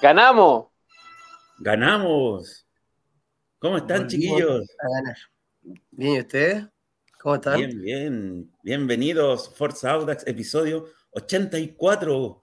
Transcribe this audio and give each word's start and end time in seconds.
Ganamos. 0.00 0.66
Ganamos. 1.58 2.66
¿Cómo 3.58 3.78
están, 3.78 4.06
chiquillos? 4.06 4.64
A 4.78 4.88
ganar. 4.88 5.16
Bien, 5.90 6.14
¿y 6.14 6.20
ustedes? 6.20 6.66
¿Cómo 7.20 7.34
están? 7.34 7.56
Bien, 7.56 7.82
bien. 7.82 8.52
Bienvenidos, 8.62 9.52
Forza 9.56 9.90
Audax, 9.90 10.24
episodio 10.28 10.86
84. 11.10 12.42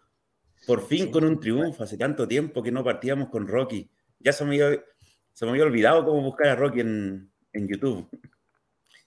Por 0.68 0.86
fin 0.86 1.10
con 1.10 1.24
un 1.24 1.40
triunfo. 1.40 1.84
Hace 1.84 1.98
tanto 1.98 2.28
tiempo 2.28 2.62
que 2.62 2.74
no 2.74 2.84
partíamos 2.84 3.30
con 3.30 3.48
Rocky. 3.48 3.90
Ya 4.20 4.34
se 4.34 4.44
me 4.44 4.62
había, 4.62 4.84
se 5.32 5.46
me 5.46 5.52
había 5.52 5.64
olvidado 5.64 6.04
cómo 6.04 6.22
buscar 6.24 6.48
a 6.48 6.56
Rocky 6.56 6.82
en, 6.82 7.32
en 7.54 7.68
YouTube. 7.70 8.10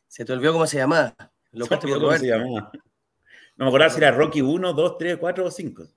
¿Se 0.06 0.24
te 0.24 0.32
olvidó 0.32 0.54
cómo 0.54 0.66
se 0.66 0.78
llamaba? 0.78 1.14
Lo 1.52 1.66
se 1.66 1.74
me 1.74 1.92
cómo 1.92 2.16
se 2.16 2.26
llamaba. 2.26 2.72
No 3.56 3.64
me 3.64 3.66
acuerdo 3.66 3.90
si 3.90 3.98
era 3.98 4.12
Rocky 4.12 4.40
1, 4.40 4.72
2, 4.72 4.98
3, 4.98 5.18
4 5.18 5.44
o 5.44 5.50
5. 5.50 5.88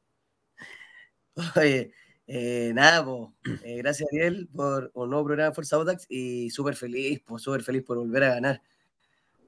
Oye, 1.56 1.94
eh, 2.34 2.72
nada, 2.74 3.04
pues, 3.04 3.30
gracias 3.62 4.08
Ariel 4.10 4.48
por 4.56 4.90
un 4.94 5.10
nuevo 5.10 5.26
programa 5.26 5.50
de 5.50 5.54
Fuerza 5.54 5.76
Audax 5.76 6.06
y 6.08 6.50
súper 6.50 6.78
feliz, 6.78 7.22
pues 7.26 7.44
súper 7.44 7.62
feliz 7.62 7.84
por 7.84 7.98
volver 7.98 8.24
a 8.24 8.36
ganar. 8.36 8.62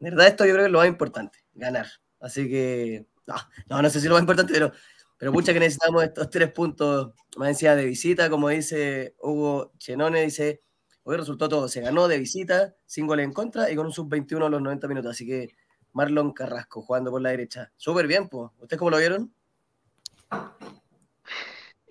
De 0.02 0.10
verdad, 0.10 0.28
esto 0.28 0.46
yo 0.46 0.52
creo 0.52 0.64
que 0.64 0.66
es 0.66 0.72
lo 0.74 0.80
más 0.80 0.90
importante, 0.90 1.40
ganar. 1.54 1.88
Así 2.20 2.50
que, 2.50 3.06
no, 3.26 3.82
no, 3.82 3.90
sé 3.90 4.02
si 4.02 4.08
es 4.08 4.10
lo 4.10 4.16
más 4.16 4.24
importante, 4.24 4.52
pero, 4.52 4.74
pero 5.18 5.32
mucha 5.32 5.54
que 5.54 5.62
necesitamos 5.62 6.04
estos 6.04 6.30
tres 6.30 6.52
puntos, 6.52 7.14
más 7.38 7.48
encima 7.48 7.74
de 7.76 7.86
visita, 7.86 8.30
como 8.30 8.50
dice 8.50 9.16
Hugo 9.22 9.72
Chenone, 9.78 10.22
dice, 10.22 10.62
hoy 11.04 11.16
resultó 11.16 11.48
todo, 11.48 11.70
se 11.70 11.80
ganó 11.80 12.10
de 12.10 12.20
visita, 12.20 12.76
sin 12.86 13.08
goles 13.08 13.24
en 13.24 13.32
contra 13.32 13.72
y 13.72 13.78
con 13.78 13.86
un 13.86 13.94
sub-21 13.94 14.46
a 14.46 14.50
los 14.50 14.62
90 14.62 14.90
minutos, 14.90 15.12
así 15.12 15.26
que 15.26 15.56
Marlon 15.94 16.34
Carrasco 16.34 16.82
jugando 16.82 17.12
por 17.12 17.22
la 17.22 17.30
derecha. 17.30 17.72
Súper 17.78 18.08
bien, 18.08 18.28
pues. 18.28 18.52
¿Ustedes 18.60 18.78
cómo 18.78 18.92
lo 18.92 18.98
vieron? 18.98 19.34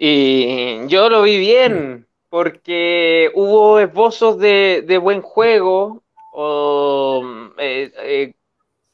Y 0.05 0.89
yo 0.89 1.09
lo 1.09 1.23
vi 1.23 1.39
bien, 1.39 2.09
porque 2.29 3.31
hubo 3.35 3.79
esbozos 3.79 4.37
de, 4.37 4.99
buen 5.01 5.23
juego, 5.23 6.03
o, 6.33 7.23
eh, 7.57 7.93
eh, 7.99 8.35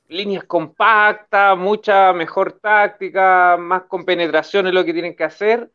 líneas 0.09 0.45
compactas, 0.45 1.57
mucha 1.57 2.13
mejor 2.13 2.61
táctica, 2.61 3.57
más 3.59 3.85
compenetración 3.85 4.67
en 4.67 4.75
lo 4.75 4.85
que 4.85 4.93
tienen 4.93 5.17
que 5.17 5.25
hacer. 5.25 5.71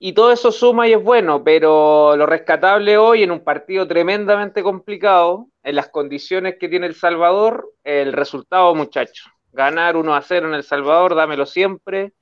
Y 0.00 0.12
todo 0.12 0.32
eso 0.32 0.50
suma 0.50 0.88
y 0.88 0.94
es 0.94 1.02
bueno, 1.04 1.44
pero 1.44 2.16
lo 2.16 2.26
rescatable 2.26 2.98
hoy 2.98 3.22
en 3.22 3.30
un 3.30 3.44
partido 3.44 3.86
tremendamente 3.86 4.64
complicado, 4.64 5.46
en 5.62 5.76
las 5.76 5.88
condiciones 5.90 6.56
que 6.58 6.68
tiene 6.68 6.88
El 6.88 6.96
Salvador, 6.96 7.70
el 7.84 8.12
resultado, 8.12 8.74
muchachos. 8.74 9.30
Ganar 9.52 9.96
1 9.96 10.16
a 10.16 10.20
0 10.20 10.48
en 10.48 10.54
El 10.54 10.64
Salvador, 10.64 11.14
dámelo 11.14 11.46
siempre 11.46 12.12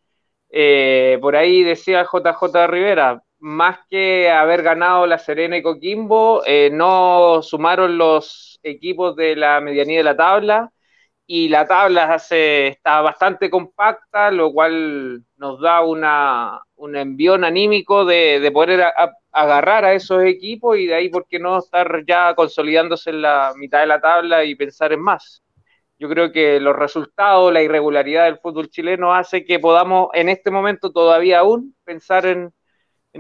eh, 0.53 1.19
por 1.21 1.35
ahí 1.35 1.63
decía 1.63 2.05
JJ 2.05 2.67
Rivera, 2.67 3.23
más 3.39 3.79
que 3.89 4.31
haber 4.31 4.63
ganado 4.63 5.07
la 5.07 5.19
Serena 5.19 5.57
y 5.57 5.63
Coquimbo, 5.63 6.43
eh, 6.47 6.71
no 6.71 7.41
sumaron 7.43 7.97
los 7.97 8.61
equipos 8.63 9.17
de 9.17 9.35
la 9.35 9.61
medianía 9.63 9.99
de 9.99 10.05
la 10.05 10.17
tabla 10.17 10.71
y 11.27 11.49
la 11.49 11.67
tabla 11.67 12.15
está 12.17 13.01
bastante 13.01 13.49
compacta, 13.49 14.31
lo 14.31 14.53
cual 14.53 15.25
nos 15.37 15.61
da 15.61 15.81
una, 15.81 16.61
un 16.77 16.97
envión 16.97 17.45
anímico 17.45 18.05
de, 18.05 18.51
poder 18.53 18.85
agarrar 19.33 19.87
a 19.87 19.95
esos 19.95 20.23
equipos 20.25 20.77
y 20.79 20.87
de 20.87 20.95
ahí, 20.95 21.09
¿por 21.09 21.27
qué 21.27 21.39
no 21.39 21.59
estar 21.59 22.05
ya 22.07 22.35
consolidándose 22.35 23.11
en 23.11 23.23
la 23.23 23.55
mitad 23.57 23.81
de 23.81 23.87
la 23.87 24.01
tabla 24.01 24.45
y 24.45 24.55
pensar 24.55 24.93
en 24.93 25.01
más? 25.01 25.43
Yo 26.03 26.09
creo 26.09 26.33
que 26.33 26.59
los 26.59 26.75
resultados, 26.75 27.53
la 27.53 27.63
irregularidad 27.63 28.25
del 28.25 28.41
fútbol 28.41 28.69
chileno 28.69 29.15
hace 29.15 29.45
que 29.45 29.61
podamos 29.61 30.09
en 30.15 30.29
este 30.29 30.51
momento 30.51 30.91
todavía 30.91 31.39
aún 31.39 31.77
pensar 31.85 32.27
en, 32.27 32.53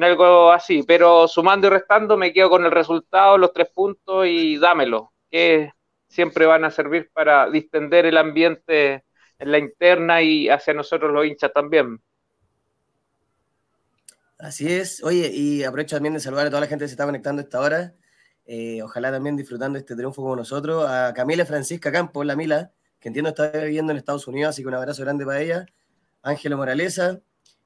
algo 0.02 0.50
así, 0.50 0.82
pero 0.82 1.28
sumando 1.28 1.68
y 1.68 1.70
restando 1.70 2.16
me 2.16 2.32
quedo 2.32 2.50
con 2.50 2.64
el 2.64 2.72
resultado, 2.72 3.38
los 3.38 3.52
tres 3.52 3.68
puntos 3.72 4.26
y 4.26 4.58
dámelo, 4.58 5.12
que 5.30 5.70
siempre 6.08 6.44
van 6.44 6.64
a 6.64 6.72
servir 6.72 7.08
para 7.12 7.48
distender 7.48 8.04
el 8.04 8.16
ambiente 8.16 9.04
en 9.38 9.52
la 9.52 9.58
interna 9.58 10.20
y 10.20 10.48
hacia 10.48 10.74
nosotros 10.74 11.12
los 11.12 11.24
hinchas 11.24 11.52
también. 11.52 12.02
Así 14.40 14.72
es. 14.72 15.04
Oye, 15.04 15.30
y 15.32 15.62
aprovecho 15.62 15.94
también 15.94 16.14
de 16.14 16.20
saludar 16.20 16.48
a 16.48 16.50
toda 16.50 16.62
la 16.62 16.66
gente 16.66 16.84
que 16.84 16.88
se 16.88 16.94
está 16.94 17.04
conectando 17.04 17.38
a 17.42 17.44
esta 17.44 17.60
hora. 17.60 17.94
Eh, 18.54 18.82
ojalá 18.82 19.10
también 19.10 19.34
disfrutando 19.34 19.78
este 19.78 19.96
triunfo 19.96 20.20
como 20.20 20.36
nosotros. 20.36 20.84
A 20.86 21.14
Camila 21.14 21.46
Francisca 21.46 21.90
Campos, 21.90 22.26
la 22.26 22.36
Mila, 22.36 22.70
que 23.00 23.08
entiendo 23.08 23.30
está 23.30 23.48
viviendo 23.50 23.92
en 23.92 23.96
Estados 23.96 24.28
Unidos, 24.28 24.50
así 24.50 24.60
que 24.60 24.68
un 24.68 24.74
abrazo 24.74 25.02
grande 25.04 25.24
para 25.24 25.40
ella. 25.40 25.64
Ángelo 26.20 26.58
Moraleza, 26.58 27.18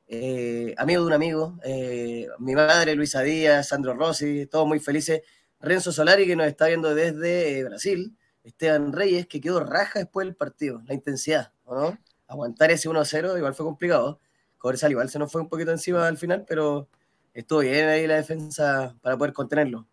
eh, 0.06 0.76
amigo 0.78 1.00
de 1.00 1.06
un 1.08 1.12
amigo, 1.12 1.58
eh, 1.64 2.28
mi 2.38 2.54
madre, 2.54 2.94
Luisa 2.94 3.22
Díaz, 3.22 3.66
Sandro 3.66 3.94
Rossi, 3.94 4.47
todos 4.47 4.69
muy 4.69 4.78
felices. 4.78 5.22
Renzo 5.58 5.91
Solari, 5.91 6.24
que 6.24 6.36
nos 6.36 6.47
está 6.47 6.69
viendo 6.69 6.94
desde 6.94 7.64
Brasil. 7.64 8.16
Esteban 8.44 8.92
Reyes, 8.92 9.26
que 9.26 9.41
quedó 9.41 9.64
raja 9.64 9.98
después 9.98 10.24
del 10.24 10.36
partido, 10.36 10.82
la 10.86 10.94
intensidad, 10.94 11.53
¿no? 11.66 11.98
Aguantar 12.28 12.70
ese 12.70 12.88
1-0 12.88 13.36
igual 13.36 13.54
fue 13.56 13.66
complicado. 13.66 14.20
Cobresal 14.56 14.92
igual 14.92 15.10
se 15.10 15.18
nos 15.18 15.32
fue 15.32 15.41
un 15.41 15.48
poquito 15.48 15.72
encima 15.72 16.06
al 16.06 16.16
final, 16.16 16.44
pero 16.47 16.88
estuvo 17.34 17.58
bien 17.58 17.88
ahí 17.88 18.06
la 18.06 18.14
defensa 18.14 18.94
para 19.03 19.18
poder 19.18 19.32
contenerlo. 19.32 19.88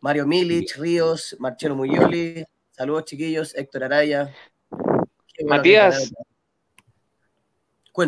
Mario 0.00 0.26
Milic, 0.26 0.76
Ríos, 0.76 1.36
Marcelo 1.38 1.74
Muyoli, 1.74 2.44
saludos 2.70 3.04
chiquillos, 3.04 3.54
Héctor 3.54 3.84
Araya. 3.84 4.34
Matías, 5.44 6.12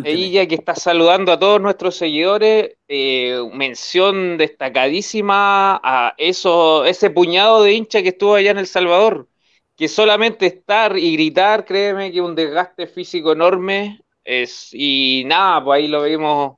ella 0.05 0.47
que 0.47 0.55
está 0.55 0.75
saludando 0.75 1.33
a 1.33 1.39
todos 1.39 1.61
nuestros 1.61 1.97
seguidores, 1.97 2.77
eh, 2.87 3.41
mención 3.53 4.39
destacadísima 4.39 5.81
a 5.83 6.15
eso, 6.17 6.85
ese 6.85 7.11
puñado 7.11 7.65
de 7.65 7.73
hincha 7.73 8.03
que 8.03 8.11
estuvo 8.11 8.35
allá 8.35 8.53
en 8.53 8.59
El 8.59 8.67
Salvador, 8.69 9.29
que 9.77 9.89
solamente 9.89 10.47
estar 10.47 10.97
y 10.97 11.13
gritar, 11.15 11.65
créeme 11.65 12.13
que 12.13 12.21
un 12.21 12.35
desgaste 12.35 12.87
físico 12.87 13.33
enorme. 13.33 14.01
Es, 14.23 14.69
y 14.73 15.25
nada, 15.27 15.65
pues 15.65 15.79
ahí 15.79 15.89
lo 15.89 16.05
vimos 16.05 16.57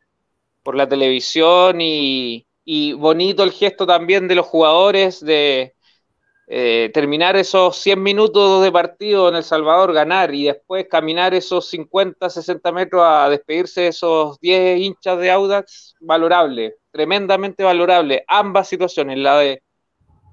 por 0.63 0.77
la 0.77 0.89
televisión 0.89 1.81
y, 1.81 2.45
y 2.65 2.93
bonito 2.93 3.43
el 3.43 3.53
gesto 3.53 3.87
también 3.87 4.29
de 4.29 4.35
los 4.35 4.47
jugadores 4.47 5.25
de 5.25 5.75
eh, 6.49 6.91
terminar 6.93 7.37
esos 7.37 7.77
100 7.79 8.03
minutos 8.03 8.63
de 8.63 8.71
partido 8.71 9.29
en 9.29 9.37
El 9.37 9.45
Salvador, 9.45 9.93
ganar 9.93 10.35
y 10.35 10.45
después 10.45 10.87
caminar 10.89 11.35
esos 11.35 11.69
50, 11.71 12.29
60 12.29 12.73
metros 12.73 13.03
a 13.05 13.29
despedirse 13.29 13.83
de 13.83 13.89
esos 13.89 14.39
10 14.41 14.81
hinchas 14.81 15.19
de 15.19 15.31
Audax, 15.31 15.95
valorable, 16.01 16.77
tremendamente 16.91 17.65
valorable. 17.65 18.25
Ambas 18.29 18.69
situaciones, 18.69 19.19
la 19.19 19.39
de 19.39 19.63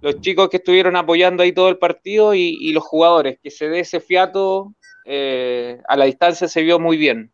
los 0.02 0.20
chicos 0.22 0.50
que 0.50 0.58
estuvieron 0.58 0.96
apoyando 0.96 1.44
ahí 1.44 1.52
todo 1.52 1.70
el 1.70 1.78
partido 1.78 2.34
y, 2.34 2.72
los 2.74 2.84
jugadores, 2.84 3.38
que 3.42 3.52
se 3.52 3.70
dé 3.70 3.82
ese 3.82 4.00
fiato 4.00 4.74
eh, 5.06 5.82
a 5.88 5.96
la 5.96 6.06
distancia 6.06 6.48
se 6.48 6.62
vio 6.62 6.80
muy 6.80 6.98
bien. 6.98 7.32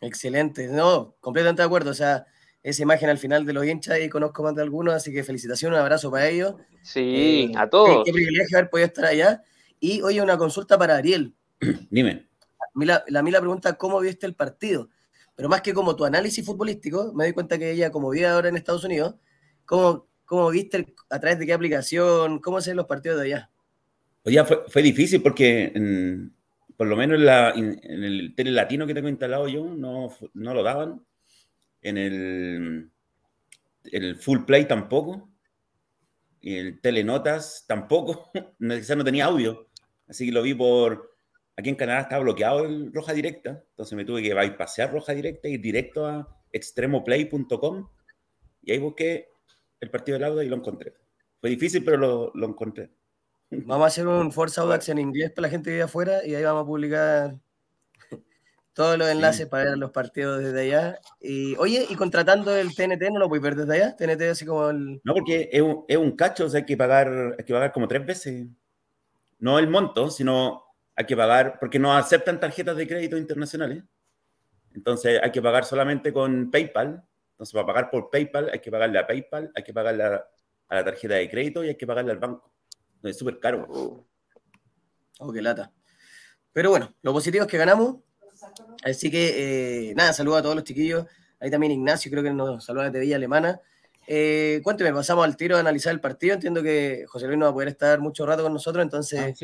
Excelente, 0.00 0.68
no, 0.68 1.16
completamente 1.20 1.62
de 1.62 1.66
acuerdo, 1.66 1.90
o 1.90 1.94
sea 1.94 2.26
esa 2.62 2.82
imagen 2.82 3.08
al 3.08 3.18
final 3.18 3.46
de 3.46 3.52
los 3.52 3.64
hinchas 3.64 4.00
y 4.00 4.08
conozco 4.08 4.42
más 4.42 4.54
de 4.54 4.62
algunos, 4.62 4.94
así 4.94 5.12
que 5.12 5.24
felicitaciones, 5.24 5.76
un 5.76 5.82
abrazo 5.82 6.10
para 6.10 6.28
ellos. 6.28 6.54
Sí, 6.82 7.50
eh, 7.52 7.58
a 7.58 7.68
todos. 7.68 8.04
Qué, 8.04 8.12
privilegio 8.12 8.58
haber 8.58 8.70
podido 8.70 8.86
estar 8.86 9.04
allá. 9.06 9.42
Y 9.80 10.02
oye, 10.02 10.20
una 10.20 10.36
consulta 10.36 10.76
para 10.76 10.96
Ariel. 10.96 11.34
Dime. 11.90 12.26
La, 12.74 13.04
la 13.08 13.22
Mila 13.22 13.40
pregunta 13.40 13.74
cómo 13.74 14.00
viste 14.00 14.26
el 14.26 14.34
partido, 14.34 14.88
pero 15.34 15.48
más 15.48 15.62
que 15.62 15.72
como 15.72 15.96
tu 15.96 16.04
análisis 16.04 16.44
futbolístico, 16.44 17.12
me 17.12 17.24
doy 17.24 17.32
cuenta 17.32 17.58
que 17.58 17.72
ella, 17.72 17.90
como 17.90 18.10
vive 18.10 18.26
ahora 18.26 18.48
en 18.48 18.56
Estados 18.56 18.84
Unidos, 18.84 19.16
¿cómo, 19.64 20.06
cómo 20.24 20.50
viste 20.50 20.94
a 21.10 21.18
través 21.18 21.38
de 21.38 21.46
qué 21.46 21.52
aplicación, 21.52 22.38
cómo 22.38 22.60
se 22.60 22.70
ven 22.70 22.76
los 22.76 22.86
partidos 22.86 23.18
de 23.18 23.26
allá? 23.26 23.50
Oye, 24.24 24.44
fue, 24.44 24.64
fue 24.68 24.82
difícil 24.82 25.22
porque 25.22 25.72
por 26.76 26.86
lo 26.86 26.96
menos 26.96 27.18
en, 27.18 27.26
la, 27.26 27.50
en, 27.50 28.04
el 28.04 28.34
tele 28.36 28.52
latino 28.52 28.86
que 28.86 28.94
tengo 28.94 29.08
instalado 29.08 29.48
yo 29.48 29.64
no, 29.64 30.14
no 30.34 30.54
lo 30.54 30.62
daban 30.62 31.02
en 31.82 31.98
el, 31.98 32.90
el 33.84 34.16
Full 34.16 34.44
Play 34.44 34.66
tampoco. 34.66 35.30
El 36.42 36.80
Telenotas 36.80 37.64
tampoco. 37.66 38.30
Quizás 38.60 38.96
no 38.96 39.04
tenía 39.04 39.26
audio. 39.26 39.68
Así 40.08 40.26
que 40.26 40.32
lo 40.32 40.42
vi 40.42 40.54
por. 40.54 41.16
Aquí 41.56 41.70
en 41.70 41.74
Canadá 41.74 42.02
estaba 42.02 42.22
bloqueado 42.22 42.64
el 42.64 42.92
Roja 42.92 43.12
Directa. 43.12 43.64
Entonces 43.70 43.96
me 43.96 44.04
tuve 44.04 44.22
que 44.22 44.34
bypassear 44.34 44.92
Roja 44.92 45.12
Directa 45.12 45.48
y 45.48 45.54
ir 45.54 45.60
directo 45.60 46.06
a 46.06 46.28
extremoplay.com. 46.52 47.88
Y 48.62 48.72
ahí 48.72 48.78
busqué 48.78 49.28
el 49.80 49.90
partido 49.90 50.18
del 50.18 50.28
audio 50.28 50.42
y 50.42 50.48
lo 50.48 50.56
encontré. 50.56 50.94
Fue 51.40 51.50
difícil, 51.50 51.84
pero 51.84 51.96
lo, 51.96 52.32
lo 52.34 52.46
encontré. 52.46 52.90
Vamos 53.50 53.84
a 53.84 53.86
hacer 53.86 54.06
un 54.06 54.30
Forza 54.30 54.62
Audax 54.62 54.88
en 54.90 54.98
inglés 54.98 55.30
para 55.30 55.48
la 55.48 55.50
gente 55.50 55.70
que 55.70 55.74
vive 55.74 55.84
afuera 55.84 56.24
y 56.24 56.34
ahí 56.34 56.44
vamos 56.44 56.62
a 56.62 56.66
publicar 56.66 57.40
todos 58.78 58.96
los 58.96 59.08
enlaces 59.08 59.48
para 59.48 59.64
ver 59.64 59.76
los 59.76 59.90
partidos 59.90 60.40
desde 60.40 60.60
allá. 60.60 61.00
Y, 61.20 61.56
oye, 61.56 61.84
y 61.90 61.96
contratando 61.96 62.56
el 62.56 62.76
TNT, 62.76 63.10
¿no 63.10 63.18
lo 63.18 63.28
puedes 63.28 63.42
ver 63.42 63.56
desde 63.56 63.74
allá? 63.74 63.96
TNT 63.96 64.22
así 64.30 64.46
como 64.46 64.70
el... 64.70 65.00
No, 65.02 65.14
porque 65.14 65.48
es 65.50 65.60
un, 65.60 65.84
es 65.88 65.96
un 65.96 66.12
cacho, 66.12 66.44
o 66.44 66.48
sea, 66.48 66.58
hay 66.58 66.64
que 66.64 66.76
pagar, 66.76 67.34
hay 67.36 67.44
que 67.44 67.52
pagar 67.52 67.72
como 67.72 67.88
tres 67.88 68.06
veces. 68.06 68.46
No 69.40 69.58
el 69.58 69.66
monto, 69.66 70.12
sino 70.12 70.62
hay 70.94 71.06
que 71.06 71.16
pagar, 71.16 71.58
porque 71.58 71.80
no 71.80 71.96
aceptan 71.96 72.38
tarjetas 72.38 72.76
de 72.76 72.86
crédito 72.86 73.18
internacionales. 73.18 73.82
Entonces 74.72 75.20
hay 75.24 75.32
que 75.32 75.42
pagar 75.42 75.64
solamente 75.64 76.12
con 76.12 76.48
PayPal 76.48 77.02
Entonces, 77.32 77.52
para 77.52 77.66
pagar 77.66 77.90
por 77.90 78.10
PayPal 78.10 78.48
hay 78.52 78.60
que 78.60 78.70
pagarle 78.70 79.00
a 79.00 79.08
PayPal, 79.08 79.50
hay 79.56 79.64
que 79.64 79.72
pagarle 79.72 80.04
a, 80.04 80.24
la 80.70 80.84
tarjeta 80.84 81.14
de 81.14 81.28
crédito 81.28 81.64
y 81.64 81.68
hay 81.70 81.76
que 81.76 81.86
pagarle 81.86 82.12
al 82.12 82.18
banco. 82.18 82.52
es 83.02 83.18
súper 83.18 83.40
caro. 83.40 84.06
Oh, 85.18 85.32
qué 85.32 85.42
lata. 85.42 85.72
Pero 86.52 86.70
bueno, 86.70 86.94
lo 87.02 87.12
positivo 87.12 87.44
es 87.44 87.50
que 87.50 87.58
ganamos. 87.58 87.96
Así 88.84 89.10
que, 89.10 89.90
eh, 89.90 89.94
nada, 89.94 90.12
saludo 90.12 90.36
a 90.36 90.42
todos 90.42 90.54
los 90.54 90.64
chiquillos. 90.64 91.06
Ahí 91.40 91.50
también 91.50 91.72
Ignacio, 91.72 92.10
creo 92.10 92.22
que 92.22 92.32
nos 92.32 92.64
saluda 92.64 92.90
de 92.90 93.00
Villa 93.00 93.16
Alemana. 93.16 93.60
Eh, 94.06 94.60
cuénteme, 94.64 94.92
pasamos 94.92 95.24
al 95.24 95.36
tiro 95.36 95.56
a 95.56 95.60
analizar 95.60 95.92
el 95.92 96.00
partido. 96.00 96.34
Entiendo 96.34 96.62
que 96.62 97.04
José 97.08 97.26
Luis 97.26 97.38
no 97.38 97.44
va 97.44 97.50
a 97.50 97.54
poder 97.54 97.68
estar 97.68 98.00
mucho 98.00 98.26
rato 98.26 98.42
con 98.42 98.52
nosotros, 98.52 98.82
entonces, 98.82 99.20
ah, 99.20 99.34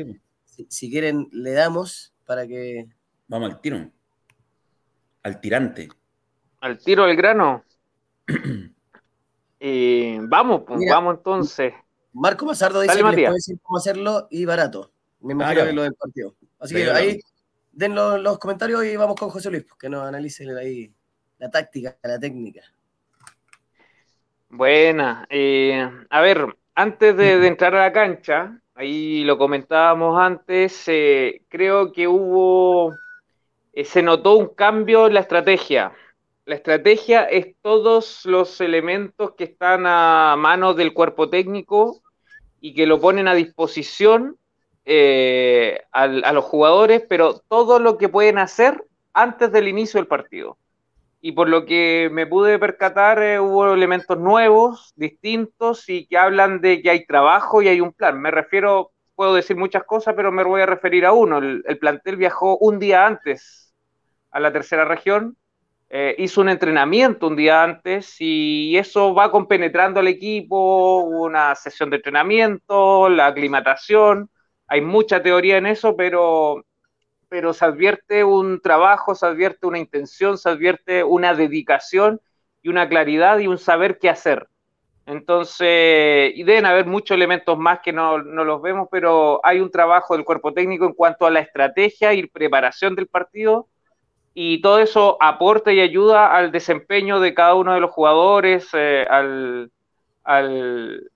si, 0.45 0.65
si, 0.67 0.89
quieren, 0.89 1.27
le 1.31 1.51
damos 1.51 2.13
para 2.25 2.47
que. 2.47 2.87
Vamos 3.27 3.51
al 3.51 3.61
tiro. 3.61 3.91
Al 5.23 5.39
tirante. 5.39 5.89
Al 6.61 6.77
tiro 6.79 7.05
del 7.05 7.15
grano. 7.15 7.63
Eh, 9.67 10.19
vamos, 10.21 10.61
pues, 10.67 10.79
vamos 10.87 11.15
entonces. 11.17 11.73
Marco 12.13 12.45
Mazardo 12.45 12.81
dice 12.81 12.97
que 12.97 13.03
les 13.03 13.13
puede 13.13 13.33
decir 13.33 13.57
cómo 13.63 13.77
hacerlo 13.79 14.27
y 14.29 14.45
barato. 14.45 14.91
Me 15.21 15.33
ah, 15.33 15.35
imagino 15.35 15.65
que 15.65 15.73
lo 15.73 15.83
del 15.83 15.95
partido. 15.95 16.35
Así 16.59 16.75
que 16.75 16.91
ahí 16.91 17.19
den 17.75 17.93
los, 17.93 18.39
comentarios 18.39 18.83
y 18.85 18.95
vamos 18.95 19.15
con 19.15 19.29
José 19.29 19.51
Luis, 19.51 19.63
pues, 19.63 19.77
que 19.77 19.89
nos 19.89 20.07
analice 20.07 20.45
ahí 20.57 20.91
la 21.37 21.49
táctica, 21.49 21.97
la 22.03 22.19
técnica. 22.19 22.61
Buena. 24.49 25.27
Eh, 25.29 25.87
a 26.09 26.21
ver, 26.21 26.57
antes 26.73 27.15
de, 27.17 27.45
entrar 27.45 27.75
a 27.75 27.81
la 27.81 27.93
cancha, 27.93 28.59
ahí 28.73 29.23
lo 29.23 29.37
comentábamos 29.37 30.19
antes, 30.19 30.83
eh, 30.87 31.43
creo 31.49 31.91
que 31.91 32.07
hubo, 32.07 32.95
se 33.83 34.01
notó 34.01 34.37
un 34.37 34.55
cambio 34.55 35.07
en 35.07 35.13
la 35.13 35.19
estrategia 35.19 35.93
la 36.45 36.55
estrategia 36.55 37.23
es 37.23 37.55
todos 37.63 38.23
los 38.25 38.61
elementos 38.61 39.31
que 39.35 39.45
están 39.45 39.85
a 39.87 40.35
manos 40.37 40.75
del 40.75 40.93
cuerpo 40.93 41.27
técnico 41.27 42.03
y 42.61 42.75
que 42.75 42.85
lo 42.85 43.01
ponen 43.01 43.27
a 43.27 43.33
disposición 43.33 44.37
eh, 44.85 45.81
a, 45.91 46.07
los 46.07 46.45
jugadores, 46.45 47.03
pero 47.09 47.39
todo 47.47 47.79
lo 47.79 47.97
que 47.97 48.09
pueden 48.09 48.37
hacer 48.37 48.83
antes 49.13 49.51
del 49.51 49.67
inicio 49.67 49.99
del 49.99 50.07
partido. 50.07 50.57
Y 51.21 51.31
por 51.31 51.49
lo 51.49 51.65
que 51.65 52.09
me 52.11 52.27
pude 52.27 52.59
percatar, 52.59 53.21
eh, 53.21 53.39
hubo 53.39 53.73
elementos 53.73 54.17
nuevos, 54.19 54.93
distintos, 54.95 55.89
y 55.89 56.05
que 56.05 56.17
hablan 56.17 56.61
de 56.61 56.81
que 56.81 56.91
hay 56.91 57.05
trabajo 57.05 57.61
y 57.61 57.67
hay 57.67 57.81
un 57.81 57.93
plan. 57.93 58.21
Me 58.21 58.29
refiero, 58.29 58.91
puedo 59.15 59.33
decir 59.33 59.57
muchas 59.57 59.83
cosas, 59.85 60.13
pero 60.15 60.31
me 60.31 60.43
voy 60.43 60.61
a 60.61 60.67
referir 60.67 61.05
a 61.05 61.13
uno. 61.13 61.39
el 61.39 61.77
plantel 61.79 62.17
viajó 62.17 62.57
un 62.57 62.79
día 62.79 63.05
antes 63.07 63.73
a 64.31 64.39
la 64.39 64.53
tercera 64.53 64.85
región 64.85 65.35
eh, 65.89 66.15
hizo 66.17 66.41
un 66.41 66.49
entrenamiento 66.49 67.27
un 67.27 67.35
día 67.35 67.63
antes 67.63 68.15
y 68.19 68.75
eso 68.75 69.13
va 69.13 69.31
compenetrando 69.31 69.99
al 69.99 70.07
equipo, 70.07 71.03
una 71.03 71.53
sesión 71.55 71.89
de 71.91 71.97
entrenamiento, 71.97 73.07
la 73.07 73.27
aclimatación, 73.27 74.29
hay 74.67 74.81
mucha 74.81 75.21
teoría 75.21 75.57
en 75.57 75.65
eso, 75.65 75.95
pero, 75.95 76.65
pero 77.29 77.53
se 77.53 77.65
advierte 77.65 78.23
un 78.23 78.61
trabajo, 78.61 79.15
se 79.15 79.25
advierte 79.25 79.67
una 79.67 79.79
intención, 79.79 80.37
se 80.37 80.49
advierte 80.49 81.03
una 81.03 81.33
dedicación 81.33 82.21
y 82.61 82.69
una 82.69 82.89
claridad 82.89 83.39
y 83.39 83.47
un 83.47 83.57
saber 83.57 83.99
qué 83.99 84.09
hacer. 84.09 84.47
Entonces, 85.05 86.31
y 86.35 86.43
deben 86.43 86.65
haber 86.65 86.87
muchos 86.87 87.15
elementos 87.15 87.57
más 87.59 87.79
que 87.81 87.93
no, 87.93 88.23
no, 88.23 88.43
los 88.43 88.61
vemos, 88.61 88.87
pero 88.89 89.39
hay 89.43 89.59
un 89.59 89.69
trabajo 89.69 90.15
del 90.15 90.25
cuerpo 90.25 90.51
técnico 90.53 90.85
en 90.85 90.93
cuanto 90.93 91.27
a 91.27 91.31
la 91.31 91.41
estrategia 91.41 92.13
y 92.13 92.25
preparación 92.25 92.95
del 92.95 93.07
partido 93.07 93.67
y 94.33 94.61
todo 94.61 94.79
eso 94.79 95.17
aporta 95.21 95.71
y 95.71 95.79
ayuda 95.79 96.35
al 96.35 96.51
desempeño 96.51 97.21
de 97.21 97.33
cada 97.33 97.55
uno 97.55 97.73
de 97.73 97.79
los 97.79 97.91
jugadores, 97.91 98.67
eh, 98.73 99.05
al, 99.09 99.71
al, 100.23 101.09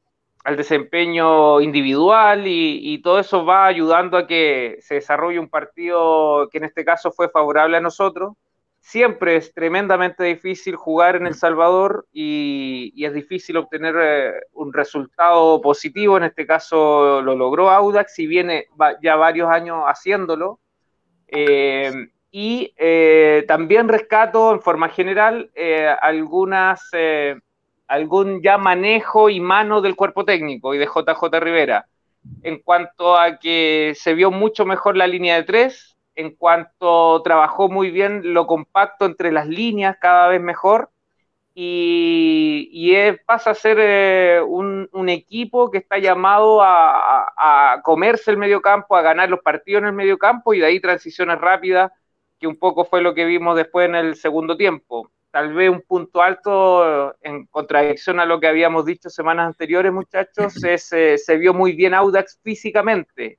desempeño 0.56 1.62
individual 1.62 2.44
y, 2.46 3.02
todo 3.02 3.20
eso 3.20 3.46
va 3.46 3.66
ayudando 3.66 4.18
a 4.18 4.28
que 4.28 4.78
se 4.82 4.96
desarrolle 4.96 5.40
un 5.40 5.50
partido 5.50 6.50
que 6.50 6.58
en 6.58 6.66
este 6.66 6.86
caso 6.86 7.12
fue 7.12 7.30
favorable 7.30 7.78
a 7.78 7.82
nosotros. 7.82 8.34
Siempre 8.80 9.36
es 9.36 9.54
tremendamente 9.54 10.24
difícil 10.24 10.76
jugar 10.76 11.18
en 11.18 11.28
El 11.28 11.36
Salvador 11.36 12.08
y, 12.14 12.94
es 13.04 13.14
difícil 13.14 13.58
obtener 13.58 13.96
eh, 14.00 14.32
un 14.54 14.74
resultado 14.74 15.62
positivo. 15.62 16.18
En 16.18 16.24
este 16.24 16.48
caso 16.48 17.22
lo 17.22 17.36
logró 17.36 17.70
Audax 17.70 18.18
y 18.20 18.28
viene 18.28 18.68
ya 19.04 19.16
varios 19.16 19.50
años 19.50 19.84
haciéndolo. 19.86 20.60
Eh, 21.28 21.92
y 22.32 22.74
eh, 22.78 23.44
también 23.48 23.88
rescato 23.88 24.54
en 24.54 24.62
forma 24.62 24.90
general 24.90 25.52
algunas, 26.02 26.90
algún 27.90 28.42
ya 28.42 28.58
manejo 28.58 29.30
y 29.30 29.40
mano 29.40 29.82
del 29.82 29.96
cuerpo 29.96 30.24
técnico 30.24 30.74
y 30.74 30.78
de 30.78 30.86
JJ 30.86 31.40
Rivera, 31.40 31.88
en 32.44 32.60
cuanto 32.60 33.18
a 33.18 33.40
que 33.40 33.94
se 33.98 34.14
vio 34.14 34.32
mucho 34.32 34.66
mejor 34.66 34.96
la 34.96 35.08
línea 35.08 35.36
de 35.36 35.44
tres, 35.44 35.98
en 36.16 36.36
cuanto 36.36 37.22
trabajó 37.24 37.68
muy 37.68 37.90
bien 37.90 38.34
lo 38.34 38.46
compacto 38.46 39.06
entre 39.06 39.32
las 39.32 39.48
líneas 39.48 39.98
cada 40.00 40.28
vez 40.28 40.40
mejor, 40.40 40.92
y, 41.56 42.94
pasa 43.26 43.50
a 43.52 43.56
ser 43.56 44.44
un, 44.44 45.10
equipo 45.10 45.72
que 45.72 45.80
está 45.80 45.98
llamado 45.98 46.62
a, 46.62 47.34
a, 47.36 47.82
comerse 47.82 48.32
el 48.32 48.38
medio 48.38 48.62
campo, 48.62 48.96
a 48.96 49.02
ganar 49.02 49.30
los 49.30 49.42
partidos 49.42 49.82
en 49.82 49.88
el 49.88 49.94
medio 49.94 50.18
campo 50.18 50.54
y 50.54 50.60
de 50.60 50.68
ahí 50.68 50.80
transiciones 50.80 51.40
rápidas 51.40 51.92
que 52.40 52.48
un 52.48 52.58
poco 52.58 52.86
fue 52.86 53.02
lo 53.02 53.14
que 53.14 53.26
vimos 53.26 53.58
después 53.58 53.90
en 53.90 53.96
el 53.96 54.16
segundo 54.16 54.56
tiempo. 54.56 55.12
Tal 55.32 55.54
vez 55.54 55.70
un 55.70 55.82
punto 55.82 56.22
alto 56.22 57.16
en 57.22 57.46
contradicción 57.46 58.20
a 58.20 58.26
lo 58.26 58.40
que 58.40 58.48
habíamos 58.48 58.86
dicho 58.86 59.10
semanas 59.10 59.48
anteriores, 59.48 59.94
muchachos, 59.94 60.64
es, 60.64 60.92
eh, 60.92 61.18
se 61.20 61.38
vio 61.38 61.54
muy 61.54 61.74
bien 61.74 61.94
Audax 61.94 62.40
físicamente. 62.44 63.38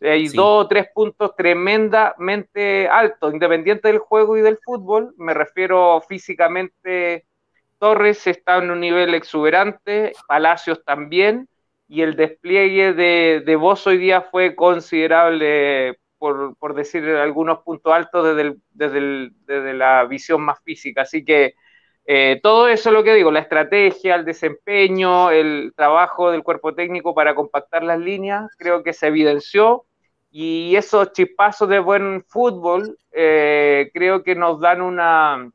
Hay 0.00 0.26
dos 0.28 0.64
o 0.64 0.68
tres 0.68 0.88
puntos 0.92 1.36
tremendamente 1.36 2.88
altos, 2.88 3.32
independiente 3.32 3.86
del 3.86 3.98
juego 3.98 4.36
y 4.36 4.40
del 4.40 4.58
fútbol. 4.58 5.14
Me 5.16 5.32
refiero 5.32 6.00
físicamente, 6.08 7.24
Torres 7.78 8.26
está 8.26 8.58
en 8.58 8.72
un 8.72 8.80
nivel 8.80 9.14
exuberante, 9.14 10.12
Palacios 10.26 10.84
también, 10.84 11.48
y 11.86 12.02
el 12.02 12.16
despliegue 12.16 12.94
de, 12.94 13.42
de 13.46 13.56
Vos 13.56 13.86
hoy 13.86 13.98
día 13.98 14.22
fue 14.22 14.56
considerable 14.56 15.98
por, 16.58 16.74
decir 16.74 17.04
algunos 17.16 17.60
puntos 17.60 17.92
altos 17.92 18.36
desde, 18.36 18.56
desde, 18.72 19.74
la 19.74 20.04
visión 20.04 20.40
más 20.42 20.60
física. 20.62 21.02
Así 21.02 21.24
que 21.24 21.54
eh, 22.06 22.38
todo 22.42 22.68
eso 22.68 22.88
es 22.88 22.92
lo 22.94 23.02
que 23.02 23.14
digo, 23.14 23.30
la 23.30 23.40
estrategia, 23.40 24.14
el 24.14 24.24
desempeño, 24.24 25.30
el 25.30 25.72
trabajo 25.76 26.30
del 26.30 26.42
cuerpo 26.42 26.74
técnico 26.74 27.14
para 27.14 27.34
compactar 27.34 27.82
las 27.82 27.98
líneas, 27.98 28.50
creo 28.56 28.82
que 28.82 28.92
se 28.92 29.08
evidenció 29.08 29.84
y 30.30 30.74
esos 30.76 31.12
chispazos 31.12 31.68
de 31.68 31.78
buen 31.78 32.24
fútbol 32.24 32.98
eh, 33.12 33.90
creo 33.92 34.22
que 34.22 34.34
nos 34.34 34.60
dan 34.60 34.80
una, 34.80 35.50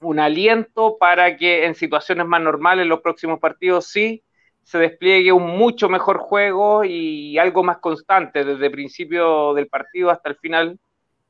un 0.00 0.18
aliento 0.18 0.96
para 0.98 1.36
que 1.36 1.64
en 1.64 1.74
situaciones 1.74 2.26
más 2.26 2.40
normales, 2.40 2.86
los 2.86 3.00
próximos 3.00 3.40
partidos 3.40 3.86
sí, 3.86 4.22
se 4.62 4.78
despliegue 4.78 5.32
un 5.32 5.46
mucho 5.58 5.88
mejor 5.88 6.18
juego 6.18 6.84
y 6.84 7.38
algo 7.38 7.62
más 7.62 7.78
constante 7.78 8.44
desde 8.44 8.66
el 8.66 8.72
principio 8.72 9.54
del 9.54 9.68
partido 9.68 10.10
hasta 10.10 10.30
el 10.30 10.36
final, 10.36 10.78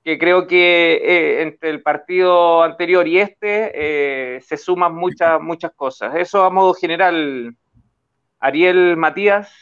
que 0.05 0.19
creo 0.19 0.47
que 0.47 1.01
eh, 1.03 1.43
entre 1.43 1.71
el 1.71 1.83
partido 1.83 2.63
anterior 2.63 3.07
y 3.07 3.19
este 3.19 3.73
eh, 3.75 4.41
se 4.41 4.57
suman 4.57 4.95
muchas, 4.95 5.41
muchas 5.41 5.73
cosas. 5.75 6.15
Eso 6.17 6.45
a 6.45 6.51
modo 6.51 6.75
general, 6.75 7.55
Ariel 8.39 8.97
Matías. 8.97 9.53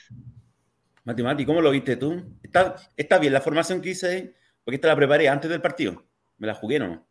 Mati, 1.04 1.22
Mati, 1.22 1.46
¿cómo 1.46 1.60
lo 1.60 1.70
viste 1.70 1.96
tú? 1.96 2.22
¿Está, 2.42 2.76
está 2.96 3.18
bien 3.18 3.32
la 3.32 3.40
formación 3.40 3.80
que 3.80 3.90
hice? 3.90 4.34
Porque 4.64 4.76
esta 4.76 4.88
la 4.88 4.96
preparé 4.96 5.28
antes 5.28 5.50
del 5.50 5.62
partido. 5.62 6.04
Me 6.36 6.46
la 6.46 6.54
jugué, 6.54 6.78
¿no? 6.78 7.06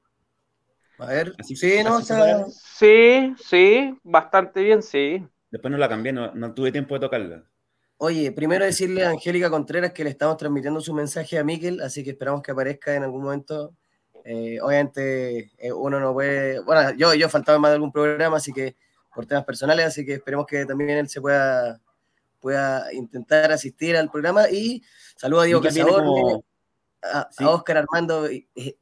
A 0.99 1.05
ver, 1.05 1.33
sí, 1.43 1.83
no, 1.83 2.01
sí, 2.01 3.33
sí, 3.37 3.99
bastante 4.03 4.63
bien, 4.63 4.81
sí. 4.81 5.23
Después 5.51 5.71
no 5.71 5.77
la 5.77 5.89
cambié, 5.89 6.11
no, 6.11 6.53
tuve 6.53 6.71
tiempo 6.71 6.95
de 6.95 7.01
tocarla. 7.01 7.43
Oye, 7.97 8.31
primero 8.31 8.65
decirle 8.65 9.05
a 9.05 9.09
Angélica 9.09 9.49
Contreras 9.49 9.91
que 9.91 10.03
le 10.03 10.11
estamos 10.11 10.37
transmitiendo 10.37 10.79
su 10.81 10.93
mensaje 10.93 11.39
a 11.39 11.43
Miquel, 11.43 11.81
así 11.81 12.03
que 12.03 12.11
esperamos 12.11 12.41
que 12.41 12.51
aparezca 12.51 12.93
en 12.93 13.03
algún 13.03 13.23
momento. 13.23 13.73
Eh, 14.23 14.59
obviamente 14.61 15.51
eh, 15.57 15.71
uno 15.71 15.99
no 15.99 16.13
puede, 16.13 16.59
bueno, 16.59 16.91
yo, 16.95 17.13
yo 17.13 17.29
faltaba 17.29 17.57
más 17.59 17.71
de 17.71 17.75
algún 17.75 17.93
programa, 17.93 18.37
así 18.37 18.51
que 18.51 18.75
por 19.15 19.25
temas 19.25 19.45
personales, 19.45 19.85
así 19.85 20.05
que 20.05 20.15
esperemos 20.15 20.45
que 20.45 20.65
también 20.65 20.91
él 20.91 21.09
se 21.09 21.21
pueda, 21.21 21.81
pueda 22.39 22.93
intentar 22.93 23.51
asistir 23.51 23.97
al 23.97 24.11
programa. 24.11 24.49
Y 24.49 24.83
saludo 25.15 25.41
a 25.41 25.45
Diego 25.45 25.61
Cazador, 25.61 26.43
a, 27.01 27.29
Oscar 27.47 27.77
Armando 27.77 28.27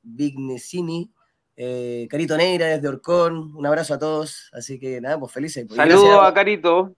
Vignesini, 0.02 1.10
eh, 1.58 2.08
Carito 2.10 2.36
Neira 2.38 2.68
desde 2.68 2.88
Orcón, 2.88 3.56
un 3.56 3.66
abrazo 3.66 3.94
a 3.94 4.00
todos. 4.00 4.50
Así 4.54 4.80
que 4.80 5.00
nada, 5.02 5.20
pues 5.20 5.32
felices. 5.32 5.66
Pues, 5.68 5.78
Saludos 5.78 6.20
a, 6.22 6.34
Carito. 6.34 6.96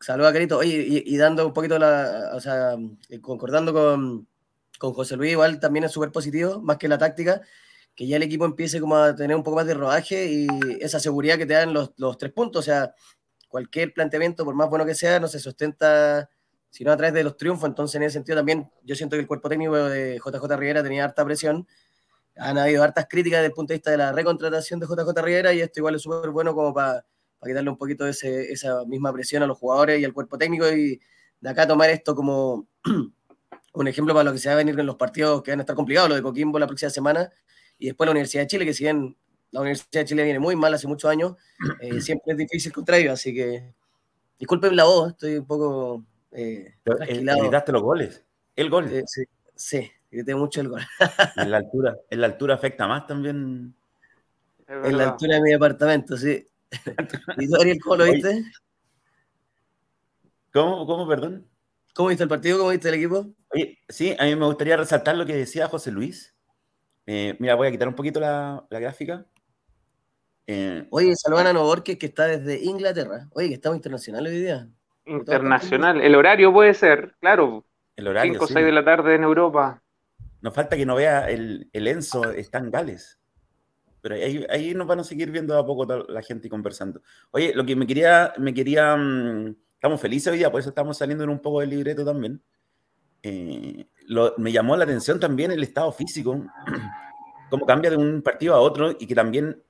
Saludos 0.00 0.30
a 0.30 0.32
Carito. 0.32 0.58
Oye, 0.58 1.02
y, 1.04 1.16
dando 1.16 1.46
un 1.46 1.52
poquito 1.52 1.78
la. 1.78 2.30
O 2.34 2.40
sea, 2.40 2.76
eh, 3.08 3.20
concordando 3.20 3.72
con, 3.72 4.26
con 4.78 4.92
José 4.92 5.16
Luis, 5.16 5.32
igual 5.32 5.60
también 5.60 5.84
es 5.84 5.92
súper 5.92 6.12
positivo, 6.12 6.60
más 6.60 6.78
que 6.78 6.88
la 6.88 6.98
táctica. 6.98 7.42
que 7.94 8.06
ya 8.06 8.16
el 8.16 8.22
equipo 8.22 8.44
empiece 8.44 8.80
como 8.80 8.96
a 8.96 9.14
tener 9.14 9.36
un 9.36 9.42
poco 9.42 9.56
más 9.56 9.66
de 9.66 9.74
rodaje 9.74 10.26
y 10.26 10.46
esa 10.80 10.98
seguridad 11.00 11.38
que 11.38 11.46
te 11.46 11.54
dan 11.54 11.72
los, 11.72 11.92
los 11.96 12.18
tres 12.18 12.32
puntos. 12.32 12.60
O 12.60 12.62
sea, 12.64 12.94
cualquier 13.48 13.92
planteamiento, 13.92 14.44
por 14.44 14.54
más 14.54 14.68
bueno 14.68 14.86
que 14.86 14.94
sea, 14.94 15.20
no 15.20 15.28
se 15.28 15.38
sustenta 15.38 16.28
sino 16.74 16.90
a 16.90 16.96
través 16.96 17.14
de 17.14 17.22
los 17.22 17.36
triunfos. 17.36 17.68
Entonces, 17.68 17.94
en 17.94 18.02
ese 18.02 18.14
sentido 18.14 18.36
también 18.36 18.68
yo 18.82 18.96
siento 18.96 19.14
que 19.14 19.20
el 19.20 19.28
cuerpo 19.28 19.48
técnico 19.48 19.76
de 19.76 20.16
JJ 20.16 20.56
Rivera 20.56 20.82
tenía 20.82 21.04
harta 21.04 21.24
presión. 21.24 21.68
Han 22.36 22.58
habido 22.58 22.82
hartas 22.82 23.06
críticas 23.08 23.38
desde 23.38 23.46
el 23.48 23.52
punto 23.52 23.72
de 23.72 23.78
vista 23.78 23.90
de 23.90 23.98
la 23.98 24.12
recontratación 24.12 24.80
de 24.80 24.86
JJ 24.86 25.22
Rivera 25.22 25.52
y 25.52 25.60
esto 25.60 25.80
igual 25.80 25.94
es 25.94 26.02
súper 26.02 26.30
bueno 26.30 26.54
como 26.54 26.74
para, 26.74 27.04
para 27.38 27.50
quitarle 27.50 27.70
un 27.70 27.78
poquito 27.78 28.06
ese, 28.06 28.52
esa 28.52 28.84
misma 28.84 29.12
presión 29.12 29.42
a 29.42 29.46
los 29.46 29.58
jugadores 29.58 30.00
y 30.00 30.04
al 30.04 30.12
cuerpo 30.12 30.36
técnico 30.36 30.68
y 30.68 31.00
de 31.40 31.50
acá 31.50 31.66
tomar 31.66 31.90
esto 31.90 32.14
como 32.14 32.66
un 33.74 33.88
ejemplo 33.88 34.14
para 34.14 34.24
lo 34.24 34.32
que 34.32 34.38
se 34.38 34.48
va 34.48 34.54
a 34.54 34.58
venir 34.58 34.78
en 34.78 34.86
los 34.86 34.96
partidos 34.96 35.42
que 35.42 35.52
van 35.52 35.60
a 35.60 35.62
estar 35.62 35.76
complicados, 35.76 36.08
lo 36.08 36.16
de 36.16 36.22
Coquimbo 36.22 36.58
la 36.58 36.66
próxima 36.66 36.90
semana 36.90 37.30
y 37.78 37.86
después 37.86 38.06
la 38.06 38.12
Universidad 38.12 38.42
de 38.42 38.46
Chile, 38.48 38.64
que 38.64 38.74
si 38.74 38.84
bien 38.84 39.16
la 39.50 39.60
Universidad 39.60 40.00
de 40.02 40.04
Chile 40.04 40.24
viene 40.24 40.38
muy 40.38 40.56
mal 40.56 40.74
hace 40.74 40.86
muchos 40.86 41.10
años, 41.10 41.34
eh, 41.80 42.00
siempre 42.00 42.32
es 42.32 42.38
difícil 42.38 42.72
contra 42.72 42.96
ellos, 42.96 43.14
así 43.14 43.34
que 43.34 43.74
disculpen 44.38 44.74
la 44.74 44.84
voz, 44.84 45.10
estoy 45.10 45.36
un 45.36 45.46
poco 45.46 46.04
eh, 46.32 46.74
gritaste 46.84 47.72
los 47.72 47.82
goles. 47.82 48.24
El 48.56 48.70
gol. 48.70 48.92
Eh, 48.92 49.04
sí, 49.06 49.24
sí, 49.54 49.90
grité 50.14 50.34
mucho 50.34 50.60
el 50.60 50.68
gol. 50.68 50.82
en 51.36 51.50
la 51.50 51.58
altura, 51.58 51.96
en 52.10 52.20
la 52.20 52.26
altura 52.26 52.54
afecta 52.54 52.86
más 52.86 53.06
también. 53.06 53.74
En 54.66 54.96
la 54.96 55.10
altura 55.10 55.36
de 55.36 55.42
mi 55.42 55.50
departamento, 55.50 56.16
sí. 56.16 56.46
¿Y 57.38 57.48
tú, 57.48 57.60
Ariel, 57.60 57.78
cómo 57.80 57.96
lo 57.96 58.04
viste? 58.04 58.44
¿Cómo, 60.52 60.86
cómo, 60.86 61.06
perdón? 61.06 61.46
¿Cómo 61.94 62.08
viste 62.08 62.24
el 62.24 62.28
partido? 62.28 62.58
¿Cómo 62.58 62.70
viste 62.70 62.88
el 62.88 62.94
equipo? 62.94 63.26
Oye, 63.50 63.78
sí, 63.88 64.16
a 64.18 64.24
mí 64.24 64.34
me 64.34 64.46
gustaría 64.46 64.76
resaltar 64.76 65.16
lo 65.16 65.26
que 65.26 65.36
decía 65.36 65.68
José 65.68 65.90
Luis. 65.90 66.34
Eh, 67.06 67.36
mira, 67.38 67.54
voy 67.54 67.68
a 67.68 67.70
quitar 67.70 67.88
un 67.88 67.94
poquito 67.94 68.18
la, 68.20 68.64
la 68.70 68.80
gráfica. 68.80 69.26
Eh, 70.46 70.86
Oye, 70.90 71.14
saludan 71.16 71.48
a 71.48 71.52
Novorque 71.52 71.98
que 71.98 72.06
está 72.06 72.26
desde 72.26 72.62
Inglaterra. 72.64 73.28
Oye, 73.32 73.48
que 73.48 73.54
estamos 73.54 73.76
internacional 73.76 74.26
hoy 74.26 74.38
día. 74.38 74.68
Internacional. 75.06 76.00
El 76.00 76.14
horario 76.14 76.52
puede 76.52 76.74
ser, 76.74 77.14
claro. 77.20 77.64
El 77.96 78.08
horario. 78.08 78.32
5 78.32 78.44
o 78.44 78.48
6 78.48 78.66
de 78.66 78.72
la 78.72 78.84
tarde 78.84 79.14
en 79.14 79.22
Europa. 79.22 79.82
Nos 80.44 80.52
falta 80.52 80.76
que 80.76 80.84
no 80.84 80.96
vea 80.96 81.30
el, 81.30 81.70
el 81.72 81.88
Enzo, 81.88 82.30
está 82.32 82.60
Gales. 82.60 83.18
Pero 84.02 84.16
ahí, 84.16 84.44
ahí, 84.50 84.74
nos 84.74 84.86
van 84.86 85.00
a 85.00 85.04
seguir 85.04 85.30
viendo 85.30 85.58
a 85.58 85.64
poco 85.64 85.86
la 85.86 86.20
gente 86.20 86.50
conversando. 86.50 87.00
Oye, 87.30 87.54
lo 87.54 87.64
que 87.64 87.74
me 87.74 87.86
quería, 87.86 88.34
me 88.36 88.52
quería, 88.52 88.94
mm, 88.94 89.56
estamos 89.72 90.02
felices 90.02 90.30
hoy 90.30 90.36
día, 90.36 90.52
por 90.52 90.60
eso 90.60 90.68
estamos 90.68 90.98
saliendo 90.98 91.24
en 91.24 91.30
un 91.30 91.40
poco 91.40 91.60
del 91.60 91.70
libreto 91.70 92.04
también. 92.04 92.42
Eh, 93.22 93.86
lo, 94.06 94.34
me 94.36 94.52
llamó 94.52 94.76
la 94.76 94.84
atención 94.84 95.18
también 95.18 95.50
el 95.50 95.62
estado 95.62 95.90
físico, 95.92 96.44
cómo 97.48 97.64
cambia 97.64 97.88
de 97.88 97.96
un 97.96 98.20
partido 98.20 98.54
a 98.54 98.60
otro 98.60 98.94
y 99.00 99.06
que 99.06 99.14
también 99.14 99.62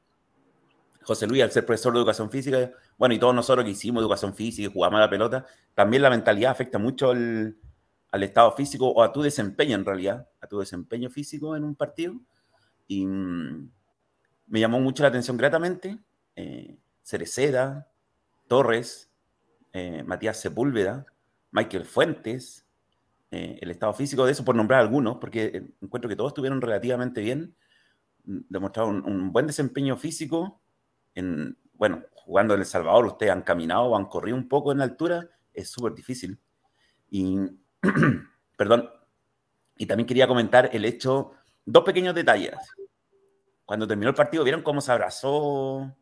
José 1.03 1.29
Luis, 1.29 1.45
al 1.45 1.53
ser 1.53 1.65
profesor 1.65 1.93
de 1.93 2.01
educación 2.01 2.33
física, 2.33 2.73
bueno, 2.99 3.15
y 3.15 3.21
todos 3.21 3.33
nosotros 3.33 3.65
que 3.65 3.71
hicimos 3.71 4.03
educación 4.03 4.35
física 4.35 4.69
y 4.69 4.73
jugamos 4.73 4.99
a 4.99 5.03
la 5.03 5.11
pelota, 5.11 5.47
también 5.73 6.03
la 6.03 6.11
mentalidad 6.11 6.51
afecta 6.51 6.79
mucho 6.79 7.15
al, 8.15 8.23
estado 8.23 8.53
físico 8.53 8.89
o 8.89 9.03
a 9.03 9.13
tu 9.13 9.23
desempeño 9.23 9.77
en 9.77 9.85
realidad, 9.85 10.29
a 10.41 10.47
tu 10.47 10.59
desempeño 10.59 11.11
físico 11.11 11.57
en 11.57 11.65
un 11.65 11.75
partido. 11.75 12.15
Y 12.87 13.07
mm, 13.07 13.71
me 14.47 14.61
llamó 14.61 14.81
mucho 14.81 15.03
la 15.03 15.09
atención 15.09 15.37
gratamente 15.37 15.99
eh, 16.37 16.79
Cereceda, 17.03 17.91
Torres, 18.49 19.11
eh, 19.73 20.03
Matías 20.05 20.41
Sepúlveda, 20.41 21.07
Michael 21.51 21.85
Fuentes, 21.85 22.67
eh, 23.31 23.59
el 23.61 23.71
estado 23.71 23.93
físico 23.93 24.25
de 24.25 24.33
eso, 24.33 24.45
por 24.45 24.55
nombrar 24.55 24.81
algunos, 24.81 25.17
porque 25.17 25.71
encuentro 25.81 26.09
que 26.09 26.17
todos 26.17 26.31
estuvieron 26.31 26.61
relativamente 26.61 27.21
bien, 27.21 27.55
mm, 28.25 28.39
demostraron 28.49 29.05
un 29.07 29.33
buen 29.33 29.47
desempeño 29.47 29.97
físico 29.97 30.61
en, 31.15 31.57
bueno, 31.75 32.05
jugando 32.15 32.55
en 32.55 32.61
El 32.61 32.67
Salvador, 32.67 33.07
ustedes 33.07 33.33
han 33.33 33.43
caminado 33.43 33.97
han 33.97 34.07
corrido 34.07 34.37
un 34.37 34.49
poco 34.49 34.73
en 34.73 34.81
altura, 34.81 35.29
es 35.53 35.69
súper 35.69 35.95
difícil. 35.95 36.39
Y, 37.11 37.39
perdón, 38.57 38.91
y 39.77 39.87
también 39.87 40.07
quería 40.07 40.27
comentar 40.27 40.71
el 40.73 40.85
hecho, 40.85 41.33
dos 41.65 41.85
pequeños 41.85 42.15
detalles. 42.15 42.55
Cuando 43.65 43.87
terminó 43.87 44.11
el 44.11 44.15
partido, 44.15 44.45
¿vieron 44.45 44.63
cómo 44.63 44.81
se 44.81 44.93
abrazó 44.93 45.95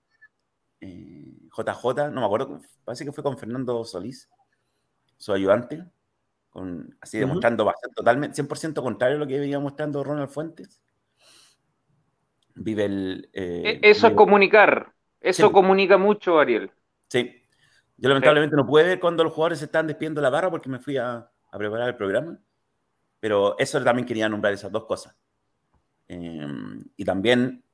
JJ? 0.80 0.88
Eh, 0.88 2.10
no 2.10 2.20
me 2.20 2.26
acuerdo, 2.26 2.60
parece 2.84 3.04
que 3.04 3.12
fue 3.12 3.22
con 3.22 3.38
Fernando 3.38 3.84
Solís, 3.84 4.28
su 5.16 5.32
ayudante, 5.32 5.84
con, 6.50 6.96
así 7.00 7.18
demostrando 7.18 7.64
bastante, 7.64 7.94
totalmente, 7.94 8.42
100% 8.42 8.82
contrario 8.82 9.16
a 9.16 9.20
lo 9.20 9.26
que 9.26 9.38
venía 9.38 9.58
mostrando 9.60 10.02
Ronald 10.04 10.28
Fuentes. 10.28 10.82
Vive 12.54 12.84
el... 12.84 13.30
Eh, 13.32 13.80
e, 13.82 13.90
eso 13.90 14.08
es 14.08 14.14
comunicar. 14.14 14.92
Eso 15.20 15.52
comunica 15.52 15.96
mucho, 15.96 16.38
Ariel. 16.38 16.70
Sí. 17.08 17.42
Yo 17.96 18.08
lamentablemente 18.08 18.56
no 18.56 18.66
pude 18.66 18.82
ver 18.82 19.00
cuando 19.00 19.22
los 19.22 19.32
jugadores 19.32 19.60
se 19.60 19.66
están 19.66 19.86
despidiendo 19.86 20.20
la 20.20 20.28
barra 20.28 20.50
porque 20.50 20.68
me 20.68 20.80
fui 20.80 20.96
a, 20.96 21.31
preparar 21.58 21.88
el 21.88 21.96
programa. 21.96 22.38
Pero 23.20 23.56
eso 23.58 23.82
también 23.84 24.06
quería 24.06 24.28
nombrar 24.28 24.52
esas 24.52 24.72
dos 24.72 24.84
cosas. 24.84 25.14
Em, 26.08 26.84
y 26.96 27.04
también 27.04 27.64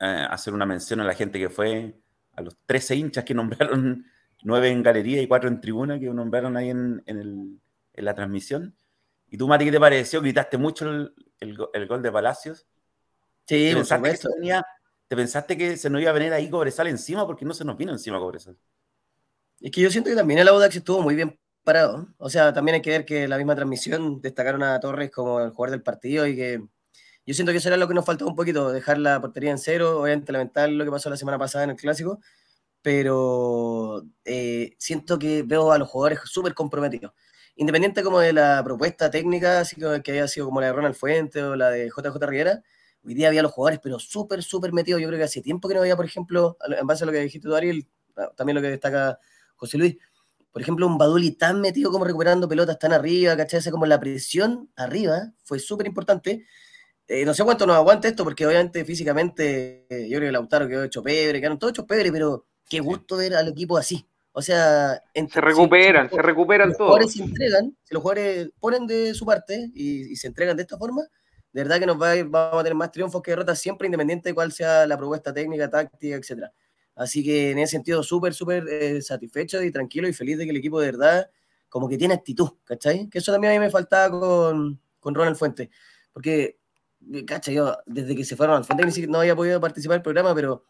eh, 0.00 0.26
hacer 0.28 0.52
una 0.52 0.66
mención 0.66 1.00
a 1.00 1.04
la 1.04 1.14
gente 1.14 1.38
que 1.38 1.48
fue, 1.48 1.94
a 2.34 2.42
los 2.42 2.56
13 2.66 2.96
hinchas 2.96 3.24
que 3.24 3.34
nombraron, 3.34 4.04
nueve 4.42 4.70
en 4.70 4.82
galería 4.82 5.22
y 5.22 5.28
cuatro 5.28 5.48
en 5.48 5.60
tribuna, 5.60 5.98
que 5.98 6.06
nombraron 6.06 6.56
ahí 6.56 6.70
en, 6.70 7.02
en, 7.06 7.60
la 7.94 8.14
transmisión. 8.14 8.74
¿Y 9.28 9.38
tú, 9.38 9.48
Mati, 9.48 9.64
qué 9.64 9.72
te 9.72 9.80
pareció? 9.80 10.20
Gritaste 10.20 10.58
mucho 10.58 10.90
el, 10.90 11.14
el, 11.40 11.86
gol 11.86 12.02
de 12.02 12.12
Palacios. 12.12 12.66
Sí, 13.46 13.72
por 13.74 13.86
supuesto. 13.86 14.28
¿Te 15.08 15.16
pensaste 15.16 15.56
que 15.56 15.76
se 15.76 15.88
nos 15.88 16.02
iba 16.02 16.10
a 16.10 16.14
venir 16.14 16.32
ahí 16.32 16.50
Cobresal 16.50 16.88
encima? 16.88 17.26
Porque 17.26 17.44
no 17.44 17.54
se 17.54 17.64
nos 17.64 17.76
vino 17.76 17.92
encima 17.92 18.18
Cobresal. 18.18 18.58
Es 19.60 19.70
que 19.70 19.80
yo 19.80 19.90
siento 19.90 20.10
que 20.10 20.16
también 20.16 20.40
el 20.40 20.48
Audax 20.48 20.76
estuvo 20.76 21.00
muy 21.00 21.14
bien 21.14 21.38
parado. 21.66 22.08
O 22.18 22.30
sea, 22.30 22.52
también 22.54 22.76
hay 22.76 22.82
que 22.82 22.90
ver 22.90 23.04
que 23.04 23.28
la 23.28 23.36
misma 23.36 23.56
transmisión 23.56 24.22
destacaron 24.22 24.62
a 24.62 24.80
Torres 24.80 25.10
como 25.10 25.40
el 25.40 25.50
jugador 25.50 25.72
del 25.72 25.82
partido 25.82 26.26
y 26.26 26.36
que 26.36 26.62
yo 27.26 27.34
siento 27.34 27.52
que 27.52 27.58
eso 27.58 27.68
era 27.68 27.76
lo 27.76 27.88
que 27.88 27.94
nos 27.94 28.06
faltaba 28.06 28.30
un 28.30 28.36
poquito, 28.36 28.72
dejar 28.72 28.98
la 28.98 29.20
portería 29.20 29.50
en 29.50 29.58
cero. 29.58 30.00
Obviamente 30.00 30.32
lamentar 30.32 30.70
lo 30.70 30.84
que 30.84 30.90
pasó 30.92 31.10
la 31.10 31.16
semana 31.16 31.38
pasada 31.38 31.64
en 31.64 31.70
el 31.70 31.76
Clásico, 31.76 32.20
pero 32.82 34.04
eh, 34.24 34.76
siento 34.78 35.18
que 35.18 35.42
veo 35.42 35.72
a 35.72 35.78
los 35.78 35.88
jugadores 35.88 36.20
súper 36.26 36.54
comprometidos. 36.54 37.12
Independiente 37.56 38.02
como 38.02 38.20
de 38.20 38.32
la 38.32 38.62
propuesta 38.64 39.10
técnica, 39.10 39.60
así 39.60 39.76
que 39.76 40.12
haya 40.12 40.28
sido 40.28 40.46
como 40.46 40.60
la 40.60 40.68
de 40.68 40.72
Ronald 40.74 40.94
Fuente 40.94 41.42
o 41.42 41.56
la 41.56 41.70
de 41.70 41.88
JJ 41.88 42.16
Rivera, 42.26 42.62
Hoy 43.06 43.14
día 43.14 43.28
había 43.28 43.42
los 43.42 43.52
jugadores, 43.52 43.78
pero 43.80 44.00
súper, 44.00 44.42
súper 44.42 44.72
metidos. 44.72 45.00
Yo 45.00 45.06
creo 45.06 45.18
que 45.18 45.24
hace 45.24 45.40
tiempo 45.40 45.68
que 45.68 45.74
no 45.74 45.80
había, 45.80 45.94
por 45.94 46.04
ejemplo, 46.04 46.56
en 46.68 46.86
base 46.88 47.04
a 47.04 47.06
lo 47.06 47.12
que 47.12 47.20
dijiste 47.20 47.48
tú, 47.48 47.54
Ariel, 47.54 47.86
también 48.34 48.56
lo 48.56 48.62
que 48.62 48.68
destaca 48.68 49.20
José 49.54 49.78
Luis, 49.78 49.96
por 50.56 50.62
ejemplo, 50.62 50.86
un 50.86 50.96
Baduli 50.96 51.32
tan 51.32 51.60
metido 51.60 51.92
como 51.92 52.06
recuperando 52.06 52.48
pelotas 52.48 52.78
tan 52.78 52.90
arriba, 52.90 53.36
¿cachai? 53.36 53.58
Esa 53.60 53.70
como 53.70 53.84
la 53.84 54.00
presión 54.00 54.70
arriba 54.74 55.34
fue 55.44 55.58
súper 55.58 55.86
importante. 55.86 56.46
Eh, 57.06 57.26
no 57.26 57.34
sé 57.34 57.44
cuánto 57.44 57.66
nos 57.66 57.76
aguanta 57.76 58.08
esto, 58.08 58.24
porque 58.24 58.46
obviamente 58.46 58.82
físicamente, 58.86 59.84
eh, 59.90 60.08
yo 60.08 60.16
creo 60.16 60.28
que 60.28 60.32
Lautaro 60.32 60.66
quedó 60.66 60.84
hecho 60.84 61.02
pebre, 61.02 61.40
quedaron 61.40 61.58
todos 61.58 61.72
hechos 61.72 61.84
pebre, 61.84 62.10
pero 62.10 62.46
qué 62.70 62.80
gusto 62.80 63.18
ver 63.18 63.34
al 63.34 63.48
equipo 63.48 63.76
así. 63.76 64.08
O 64.32 64.40
sea, 64.40 65.02
se 65.14 65.40
recuperan, 65.42 66.08
se 66.08 66.22
recuperan 66.22 66.72
todos. 66.72 66.78
Los 66.78 66.86
jugadores 66.88 67.12
se 67.12 67.22
entregan, 67.22 67.76
si 67.82 67.92
los 67.92 68.02
jugadores 68.02 68.48
ponen 68.58 68.86
de 68.86 69.12
su 69.12 69.26
parte 69.26 69.70
y 69.74 70.16
se 70.16 70.28
entregan 70.28 70.56
de 70.56 70.62
esta 70.62 70.78
forma, 70.78 71.02
de 71.52 71.62
verdad 71.64 71.78
que 71.80 71.86
nos 71.86 72.00
va 72.00 72.12
a 72.12 72.24
vamos 72.24 72.60
a 72.60 72.62
tener 72.62 72.76
más 72.76 72.92
triunfos 72.92 73.20
que 73.20 73.32
derrotas 73.32 73.58
siempre, 73.58 73.88
independiente 73.88 74.30
de 74.30 74.34
cuál 74.34 74.52
sea 74.52 74.86
la 74.86 74.96
propuesta 74.96 75.34
técnica, 75.34 75.68
táctica, 75.68 76.16
etc. 76.16 76.50
Así 76.96 77.22
que 77.22 77.50
en 77.50 77.58
ese 77.58 77.72
sentido, 77.72 78.02
súper, 78.02 78.34
súper 78.34 78.66
eh, 78.68 79.02
satisfecho 79.02 79.62
y 79.62 79.70
tranquilo 79.70 80.08
y 80.08 80.14
feliz 80.14 80.38
de 80.38 80.44
que 80.44 80.50
el 80.50 80.56
equipo 80.56 80.80
de 80.80 80.86
verdad 80.86 81.30
como 81.68 81.88
que 81.88 81.98
tiene 81.98 82.14
actitud, 82.14 82.50
¿cachai? 82.64 83.08
Que 83.10 83.18
eso 83.18 83.32
también 83.32 83.52
a 83.52 83.56
mí 83.56 83.60
me 83.60 83.70
faltaba 83.70 84.18
con, 84.18 84.80
con 84.98 85.14
Ronald 85.14 85.36
Fuente, 85.36 85.70
porque, 86.12 86.58
¿cachai? 87.26 87.54
Yo 87.54 87.76
desde 87.84 88.16
que 88.16 88.24
se 88.24 88.34
fueron 88.34 88.56
al 88.56 88.64
Fuente 88.64 88.86
ni 88.86 88.92
siquiera 88.92 89.12
no 89.12 89.20
había 89.20 89.36
podido 89.36 89.60
participar 89.60 89.96
del 89.96 90.02
programa, 90.02 90.34
pero 90.34 90.64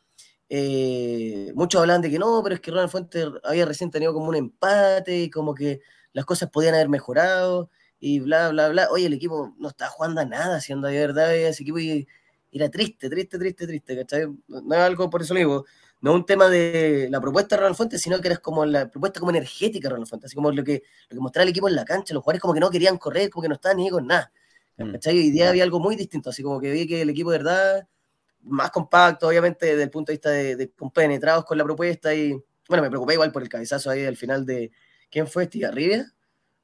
eh, 0.49 1.52
muchos 1.54 1.80
hablan 1.80 2.02
de 2.02 2.11
que 2.11 2.18
no, 2.18 2.40
pero 2.42 2.56
es 2.56 2.61
que 2.61 2.73
Ronald 2.73 2.90
Fuente 2.90 3.25
había 3.45 3.64
recién 3.64 3.90
tenido 3.92 4.12
como 4.12 4.28
un 4.28 4.37
empate 4.37 5.16
y 5.16 5.30
como 5.30 5.54
que 5.54 5.80
las 6.12 6.25
cosas 6.25 6.50
podían 6.50 6.75
haber 6.75 6.88
mejorado 6.88 7.71
y 8.00 8.18
bla, 8.21 8.49
bla, 8.49 8.68
bla. 8.68 8.88
Oye, 8.90 9.06
el 9.06 9.12
equipo 9.12 9.54
no 9.59 9.68
está 9.68 9.88
jugando 9.88 10.21
a 10.21 10.25
nada, 10.25 10.61
siendo 10.61 10.88
de 10.88 10.99
verdad 10.99 11.37
ese 11.37 11.62
equipo 11.62 11.78
y 11.78 12.09
era 12.50 12.71
triste, 12.71 13.11
triste, 13.11 13.38
triste, 13.38 13.66
triste, 13.66 13.97
¿cachai? 13.97 14.26
No 14.49 14.75
es 14.75 14.80
algo, 14.80 15.11
por 15.11 15.23
eso 15.23 15.35
lo 15.35 15.38
digo, 15.38 15.64
no 16.00 16.12
un 16.12 16.26
tema 16.26 16.49
de 16.49 17.09
la 17.11 17.21
propuesta 17.21 17.57
de 17.57 17.61
Ronald 17.61 17.76
Fuentes, 17.76 18.03
sino 18.03 18.21
que 18.21 18.29
era 18.29 18.37
como 18.38 18.65
la 18.65 18.91
propuesta 18.91 19.21
como 19.21 19.31
energética 19.31 19.88
de 19.88 19.93
Ronald 19.93 20.09
Fuentes, 20.09 20.29
así 20.29 20.37
como 20.37 20.50
lo 20.50 20.62
que, 20.62 20.83
lo 21.09 21.17
que 21.17 21.21
mostraba 21.21 21.45
el 21.45 21.50
equipo 21.50 21.69
en 21.69 21.75
la 21.75 21.85
cancha, 21.85 22.15
los 22.15 22.23
jugadores 22.23 22.41
como 22.41 22.55
que 22.55 22.61
no 22.61 22.71
querían 22.71 22.99
correr, 22.99 23.31
como 23.31 23.43
que 23.43 23.49
no 23.49 23.55
estaban 23.55 23.79
ni 23.79 23.91
con 23.91 24.07
nada. 24.07 24.33
Mm. 24.76 24.93
¿Cachai? 24.93 25.19
Hoy 25.19 25.31
día 25.31 25.49
había 25.49 25.65
algo 25.65 25.81
muy 25.81 25.97
distinto, 25.97 26.31
así 26.31 26.43
como 26.43 26.61
que 26.61 26.71
vi 26.71 26.87
que 26.87 27.03
el 27.03 27.11
equipo 27.11 27.31
de 27.31 27.38
verdad, 27.38 27.88
más 28.43 28.71
compacto, 28.71 29.29
obviamente, 29.29 29.67
desde 29.67 29.83
el 29.83 29.91
punto 29.91 30.12
de 30.12 30.15
vista 30.17 30.31
de, 30.31 30.57
de 30.57 30.71
compenetrados 30.71 31.45
con 31.45 31.59
la 31.59 31.65
propuesta 31.65 32.15
y, 32.15 32.33
bueno, 32.69 32.83
me 32.83 32.91
preocupé 32.91 33.15
igual 33.15 33.33
por 33.33 33.43
el 33.43 33.49
cabezazo 33.49 33.91
ahí 33.91 34.05
al 34.05 34.17
final 34.17 34.45
de, 34.45 34.71
¿quién 35.11 35.26
fue? 35.26 35.45
¿Estigarribia? 35.45 36.12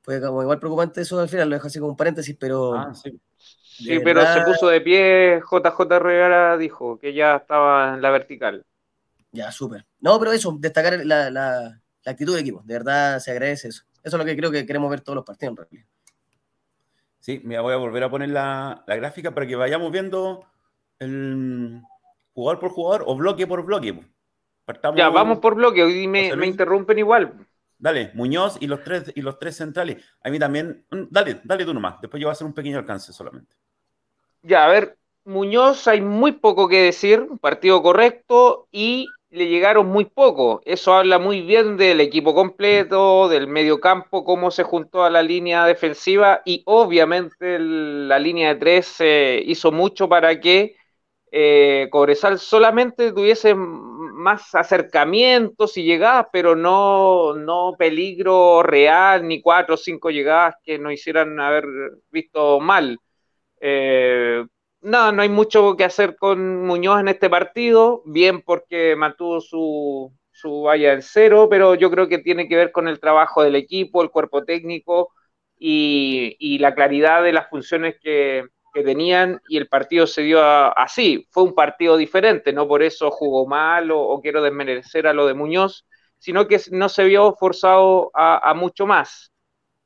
fue 0.02 0.20
como 0.20 0.42
igual 0.42 0.58
preocupante 0.58 1.00
eso 1.00 1.20
al 1.20 1.28
final, 1.28 1.48
lo 1.48 1.56
dejo 1.56 1.68
así 1.68 1.78
como 1.78 1.92
un 1.92 1.96
paréntesis, 1.96 2.36
pero... 2.38 2.74
Ah, 2.74 2.92
sí. 2.94 3.18
Sí, 3.36 3.98
pero 4.00 4.24
se 4.26 4.42
puso 4.42 4.68
de 4.68 4.80
pie, 4.80 5.40
JJ 5.40 5.98
Rivera 5.98 6.56
dijo 6.58 6.98
que 6.98 7.14
ya 7.14 7.36
estaba 7.36 7.94
en 7.94 8.02
la 8.02 8.10
vertical. 8.10 8.64
Ya, 9.32 9.50
súper. 9.50 9.86
No, 10.00 10.18
pero 10.18 10.32
eso, 10.32 10.54
destacar 10.60 11.04
la, 11.04 11.30
la, 11.30 11.80
actitud 12.04 12.34
del 12.34 12.42
equipo. 12.42 12.62
De 12.64 12.74
verdad 12.74 13.18
se 13.18 13.30
agradece 13.30 13.68
eso. 13.68 13.84
Eso 14.02 14.16
es 14.16 14.18
lo 14.18 14.24
que 14.24 14.36
creo 14.36 14.50
que 14.50 14.66
queremos 14.66 14.90
ver 14.90 15.00
todos 15.00 15.16
los 15.16 15.24
partidos 15.24 15.52
en 15.52 15.56
realidad. 15.56 15.86
Sí, 17.18 17.40
me 17.44 17.58
voy 17.58 17.72
a 17.72 17.76
volver 17.76 18.02
a 18.02 18.10
poner 18.10 18.30
la, 18.30 18.84
la 18.86 18.96
gráfica 18.96 19.32
para 19.32 19.46
que 19.46 19.56
vayamos 19.56 19.90
viendo 19.90 20.44
el 20.98 21.80
jugador 22.34 22.60
por 22.60 22.70
jugador 22.70 23.04
o 23.06 23.16
bloque 23.16 23.46
por 23.46 23.64
bloque. 23.64 24.04
ya, 24.96 25.08
vamos 25.08 25.38
por 25.38 25.54
bloque. 25.54 25.82
Hoy 25.82 26.06
me, 26.08 26.34
me 26.36 26.46
interrumpen 26.46 26.98
igual. 26.98 27.46
Dale, 27.78 28.10
Muñoz 28.14 28.58
y 28.60 28.66
los 28.66 28.84
tres 28.84 29.12
y 29.14 29.22
los 29.22 29.38
tres 29.38 29.56
centrales. 29.56 30.04
A 30.22 30.30
mí 30.30 30.38
también. 30.38 30.84
Mm, 30.90 31.04
dale, 31.10 31.40
dale 31.42 31.64
tú 31.64 31.72
nomás. 31.72 32.00
Después 32.00 32.20
yo 32.20 32.26
voy 32.26 32.30
a 32.30 32.32
hacer 32.32 32.46
un 32.46 32.54
pequeño 32.54 32.78
alcance 32.78 33.12
solamente. 33.12 33.56
Ya, 34.42 34.64
a 34.64 34.68
ver, 34.68 34.98
Muñoz 35.24 35.86
hay 35.86 36.00
muy 36.00 36.32
poco 36.32 36.68
que 36.68 36.82
decir, 36.82 37.26
partido 37.40 37.82
correcto 37.82 38.66
y 38.72 39.08
le 39.32 39.48
llegaron 39.48 39.86
muy 39.88 40.04
poco. 40.04 40.60
Eso 40.64 40.94
habla 40.94 41.18
muy 41.18 41.40
bien 41.42 41.76
del 41.78 42.00
equipo 42.00 42.34
completo, 42.34 43.28
del 43.28 43.48
medio 43.48 43.80
campo, 43.80 44.24
cómo 44.24 44.50
se 44.50 44.62
juntó 44.62 45.04
a 45.04 45.10
la 45.10 45.22
línea 45.22 45.64
defensiva 45.66 46.42
y 46.44 46.62
obviamente 46.66 47.58
la 47.58 48.18
línea 48.18 48.54
de 48.54 48.60
tres 48.60 48.96
hizo 49.46 49.72
mucho 49.72 50.08
para 50.08 50.38
que 50.40 50.76
eh, 51.32 51.88
Cobresal 51.90 52.38
solamente 52.38 53.12
tuviese 53.12 53.54
más 53.54 54.54
acercamientos 54.54 55.76
y 55.78 55.84
llegadas, 55.84 56.26
pero 56.32 56.54
no, 56.56 57.34
no 57.34 57.74
peligro 57.78 58.62
real, 58.62 59.26
ni 59.26 59.40
cuatro 59.42 59.74
o 59.74 59.78
cinco 59.78 60.10
llegadas 60.10 60.56
que 60.62 60.78
nos 60.78 60.92
hicieran 60.92 61.40
haber 61.40 61.64
visto 62.10 62.60
mal. 62.60 62.98
Eh, 63.60 64.44
no, 64.82 65.12
no 65.12 65.22
hay 65.22 65.28
mucho 65.28 65.76
que 65.76 65.84
hacer 65.84 66.16
con 66.16 66.66
Muñoz 66.66 67.00
en 67.00 67.08
este 67.08 67.30
partido, 67.30 68.02
bien 68.04 68.42
porque 68.42 68.96
mantuvo 68.96 69.40
su, 69.40 70.12
su 70.32 70.62
valla 70.62 70.92
en 70.92 71.02
cero, 71.02 71.48
pero 71.48 71.74
yo 71.74 71.90
creo 71.90 72.08
que 72.08 72.18
tiene 72.18 72.48
que 72.48 72.56
ver 72.56 72.72
con 72.72 72.88
el 72.88 73.00
trabajo 73.00 73.42
del 73.42 73.54
equipo, 73.54 74.02
el 74.02 74.10
cuerpo 74.10 74.44
técnico 74.44 75.12
y, 75.58 76.58
la 76.58 76.74
claridad 76.74 77.22
de 77.22 77.32
las 77.32 77.48
funciones 77.48 77.96
que, 78.02 78.44
tenían 78.72 79.38
y 79.48 79.58
el 79.58 79.68
partido 79.68 80.06
se 80.06 80.22
dio 80.22 80.40
así. 80.42 81.26
Fue 81.30 81.42
un 81.42 81.54
partido 81.54 81.98
diferente, 81.98 82.54
no 82.54 82.66
por 82.66 82.82
eso 82.82 83.10
jugó 83.10 83.46
mal 83.46 83.90
o, 83.90 84.18
quiero 84.22 84.42
desmerecer 84.42 85.06
a 85.06 85.12
lo 85.12 85.26
de 85.26 85.34
Muñoz, 85.34 85.86
sino 86.18 86.48
que 86.48 86.58
no 86.70 86.88
se 86.88 87.04
vio 87.04 87.36
forzado 87.38 88.10
a 88.14 88.54
mucho 88.54 88.86
más. 88.86 89.31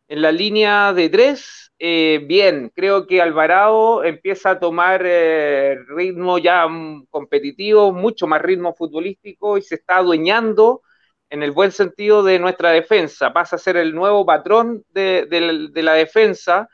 En 0.09 0.23
la 0.23 0.31
línea 0.31 0.93
de 0.93 1.09
tres, 1.09 1.73
eh, 1.79 2.21
bien, 2.27 2.71
creo 2.75 3.07
que 3.07 3.21
Alvarado 3.21 4.05
empieza 4.05 4.51
a 4.51 4.61
tomar 4.61 5.03
eh, 5.05 5.77
ritmo 5.89 6.39
ya 6.39 6.67
mm, 6.69 7.07
competitivo, 7.11 7.93
mucho 7.93 8.27
más 8.27 8.41
ritmo 8.41 8.73
futbolístico 8.75 9.59
y 9.59 9.63
se 9.63 9.75
está 9.77 9.97
adueñando 9.99 10.83
en 11.31 11.43
el 11.43 11.51
buen 11.53 11.73
sentido 11.73 12.23
de 12.23 12.39
nuestra 12.39 12.71
defensa. 12.71 13.33
Pasa 13.33 13.57
a 13.57 13.59
ser 13.59 13.77
el 13.77 13.95
nuevo 13.95 14.25
patrón 14.25 14.85
de, 14.91 15.27
la 15.75 15.95
defensa 15.95 16.69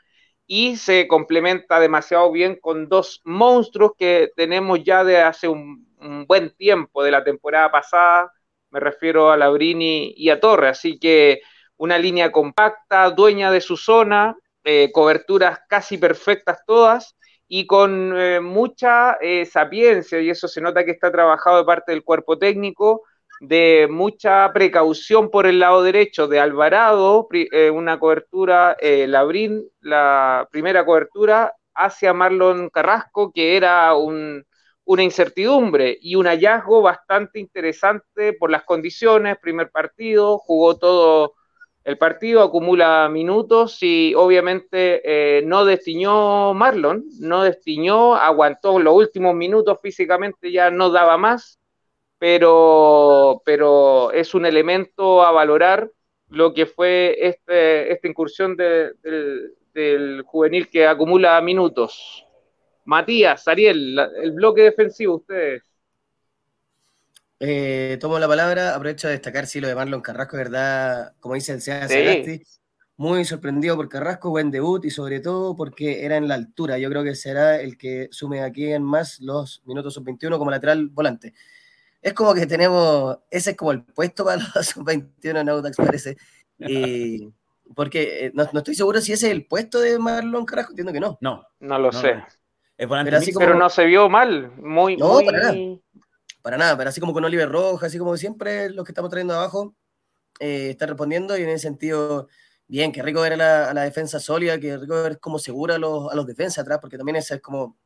y 0.45 0.77
se 0.77 1.07
complementa 1.07 1.79
demasiado 1.79 2.31
bien 2.31 2.57
con 2.61 2.87
dos 2.89 3.21
monstruos 3.25 3.93
que 3.97 4.31
tenemos 4.35 4.83
ya 4.83 5.03
de 5.03 5.17
hace 5.21 5.47
un, 5.47 5.87
buen 6.27 6.51
tiempo 6.55 7.03
de 7.03 7.11
la 7.11 7.23
temporada 7.23 7.71
pasada. 7.71 8.31
Me 8.71 8.79
refiero 8.79 9.31
a 9.31 9.37
Labrini 9.37 10.13
y 10.17 10.29
a 10.29 10.39
Torre. 10.39 10.69
Así 10.69 10.99
que 10.99 11.41
una 11.77 11.97
línea 11.97 12.31
compacta, 12.31 13.09
dueña 13.09 13.51
de 13.51 13.61
su 13.61 13.77
zona, 13.77 14.37
eh, 14.65 14.91
coberturas 14.93 15.59
casi 15.67 15.97
perfectas 15.97 16.59
todas 16.65 17.17
y 17.49 17.67
con 17.67 18.13
eh, 18.17 18.39
mucha 18.39 19.17
eh, 19.19 19.45
sapiencia, 19.45 20.21
y 20.21 20.29
eso 20.29 20.47
se 20.47 20.61
nota 20.61 20.85
que 20.85 20.91
está 20.91 21.11
trabajado 21.11 21.57
de 21.57 21.65
parte 21.65 21.91
del 21.91 22.03
cuerpo 22.03 22.37
técnico, 22.37 23.01
de 23.41 23.87
mucha 23.89 24.49
precaución 24.53 25.29
por 25.29 25.45
el 25.45 25.59
lado 25.59 25.83
derecho 25.83 26.27
de 26.27 26.39
Alvarado, 26.39 27.27
una 27.73 27.99
cobertura, 27.99 28.77
Labrín, 28.79 29.67
la 29.81 30.47
primera 30.49 30.85
cobertura 30.85 31.53
hacia 31.75 32.13
Marlon 32.13 32.69
Carrasco, 32.69 33.33
que 33.33 33.57
era 33.57 33.95
una 33.95 35.03
incertidumbre 35.03 35.97
y 35.99 36.15
un 36.15 36.27
hallazgo 36.27 36.81
bastante 36.81 37.39
interesante 37.39 38.31
por 38.31 38.49
las 38.49 38.63
condiciones, 38.63 39.37
primer 39.39 39.71
partido, 39.71 40.37
jugó 40.37 40.77
todo 40.77 41.33
el 41.83 41.97
partido, 41.97 42.41
acumula 42.41 43.09
minutos 43.09 43.79
y 43.81 44.13
obviamente 44.15 45.01
eh, 45.03 45.41
no 45.43 45.65
destiñó 45.65 46.53
Marlon, 46.53 47.05
no 47.19 47.43
destiñó, 47.43 48.15
aguantó 48.15 48.79
los 48.79 48.93
últimos 48.93 49.35
minutos 49.35 49.79
físicamente, 49.81 50.51
ya 50.51 50.71
no 50.71 50.89
daba 50.89 51.17
más, 51.17 51.59
pero, 52.17 53.41
pero 53.45 54.11
es 54.11 54.33
un 54.33 54.45
elemento 54.45 55.23
a 55.23 55.31
valorar 55.31 55.91
lo 56.29 56.53
que 56.53 56.65
fue 56.65 57.17
este, 57.19 57.91
esta 57.91 58.07
incursión 58.07 58.55
del 58.55 60.23
juvenil 60.25 60.69
que 60.69 60.87
acumula 60.87 61.39
minutos. 61.41 62.25
Matías, 62.85 63.47
Ariel, 63.47 63.99
el 64.21 64.31
bloque 64.31 64.61
defensivo, 64.63 65.15
ustedes. 65.15 65.72
Eh, 67.45 67.97
tomo 67.99 68.19
la 68.19 68.27
palabra, 68.29 68.73
aprovecho 68.73 69.07
de 69.07 69.15
destacar 69.15 69.47
sí, 69.47 69.59
lo 69.59 69.67
de 69.67 69.75
Marlon 69.75 69.99
Carrasco, 69.99 70.37
verdad, 70.37 71.13
como 71.19 71.35
dice 71.35 71.51
el 71.51 71.61
Sea 71.61 71.89
muy 72.95 73.25
sorprendido 73.25 73.75
por 73.75 73.89
Carrasco, 73.89 74.29
buen 74.29 74.49
debut 74.49 74.85
y 74.85 74.89
sobre 74.89 75.19
todo 75.19 75.53
porque 75.53 76.05
era 76.05 76.15
en 76.15 76.29
la 76.29 76.35
altura. 76.35 76.77
Yo 76.77 76.89
creo 76.89 77.03
que 77.03 77.15
será 77.15 77.59
el 77.59 77.77
que 77.77 78.07
sume 78.11 78.41
aquí 78.41 78.71
en 78.71 78.81
más 78.81 79.19
los 79.19 79.61
minutos 79.65 79.95
sub-21 79.95 80.37
como 80.37 80.51
lateral 80.51 80.87
volante. 80.87 81.33
Es 82.01 82.13
como 82.13 82.33
que 82.33 82.47
tenemos, 82.47 83.17
ese 83.29 83.51
es 83.51 83.57
como 83.57 83.73
el 83.73 83.83
puesto 83.83 84.23
para 84.23 84.41
los 84.55 84.65
sub-21 84.67 85.41
en 85.41 85.49
Audax, 85.49 85.75
parece. 85.75 86.15
Y, 86.59 87.27
porque 87.75 88.27
eh, 88.27 88.31
no, 88.33 88.43
estoy 88.43 88.75
seguro 88.75 89.01
si 89.01 89.11
ese 89.11 89.27
es 89.27 89.33
el 89.33 89.47
puesto 89.47 89.81
de 89.81 89.99
Marlon 89.99 90.45
Carrasco, 90.45 90.71
entiendo 90.71 90.93
que 90.93 91.01
no. 91.01 91.17
No, 91.19 91.45
no 91.59 91.77
lo 91.77 91.91
sé. 91.91 92.23
pero, 92.77 93.55
no 93.55 93.69
se 93.69 93.83
vio 93.83 94.07
mal, 94.07 94.49
muy, 94.61 94.95
no, 94.95 95.15
muy, 95.15 95.25
para 95.25 95.39
nada, 95.39 95.55
pero 96.43 96.89
así 96.89 96.99
como 96.99 97.13
con 97.13 97.23
Oliver 97.25 97.49
Roja, 97.49 97.87
así 97.87 97.97
como 97.97 98.17
siempre 98.17 98.69
los 98.69 98.85
que 98.85 98.91
estamos 98.91 99.09
trayendo 99.09 99.33
abajo, 99.33 99.75
eh, 100.39 100.71
está 100.71 100.85
respondiendo 100.85 101.37
y 101.37 101.43
en 101.43 101.49
ese 101.49 101.59
sentido, 101.63 102.27
bien, 102.67 102.91
que 102.91 103.01
rico 103.01 103.21
ver 103.21 103.33
a 103.33 103.73
la, 103.73 103.83
defensa 103.83 104.19
sólida, 104.19 104.59
que 104.59 104.77
rico 104.77 105.01
ver 105.01 105.19
cómo 105.19 105.39
segura 105.39 105.75
a 105.75 105.77
los, 105.77 106.11
a 106.11 106.15
los 106.15 106.27
defensas 106.27 106.59
atrás, 106.59 106.79
porque 106.81 106.97
también 106.97 107.15
eso 107.15 107.33
es 107.35 107.41
como, 107.41 107.77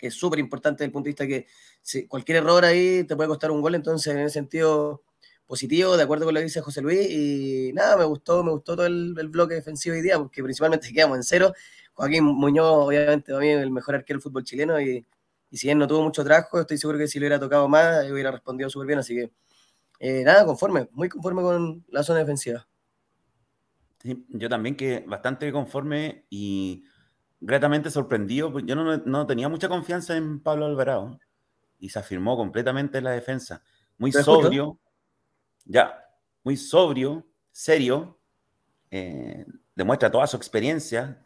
es 0.00 0.14
súper 0.14 0.38
importante 0.38 0.78
desde 0.78 0.86
el 0.86 0.92
punto 0.92 1.06
de 1.06 1.10
vista 1.10 1.26
que 1.26 1.46
si 1.82 2.06
cualquier 2.06 2.38
error 2.38 2.64
ahí 2.64 3.04
te 3.04 3.16
puede 3.16 3.28
costar 3.28 3.50
un 3.50 3.62
gol, 3.62 3.74
entonces 3.74 4.12
en 4.14 4.20
ese 4.20 4.34
sentido 4.34 5.02
positivo, 5.46 5.96
de 5.96 6.02
acuerdo 6.02 6.26
con 6.26 6.34
lo 6.34 6.40
que 6.40 6.44
dice 6.44 6.60
José 6.60 6.82
Luis, 6.82 7.08
y 7.10 7.72
nada, 7.72 7.96
me 7.96 8.04
gustó, 8.04 8.44
me 8.44 8.52
gustó 8.52 8.76
todo 8.76 8.86
el, 8.86 9.14
bloque 9.30 9.54
defensivo 9.54 9.96
hoy 9.96 10.02
día, 10.02 10.18
porque 10.18 10.42
principalmente 10.42 10.92
quedamos 10.92 11.16
en 11.16 11.22
cero. 11.24 11.54
Joaquín 11.94 12.24
Muñoz, 12.24 12.86
obviamente, 12.86 13.32
también 13.32 13.58
el 13.60 13.70
mejor 13.70 13.94
arquero 13.94 14.18
del 14.18 14.22
fútbol 14.22 14.44
chileno, 14.44 14.80
y 14.80 15.06
y 15.50 15.56
si 15.56 15.66
bien 15.66 15.78
no 15.78 15.86
tuvo 15.86 16.02
mucho 16.02 16.24
trabajo, 16.24 16.60
estoy 16.60 16.78
seguro 16.78 16.98
que 16.98 17.08
si 17.08 17.18
le 17.18 17.26
hubiera 17.26 17.40
tocado 17.40 17.68
más, 17.68 18.10
hubiera 18.10 18.30
respondido 18.30 18.68
súper 18.68 18.88
bien. 18.88 18.98
Así 18.98 19.14
que, 19.14 19.32
eh, 20.00 20.22
nada, 20.24 20.44
conforme, 20.44 20.88
muy 20.92 21.08
conforme 21.08 21.42
con 21.42 21.84
la 21.88 22.02
zona 22.02 22.20
defensiva. 22.20 22.66
yo 24.02 24.48
también 24.48 24.76
que 24.76 25.04
bastante 25.06 25.50
conforme 25.50 26.26
y 26.30 26.84
gratamente 27.40 27.90
sorprendido. 27.90 28.52
Pues 28.52 28.64
yo 28.66 28.74
no, 28.74 29.26
tenía 29.26 29.48
mucha 29.48 29.68
confianza 29.68 30.16
en 30.16 30.40
Pablo 30.40 30.66
Alvarado 30.66 31.18
y 31.78 31.88
se 31.88 31.98
afirmó 31.98 32.36
completamente 32.36 32.98
en 32.98 33.04
la 33.04 33.12
defensa. 33.12 33.62
Muy 33.96 34.12
sobrio, 34.12 34.78
ya, 35.64 36.04
muy 36.44 36.56
sobrio, 36.56 37.26
serio, 37.50 38.18
eh, 38.90 39.44
demuestra 39.74 40.10
toda 40.10 40.26
su 40.26 40.36
experiencia, 40.36 41.24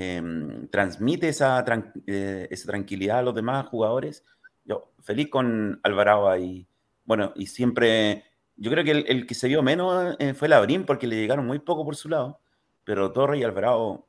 Em, 0.00 0.68
transmite 0.68 1.28
esa, 1.28 1.64
eh, 2.06 2.46
esa, 2.52 2.66
tranquilidad 2.68 3.18
a 3.18 3.22
los 3.22 3.34
demás 3.34 3.66
jugadores. 3.66 4.24
Yo 4.64 4.92
feliz 5.02 5.28
con 5.28 5.80
Alvarado 5.82 6.30
ahí. 6.30 6.68
Bueno, 7.04 7.32
y 7.34 7.46
siempre, 7.46 8.22
yo 8.54 8.70
creo 8.70 8.84
que 8.84 8.92
el, 8.92 9.26
que 9.26 9.34
se 9.34 9.48
vio 9.48 9.60
menos 9.60 10.14
eh, 10.20 10.34
fue 10.34 10.46
Labrín 10.46 10.84
porque 10.84 11.08
le 11.08 11.16
llegaron 11.16 11.48
muy 11.48 11.58
poco 11.58 11.84
por 11.84 11.96
su 11.96 12.08
lado, 12.08 12.38
pero 12.84 13.10
Torre 13.10 13.38
y 13.38 13.42
Alvarado 13.42 14.06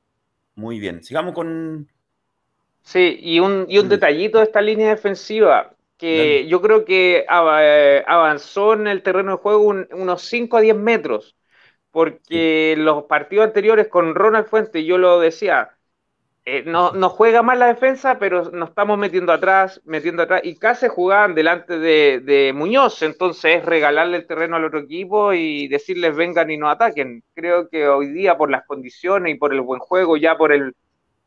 muy 0.53 0.79
bien. 0.79 1.03
Sigamos 1.03 1.33
con... 1.33 1.89
Sí, 2.83 3.17
y 3.19 3.39
un, 3.39 3.65
y 3.67 3.79
un 3.79 3.89
detallito 3.89 4.37
de 4.37 4.43
esta 4.43 4.61
línea 4.61 4.89
defensiva, 4.89 5.73
que 5.97 6.45
yo 6.47 6.61
creo 6.61 6.85
que 6.85 7.25
eh, 7.27 8.03
avanzó 8.05 8.73
en 8.73 8.85
el 8.85 9.01
terreno 9.01 9.31
de 9.31 9.37
juego 9.41 9.61
unos 9.89 10.21
5 10.21 10.55
a 10.57 10.61
10 10.61 10.75
metros, 10.75 11.35
porque 11.89 12.75
los 12.77 13.05
partidos 13.05 13.47
anteriores 13.47 13.87
con 13.87 14.13
Ronald 14.13 14.45
Fuentes, 14.45 14.85
yo 14.85 14.99
lo 14.99 15.19
decía, 15.19 15.71
eh, 16.51 16.63
no, 16.65 16.91
juega 17.09 17.43
mal 17.43 17.59
la 17.59 17.67
defensa, 17.67 18.17
pero 18.17 18.49
nos 18.51 18.69
estamos 18.69 18.97
metiendo 18.97 19.31
atrás, 19.31 19.81
metiendo 19.85 20.23
atrás, 20.23 20.41
y 20.43 20.55
casi 20.55 20.87
jugaban 20.87 21.35
delante 21.35 21.77
de, 21.77 22.51
Muñoz, 22.55 23.03
entonces 23.03 23.57
es 23.57 23.65
regalarle 23.65 24.17
el 24.17 24.27
terreno 24.27 24.55
al 24.55 24.65
otro 24.65 24.79
equipo 24.79 25.33
y 25.33 25.67
decirles 25.67 26.15
vengan 26.15 26.49
y 26.49 26.57
no 26.57 26.69
ataquen. 26.69 27.23
Creo 27.35 27.69
que 27.69 27.87
hoy 27.87 28.07
día 28.11 28.37
por 28.37 28.49
las 28.49 28.65
condiciones 28.65 29.35
y 29.35 29.37
por 29.37 29.53
el 29.53 29.61
buen 29.61 29.79
juego, 29.79 30.17
ya 30.17 30.37
por 30.37 30.51
el 30.51 30.75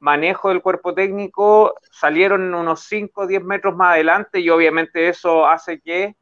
manejo 0.00 0.48
del 0.48 0.60
cuerpo 0.60 0.92
técnico, 0.92 1.74
salieron 1.92 2.52
unos 2.52 2.84
5 2.88 3.22
o 3.22 3.26
10 3.28 3.44
metros 3.44 3.76
más 3.76 3.94
adelante 3.94 4.40
y 4.40 4.50
obviamente 4.50 5.08
eso 5.08 5.46
hace 5.46 5.80
que 5.80 6.16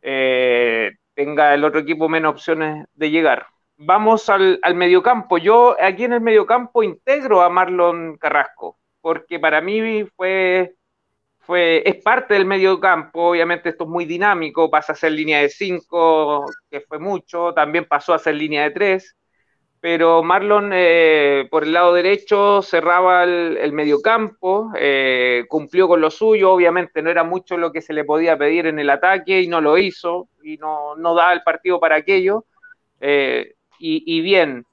eh, 0.00 0.92
tenga 1.14 1.52
el 1.52 1.64
otro 1.64 1.80
equipo 1.80 2.08
menos 2.08 2.32
opciones 2.32 2.86
de 2.94 3.10
llegar. 3.10 3.46
Vamos 3.78 4.28
al, 4.28 4.58
al 4.62 4.74
mediocampo. 4.74 5.38
Yo 5.38 5.76
aquí 5.80 6.04
en 6.04 6.12
el 6.14 6.20
mediocampo 6.20 6.82
integro 6.82 7.42
a 7.42 7.48
Marlon 7.48 8.16
Carrasco, 8.18 8.78
porque 9.00 9.38
para 9.38 9.60
mí 9.60 10.04
fue 10.16 10.74
fue, 11.40 11.82
es 11.88 11.96
parte 12.02 12.34
del 12.34 12.46
medio 12.46 12.80
campo, 12.80 13.30
obviamente 13.30 13.70
esto 13.70 13.84
es 13.84 13.90
muy 13.90 14.04
dinámico, 14.06 14.70
pasa 14.70 14.92
a 14.94 14.96
ser 14.96 15.12
línea 15.12 15.40
de 15.40 15.48
5, 15.50 16.46
que 16.70 16.80
fue 16.82 16.98
mucho, 17.00 17.54
también 17.54 17.86
pasó 17.86 18.14
a 18.14 18.18
ser 18.20 18.36
línea 18.36 18.64
de 18.64 18.70
3, 18.72 19.16
pero 19.80 20.22
Marlon 20.22 20.70
eh, 20.74 21.48
por 21.50 21.64
el 21.64 21.72
lado 21.74 21.94
derecho 21.94 22.62
cerraba 22.62 23.24
el, 23.24 23.58
el 23.58 23.72
medio 23.72 24.02
campo, 24.02 24.72
eh, 24.78 25.44
cumplió 25.48 25.88
con 25.88 26.00
lo 26.00 26.10
suyo, 26.10 26.52
obviamente 26.52 27.02
no 27.02 27.10
era 27.10 27.24
mucho 27.24 27.56
lo 27.58 27.72
que 27.72 27.82
se 27.82 27.94
le 27.94 28.04
podía 28.04 28.38
pedir 28.38 28.66
en 28.66 28.78
el 28.78 28.90
ataque 28.90 29.40
y 29.42 29.48
no 29.48 29.60
lo 29.60 29.78
hizo, 29.78 30.28
y 30.42 30.56
no, 30.58 30.96
no 30.96 31.14
daba 31.14 31.32
el 31.32 31.42
partido 31.42 31.80
para 31.80 31.96
aquello, 31.96 32.46
eh, 33.00 33.54
y, 33.78 34.20
bien, 34.20 34.66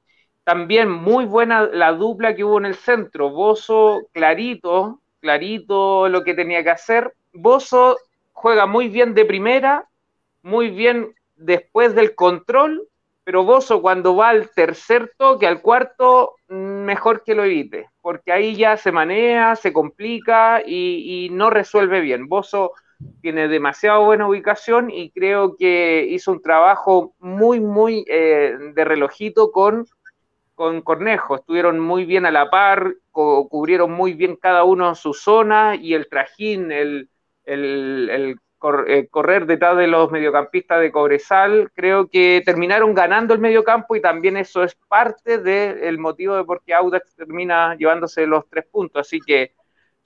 también 0.43 0.89
muy 0.89 1.25
buena 1.25 1.63
la 1.65 1.93
dupla 1.93 2.35
que 2.35 2.43
hubo 2.43 2.57
en 2.59 2.65
el 2.65 2.75
centro, 2.75 3.29
Bozo 3.31 4.07
clarito, 4.13 5.01
clarito 5.21 6.07
lo 6.09 6.23
que 6.23 6.33
tenía 6.35 6.63
que 6.63 6.69
hacer. 6.71 7.13
Bozo 7.33 7.97
juega 8.33 8.65
muy 8.65 8.89
bien 8.89 9.13
de 9.13 9.25
primera, 9.25 9.87
muy 10.41 10.69
bien 10.69 11.13
después 11.35 11.95
del 11.95 12.15
control, 12.15 12.87
pero 13.23 13.43
Bozo 13.43 13.81
cuando 13.81 14.15
va 14.15 14.29
al 14.29 14.49
tercer 14.51 15.11
toque, 15.17 15.47
al 15.47 15.61
cuarto, 15.61 16.35
mejor 16.47 17.23
que 17.23 17.33
lo 17.35 17.43
evite, 17.43 17.89
porque 18.01 18.31
ahí 18.31 18.55
ya 18.55 18.77
se 18.77 18.91
manea, 18.91 19.55
se 19.55 19.73
complica 19.73 20.61
y, 20.65 21.25
y 21.25 21.29
no 21.31 21.49
resuelve 21.49 22.01
bien. 22.01 22.27
Bozo 22.27 22.73
tiene 23.21 23.47
demasiado 23.47 24.05
buena 24.05 24.27
ubicación 24.27 24.89
y 24.89 25.11
creo 25.11 25.55
que 25.57 26.07
hizo 26.09 26.31
un 26.31 26.41
trabajo 26.41 27.13
muy, 27.19 27.59
muy 27.59 28.05
eh, 28.07 28.55
de 28.73 28.85
relojito 28.85 29.51
con 29.51 29.85
con 30.55 30.81
Cornejo, 30.81 31.35
estuvieron 31.35 31.79
muy 31.79 32.05
bien 32.05 32.25
a 32.25 32.31
la 32.31 32.49
par, 32.49 32.95
cubrieron 33.11 33.91
muy 33.91 34.13
bien 34.13 34.37
cada 34.37 34.63
uno 34.63 34.95
su 34.95 35.13
zona 35.13 35.75
y 35.75 35.93
el 35.93 36.07
trajín, 36.07 36.71
el, 36.71 37.09
el, 37.43 38.09
el, 38.09 38.39
correr 39.11 39.45
detrás 39.45 39.77
de 39.77 39.85
los 39.85 40.09
mediocampistas 40.11 40.79
de 40.79 40.91
Cobresal, 40.91 41.69
creo 41.75 42.07
que 42.07 42.41
terminaron 42.43 42.95
ganando 42.95 43.33
el 43.33 43.39
mediocampo 43.39 43.95
y 43.95 44.01
también 44.01 44.37
eso 44.37 44.63
es 44.63 44.75
parte 44.87 45.37
del 45.37 45.99
motivo 45.99 46.35
de 46.35 46.45
por 46.45 46.63
qué 46.63 46.73
Audax 46.73 47.15
termina 47.15 47.75
llevándose 47.75 48.25
los 48.25 48.49
tres 48.49 48.65
puntos, 48.65 49.01
así 49.01 49.19
que 49.19 49.51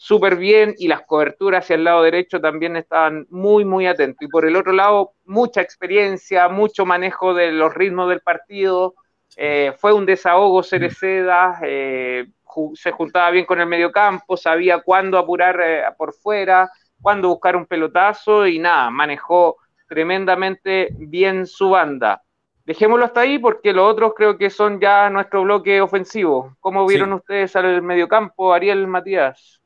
súper 0.02 0.38
bien 0.38 0.76
y 0.78 0.88
las 0.88 1.02
coberturas 1.02 1.66
hacia 1.66 1.76
el 1.76 1.84
lado 1.84 2.04
derecho 2.04 2.40
también 2.40 2.78
estaban 2.78 3.28
muy, 3.30 3.66
muy 3.66 3.86
atentos. 3.86 4.22
Y 4.22 4.30
por 4.30 4.46
el 4.46 4.56
otro 4.56 4.72
lado, 4.72 5.12
mucha 5.26 5.60
experiencia, 5.60 6.48
mucho 6.48 6.86
manejo 6.86 7.34
de 7.34 7.52
los 7.52 7.74
ritmos 7.74 8.08
del 8.08 8.22
partido, 8.22 8.96
eh, 9.36 9.74
fue 9.78 9.92
un 9.92 10.06
desahogo 10.06 10.64
Cereceda, 10.64 11.60
eh, 11.64 12.28
se 12.76 12.92
juntaba 12.92 13.30
bien 13.32 13.46
con 13.46 13.60
el 13.60 13.68
mediocampo, 13.68 14.38
sabía 14.38 14.80
cuándo 14.80 15.18
apurar 15.18 15.60
eh, 15.62 15.84
por 15.98 16.14
fuera, 16.14 16.72
cuándo 17.02 17.28
buscar 17.28 17.58
un 17.58 17.66
pelotazo 17.66 18.48
y 18.48 18.58
nada, 18.58 18.90
manejó 18.90 19.58
tremendamente 19.90 20.94
bien 20.98 21.46
su 21.46 21.72
banda. 21.72 22.24
Dejémoslo 22.64 23.04
hasta 23.04 23.22
ahí 23.22 23.38
porque 23.38 23.74
los 23.74 23.92
otros 23.92 24.14
creo 24.16 24.38
que 24.38 24.50
son 24.50 24.80
ya 24.80 25.10
nuestro 25.10 25.44
bloque 25.44 25.82
ofensivo. 25.82 26.56
¿Cómo 26.62 26.88
vieron 26.88 27.10
sí. 27.10 27.16
ustedes 27.16 27.56
al 27.58 27.82
mediocampo, 27.82 28.54
Ariel 28.54 28.88
Matías? 28.88 29.59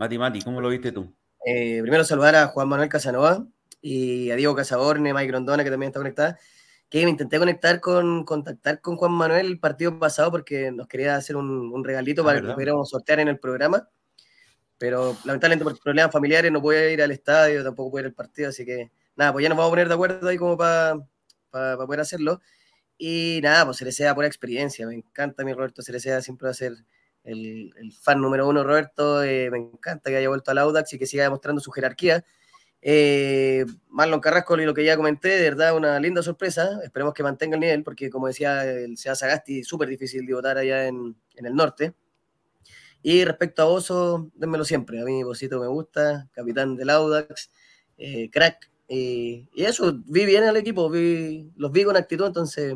Mati, 0.00 0.16
Mati, 0.16 0.40
¿cómo 0.40 0.62
lo 0.62 0.70
viste 0.70 0.92
tú? 0.92 1.14
Eh, 1.44 1.80
primero 1.82 2.04
saludar 2.04 2.34
a 2.34 2.46
Juan 2.46 2.66
Manuel 2.66 2.88
Casanova 2.88 3.46
y 3.82 4.30
a 4.30 4.36
Diego 4.36 4.54
Casaborne, 4.56 5.12
Mike 5.12 5.26
Grondona, 5.26 5.62
que 5.62 5.68
también 5.68 5.90
está 5.90 6.00
conectada 6.00 6.38
que 6.88 7.04
me 7.04 7.10
intenté 7.10 7.38
conectar 7.38 7.80
con, 7.80 8.24
contactar 8.24 8.80
con 8.80 8.96
Juan 8.96 9.12
Manuel 9.12 9.46
el 9.46 9.60
partido 9.60 9.98
pasado 9.98 10.30
porque 10.30 10.72
nos 10.72 10.88
quería 10.88 11.16
hacer 11.16 11.36
un, 11.36 11.70
un 11.70 11.84
regalito 11.84 12.22
ah, 12.22 12.24
para 12.24 12.36
¿verdad? 12.36 12.48
que 12.48 12.54
pudiéramos 12.54 12.88
sortear 12.88 13.20
en 13.20 13.28
el 13.28 13.38
programa. 13.38 13.90
Pero 14.78 15.14
lamentablemente 15.26 15.64
por 15.64 15.78
problemas 15.78 16.10
familiares 16.10 16.50
no 16.50 16.62
puede 16.62 16.94
ir 16.94 17.02
al 17.02 17.10
estadio, 17.10 17.62
tampoco 17.62 17.90
puede 17.90 18.04
ir 18.04 18.06
al 18.06 18.14
partido, 18.14 18.48
así 18.48 18.64
que 18.64 18.90
nada, 19.16 19.34
pues 19.34 19.42
ya 19.42 19.50
nos 19.50 19.58
vamos 19.58 19.68
a 19.68 19.72
poner 19.72 19.88
de 19.88 19.94
acuerdo 19.94 20.28
ahí 20.30 20.38
como 20.38 20.56
para 20.56 20.96
pa, 21.50 21.76
pa 21.76 21.86
poder 21.86 22.00
hacerlo. 22.00 22.40
Y 22.96 23.40
nada, 23.42 23.66
pues 23.66 23.76
Cerecea 23.76 24.14
por 24.14 24.24
experiencia, 24.24 24.86
me 24.86 24.94
encanta 24.94 25.44
mi 25.44 25.52
Roberto 25.52 25.82
Cerecea, 25.82 26.22
siempre 26.22 26.46
va 26.46 26.52
a 26.52 26.54
ser 26.54 26.72
el, 27.30 27.92
fan 28.00 28.20
número 28.20 28.48
uno 28.48 28.64
Roberto, 28.64 29.22
eh, 29.22 29.50
me 29.50 29.58
encanta 29.58 30.10
que 30.10 30.16
haya 30.16 30.28
vuelto 30.28 30.50
al 30.50 30.58
Audax 30.58 30.92
y 30.92 30.98
que 30.98 31.06
siga 31.06 31.24
demostrando 31.24 31.60
su 31.60 31.70
jerarquía. 31.70 32.24
Eh, 32.82 33.66
Marlon 33.88 34.20
Carrasco, 34.20 34.58
y 34.58 34.64
lo 34.64 34.74
que 34.74 34.84
ya 34.84 34.96
comenté, 34.96 35.28
de 35.28 35.42
verdad, 35.42 35.76
una 35.76 36.00
linda 36.00 36.22
sorpresa. 36.22 36.80
Esperemos 36.82 37.14
que 37.14 37.22
mantenga 37.22 37.54
el 37.54 37.60
nivel, 37.60 37.82
porque 37.82 38.10
como 38.10 38.26
decía 38.26 38.64
el 38.64 38.96
Sea 38.96 39.14
Sagasti, 39.14 39.64
súper 39.64 39.88
difícil 39.88 40.26
de 40.26 40.34
votar 40.34 40.58
allá 40.58 40.86
en, 40.86 41.16
en, 41.34 41.46
el 41.46 41.54
norte. 41.54 41.94
Y 43.02 43.24
respecto 43.24 43.62
a 43.62 43.66
Oso, 43.66 44.30
dénmelo 44.34 44.64
siempre. 44.64 45.00
A 45.00 45.04
mí 45.04 45.22
Bosito 45.22 45.60
me 45.60 45.66
gusta, 45.66 46.28
capitán 46.32 46.76
del 46.76 46.90
Audax, 46.90 47.50
eh, 47.98 48.30
crack. 48.30 48.70
Y 48.88 49.46
eso, 49.54 50.00
vi 50.06 50.26
bien 50.26 50.42
al 50.44 50.56
equipo, 50.56 50.90
vi, 50.90 51.52
los 51.56 51.70
vi 51.70 51.84
con 51.84 51.96
actitud, 51.96 52.26
entonces 52.26 52.74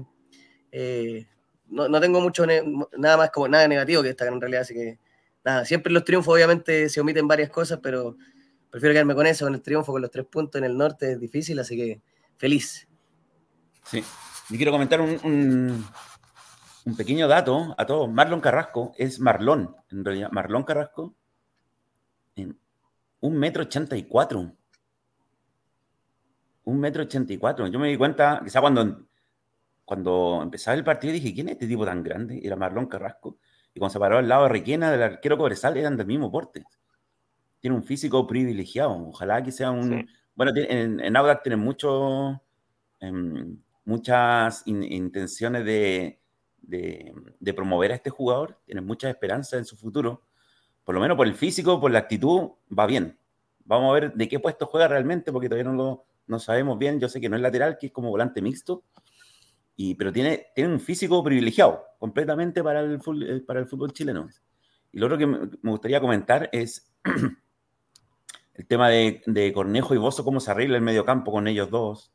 eh, 0.77 1.27
no, 1.66 1.88
no, 1.88 2.00
tengo 2.00 2.20
mucho 2.20 2.44
nada 2.46 3.16
más 3.16 3.31
como 3.31 3.48
nada 3.48 3.66
negativo 3.68 4.03
que 4.03 4.09
destacar 4.09 4.33
en 4.33 4.40
realidad. 4.40 4.62
Así 4.62 4.74
que 4.74 4.98
nada, 5.44 5.64
siempre 5.64 5.92
los 5.92 6.05
triunfos 6.05 6.35
obviamente 6.35 6.88
se 6.88 7.00
omiten 7.00 7.29
varias 7.29 7.50
cosas, 7.50 7.81
pero 7.83 8.16
prefiero 8.70 8.92
quedarme 8.92 9.14
con 9.14 9.27
eso, 9.27 9.46
con 9.46 9.55
el 9.55 9.62
triunfo, 9.62 9.92
con 9.92 10.03
los 10.03 10.11
tres 10.11 10.27
puntos 10.27 10.59
en 10.59 10.64
el 10.64 10.77
norte, 10.77 11.12
es 11.12 11.20
difícil, 11.20 11.59
así 11.61 11.77
que 11.77 12.03
feliz. 12.37 12.88
Sí, 13.85 14.03
y 14.50 14.57
quiero 14.57 14.72
comentar 14.72 15.00
un, 15.00 15.18
un, 15.22 15.87
un, 16.85 16.96
pequeño 16.96 17.29
dato 17.29 17.74
a 17.79 17.87
todos. 17.87 18.11
Marlon 18.11 18.40
Carrasco 18.40 18.92
es 18.96 19.20
Marlón, 19.20 19.77
en 19.90 20.05
realidad. 20.05 20.31
Marlón 20.33 20.64
Carrasco, 20.64 21.14
en 22.35 22.59
un 23.20 23.37
metro 23.37 23.62
ochenta 23.62 23.96
y 23.96 24.05
cuatro. 24.05 24.57
Un 26.64 26.81
metro 26.81 27.03
ochenta 27.03 27.33
y 27.33 27.37
cuatro. 27.37 27.66
Yo 27.68 27.79
me 27.79 27.88
di 27.88 27.96
cuenta, 27.96 28.40
quizá 28.42 28.61
cuando, 28.61 29.07
cuando 29.85 30.40
empezaba 30.42 30.77
el 30.77 30.85
partido 30.85 31.12
dije, 31.12 31.35
¿quién 31.35 31.49
es 31.49 31.55
este 31.55 31.66
tipo 31.66 31.85
tan 31.85 32.03
grande? 32.03 32.40
Era 32.42 32.57
Marlón 32.57 32.87
Carrasco. 32.87 33.38
Y 33.75 33.79
cuando 33.79 33.92
se 33.92 33.99
paró 33.99 34.18
al 34.18 34.29
lado 34.29 34.44
de 34.44 34.51
Requena, 34.51 34.90
del 34.90 35.03
arquero 35.03 35.37
Cobresal, 35.37 35.77
eran 35.77 35.97
del 35.97 36.07
mismo 36.07 36.31
porte 36.31 36.64
tiene 37.64 37.77
un 37.77 37.83
físico 37.83 38.27
privilegiado. 38.27 39.09
Ojalá 39.09 39.42
que 39.42 39.51
sea 39.51 39.70
un. 39.70 40.01
Sí. 40.01 40.07
Bueno, 40.35 40.53
en, 40.55 41.01
en 41.01 41.16
Audax 41.16 41.42
tienen 41.42 41.61
mucho, 41.61 42.42
eh, 43.01 43.11
muchas 43.87 44.62
in, 44.66 44.83
intenciones 44.83 45.64
de, 45.64 46.20
de, 46.61 47.14
de, 47.40 47.55
promover 47.55 47.92
a 47.92 47.94
este 47.94 48.11
jugador, 48.11 48.61
tienen 48.66 48.85
muchas 48.85 49.09
esperanzas 49.09 49.61
en 49.61 49.64
su 49.64 49.79
futuro. 49.79 50.27
Por 50.85 50.94
lo 50.94 51.01
menos 51.01 51.16
por 51.16 51.27
el 51.27 51.35
físico, 51.35 51.81
por 51.81 51.90
la 51.90 52.01
actitud, 52.01 52.51
va 52.79 52.85
bien. 52.85 53.16
Vamos 53.64 53.88
a 53.88 53.94
ver 53.94 54.12
de 54.12 54.29
qué 54.29 54.38
puesto 54.38 54.66
juega 54.66 54.87
realmente, 54.87 55.33
porque 55.33 55.49
todavía 55.49 55.70
no 55.70 55.75
lo 55.75 56.05
no 56.27 56.38
sabemos 56.38 56.79
bien. 56.79 57.01
Yo 57.01 57.09
sé 57.09 57.18
que 57.18 57.31
no 57.31 57.37
es 57.37 57.40
lateral, 57.40 57.79
que 57.79 57.87
es 57.87 57.92
como 57.92 58.11
volante 58.11 58.42
mixto, 58.42 58.83
y, 59.77 59.95
pero 59.95 60.13
tiene, 60.13 60.47
tiene 60.55 60.73
un 60.73 60.81
físico 60.81 61.23
privilegiado 61.23 61.85
completamente 61.99 62.63
para 62.63 62.81
el, 62.81 63.01
eh, 63.23 63.41
para 63.47 63.61
el 63.61 63.67
fútbol 63.67 63.93
chileno. 63.93 64.29
Y 64.93 64.99
lo 64.99 65.07
otro 65.07 65.19
que 65.19 65.27
me 65.27 65.49
gustaría 65.63 66.01
comentar 66.01 66.49
es 66.53 66.95
el 68.55 68.67
tema 68.67 68.89
de, 68.89 69.23
de, 69.27 69.53
Cornejo 69.53 69.95
y 69.95 69.99
Bozo, 69.99 70.25
cómo 70.25 70.39
se 70.39 70.51
arregla 70.51 70.77
el 70.77 70.83
medio 70.83 71.05
campo 71.05 71.33
con 71.33 71.49
ellos 71.49 71.71
dos. 71.71 72.13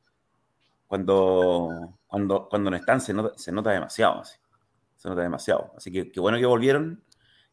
Cuando, 0.87 1.99
cuando, 2.07 2.47
cuando 2.49 2.71
no 2.71 2.77
están, 2.77 3.01
se 3.01 3.13
nota, 3.13 3.37
se 3.37 3.51
nota 3.51 3.71
demasiado. 3.71 4.21
Así. 4.21 4.37
Se 4.95 5.09
nota 5.09 5.21
demasiado. 5.21 5.73
Así 5.75 5.91
que 5.91 6.11
qué 6.11 6.19
bueno 6.19 6.37
que 6.37 6.45
volvieron. 6.45 7.03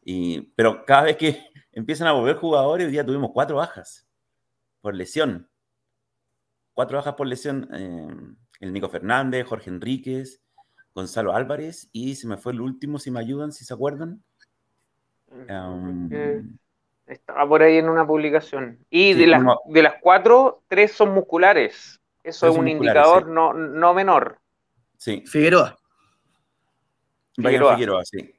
Y, 0.03 0.41
pero 0.55 0.85
cada 0.85 1.03
vez 1.03 1.17
que 1.17 1.43
empiezan 1.73 2.07
a 2.07 2.13
volver 2.13 2.37
jugadores, 2.37 2.87
hoy 2.87 3.05
tuvimos 3.05 3.31
cuatro 3.33 3.57
bajas 3.57 4.07
por 4.79 4.95
lesión. 4.95 5.49
Cuatro 6.73 6.97
bajas 6.97 7.15
por 7.15 7.27
lesión. 7.27 7.67
Eh, 7.73 8.07
el 8.59 8.73
Nico 8.73 8.89
Fernández, 8.89 9.45
Jorge 9.47 9.69
Enríquez, 9.69 10.41
Gonzalo 10.93 11.33
Álvarez 11.33 11.89
y 11.91 12.15
se 12.15 12.27
me 12.27 12.37
fue 12.37 12.53
el 12.53 12.61
último, 12.61 12.97
si 12.97 13.11
me 13.11 13.19
ayudan, 13.19 13.51
si 13.51 13.65
se 13.65 13.73
acuerdan. 13.73 14.23
Um, 15.29 16.09
estaba 17.05 17.47
por 17.47 17.61
ahí 17.61 17.77
en 17.77 17.89
una 17.89 18.05
publicación. 18.05 18.79
Y 18.89 19.13
sí, 19.13 19.19
de, 19.19 19.27
las, 19.27 19.43
de 19.67 19.83
las 19.83 19.95
cuatro, 20.01 20.63
tres 20.67 20.91
son 20.91 21.13
musculares. 21.13 22.01
Eso 22.23 22.47
es 22.49 22.57
un 22.57 22.67
indicador 22.67 23.25
sí. 23.25 23.31
no, 23.31 23.53
no 23.53 23.93
menor. 23.93 24.39
Sí. 24.97 25.23
Figueroa. 25.25 25.77
Figueroa, 27.35 27.75
Figueroa 27.75 28.03
sí. 28.03 28.33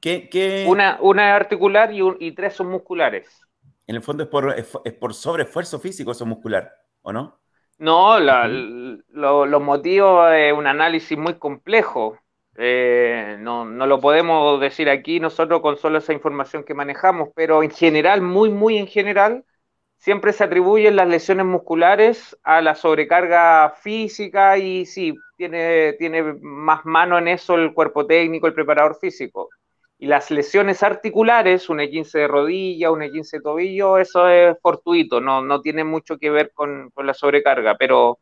¿Qué, 0.00 0.28
qué... 0.28 0.66
Una, 0.68 0.98
una 1.00 1.30
es 1.30 1.40
articular 1.40 1.92
y, 1.92 2.02
un, 2.02 2.16
y, 2.20 2.32
tres 2.32 2.54
son 2.54 2.68
musculares. 2.68 3.40
En 3.86 3.96
el 3.96 4.02
fondo 4.02 4.24
es 4.24 4.28
por, 4.28 4.52
es, 4.56 4.70
es 4.84 4.92
por 4.92 5.14
sobreesfuerzo 5.14 5.80
físico 5.80 6.12
eso 6.12 6.26
muscular, 6.26 6.70
¿o 7.02 7.12
no? 7.12 7.40
No, 7.78 8.18
la, 8.18 8.48
lo, 8.48 9.44
los 9.46 9.62
motivos 9.62 10.32
es 10.32 10.52
un 10.52 10.66
análisis 10.66 11.16
muy 11.18 11.34
complejo. 11.38 12.18
Eh, 12.56 13.36
no, 13.40 13.66
no 13.66 13.86
lo 13.86 14.00
podemos 14.00 14.58
decir 14.60 14.88
aquí 14.88 15.20
nosotros 15.20 15.60
con 15.60 15.76
solo 15.76 15.98
esa 15.98 16.14
información 16.14 16.64
que 16.64 16.72
manejamos, 16.74 17.28
pero 17.34 17.62
en 17.62 17.70
general, 17.70 18.22
muy, 18.22 18.48
muy 18.50 18.78
en 18.78 18.86
general, 18.86 19.44
siempre 19.98 20.32
se 20.32 20.44
atribuyen 20.44 20.96
las 20.96 21.08
lesiones 21.08 21.44
musculares 21.46 22.38
a 22.42 22.62
la 22.62 22.74
sobrecarga 22.74 23.70
física 23.82 24.56
y 24.58 24.86
sí, 24.86 25.14
tiene, 25.36 25.94
tiene 25.94 26.22
más 26.40 26.84
mano 26.86 27.18
en 27.18 27.28
eso 27.28 27.56
el 27.56 27.74
cuerpo 27.74 28.06
técnico, 28.06 28.46
el 28.46 28.54
preparador 28.54 28.96
físico. 28.98 29.50
Y 29.98 30.06
las 30.06 30.30
lesiones 30.30 30.82
articulares, 30.82 31.70
un 31.70 31.78
E15 31.78 32.12
de 32.12 32.28
rodilla, 32.28 32.90
un 32.90 33.00
E15 33.00 33.30
de 33.30 33.40
tobillo, 33.40 33.96
eso 33.96 34.28
es 34.28 34.56
fortuito, 34.60 35.20
no, 35.22 35.40
no 35.40 35.62
tiene 35.62 35.84
mucho 35.84 36.18
que 36.18 36.28
ver 36.28 36.52
con, 36.52 36.90
con 36.90 37.06
la 37.06 37.14
sobrecarga, 37.14 37.76
pero 37.78 38.18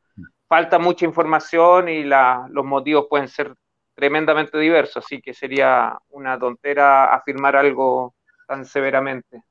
falta 0.46 0.78
mucha 0.78 1.04
información 1.04 1.88
y 1.88 2.04
la, 2.04 2.46
los 2.50 2.64
motivos 2.64 3.06
pueden 3.10 3.26
ser 3.26 3.54
tremendamente 3.94 4.56
diversos, 4.56 5.04
así 5.04 5.20
que 5.20 5.34
sería 5.34 5.98
una 6.10 6.38
tontera 6.38 7.12
afirmar 7.12 7.56
algo 7.56 8.14
tan 8.46 8.64
severamente. 8.64 9.42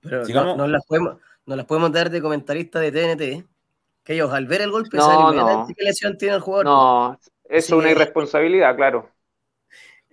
Pero 0.00 0.22
no, 0.28 0.56
no, 0.56 0.68
las 0.68 0.86
podemos, 0.86 1.16
no 1.46 1.56
las 1.56 1.66
podemos 1.66 1.90
dar 1.90 2.10
de 2.10 2.22
comentarista 2.22 2.78
de 2.78 2.92
TNT, 2.92 3.22
¿eh? 3.22 3.44
que 4.04 4.14
ellos 4.14 4.32
al 4.32 4.46
ver 4.46 4.60
el 4.60 4.70
golpe 4.70 4.98
no, 4.98 5.32
no. 5.32 5.66
qué 5.76 5.84
lesión 5.84 6.16
tiene 6.16 6.36
el 6.36 6.40
jugador. 6.40 6.64
No, 6.64 7.18
eso 7.22 7.28
es 7.48 7.72
una 7.72 7.90
irresponsabilidad, 7.90 8.76
claro 8.76 9.15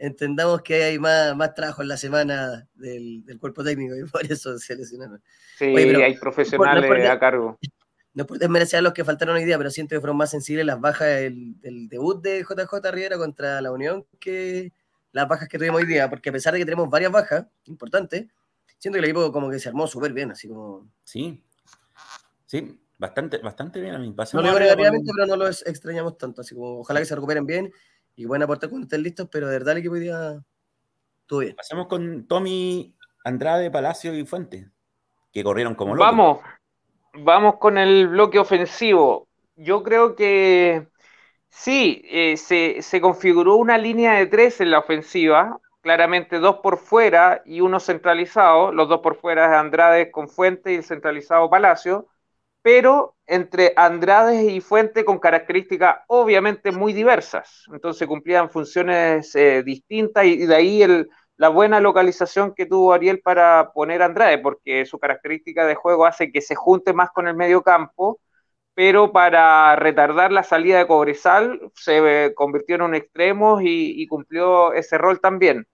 entendamos 0.05 0.61
que 0.61 0.83
hay 0.83 0.99
más, 0.99 1.33
más 1.35 1.53
trabajo 1.53 1.81
en 1.81 1.87
la 1.87 1.95
semana 1.95 2.67
del, 2.75 3.23
cuerpo 3.39 3.63
técnico 3.63 3.95
y 3.97 4.03
por 4.09 4.29
eso 4.29 4.57
se 4.57 4.75
lesionaron. 4.75 5.21
Sí, 5.57 5.65
hay 5.65 6.17
profesionales 6.17 7.09
a 7.09 7.19
cargo. 7.19 7.57
No 8.15 8.27
por 8.27 8.37
desmerecer 8.37 8.77
a 8.77 8.81
los 8.83 8.93
que 8.93 9.03
faltaron 9.03 9.35
hoy 9.35 9.43
día, 9.43 9.57
pero 9.57 9.71
siento 9.71 9.95
que 9.95 9.99
fueron 9.99 10.17
más 10.17 10.29
sensibles 10.29 10.67
las 10.67 10.79
bajas 10.79 11.07
del, 11.07 11.55
debut 11.89 12.21
de 12.21 12.43
JJ 12.43 12.91
Rivera 12.91 13.17
contra 13.17 13.59
la 13.59 13.71
Unión 13.71 14.05
que 14.19 14.71
las 15.13 15.27
bajas 15.27 15.49
que 15.49 15.57
tuvimos 15.57 15.81
hoy 15.81 15.87
día, 15.87 16.07
porque 16.07 16.29
a 16.29 16.31
pesar 16.31 16.53
de 16.53 16.59
que 16.59 16.65
tenemos 16.65 16.87
varias 16.91 17.11
bajas 17.11 17.47
importantes, 17.65 18.27
siento 18.77 18.97
que 18.97 18.99
el 18.99 19.05
equipo 19.05 19.31
como 19.31 19.49
que 19.49 19.57
se 19.57 19.67
armó 19.67 19.87
súper 19.87 20.13
bien, 20.13 20.29
así 20.29 20.47
como... 20.47 20.87
Sí, 21.03 21.43
sí, 22.45 22.79
bastante, 22.99 23.39
bastante 23.39 23.81
bien 23.81 23.95
a 23.95 23.97
mí. 23.97 24.13
No 24.33 24.41
lo 24.43 24.59
negativamente, 24.59 25.11
pero 25.15 25.25
no 25.25 25.35
lo 25.35 25.47
extrañamos 25.47 26.15
tanto, 26.15 26.41
así 26.41 26.53
como 26.53 26.81
ojalá 26.81 26.99
que 26.99 27.07
se 27.07 27.15
recuperen 27.15 27.47
bien 27.47 27.73
y 28.15 28.25
buen 28.25 28.43
aporte 28.43 28.67
cuando 28.69 28.85
estén 28.85 29.03
listos, 29.03 29.27
pero 29.31 29.47
de 29.47 29.53
verdad 29.53 29.73
el 29.73 29.79
equipo 29.79 29.95
hoy 29.95 30.01
día 30.01 30.41
estuvo 31.21 31.39
bien. 31.39 31.55
Pasemos 31.55 31.87
con 31.87 32.27
Tommy, 32.27 32.95
Andrade, 33.23 33.71
Palacio 33.71 34.13
y 34.13 34.25
Fuente, 34.25 34.69
que 35.31 35.43
corrieron 35.43 35.75
como 35.75 35.95
locos. 35.95 36.05
Vamos, 36.05 36.39
vamos 37.13 37.55
con 37.57 37.77
el 37.77 38.07
bloque 38.07 38.39
ofensivo. 38.39 39.27
Yo 39.55 39.83
creo 39.83 40.15
que 40.15 40.87
sí, 41.49 42.01
eh, 42.05 42.37
se, 42.37 42.81
se, 42.81 43.01
configuró 43.01 43.55
una 43.55 43.77
línea 43.77 44.13
de 44.13 44.27
tres 44.27 44.61
en 44.61 44.71
la 44.71 44.79
ofensiva, 44.79 45.59
claramente 45.81 46.39
dos 46.39 46.57
por 46.57 46.77
fuera 46.77 47.41
y 47.45 47.61
uno 47.61 47.79
centralizado, 47.79 48.71
los 48.71 48.89
dos 48.89 49.01
por 49.01 49.15
fuera 49.15 49.49
de 49.49 49.57
Andrade 49.57 50.11
con 50.11 50.29
Fuente 50.29 50.71
y 50.73 50.75
el 50.75 50.83
centralizado 50.83 51.49
Palacio 51.49 52.07
pero 52.63 53.15
entre 53.27 53.73
Andrade 53.75 54.45
y 54.45 54.61
Fuente 54.61 55.05
con 55.05 55.19
características 55.19 55.99
obviamente 56.07 56.71
muy 56.71 56.93
diversas. 56.93 57.65
Entonces 57.71 58.07
cumplían 58.07 58.49
funciones 58.49 59.35
eh, 59.35 59.63
distintas 59.63 60.25
y, 60.25 60.45
de 60.47 60.55
ahí 60.55 60.83
la 61.37 61.49
buena 61.49 61.79
localización 61.81 62.53
que 62.55 62.65
tuvo 62.65 62.93
Ariel 62.93 63.21
para 63.21 63.71
poner 63.73 64.01
a 64.01 64.05
Andrade, 64.05 64.37
porque 64.39 64.85
su 64.85 64.99
característica 64.99 65.65
de 65.65 65.75
juego 65.75 66.05
hace 66.05 66.31
que 66.31 66.41
se 66.41 66.55
junte 66.55 66.93
más 66.93 67.09
con 67.11 67.27
el 67.27 67.35
medio 67.35 67.63
campo, 67.63 68.19
pero 68.73 69.11
para 69.11 69.75
retardar 69.75 70.31
la 70.31 70.43
salida 70.43 70.79
de 70.79 70.87
Cobresal 70.87 71.59
se 71.75 72.33
convirtió 72.35 72.75
en 72.75 72.83
un 72.83 72.95
extremo 72.95 73.61
y, 73.61 74.01
y 74.01 74.07
cumplió 74.07 74.73
ese 74.73 74.97
rol 74.97 75.19
también. 75.21 75.67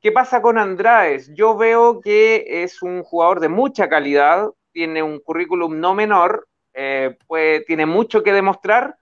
¿Qué 0.00 0.12
pasa 0.12 0.42
con 0.42 0.58
Andrade? 0.58 1.22
Yo 1.34 1.56
veo 1.56 2.00
que 2.00 2.64
es 2.64 2.82
un 2.82 3.02
jugador 3.04 3.40
de 3.40 3.48
mucha 3.48 3.88
calidad, 3.88 4.48
tiene 4.72 5.02
un 5.02 5.20
currículum 5.20 5.78
no 5.78 5.94
menor, 5.94 6.48
eh, 6.74 7.16
tiene 7.66 7.86
mucho 7.86 8.22
que 8.22 8.32
demostrar, 8.32 8.96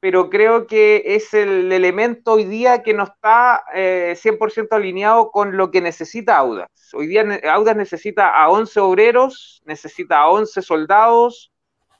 pero 0.00 0.30
creo 0.30 0.66
que 0.66 1.02
es 1.04 1.34
el 1.34 1.70
elemento 1.70 2.32
hoy 2.32 2.44
día 2.44 2.82
que 2.82 2.94
no 2.94 3.04
está 3.04 3.62
100% 3.72 4.72
eh, 4.72 4.76
alineado 4.76 5.30
con 5.30 5.56
lo 5.56 5.70
que 5.70 5.82
necesita 5.82 6.38
Audas. 6.38 6.68
Hoy 6.94 7.06
día 7.06 7.40
Audas 7.52 7.76
necesita 7.76 8.30
a 8.30 8.48
11 8.48 8.80
obreros, 8.80 9.62
necesita 9.66 10.20
a 10.20 10.30
11 10.30 10.62
soldados 10.62 11.52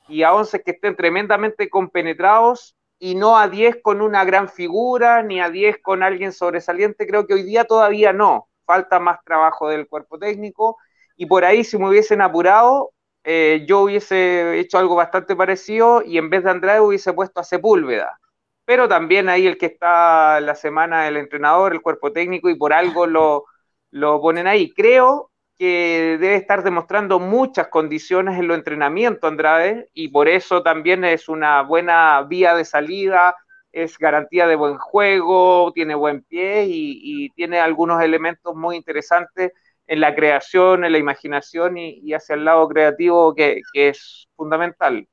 y 0.08 0.22
a 0.22 0.32
11 0.32 0.62
que 0.62 0.70
estén 0.72 0.96
tremendamente 0.96 1.68
compenetrados 1.68 2.74
y 2.98 3.14
no 3.14 3.36
a 3.36 3.48
10 3.48 3.82
con 3.82 4.00
una 4.00 4.24
gran 4.24 4.48
figura 4.48 5.22
ni 5.22 5.40
a 5.40 5.50
10 5.50 5.78
con 5.82 6.02
alguien 6.02 6.32
sobresaliente. 6.32 7.06
Creo 7.06 7.26
que 7.26 7.34
hoy 7.34 7.42
día 7.42 7.64
todavía 7.64 8.12
no. 8.12 8.48
Falta 8.64 8.98
más 8.98 9.18
trabajo 9.24 9.68
del 9.68 9.86
cuerpo 9.88 10.18
técnico 10.18 10.78
y 11.16 11.26
por 11.26 11.44
ahí 11.44 11.64
si 11.64 11.76
me 11.76 11.88
hubiesen 11.88 12.22
apurado 12.22 12.92
eh, 13.24 13.64
yo 13.68 13.80
hubiese 13.82 14.58
hecho 14.58 14.78
algo 14.78 14.94
bastante 14.96 15.36
parecido 15.36 16.02
y 16.02 16.18
en 16.18 16.30
vez 16.30 16.44
de 16.44 16.50
Andrade 16.50 16.80
hubiese 16.80 17.12
puesto 17.12 17.40
a 17.40 17.44
Sepúlveda. 17.44 18.18
Pero 18.64 18.88
también 18.88 19.28
ahí 19.28 19.46
el 19.46 19.58
que 19.58 19.66
está 19.66 20.40
la 20.40 20.54
semana 20.54 21.04
del 21.04 21.16
entrenador, 21.16 21.72
el 21.72 21.82
cuerpo 21.82 22.12
técnico, 22.12 22.48
y 22.48 22.54
por 22.56 22.72
algo 22.72 23.06
lo, 23.06 23.44
lo 23.90 24.20
ponen 24.20 24.46
ahí. 24.46 24.72
Creo 24.72 25.30
que 25.58 26.16
debe 26.20 26.36
estar 26.36 26.62
demostrando 26.62 27.18
muchas 27.20 27.68
condiciones 27.68 28.38
en 28.38 28.48
los 28.48 28.56
entrenamientos 28.56 29.28
Andrade 29.28 29.90
y 29.92 30.08
por 30.08 30.28
eso 30.28 30.62
también 30.62 31.04
es 31.04 31.28
una 31.28 31.62
buena 31.62 32.22
vía 32.22 32.54
de 32.54 32.64
salida, 32.64 33.34
es 33.72 33.98
garantía 33.98 34.46
de 34.46 34.56
buen 34.56 34.78
juego, 34.78 35.72
tiene 35.74 35.94
buen 35.94 36.22
pie 36.22 36.64
y 36.68 37.30
tiene 37.30 37.60
algunos 37.60 38.02
elementos 38.02 38.54
muy 38.56 38.76
interesantes 38.76 39.52
en 39.90 39.98
la 39.98 40.14
creación, 40.14 40.84
en 40.84 40.92
la 40.92 40.98
imaginación 40.98 41.76
y, 41.76 42.14
hacia 42.14 42.36
el 42.36 42.44
lado 42.44 42.68
creativo 42.68 43.34
que, 43.34 43.60
es 43.74 44.28
fundamental. 44.36 45.08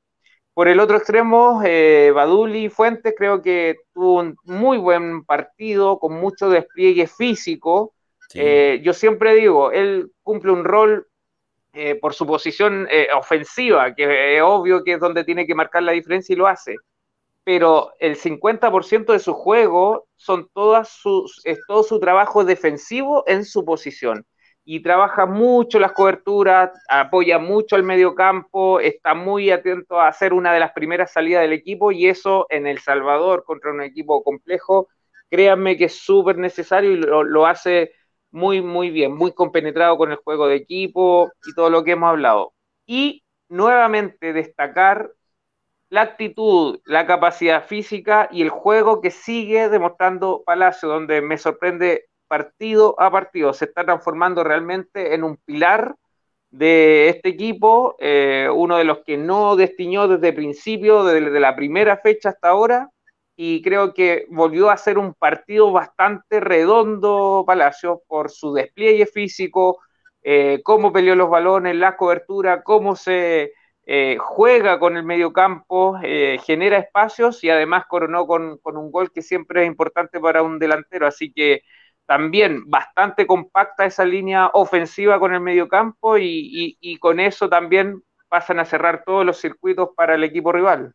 Por 0.54 0.68
el 0.68 0.78
otro 0.78 0.96
extremo, 0.96 1.62
eh, 1.64 2.12
Baduli 2.14 2.68
Fuentes 2.68 3.12
creo 3.18 3.42
que 3.42 3.78
tuvo 3.92 4.20
un 4.20 4.36
muy 4.44 4.78
buen 4.78 5.24
partido 5.24 5.98
con 5.98 6.14
mucho 6.14 6.48
despliegue 6.48 7.08
físico. 7.08 7.92
Eh, 8.34 8.80
yo 8.84 8.92
siempre 8.92 9.34
digo, 9.34 9.72
él 9.72 10.12
cumple 10.22 10.52
un 10.52 10.62
rol 10.62 11.08
eh, 11.72 11.96
por 11.96 12.14
su 12.14 12.24
posición 12.24 12.86
eh, 12.88 13.08
ofensiva, 13.16 13.96
que 13.96 14.36
es 14.36 14.42
obvio 14.42 14.84
que 14.84 14.92
es 14.92 15.00
donde 15.00 15.24
tiene 15.24 15.44
que 15.44 15.56
marcar 15.56 15.82
la 15.82 15.92
diferencia 15.92 16.34
y 16.34 16.36
lo 16.36 16.46
hace. 16.46 16.76
Pero 17.42 17.94
el 17.98 18.16
50% 18.16 19.12
de 19.12 19.18
su 19.18 19.34
juego 19.34 20.06
son 20.14 20.48
todas 20.54 20.88
sus, 20.88 21.40
es 21.44 21.58
todo 21.66 21.82
su 21.82 21.98
trabajo 21.98 22.44
defensivo 22.44 23.24
en 23.26 23.44
su 23.44 23.64
posición 23.64 24.24
y 24.70 24.80
trabaja 24.80 25.24
mucho 25.24 25.78
las 25.78 25.92
coberturas, 25.92 26.70
apoya 26.90 27.38
mucho 27.38 27.74
el 27.74 27.84
medio 27.84 28.14
campo, 28.14 28.80
está 28.80 29.14
muy 29.14 29.50
atento 29.50 29.98
a 29.98 30.08
hacer 30.08 30.34
una 30.34 30.52
de 30.52 30.60
las 30.60 30.72
primeras 30.72 31.10
salidas 31.10 31.40
del 31.40 31.54
equipo 31.54 31.90
y 31.90 32.06
eso 32.06 32.44
en 32.50 32.66
El 32.66 32.78
Salvador 32.78 33.44
contra 33.44 33.72
un 33.72 33.80
equipo 33.80 34.22
complejo, 34.22 34.88
créanme 35.30 35.78
que 35.78 35.86
es 35.86 35.98
súper 35.98 36.36
necesario 36.36 36.90
y 36.90 36.96
lo, 36.96 37.46
hace 37.46 37.92
muy, 38.30 38.60
muy 38.60 38.90
bien, 38.90 39.14
muy 39.14 39.32
compenetrado 39.32 39.96
con 39.96 40.10
el 40.10 40.18
juego 40.18 40.48
de 40.48 40.56
equipo 40.56 41.32
y 41.46 41.54
todo 41.54 41.70
lo 41.70 41.82
que 41.82 41.92
hemos 41.92 42.10
hablado. 42.10 42.52
Y 42.84 43.24
nuevamente 43.48 44.34
destacar 44.34 45.10
la 45.88 46.02
actitud, 46.02 46.80
la 46.84 47.06
capacidad 47.06 47.64
física 47.64 48.28
y 48.30 48.42
el 48.42 48.50
juego 48.50 49.00
que 49.00 49.12
sigue 49.12 49.70
demostrando 49.70 50.42
Palacio, 50.44 50.90
donde 50.90 51.22
me 51.22 51.38
sorprende 51.38 52.08
partido 52.28 52.94
a 53.00 53.10
partido. 53.10 53.52
Se 53.52 53.64
está 53.64 53.84
transformando 53.84 54.44
realmente 54.44 55.14
en 55.14 55.24
un 55.24 55.36
pilar 55.38 55.96
de 56.50 57.08
este 57.10 57.30
equipo, 57.30 57.96
eh, 57.98 58.48
uno 58.52 58.78
de 58.78 58.84
los 58.84 59.00
que 59.04 59.16
no 59.16 59.56
destiñó 59.56 60.08
desde 60.08 60.28
el 60.28 60.34
principio, 60.34 61.04
desde, 61.04 61.40
la 61.40 61.54
primera 61.54 61.98
fecha 61.98 62.30
hasta 62.30 62.48
ahora, 62.48 62.90
y 63.36 63.62
creo 63.62 63.94
que 63.94 64.26
volvió 64.30 64.70
a 64.70 64.76
ser 64.76 64.98
un 64.98 65.14
partido 65.14 65.70
bastante 65.72 66.40
redondo 66.40 67.44
Palacio 67.46 68.02
por 68.08 68.30
su 68.30 68.52
despliegue 68.54 69.06
físico, 69.06 69.78
eh, 70.22 70.60
cómo 70.64 70.92
peleó 70.92 71.14
los 71.14 71.30
balones, 71.30 71.76
la 71.76 71.96
cobertura, 71.96 72.62
cómo 72.62 72.96
se 72.96 73.52
eh, 73.86 74.16
juega 74.18 74.78
con 74.78 74.96
el 74.96 75.04
medio 75.04 75.32
campo, 75.32 75.98
genera 76.44 76.78
espacios 76.78 77.44
y 77.44 77.50
además 77.50 77.84
coronó 77.88 78.26
con, 78.26 78.58
con, 78.58 78.76
un 78.76 78.90
gol 78.90 79.12
que 79.12 79.22
siempre 79.22 79.62
es 79.62 79.68
importante 79.68 80.18
para 80.20 80.42
un 80.42 80.58
delantero. 80.58 81.06
Así 81.06 81.32
que 81.32 81.62
también 82.08 82.62
bastante 82.70 83.26
compacta 83.26 83.84
esa 83.84 84.02
línea 84.02 84.46
ofensiva 84.54 85.20
con 85.20 85.34
el 85.34 85.42
mediocampo 85.42 86.16
y, 86.16 86.78
y, 86.80 86.96
con 86.96 87.20
eso 87.20 87.50
también 87.50 88.02
pasan 88.30 88.58
a 88.60 88.64
cerrar 88.64 89.04
todos 89.04 89.26
los 89.26 89.38
circuitos 89.38 89.90
para 89.94 90.14
el 90.14 90.24
equipo 90.24 90.50
rival. 90.50 90.94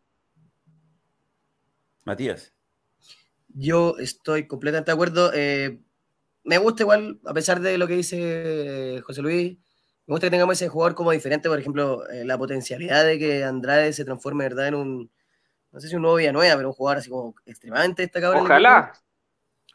Matías. 2.04 2.52
Yo 3.50 3.96
estoy 4.00 4.48
completamente 4.48 4.90
de 4.90 4.96
acuerdo. 4.96 5.32
Eh, 5.36 5.78
me 6.44 6.58
gusta 6.58 6.82
igual, 6.82 7.20
a 7.28 7.34
pesar 7.36 7.60
de 7.60 7.78
lo 7.78 7.86
que 7.86 7.96
dice 7.96 9.00
José 9.06 9.22
Luis, 9.22 9.56
me 10.08 10.14
gusta 10.14 10.26
que 10.26 10.32
tengamos 10.32 10.60
ese 10.60 10.68
jugador 10.68 10.96
como 10.96 11.12
diferente, 11.12 11.48
por 11.48 11.60
ejemplo, 11.60 12.10
eh, 12.10 12.26
la 12.26 12.40
potencialidad 12.40 13.06
de 13.06 13.20
que 13.20 13.44
Andrade 13.44 13.94
se 13.94 14.04
transforme 14.04 14.46
¿verdad? 14.46 14.70
en 14.70 14.76
un 14.76 15.12
no 15.72 15.80
sé 15.80 15.90
si 15.90 15.96
un 15.96 16.02
nuevo 16.02 16.18
Villanueva, 16.18 16.56
pero 16.56 16.70
un 16.70 16.74
jugador 16.74 16.98
así 16.98 17.10
como 17.12 17.36
extremadamente 17.46 18.02
destacado. 18.02 18.36
Ojalá. 18.40 18.94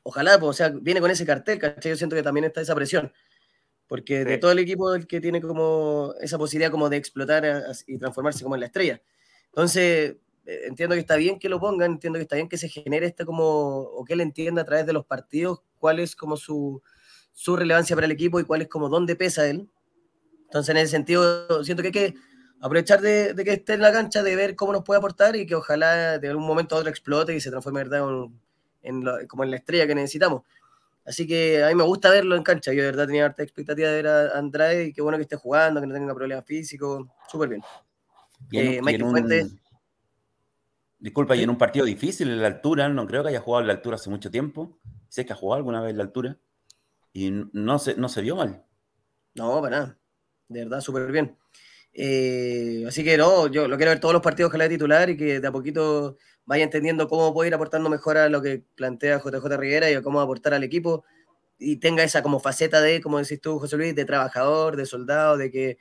Ojalá, 0.09 0.41
pues, 0.41 0.49
o 0.49 0.53
sea, 0.55 0.71
viene 0.71 1.03
con 1.03 1.11
ese 1.11 1.27
cartel, 1.27 1.59
¿cachai? 1.59 1.93
Yo 1.93 1.97
siento 1.97 2.17
que 2.17 2.23
también 2.23 2.47
está 2.47 2.63
esa 2.63 2.75
presión. 2.75 3.13
Porque 3.87 4.25
de 4.25 4.39
todo 4.39 4.53
el 4.53 4.59
equipo 4.59 4.95
el 4.95 5.07
que 5.07 5.21
tiene 5.21 5.39
como 5.43 6.15
esa 6.23 6.39
posibilidad 6.39 6.71
como 6.71 6.89
de 6.89 6.97
explotar 6.97 7.45
y 7.87 7.99
transformarse 7.99 8.43
como 8.43 8.55
en 8.55 8.61
la 8.61 8.67
estrella. 8.69 9.03
Entonces, 9.49 10.17
eh, 10.47 10.61
entiendo 10.65 10.95
que 10.95 11.01
está 11.01 11.17
bien 11.17 11.39
que 11.39 11.51
lo 11.51 11.61
pongan, 11.61 11.93
entiendo 11.93 12.19
que 12.19 12.23
está 12.23 12.37
bien 12.37 12.49
que 12.49 12.57
se 12.57 12.71
genere 12.71 13.05
esta 13.05 13.27
como, 13.27 13.81
o 13.81 14.03
que 14.07 14.15
él 14.15 14.23
entienda 14.23 14.63
a 14.63 14.65
través 14.65 14.87
de 14.87 14.95
los 14.95 15.05
partidos 15.05 15.61
cuál 15.79 15.99
es 15.99 16.17
como 16.17 16.39
su, 16.39 16.83
su 17.35 17.55
relevancia 17.55 17.95
para 17.95 18.07
el 18.07 18.13
equipo 18.13 18.41
y 18.41 18.45
cuál 18.45 18.63
es 18.63 18.69
como 18.69 18.89
dónde 18.89 19.15
pesa 19.15 19.47
él. 19.47 19.69
Entonces, 20.45 20.71
en 20.71 20.79
ese 20.79 20.93
sentido, 20.93 21.63
siento 21.65 21.83
que 21.83 21.89
hay 21.89 21.93
que 21.93 22.15
aprovechar 22.63 23.03
de, 23.03 23.35
que 23.45 23.53
esté 23.53 23.75
en 23.75 23.83
la 23.83 23.93
cancha, 23.93 24.23
de 24.23 24.37
ver 24.37 24.57
cómo 24.57 24.73
nos 24.73 24.85
puede 24.85 25.01
aportar 25.01 25.37
y 25.37 25.47
que 25.47 25.55
ojalá 25.55 26.19
de 26.19 26.29
algún 26.29 26.47
momento 26.47 26.77
a 26.77 26.79
otro 26.79 26.89
explote 26.89 27.37
y 27.37 27.41
se 27.43 27.51
transforme 27.51 27.81
verdad 27.81 28.09
en, 28.09 28.48
como 29.27 29.45
en 29.45 29.51
la 29.51 29.57
estrella 29.57 29.87
que 29.87 29.95
necesitamos. 29.95 30.43
Así 31.05 31.27
que 31.27 31.65
a 31.65 31.69
mí 31.69 31.75
me 31.75 31.85
gusta 31.85 32.11
verlo 32.11 32.37
en 32.37 32.43
cancha. 32.43 32.73
Yo 32.73 32.83
de 32.83 32.91
verdad 32.91 33.07
tenía 33.07 33.25
harta 33.25 33.43
expectativa 33.43 33.89
de 33.89 33.95
ver 34.03 34.09
a 34.09 34.39
Andrade 34.39 34.85
y 34.85 34.93
qué 34.93 35.01
bueno 35.01 35.17
que 35.17 35.23
esté 35.23 35.37
jugando, 35.37 35.81
que 35.81 35.87
no 35.87 35.95
tenga 35.95 36.15
problemas 36.15 36.45
físicos. 36.45 37.07
Súper 37.29 37.49
bien. 37.49 37.63
Eh, 38.53 38.81
Disculpa, 41.01 41.37
y 41.37 41.45
en 41.45 41.51
un 41.51 41.57
partido 41.57 41.87
difícil 41.87 42.29
en 42.29 42.43
la 42.43 42.49
altura, 42.49 42.89
no 42.89 43.07
creo 43.07 43.23
que 43.23 43.29
haya 43.29 43.41
jugado 43.41 43.63
en 43.63 43.69
la 43.69 43.75
altura 43.75 43.97
hace 43.97 44.11
mucho 44.11 44.31
tiempo. 44.31 44.79
Sé 45.09 45.25
que 45.25 45.33
ha 45.33 45.37
jugado 45.37 45.59
alguna 45.59 45.81
vez 45.81 45.93
en 45.93 45.99
la 45.99 46.03
altura 46.03 46.37
y 47.13 47.31
no 47.31 47.79
se, 47.79 47.95
no 47.95 48.09
se 48.09 48.21
vio 48.21 48.37
mal. 48.37 48.65
No, 49.35 49.61
para 49.63 49.79
nada. 49.79 49.99
De 50.49 50.65
verdad, 50.65 50.81
súper 50.81 51.11
bien. 51.13 51.37
Eh, 51.93 52.85
así 52.87 53.03
que 53.03 53.17
no, 53.17 53.47
yo 53.47 53.67
lo 53.67 53.77
quiero 53.77 53.91
ver 53.91 54.01
todos 54.01 54.13
los 54.13 54.23
partidos 54.23 54.53
que 54.53 54.59
le 54.59 54.69
titular 54.69 55.09
y 55.09 55.17
que 55.17 55.41
de 55.41 55.49
a 55.49 55.53
poquito 55.53 56.17
vaya 56.49 56.65
entendiendo 56.65 57.09
cómo 57.09 57.35
puede 57.35 57.49
ir 57.49 57.55
aportando 57.55 57.91
mejor 57.91 58.17
a 58.17 58.31
lo 58.31 58.41
que 58.41 58.63
plantea 58.75 59.19
JJ 59.19 59.45
Rivera 59.59 59.91
y 59.91 59.95
a 59.95 60.03
cómo 60.03 60.19
aportar 60.19 60.55
al 60.55 60.65
equipo 60.65 61.05
y 61.59 61.77
tenga 61.77 62.03
esa 62.03 62.23
como 62.23 62.41
faceta 62.41 62.81
de, 62.81 63.03
como 63.03 63.19
decís 63.19 63.39
tú, 63.39 63.59
José 63.59 63.77
Luis, 63.77 63.95
de 63.95 64.07
trabajador, 64.07 64.75
de 64.77 64.87
soldado, 64.87 65.37
de 65.37 65.51
que, 65.51 65.77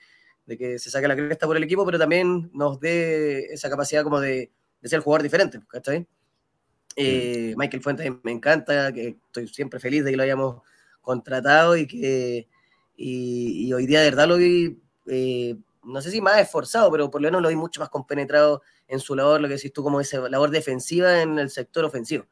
de 0.45 0.57
que 0.57 0.77
se 0.77 0.89
saque 0.89 1.07
la 1.07 1.15
cresta 1.15 1.47
por 1.47 1.55
el 1.55 1.63
equipo, 1.63 1.85
pero 1.85 1.97
también 1.97 2.49
nos 2.53 2.81
dé 2.81 3.45
esa 3.45 3.69
capacidad 3.69 4.03
como 4.03 4.19
de, 4.19 4.51
de 4.81 4.89
ser 4.89 4.99
jugador 4.99 5.23
diferente, 5.23 5.61
¿cachai? 5.69 6.05
Eh, 6.97 7.53
Michael 7.55 7.81
Fuentes 7.81 8.11
me 8.23 8.31
encanta, 8.33 8.91
que 8.91 9.19
estoy 9.27 9.47
siempre 9.47 9.79
feliz 9.79 10.03
de 10.03 10.11
que 10.11 10.17
lo 10.17 10.23
hayamos 10.23 10.63
contratado 11.01 11.77
y 11.77 11.87
que 11.87 12.49
y, 12.97 13.71
hoy 13.71 13.85
día 13.85 14.01
de 14.01 14.09
verdad 14.09 14.27
lo 14.27 14.35
vi, 14.35 14.81
eh, 15.05 15.55
no 15.87 16.01
sé 16.01 16.11
si 16.11 16.21
más 16.21 16.39
esforzado, 16.39 16.91
pero 16.91 17.09
por 17.09 17.21
lo 17.21 17.27
menos 17.27 17.41
lo 17.41 17.49
vi 17.49 17.55
mucho 17.55 17.79
más 17.79 17.89
compenetrado 17.89 18.61
en 18.87 18.99
su 18.99 19.15
labor, 19.15 19.41
lo 19.41 19.47
que 19.47 19.55
decís 19.55 19.73
tú, 19.73 19.83
como 19.83 20.01
esa 20.01 20.29
labor 20.29 20.49
defensiva 20.49 21.21
en 21.21 21.39
el 21.39 21.49
sector 21.49 21.85
ofensivo. 21.85 22.25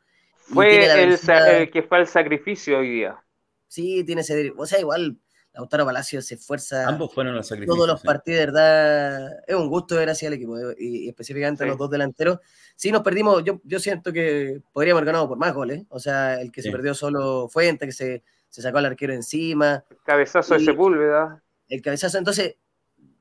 Fue 0.53 0.85
el, 0.85 1.71
que 1.71 1.81
fue 1.83 1.99
el 1.99 2.07
sacrificio 2.07 2.79
hoy 2.79 2.89
día. 2.89 3.23
Sí, 3.67 4.03
tiene 4.03 4.21
ese. 4.21 4.53
O 4.55 4.65
sea, 4.65 4.79
igual 4.79 5.17
Lautaro 5.53 5.85
Palacio 5.85 6.21
se 6.21 6.35
esfuerza. 6.35 6.87
Ambos 6.87 7.13
fueron 7.13 7.33
los 7.33 7.47
sacrificios. 7.47 7.75
Todos 7.75 7.87
los 7.87 8.01
partidos, 8.01 8.39
de 8.39 8.45
verdad. 8.45 9.43
Es 9.47 9.55
un 9.55 9.69
gusto 9.69 9.95
ver 9.95 10.09
así 10.09 10.25
al 10.25 10.33
equipo, 10.33 10.57
eh, 10.59 10.75
y, 10.77 11.09
específicamente 11.09 11.65
los 11.65 11.77
dos 11.77 11.89
delanteros. 11.89 12.39
Sí, 12.75 12.91
nos 12.91 13.01
perdimos. 13.01 13.43
Yo, 13.43 13.59
yo 13.63 13.79
siento 13.79 14.13
que 14.13 14.61
podríamos 14.71 14.99
haber 14.99 15.07
ganado 15.07 15.27
por 15.27 15.37
más 15.37 15.53
goles. 15.53 15.83
O 15.89 15.99
sea, 15.99 16.39
el 16.41 16.51
que 16.51 16.61
se 16.61 16.71
perdió 16.71 16.93
solo 16.93 17.47
Fuente, 17.47 17.85
que 17.85 17.93
se, 17.93 18.23
se, 18.49 18.61
sacó 18.61 18.77
al 18.77 18.85
arquero 18.85 19.13
encima. 19.13 19.83
El 19.89 19.97
cabezazo 20.05 20.53
de 20.53 20.59
Sepúlveda. 20.59 21.41
El 21.69 21.81
cabezazo. 21.81 22.17
Entonces, 22.17 22.57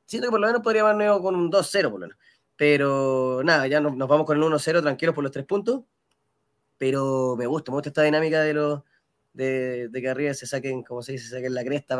siento 0.06 0.28
que 0.28 0.30
por 0.30 0.40
lo 0.40 0.46
menos 0.46 0.62
podríamos 0.62 0.92
haber 0.92 1.20
con 1.20 1.34
un 1.34 1.50
2-0, 1.50 1.82
por 1.90 2.00
lo 2.00 2.06
menos. 2.06 2.18
Pero 2.56 3.42
nada, 3.44 3.66
ya 3.66 3.80
nos, 3.80 3.96
vamos 3.96 4.26
con 4.26 4.36
el 4.36 4.42
1-0 4.42 4.82
tranquilos 4.82 5.14
por 5.14 5.24
los 5.24 5.32
tres 5.32 5.44
puntos. 5.44 5.82
Pero 6.78 7.36
me 7.36 7.46
gusta, 7.46 7.70
me 7.70 7.76
gusta 7.76 7.90
esta 7.90 8.02
dinámica 8.02 8.40
de 8.40 8.54
los 8.54 8.82
de, 9.32 9.90
que 9.92 10.08
arriba 10.08 10.34
se 10.34 10.46
saquen, 10.46 10.82
como 10.82 11.02
se 11.02 11.12
dice, 11.12 11.26
se 11.26 11.36
saquen 11.36 11.54
la 11.54 11.64
cresta 11.64 11.96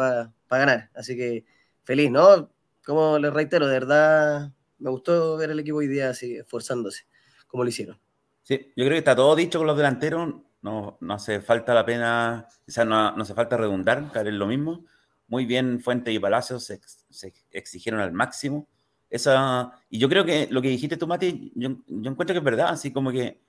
para 0.49 0.61
ganar. 0.61 0.91
Así 0.95 1.17
que 1.17 1.45
feliz, 1.83 2.11
¿no? 2.11 2.51
Como 2.85 3.19
les 3.19 3.33
reitero, 3.33 3.67
de 3.67 3.73
verdad 3.73 4.53
me 4.79 4.91
gustó 4.91 5.37
ver 5.37 5.51
el 5.51 5.61
equipo 5.61 5.79
hoy 5.79 5.89
día 5.89 6.11
así, 6.11 6.37
esforzándose, 6.37 7.07
como 7.47 7.65
lo 7.65 7.69
hicieron. 7.69 7.99
Sí, 8.43 8.73
yo 8.77 8.85
creo 8.85 8.91
que 8.91 8.99
está 8.99 9.17
todo 9.17 9.35
dicho 9.35 9.59
con 9.59 9.67
los 9.67 9.77
delanteros. 9.77 10.35
No, 10.63 10.97
no 11.01 11.15
hace 11.15 11.41
falta 11.41 11.75
la 11.75 11.85
pena, 11.85 12.47
sea, 12.67 12.85
no, 12.85 13.15
no 13.15 13.23
hace 13.23 13.35
falta 13.35 13.57
redundar, 13.57 14.11
caer 14.13 14.29
en 14.29 14.39
lo 14.39 14.47
mismo. 14.47 14.87
Muy 15.27 15.47
bien, 15.47 15.81
Fuente 15.81 16.13
y 16.13 16.19
Palacios 16.19 16.65
se 16.65 17.33
exigieron 17.51 18.01
al 18.01 18.13
máximo 18.13 18.69
esa, 19.15 19.71
y 19.89 20.01
yo 20.01 20.09
creo 20.09 20.25
que 20.25 20.49
lo 20.51 20.61
que 20.61 20.71
dijiste 20.71 20.97
tú, 20.97 21.07
Mati, 21.07 21.53
yo, 21.55 21.69
encuentro 21.87 22.35
que 22.35 22.39
es 22.39 22.45
verdad, 22.45 22.71
así 22.71 22.93
como 22.93 23.13
que 23.13 23.41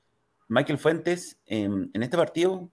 Michael 0.48 0.78
Fuentes 0.78 1.40
en 1.48 1.90
este 1.96 2.16
partido 2.16 2.70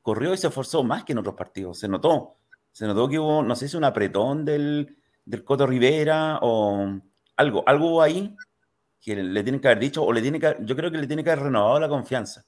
corrió 0.00 0.32
y 0.32 0.38
se 0.38 0.46
esforzó 0.46 0.82
más 0.82 1.04
que 1.04 1.12
en 1.12 1.18
otros 1.18 1.34
partidos, 1.34 1.78
se 1.78 1.88
notó. 1.88 2.38
Se 2.72 2.86
notó 2.86 3.06
que 3.06 3.18
hubo, 3.18 3.42
no 3.42 3.54
sé 3.54 3.68
si 3.68 3.76
un 3.76 3.84
apretón 3.84 4.46
del, 4.46 4.96
del 5.26 5.44
Coto 5.44 5.66
Rivera 5.66 6.38
o 6.40 7.00
algo, 7.36 7.62
algo 7.66 8.00
ahí 8.00 8.34
que 8.98 9.16
le 9.16 9.42
tienen 9.42 9.60
que 9.60 9.68
haber 9.68 9.80
dicho, 9.80 10.02
o 10.02 10.10
le 10.10 10.22
tiene 10.22 10.40
que, 10.40 10.56
yo 10.60 10.74
creo 10.74 10.90
que 10.90 10.96
le 10.96 11.06
tiene 11.06 11.22
que 11.22 11.30
haber 11.32 11.44
renovado 11.44 11.78
la 11.78 11.88
confianza. 11.88 12.46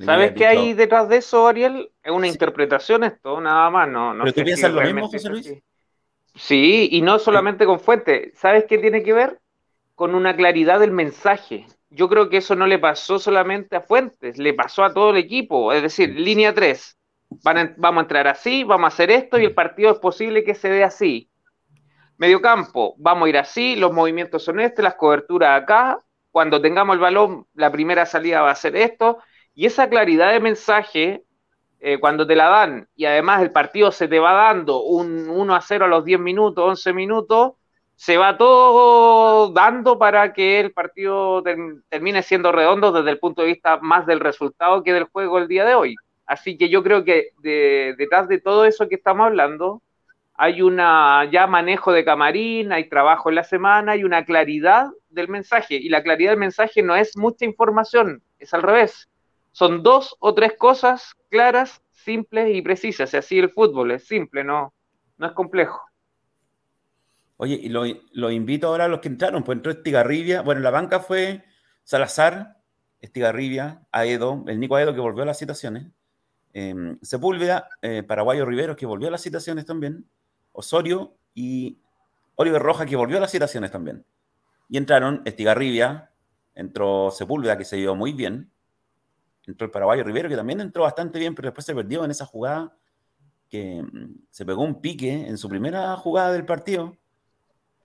¿Sabes 0.00 0.32
qué 0.32 0.46
hay 0.46 0.72
detrás 0.72 1.08
de 1.08 1.18
eso, 1.18 1.46
Ariel? 1.46 1.90
Es 2.02 2.12
una 2.12 2.26
interpretación 2.26 3.04
esto, 3.04 3.40
nada 3.40 3.68
más, 3.70 3.88
no, 3.88 4.14
no 4.14 4.24
¿Pero 4.24 4.34
tú 4.34 4.44
piensas 4.44 4.72
lo 4.72 4.80
mismo, 4.80 5.08
José 5.08 5.28
Luis? 5.28 5.54
Sí, 6.34 6.88
y 6.90 7.02
no 7.02 7.18
solamente 7.18 7.66
con 7.66 7.78
fuente. 7.78 8.32
¿Sabes 8.34 8.64
qué 8.66 8.78
tiene 8.78 9.02
que 9.02 9.12
ver? 9.12 9.38
Con 9.94 10.14
una 10.14 10.34
claridad 10.34 10.80
del 10.80 10.90
mensaje. 10.90 11.66
Yo 11.90 12.08
creo 12.08 12.30
que 12.30 12.38
eso 12.38 12.56
no 12.56 12.66
le 12.66 12.78
pasó 12.78 13.18
solamente 13.18 13.76
a 13.76 13.82
Fuentes, 13.82 14.38
le 14.38 14.54
pasó 14.54 14.82
a 14.82 14.94
todo 14.94 15.10
el 15.10 15.18
equipo. 15.18 15.74
Es 15.74 15.82
decir, 15.82 16.18
línea 16.18 16.54
3, 16.54 16.96
vamos 17.76 18.00
a 18.00 18.00
entrar 18.00 18.28
así, 18.28 18.64
vamos 18.64 18.86
a 18.86 18.94
hacer 18.94 19.10
esto 19.10 19.38
y 19.38 19.44
el 19.44 19.54
partido 19.54 19.92
es 19.92 19.98
posible 19.98 20.42
que 20.42 20.54
se 20.54 20.70
dé 20.70 20.84
así. 20.84 21.28
Mediocampo, 22.16 22.94
vamos 22.96 23.26
a 23.26 23.28
ir 23.28 23.36
así, 23.36 23.76
los 23.76 23.92
movimientos 23.92 24.42
son 24.42 24.60
estos, 24.60 24.82
las 24.82 24.94
coberturas 24.94 25.60
acá. 25.60 25.98
Cuando 26.30 26.62
tengamos 26.62 26.94
el 26.94 27.00
balón, 27.00 27.46
la 27.52 27.70
primera 27.70 28.06
salida 28.06 28.40
va 28.40 28.52
a 28.52 28.54
ser 28.54 28.74
esto. 28.74 29.18
Y 29.54 29.66
esa 29.66 29.88
claridad 29.88 30.32
de 30.32 30.40
mensaje 30.40 31.24
eh, 31.80 31.98
cuando 31.98 32.26
te 32.26 32.36
la 32.36 32.48
dan 32.48 32.88
y 32.94 33.06
además 33.06 33.42
el 33.42 33.50
partido 33.50 33.90
se 33.90 34.08
te 34.08 34.18
va 34.20 34.32
dando 34.32 34.82
un 34.82 35.28
1 35.28 35.54
a 35.54 35.60
0 35.60 35.84
a 35.84 35.88
los 35.88 36.04
10 36.04 36.20
minutos, 36.20 36.64
11 36.64 36.92
minutos, 36.92 37.52
se 37.96 38.16
va 38.16 38.36
todo 38.38 39.52
dando 39.52 39.98
para 39.98 40.32
que 40.32 40.60
el 40.60 40.72
partido 40.72 41.42
termine 41.88 42.22
siendo 42.22 42.52
redondo 42.52 42.92
desde 42.92 43.10
el 43.10 43.18
punto 43.18 43.42
de 43.42 43.48
vista 43.48 43.78
más 43.78 44.06
del 44.06 44.20
resultado 44.20 44.82
que 44.82 44.92
del 44.92 45.04
juego 45.04 45.38
el 45.38 45.48
día 45.48 45.64
de 45.64 45.74
hoy. 45.74 45.96
Así 46.26 46.56
que 46.56 46.68
yo 46.68 46.82
creo 46.82 47.04
que 47.04 47.30
detrás 47.42 48.28
de 48.28 48.40
todo 48.40 48.64
eso 48.64 48.88
que 48.88 48.94
estamos 48.94 49.26
hablando, 49.26 49.82
hay 50.34 50.62
una 50.62 51.28
ya 51.30 51.46
manejo 51.46 51.92
de 51.92 52.04
camarín, 52.04 52.72
hay 52.72 52.88
trabajo 52.88 53.28
en 53.28 53.36
la 53.36 53.44
semana, 53.44 53.92
hay 53.92 54.04
una 54.04 54.24
claridad 54.24 54.88
del 55.10 55.28
mensaje. 55.28 55.76
Y 55.76 55.88
la 55.88 56.02
claridad 56.02 56.32
del 56.32 56.40
mensaje 56.40 56.82
no 56.82 56.96
es 56.96 57.16
mucha 57.16 57.44
información, 57.44 58.22
es 58.38 58.54
al 58.54 58.62
revés. 58.62 59.08
Son 59.52 59.82
dos 59.82 60.16
o 60.18 60.34
tres 60.34 60.54
cosas 60.58 61.14
claras, 61.28 61.82
simples 61.92 62.54
y 62.54 62.62
precisas. 62.62 63.12
Y 63.12 63.16
así 63.18 63.38
el 63.38 63.50
fútbol 63.50 63.92
es 63.92 64.06
simple, 64.06 64.42
no, 64.42 64.74
no 65.18 65.26
es 65.26 65.32
complejo. 65.32 65.80
Oye, 67.36 67.58
y 67.60 67.68
lo, 67.70 68.30
invito 68.30 68.68
ahora 68.68 68.84
a 68.84 68.88
los 68.88 69.00
que 69.00 69.08
entraron. 69.08 69.42
Pues 69.42 69.56
entró 69.56 69.72
Estigarribia. 69.72 70.42
Bueno, 70.42 70.60
la 70.60 70.70
banca 70.70 71.00
fue 71.00 71.44
Salazar, 71.82 72.58
Estigarribia, 73.00 73.82
Aedo, 73.90 74.44
el 74.46 74.60
Nico 74.60 74.76
Aedo 74.76 74.94
que 74.94 75.00
volvió 75.00 75.24
a 75.24 75.26
las 75.26 75.38
citaciones. 75.38 75.88
Em, 76.52 76.98
Sepúlveda, 77.02 77.68
eh, 77.80 78.04
Paraguayo 78.04 78.44
Riveros 78.44 78.76
que 78.76 78.86
volvió 78.86 79.08
a 79.08 79.10
las 79.10 79.22
citaciones 79.22 79.66
también. 79.66 80.06
Osorio 80.52 81.16
y 81.34 81.78
Oliver 82.36 82.62
Roja 82.62 82.86
que 82.86 82.94
volvió 82.94 83.16
a 83.16 83.20
las 83.20 83.32
citaciones 83.32 83.72
también. 83.72 84.04
Y 84.68 84.76
entraron 84.76 85.22
Estigarribia, 85.24 86.12
entró 86.54 87.10
Sepúlveda 87.10 87.58
que 87.58 87.64
se 87.64 87.76
dio 87.76 87.96
muy 87.96 88.12
bien 88.12 88.51
entró 89.50 89.64
el 89.64 89.70
paraguayo 89.70 90.04
Rivero, 90.04 90.28
que 90.28 90.36
también 90.36 90.60
entró 90.60 90.84
bastante 90.84 91.18
bien, 91.18 91.34
pero 91.34 91.46
después 91.46 91.66
se 91.66 91.74
perdió 91.74 92.04
en 92.04 92.10
esa 92.10 92.26
jugada 92.26 92.72
que 93.48 93.82
mm, 93.82 94.14
se 94.30 94.46
pegó 94.46 94.62
un 94.62 94.80
pique 94.80 95.12
en 95.12 95.36
su 95.36 95.48
primera 95.48 95.94
jugada 95.96 96.32
del 96.32 96.46
partido. 96.46 96.96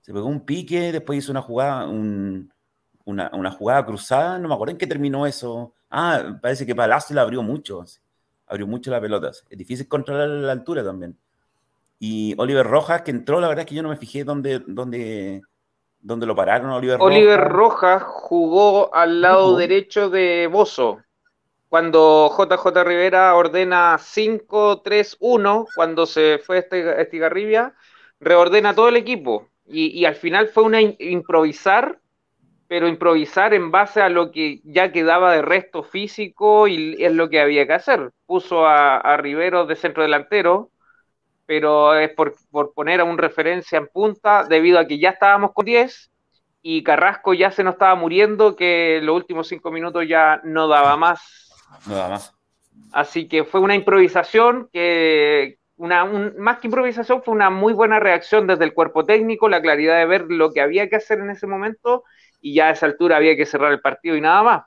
Se 0.01 0.13
pegó 0.13 0.27
un 0.27 0.45
pique, 0.45 0.93
después 0.93 1.19
hizo 1.19 1.31
una 1.31 1.41
jugada, 1.41 1.87
una, 1.87 3.51
jugada 3.51 3.85
cruzada, 3.85 4.39
no 4.39 4.47
me 4.47 4.53
acuerdo 4.53 4.71
en 4.71 4.77
qué 4.77 4.87
terminó 4.87 5.25
eso. 5.25 5.73
Ah, 5.89 6.37
parece 6.41 6.65
que 6.65 6.75
Palacio 6.75 7.13
la 7.15 7.23
abrió 7.23 7.43
mucho, 7.43 7.83
abrió 8.45 8.65
mucho 8.65 8.89
la 8.91 9.01
pelota. 9.01 9.31
Es 9.49 9.57
difícil 9.57 9.87
controlar 9.89 10.29
la 10.29 10.53
altura 10.53 10.83
también. 10.83 11.17
Y 11.99 12.35
Oliver 12.37 12.65
Rojas, 12.65 13.01
que 13.01 13.11
entró, 13.11 13.41
la 13.41 13.47
verdad 13.49 13.63
es 13.63 13.69
que 13.69 13.75
yo 13.75 13.83
no 13.83 13.89
me 13.89 13.97
fijé 13.97 14.23
dónde, 14.23 14.63
dónde, 14.65 15.41
dónde 15.99 16.25
lo 16.25 16.35
pararon. 16.35 16.69
Oliver, 16.69 16.97
Oliver 17.01 17.39
Rojas 17.41 18.03
jugó 18.05 18.93
al 18.95 19.19
lado 19.19 19.57
derecho 19.57 20.09
de 20.09 20.47
Bozo 20.47 20.99
cuando 21.69 22.29
JJ 22.37 22.83
Rivera 22.83 23.35
ordena 23.35 23.97
5-3-1, 23.97 25.65
cuando 25.75 26.05
se 26.05 26.39
fue 26.39 26.59
este, 26.59 27.01
Estigarribia, 27.01 27.73
reordena 28.19 28.73
todo 28.73 28.89
el 28.89 28.95
equipo. 28.95 29.49
Y, 29.65 30.05
al 30.05 30.15
final 30.15 30.47
fue 30.47 30.63
una 30.63 30.81
improvisar 30.81 31.99
pero 32.67 32.87
improvisar 32.87 33.53
en 33.53 33.71
base 33.71 34.01
a 34.01 34.09
lo 34.09 34.31
que 34.31 34.59
ya 34.65 34.91
quedaba 34.91 35.31
de 35.31 35.41
resto 35.41 35.83
físico 35.83 36.67
y 36.67 37.01
es 37.01 37.13
lo 37.13 37.29
que 37.29 37.39
había 37.39 37.65
que 37.65 37.73
hacer. 37.73 38.11
Puso 38.25 38.65
a, 38.67 38.97
a 38.97 39.17
Rivero 39.17 39.65
de 39.65 39.75
centro 39.75 40.03
delantero, 40.03 40.69
pero 41.45 41.95
es 41.95 42.09
por, 42.09 42.35
por, 42.51 42.73
poner 42.73 42.99
a 42.99 43.05
un 43.05 43.17
referencia 43.17 43.77
en 43.77 43.87
punta, 43.87 44.43
debido 44.43 44.79
a 44.79 44.85
que 44.85 44.99
ya 44.99 45.11
estábamos 45.11 45.53
con 45.53 45.65
10 45.65 46.11
y 46.61 46.83
Carrasco 46.83 47.33
ya 47.33 47.51
se 47.51 47.63
nos 47.63 47.75
estaba 47.75 47.95
muriendo, 47.95 48.55
que 48.55 48.99
los 49.01 49.15
últimos 49.15 49.47
cinco 49.47 49.71
minutos 49.71 50.05
ya 50.05 50.41
no 50.43 50.67
daba 50.67 50.97
más. 50.97 51.46
No 51.85 51.95
daba 51.95 52.09
más. 52.09 52.33
Así 52.91 53.27
que 53.27 53.43
fue 53.43 53.59
una 53.59 53.75
improvisación 53.75 54.69
que, 54.71 55.59
una, 55.75 56.03
un, 56.03 56.35
más 56.37 56.59
que 56.59 56.67
improvisación, 56.67 57.21
fue 57.23 57.33
una 57.33 57.49
muy 57.49 57.73
buena 57.73 57.99
reacción 57.99 58.47
desde 58.47 58.65
el 58.65 58.73
cuerpo 58.73 59.05
técnico, 59.05 59.49
la 59.49 59.61
claridad 59.61 59.97
de 59.97 60.05
ver 60.05 60.25
lo 60.29 60.51
que 60.53 60.61
había 60.61 60.89
que 60.89 60.95
hacer 60.95 61.19
en 61.19 61.29
ese 61.29 61.47
momento 61.47 62.03
y 62.41 62.55
ya 62.55 62.67
a 62.67 62.71
esa 62.71 62.85
altura 62.85 63.17
había 63.17 63.35
que 63.35 63.45
cerrar 63.45 63.71
el 63.71 63.81
partido 63.81 64.15
y 64.15 64.21
nada 64.21 64.43
más. 64.43 64.63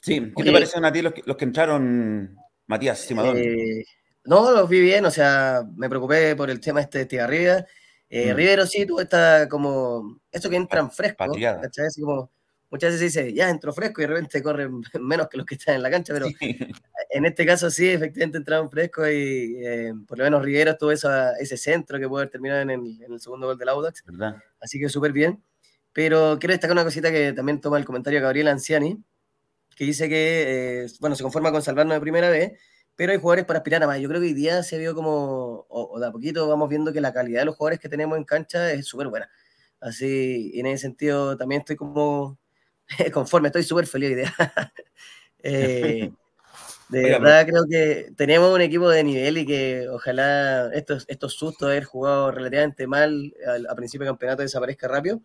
Sí, 0.00 0.20
¿qué 0.20 0.32
Oye, 0.36 0.44
te 0.44 0.52
parecen 0.52 0.84
a 0.84 0.92
ti 0.92 1.02
los 1.02 1.12
que, 1.12 1.22
los 1.24 1.36
que 1.36 1.44
entraron, 1.44 2.36
Matías 2.66 2.98
Simadón? 2.98 3.36
Eh, 3.38 3.84
no, 4.24 4.50
los 4.52 4.68
vi 4.68 4.80
bien, 4.80 5.04
o 5.06 5.10
sea, 5.10 5.62
me 5.76 5.88
preocupé 5.88 6.36
por 6.36 6.50
el 6.50 6.60
tema 6.60 6.80
este 6.80 6.98
de 6.98 7.06
Tigarribia. 7.06 7.66
Eh, 8.10 8.32
mm. 8.32 8.36
Rivero 8.36 8.66
sí 8.66 8.86
tuvo 8.86 9.00
esta 9.00 9.48
como, 9.48 10.20
esto 10.30 10.48
que 10.50 10.56
entran 10.56 10.90
frescos, 10.90 11.28
Así 11.86 12.02
como, 12.02 12.30
muchas 12.70 12.92
veces 12.92 13.12
se 13.12 13.22
dice, 13.24 13.34
ya 13.34 13.48
entró 13.48 13.72
fresco 13.72 14.00
y 14.00 14.04
de 14.04 14.08
repente 14.08 14.42
corren 14.42 14.80
menos 15.00 15.28
que 15.28 15.36
los 15.36 15.46
que 15.46 15.54
están 15.54 15.76
en 15.76 15.82
la 15.82 15.90
cancha, 15.90 16.12
pero 16.12 16.26
sí. 16.26 16.36
en 17.10 17.26
este 17.26 17.46
caso 17.46 17.70
sí, 17.70 17.88
efectivamente 17.88 18.38
entraron 18.38 18.70
frescos 18.70 19.08
y 19.08 19.56
eh, 19.64 19.92
por 20.06 20.18
lo 20.18 20.24
menos 20.24 20.42
Rivero 20.42 20.76
tuvo 20.76 20.92
esa, 20.92 21.36
ese 21.36 21.56
centro 21.56 21.98
que 21.98 22.08
puede 22.08 22.22
haber 22.22 22.32
terminado 22.32 22.60
en 22.60 22.70
el, 22.70 23.02
en 23.02 23.12
el 23.12 23.20
segundo 23.20 23.46
gol 23.46 23.58
del 23.58 23.68
Audax. 23.68 24.04
¿verdad? 24.04 24.36
Así 24.60 24.78
que 24.78 24.88
súper 24.88 25.12
bien. 25.12 25.42
Pero 25.92 26.38
quiero 26.38 26.52
destacar 26.52 26.74
una 26.74 26.84
cosita 26.84 27.10
que 27.10 27.32
también 27.32 27.60
toma 27.60 27.78
el 27.78 27.84
comentario 27.84 28.20
Gabriel 28.20 28.48
Anciani, 28.48 29.02
que 29.74 29.84
dice 29.84 30.08
que, 30.08 30.84
eh, 30.84 30.86
bueno, 31.00 31.16
se 31.16 31.22
conforma 31.22 31.50
con 31.50 31.62
salvarnos 31.62 31.94
de 31.94 32.00
primera 32.00 32.30
vez, 32.30 32.52
pero 32.94 33.12
hay 33.12 33.18
jugadores 33.18 33.46
para 33.46 33.60
aspirar 33.60 33.82
a 33.82 33.86
más. 33.86 33.98
Yo 33.98 34.08
creo 34.08 34.20
que 34.20 34.28
hoy 34.28 34.34
día 34.34 34.62
se 34.62 34.78
vio 34.78 34.94
como, 34.94 35.66
o, 35.68 35.88
o 35.92 35.98
de 35.98 36.06
a 36.06 36.12
poquito 36.12 36.46
vamos 36.46 36.68
viendo 36.68 36.92
que 36.92 37.00
la 37.00 37.12
calidad 37.12 37.40
de 37.40 37.46
los 37.46 37.56
jugadores 37.56 37.80
que 37.80 37.88
tenemos 37.88 38.18
en 38.18 38.24
cancha 38.24 38.70
es 38.72 38.86
súper 38.86 39.08
buena. 39.08 39.30
Así, 39.80 40.50
y 40.54 40.60
en 40.60 40.66
ese 40.66 40.82
sentido 40.82 41.36
también 41.36 41.60
estoy 41.60 41.76
como 41.76 42.38
conforme, 43.12 43.48
estoy 43.48 43.62
súper 43.62 43.86
feliz 43.86 44.10
hoy 44.10 44.14
día. 44.16 44.34
eh, 45.42 46.10
de 46.88 47.02
verdad 47.02 47.46
creo 47.46 47.64
que 47.68 48.12
tenemos 48.16 48.54
un 48.54 48.60
equipo 48.60 48.88
de 48.88 49.04
nivel 49.04 49.38
y 49.38 49.46
que 49.46 49.88
ojalá 49.88 50.70
estos, 50.72 51.04
estos 51.08 51.34
sustos 51.34 51.68
de 51.68 51.74
haber 51.74 51.84
jugado 51.84 52.30
relativamente 52.30 52.86
mal 52.86 53.34
a, 53.46 53.72
a 53.72 53.74
principio 53.74 54.04
de 54.04 54.10
campeonato 54.10 54.42
desaparezca 54.42 54.88
rápido 54.88 55.20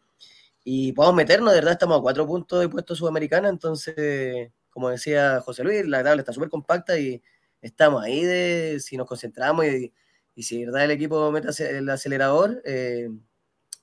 y 0.64 0.93
podamos 0.93 1.16
meternos, 1.16 1.51
de 1.51 1.57
verdad 1.59 1.74
estamos 1.74 1.99
a 1.99 2.01
cuatro 2.01 2.26
puntos 2.26 2.61
de 2.61 2.70
puesto 2.70 2.95
sudamericana, 2.95 3.49
entonces, 3.49 4.51
como 4.70 4.89
decía 4.89 5.41
José 5.41 5.64
Luis, 5.64 5.86
la 5.86 6.03
tabla 6.03 6.22
está 6.22 6.32
súper 6.32 6.49
compacta 6.49 6.97
y 6.97 7.22
estamos 7.61 8.03
ahí 8.03 8.24
de 8.24 8.80
si 8.80 8.95
nos 8.97 9.07
concentramos 9.07 9.66
y, 9.66 9.93
y, 10.36 10.43
si 10.43 10.59
de 10.59 10.66
verdad 10.68 10.86
el 10.86 10.91
equipo 10.91 11.32
mete 11.32 11.49
el 11.78 11.89
acelerador, 11.89 12.61
eh, 12.66 13.09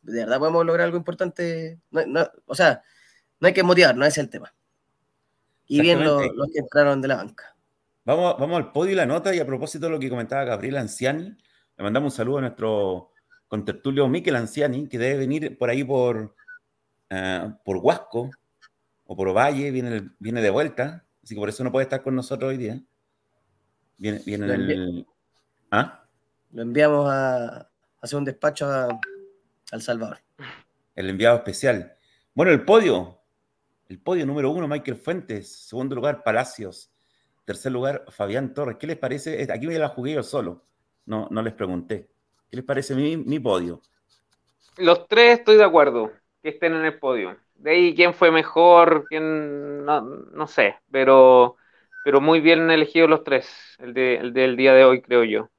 de 0.03 0.21
verdad 0.21 0.39
podemos 0.39 0.65
lograr 0.65 0.87
algo 0.87 0.97
importante. 0.97 1.79
No, 1.91 2.07
no, 2.07 2.31
o 2.47 2.55
sea, 2.55 2.83
no 3.41 3.49
hay 3.49 3.55
que 3.55 3.63
motivar, 3.63 3.97
no 3.97 4.05
es 4.05 4.17
el 4.19 4.29
tema. 4.31 4.55
Y 5.67 5.81
bien 5.81 6.05
los, 6.05 6.23
los 6.35 6.49
que 6.53 6.61
entraron 6.61 7.01
de 7.01 7.09
la 7.09 7.17
banca. 7.17 7.55
Vamos, 8.05 8.37
vamos 8.39 8.57
al 8.57 8.73
podio 8.73 8.93
y 8.93 8.97
la 8.97 9.07
nota, 9.07 9.35
y 9.35 9.39
a 9.39 9.47
propósito 9.47 9.87
de 9.87 9.93
lo 9.93 9.99
que 9.99 10.11
comentaba 10.11 10.45
Gabriel 10.45 10.79
Anciani, 10.79 11.25
le 11.77 11.85
mandamos 11.85 12.13
un 12.13 12.17
saludo 12.17 12.39
a 12.39 12.41
nuestro 12.43 13.13
contertulio 13.47 14.09
Miquel 14.09 14.37
Anciani, 14.37 14.89
que 14.89 14.99
debe 14.99 15.19
venir 15.19 15.57
por 15.57 15.71
ahí 15.71 15.85
por, 15.85 16.35
uh, 17.11 17.53
por 17.65 17.77
Huasco 17.79 18.31
o 19.07 19.17
por 19.17 19.37
Valle, 19.37 19.71
viene, 19.71 20.11
viene 20.19 20.43
de 20.43 20.51
vuelta, 20.51 21.05
así 21.23 21.35
que 21.35 21.41
por 21.41 21.49
eso 21.49 21.63
no 21.63 21.73
puede 21.73 21.85
estar 21.85 22.03
con 22.03 22.15
nosotros 22.15 22.51
hoy 22.51 22.57
día. 22.57 22.81
Viene, 23.97 24.23
viene 24.25 24.47
lo, 24.47 24.55
el... 24.55 25.07
¿Ah? 25.71 26.05
lo 26.53 26.63
enviamos 26.63 27.09
a, 27.09 27.47
a, 27.59 27.71
hacer 28.01 28.19
un 28.19 28.25
despacho 28.25 28.67
a, 28.67 28.87
a 28.87 29.01
El 29.73 29.83
Salvador. 29.83 30.19
El 30.97 31.11
enviado 31.11 31.37
especial. 31.37 31.97
Bueno, 32.35 32.51
el 32.53 32.65
podio. 32.65 33.20
El 33.91 33.99
podio 33.99 34.25
número 34.25 34.53
uno, 34.53 34.69
Michael 34.69 34.97
Fuentes. 34.97 35.67
Segundo 35.67 35.97
lugar, 35.97 36.23
Palacios. 36.23 36.93
Tercer 37.45 37.73
lugar, 37.73 38.05
Fabián 38.09 38.55
Torres. 38.55 38.77
¿Qué 38.79 38.87
les 38.87 38.97
parece? 38.97 39.49
Aquí 39.53 39.67
me 39.67 39.77
la 39.81 39.89
jugué 39.89 40.13
yo 40.13 40.23
solo. 40.23 40.65
No, 41.07 41.27
no 41.33 41.43
les 41.43 41.55
pregunté. 41.55 42.09
¿Qué 42.49 42.57
les 42.57 42.65
parece 42.65 42.95
mi, 42.95 43.17
mi 43.17 43.41
podio? 43.41 43.83
Los 44.77 45.09
tres 45.09 45.41
estoy 45.41 45.57
de 45.57 45.65
acuerdo 45.65 46.13
que 46.43 46.51
estén 46.51 46.75
en 46.75 46.85
el 46.85 46.99
podio. 47.01 47.37
De 47.57 47.73
ahí 47.73 47.95
quién 47.97 48.15
fue 48.15 48.31
mejor, 48.31 49.07
quién 49.09 49.85
no, 49.85 50.01
no 50.01 50.47
sé, 50.47 50.77
pero, 50.91 51.57
pero 52.05 52.21
muy 52.21 52.41
bien 52.41 52.71
elegidos 52.71 53.11
los 53.11 53.25
tres, 53.25 53.49
el, 53.79 53.93
de, 53.93 54.15
el 54.17 54.33
del 54.33 54.57
día 54.57 54.73
de 54.73 54.85
hoy, 54.85 55.03
creo 55.03 55.25
yo. 55.25 55.51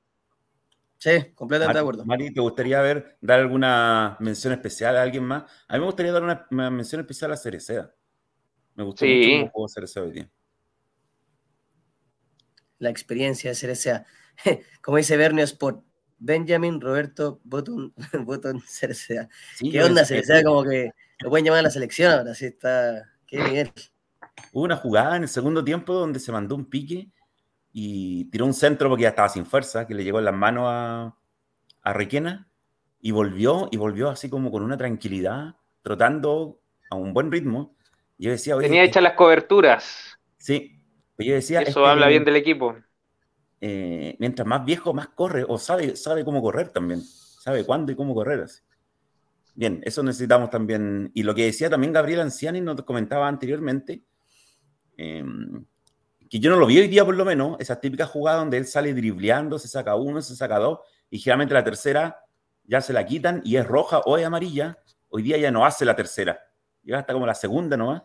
Sí, 0.98 1.34
completamente 1.34 1.78
de 1.78 1.82
acuerdo. 1.82 2.06
Mari, 2.06 2.32
¿te 2.34 2.42
gustaría 2.42 2.80
ver, 2.82 3.18
dar 3.22 3.40
alguna 3.40 4.18
mención 4.20 4.54
especial 4.54 4.96
a 4.98 5.02
alguien 5.02 5.24
más? 5.24 5.44
A 5.68 5.74
mí 5.74 5.80
me 5.80 5.86
gustaría 5.88 6.12
dar 6.12 6.24
una, 6.24 6.48
una 6.52 6.70
mención 6.70 7.02
especial 7.02 7.32
a 7.32 7.38
Cereceda. 7.38 7.94
Me 8.76 8.84
gustó 8.84 9.06
sí. 9.06 9.16
mucho 9.16 9.30
cómo 9.30 9.52
jugó 9.52 9.70
Cereceda 9.70 10.06
hoy 10.06 10.12
día. 10.12 10.30
La 12.80 12.90
experiencia 12.90 13.52
de 13.52 13.56
Cereceda. 13.56 14.06
Como 14.82 14.98
dice 14.98 15.18
Bernio 15.18 15.44
Sport, 15.44 15.84
Benjamin 16.18 16.80
Roberto 16.80 17.42
Button, 17.44 17.94
Button 18.26 18.62
Cereceda. 18.62 19.30
Sí, 19.56 19.72
¿Qué 19.72 19.84
onda 19.84 20.06
Cereceda? 20.06 20.44
Como 20.44 20.64
que 20.64 20.92
lo 21.20 21.30
pueden 21.30 21.46
llamar 21.46 21.60
a 21.60 21.64
la 21.64 21.70
selección 21.70 22.12
ahora, 22.12 22.34
sí 22.34 22.46
está. 22.46 23.10
Qué 23.28 23.38
nivel. 23.38 23.72
Hubo 24.52 24.64
una 24.64 24.76
jugada 24.76 25.16
en 25.16 25.24
el 25.24 25.30
segundo 25.30 25.64
tiempo 25.64 25.94
donde 25.94 26.20
se 26.20 26.32
mandó 26.32 26.56
un 26.56 26.66
pique 26.66 27.10
y 27.72 28.26
tiró 28.26 28.46
un 28.46 28.54
centro 28.54 28.90
porque 28.90 29.04
ya 29.04 29.10
estaba 29.10 29.30
sin 29.30 29.46
fuerza, 29.46 29.88
que 29.88 29.94
le 29.94 30.04
llegó 30.04 30.20
en 30.20 30.26
las 30.26 30.34
manos 30.34 30.66
a, 30.68 31.16
a 31.82 31.94
Requena 31.94 32.50
y 33.00 33.12
volvió, 33.12 33.68
y 33.72 33.78
volvió 33.78 34.10
así 34.10 34.30
como 34.30 34.52
con 34.52 34.64
una 34.64 34.78
tranquilidad, 34.78 35.56
trotando 35.82 36.60
a 36.90 36.96
un 36.96 37.14
buen 37.14 37.32
ritmo. 37.32 37.76
Yo 38.22 38.30
decía, 38.30 38.56
Tenía 38.60 38.84
hechas 38.84 39.02
las 39.02 39.14
coberturas. 39.14 40.16
Sí, 40.38 40.80
yo 41.18 41.34
decía. 41.34 41.62
Eso 41.62 41.80
este, 41.80 41.90
habla 41.90 42.08
bien 42.08 42.24
del 42.24 42.36
equipo. 42.36 42.76
Eh, 43.60 44.16
mientras 44.20 44.48
más 44.48 44.64
viejo, 44.64 44.94
más 44.94 45.08
corre, 45.08 45.44
o 45.48 45.58
sabe, 45.58 45.96
sabe 45.96 46.24
cómo 46.24 46.40
correr 46.40 46.70
también, 46.70 47.02
sabe 47.02 47.66
cuándo 47.66 47.92
y 47.92 47.96
cómo 47.96 48.14
correr. 48.14 48.42
Así. 48.42 48.62
Bien, 49.56 49.82
eso 49.84 50.04
necesitamos 50.04 50.52
también. 50.52 51.10
Y 51.16 51.24
lo 51.24 51.34
que 51.34 51.46
decía 51.46 51.68
también 51.68 51.94
Gabriel 51.94 52.20
Anciani, 52.20 52.62
nos 52.62 52.84
comentaba 52.84 53.28
anteriormente, 53.28 54.04
eh, 54.98 55.26
que 56.30 56.40
yo 56.40 56.52
no 56.52 56.58
lo 56.58 56.68
vi 56.68 56.78
hoy 56.78 56.90
día 56.90 57.04
por 57.04 57.16
lo 57.16 57.26
menos, 57.26 57.58
esa 57.60 57.80
típica 57.80 58.06
jugada 58.06 58.38
donde 58.38 58.58
él 58.58 58.68
sale 58.68 58.94
dribleando, 58.94 59.58
se 59.58 59.68
saca 59.68 59.96
uno, 59.96 60.22
se 60.22 60.36
saca 60.36 60.60
dos, 60.60 60.78
y 61.10 61.18
generalmente 61.18 61.56
la 61.56 61.64
tercera 61.64 62.20
ya 62.66 62.82
se 62.82 62.94
la 62.94 63.04
quitan 63.04 63.42
y 63.44 63.56
es 63.56 63.66
roja 63.66 64.02
o 64.06 64.16
es 64.16 64.24
amarilla, 64.24 64.78
hoy 65.10 65.24
día 65.24 65.40
ya 65.40 65.50
no 65.50 65.66
hace 65.66 65.86
la 65.86 65.96
tercera, 65.96 66.40
llega 66.84 67.00
hasta 67.00 67.14
como 67.14 67.26
la 67.26 67.34
segunda 67.34 67.76
nomás, 67.76 68.04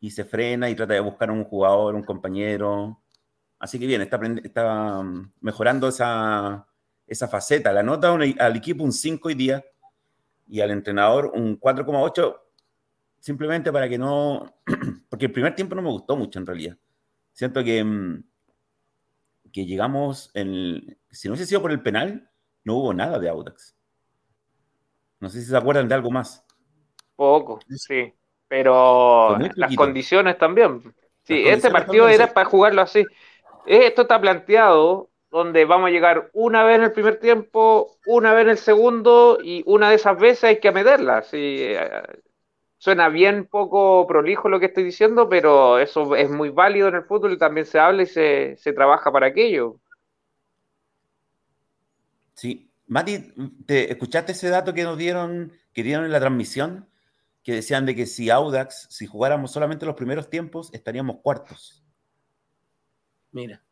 y 0.00 0.10
se 0.10 0.24
frena 0.24 0.68
y 0.70 0.74
trata 0.74 0.94
de 0.94 1.00
buscar 1.00 1.30
un 1.30 1.44
jugador, 1.44 1.94
un 1.94 2.04
compañero. 2.04 3.00
Así 3.58 3.78
que 3.78 3.86
bien, 3.86 4.02
está, 4.02 4.20
está 4.42 5.02
mejorando 5.40 5.88
esa, 5.88 6.66
esa 7.06 7.28
faceta. 7.28 7.72
La 7.72 7.82
nota 7.82 8.12
al 8.12 8.56
equipo 8.56 8.84
un 8.84 8.92
5 8.92 9.28
hoy 9.28 9.34
día 9.34 9.64
y 10.48 10.60
al 10.60 10.70
entrenador 10.70 11.32
un 11.34 11.58
4,8, 11.58 12.38
simplemente 13.18 13.72
para 13.72 13.88
que 13.88 13.98
no... 13.98 14.54
Porque 15.08 15.26
el 15.26 15.32
primer 15.32 15.54
tiempo 15.54 15.74
no 15.74 15.82
me 15.82 15.90
gustó 15.90 16.16
mucho 16.16 16.38
en 16.38 16.46
realidad 16.46 16.76
siento 17.36 17.62
que, 17.62 17.84
mm, 17.84 18.24
que 19.52 19.66
llegamos, 19.66 20.30
en, 20.34 20.98
si 21.10 21.28
no 21.28 21.34
hubiese 21.34 21.46
sido 21.46 21.62
por 21.62 21.70
el 21.70 21.82
penal, 21.82 22.30
no 22.64 22.76
hubo 22.76 22.94
nada 22.94 23.18
de 23.18 23.28
Audax. 23.28 23.76
No 25.20 25.28
sé 25.28 25.40
si 25.40 25.46
se 25.46 25.56
acuerdan 25.56 25.86
de 25.86 25.94
algo 25.94 26.10
más. 26.10 26.44
Poco, 27.14 27.60
sí, 27.68 28.12
pero 28.48 29.38
las 29.54 29.74
condiciones 29.74 30.38
también. 30.38 30.82
Sí, 31.24 31.46
este 31.46 31.70
partido 31.70 32.08
era 32.08 32.32
para 32.32 32.48
jugarlo 32.48 32.82
así. 32.82 33.04
Esto 33.66 34.02
está 34.02 34.20
planteado 34.20 35.10
donde 35.30 35.64
vamos 35.64 35.88
a 35.88 35.90
llegar 35.90 36.30
una 36.32 36.64
vez 36.64 36.76
en 36.76 36.84
el 36.84 36.92
primer 36.92 37.18
tiempo, 37.18 37.98
una 38.06 38.32
vez 38.32 38.44
en 38.44 38.50
el 38.50 38.58
segundo 38.58 39.38
y 39.42 39.62
una 39.66 39.90
de 39.90 39.96
esas 39.96 40.18
veces 40.18 40.44
hay 40.44 40.60
que 40.60 40.70
meterla. 40.70 41.22
Sí, 41.22 41.74
suena 42.78 43.08
bien 43.08 43.46
poco 43.46 44.06
prolijo 44.06 44.48
lo 44.48 44.60
que 44.60 44.66
estoy 44.66 44.84
diciendo, 44.84 45.28
pero 45.28 45.78
eso 45.78 46.14
es 46.14 46.30
muy 46.30 46.50
válido 46.50 46.88
en 46.88 46.94
el 46.94 47.02
fútbol 47.02 47.32
y 47.32 47.38
también 47.38 47.66
se 47.66 47.78
habla 47.78 48.02
y 48.02 48.06
se, 48.06 48.56
se 48.56 48.72
trabaja 48.72 49.10
para 49.10 49.26
aquello. 49.26 49.76
Sí. 52.34 52.70
Mati, 52.88 53.32
¿te 53.66 53.90
escuchaste 53.90 54.30
ese 54.30 54.48
dato 54.48 54.72
que 54.72 54.84
nos 54.84 54.96
dieron, 54.96 55.52
que 55.72 55.82
dieron 55.82 56.04
en 56.04 56.12
la 56.12 56.20
transmisión? 56.20 56.86
Que 57.46 57.52
decían 57.52 57.86
de 57.86 57.94
que 57.94 58.06
si 58.06 58.28
Audax, 58.28 58.88
si 58.90 59.06
jugáramos 59.06 59.52
solamente 59.52 59.86
los 59.86 59.94
primeros 59.94 60.28
tiempos, 60.28 60.68
estaríamos 60.72 61.18
cuartos. 61.22 61.84
Mira. 63.30 63.62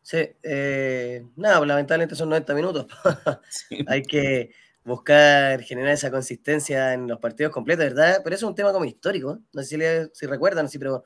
Sí, 0.00 0.30
eh, 0.42 1.26
nada, 1.36 1.60
lamentablemente 1.66 2.14
son 2.14 2.30
90 2.30 2.54
minutos. 2.54 2.86
sí. 3.50 3.84
hay, 3.86 4.00
que, 4.00 4.50
buscar 4.82 5.60
generar 5.62 5.92
esa 5.92 6.10
consistencia 6.10 6.94
en 6.94 7.06
los 7.06 7.18
partidos 7.18 7.52
completos, 7.52 7.84
¿verdad? 7.84 8.22
Pero 8.24 8.34
eso 8.34 8.46
es 8.46 8.48
un 8.48 8.54
tema 8.54 8.72
como 8.72 8.86
histórico. 8.86 9.40
No 9.52 9.62
sé 9.62 9.76
si, 9.76 10.10
si 10.14 10.26
recuerdan, 10.26 10.70
sí, 10.70 10.78
pero 10.78 11.04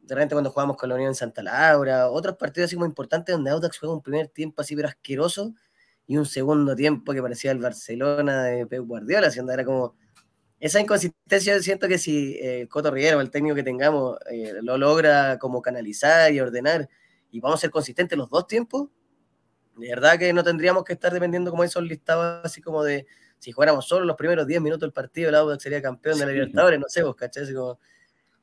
de 0.00 0.14
repente 0.14 0.34
cuando 0.34 0.50
jugamos 0.50 0.76
con 0.76 0.88
la 0.88 0.96
Unión 0.96 1.10
en 1.10 1.14
Santa 1.14 1.40
Laura, 1.42 2.10
otros 2.10 2.36
partidos 2.36 2.68
así 2.68 2.76
muy 2.76 2.88
importantes 2.88 3.32
donde 3.32 3.50
Audax 3.50 3.78
juega 3.78 3.94
un 3.94 4.02
primer 4.02 4.28
tiempo 4.28 4.60
así 4.60 4.74
pero 4.74 4.88
asqueroso 4.88 5.54
y 6.06 6.16
un 6.16 6.26
segundo 6.26 6.76
tiempo 6.76 7.12
que 7.12 7.22
parecía 7.22 7.52
el 7.52 7.58
Barcelona 7.58 8.44
de 8.44 8.66
Pep 8.66 8.82
Guardiola, 8.82 9.28
haciendo 9.28 9.52
era 9.52 9.64
como 9.64 9.96
esa 10.58 10.80
inconsistencia 10.80 11.60
siento 11.60 11.88
que 11.88 11.98
si 11.98 12.34
eh, 12.34 12.62
el 12.62 12.68
Coto 12.68 12.90
Riero, 12.90 13.20
el 13.20 13.30
técnico 13.30 13.54
que 13.54 13.62
tengamos, 13.62 14.18
eh, 14.30 14.54
lo 14.62 14.78
logra 14.78 15.38
como 15.38 15.60
canalizar 15.60 16.32
y 16.32 16.40
ordenar 16.40 16.88
y 17.30 17.40
vamos 17.40 17.60
a 17.60 17.62
ser 17.62 17.70
consistentes 17.70 18.16
los 18.16 18.30
dos 18.30 18.46
tiempos, 18.46 18.88
de 19.76 19.88
verdad 19.88 20.18
que 20.18 20.32
no 20.32 20.42
tendríamos 20.42 20.84
que 20.84 20.94
estar 20.94 21.12
dependiendo 21.12 21.50
como 21.50 21.64
esos 21.64 21.82
listados 21.82 22.44
así 22.44 22.62
como 22.62 22.82
de 22.82 23.06
si 23.38 23.52
jugáramos 23.52 23.86
solo 23.86 24.06
los 24.06 24.16
primeros 24.16 24.46
10 24.46 24.62
minutos 24.62 24.80
del 24.80 24.92
partido, 24.92 25.28
el 25.28 25.34
Audax 25.34 25.62
sería 25.62 25.82
campeón 25.82 26.18
de 26.18 26.24
la 26.24 26.32
Libertadores, 26.32 26.80
no 26.80 26.86
sé, 26.88 27.02
vos, 27.02 27.14
¿cachai? 27.14 27.42
Así 27.42 27.52
como, 27.52 27.78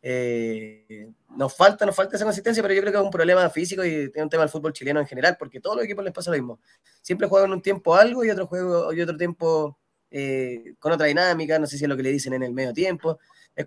eh, 0.02 1.10
nos 1.36 1.56
falta, 1.56 1.86
nos 1.86 1.96
falta 1.96 2.16
esa 2.16 2.26
consistencia, 2.26 2.62
pero 2.62 2.76
yo 2.76 2.82
creo 2.82 2.94
que 2.94 3.00
es 3.00 3.04
un 3.04 3.10
problema 3.10 3.50
físico 3.50 3.84
y 3.84 4.12
es 4.14 4.22
un 4.22 4.30
tema 4.30 4.44
del 4.44 4.50
fútbol 4.50 4.72
chileno 4.74 5.00
en 5.00 5.08
general, 5.08 5.36
porque 5.40 5.60
todos 5.60 5.78
los 5.78 5.86
equipos 5.86 6.04
les 6.04 6.14
pasa 6.14 6.30
lo 6.30 6.38
mismo. 6.38 6.60
Siempre 7.02 7.28
juegan 7.28 7.52
un 7.52 7.62
tiempo 7.62 7.96
algo 7.96 8.24
y 8.24 8.30
otro 8.30 8.46
juego 8.46 8.94
y 8.94 9.02
otro 9.02 9.18
tiempo 9.18 9.80
eh, 10.14 10.76
con 10.80 10.94
otra 10.94 11.08
dinámica, 11.08 11.60
no 11.60 11.68
sé 11.68 11.78
si 11.78 11.84
es 11.84 11.90
lo 11.90 11.98
que 11.98 12.04
le 12.04 12.12
dicen 12.12 12.34
en 12.34 12.44
el 12.44 12.54
medio 12.54 12.72
tiempo, 12.72 13.20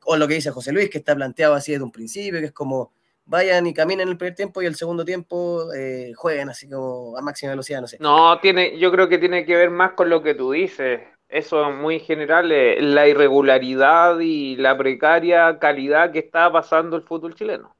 o 0.05 0.17
lo 0.17 0.27
que 0.27 0.35
dice 0.35 0.51
José 0.51 0.73
Luis, 0.73 0.89
que 0.89 0.99
está 0.99 1.15
planteado 1.15 1.55
así 1.55 1.73
desde 1.73 1.85
un 1.85 1.93
principio, 1.93 2.41
que 2.41 2.47
es 2.47 2.53
como 2.53 2.93
vayan 3.27 3.67
y 3.67 3.75
caminen 3.75 4.09
el 4.09 4.17
primer 4.17 4.35
tiempo 4.35 4.63
y 4.63 4.67
el 4.67 4.77
segundo 4.77 5.05
tiempo 5.05 5.73
eh, 5.75 6.13
jueguen 6.15 6.49
así 6.49 6.69
como 6.71 7.19
a 7.19 7.21
máxima 7.21 7.51
velocidad, 7.51 7.83
no 7.83 7.87
sé. 7.87 7.99
No, 8.01 8.39
tiene, 8.41 8.79
yo 8.79 8.91
creo 8.91 9.09
que 9.09 9.19
tiene 9.19 9.45
que 9.45 9.57
ver 9.57 9.69
más 9.69 9.93
con 9.93 10.09
lo 10.09 10.23
que 10.23 10.35
tú 10.35 10.53
dices 10.53 11.01
eso 11.29 11.71
muy 11.71 12.01
general, 12.01 12.53
eh, 12.53 12.81
la 12.81 13.09
irregularidad 13.09 14.19
y 14.21 14.57
la 14.57 14.77
precaria 14.77 15.59
calidad 15.59 16.13
que 16.13 16.21
está 16.21 16.51
pasando 16.53 16.97
el 16.97 17.03
fútbol 17.03 17.35
chileno. 17.35 17.75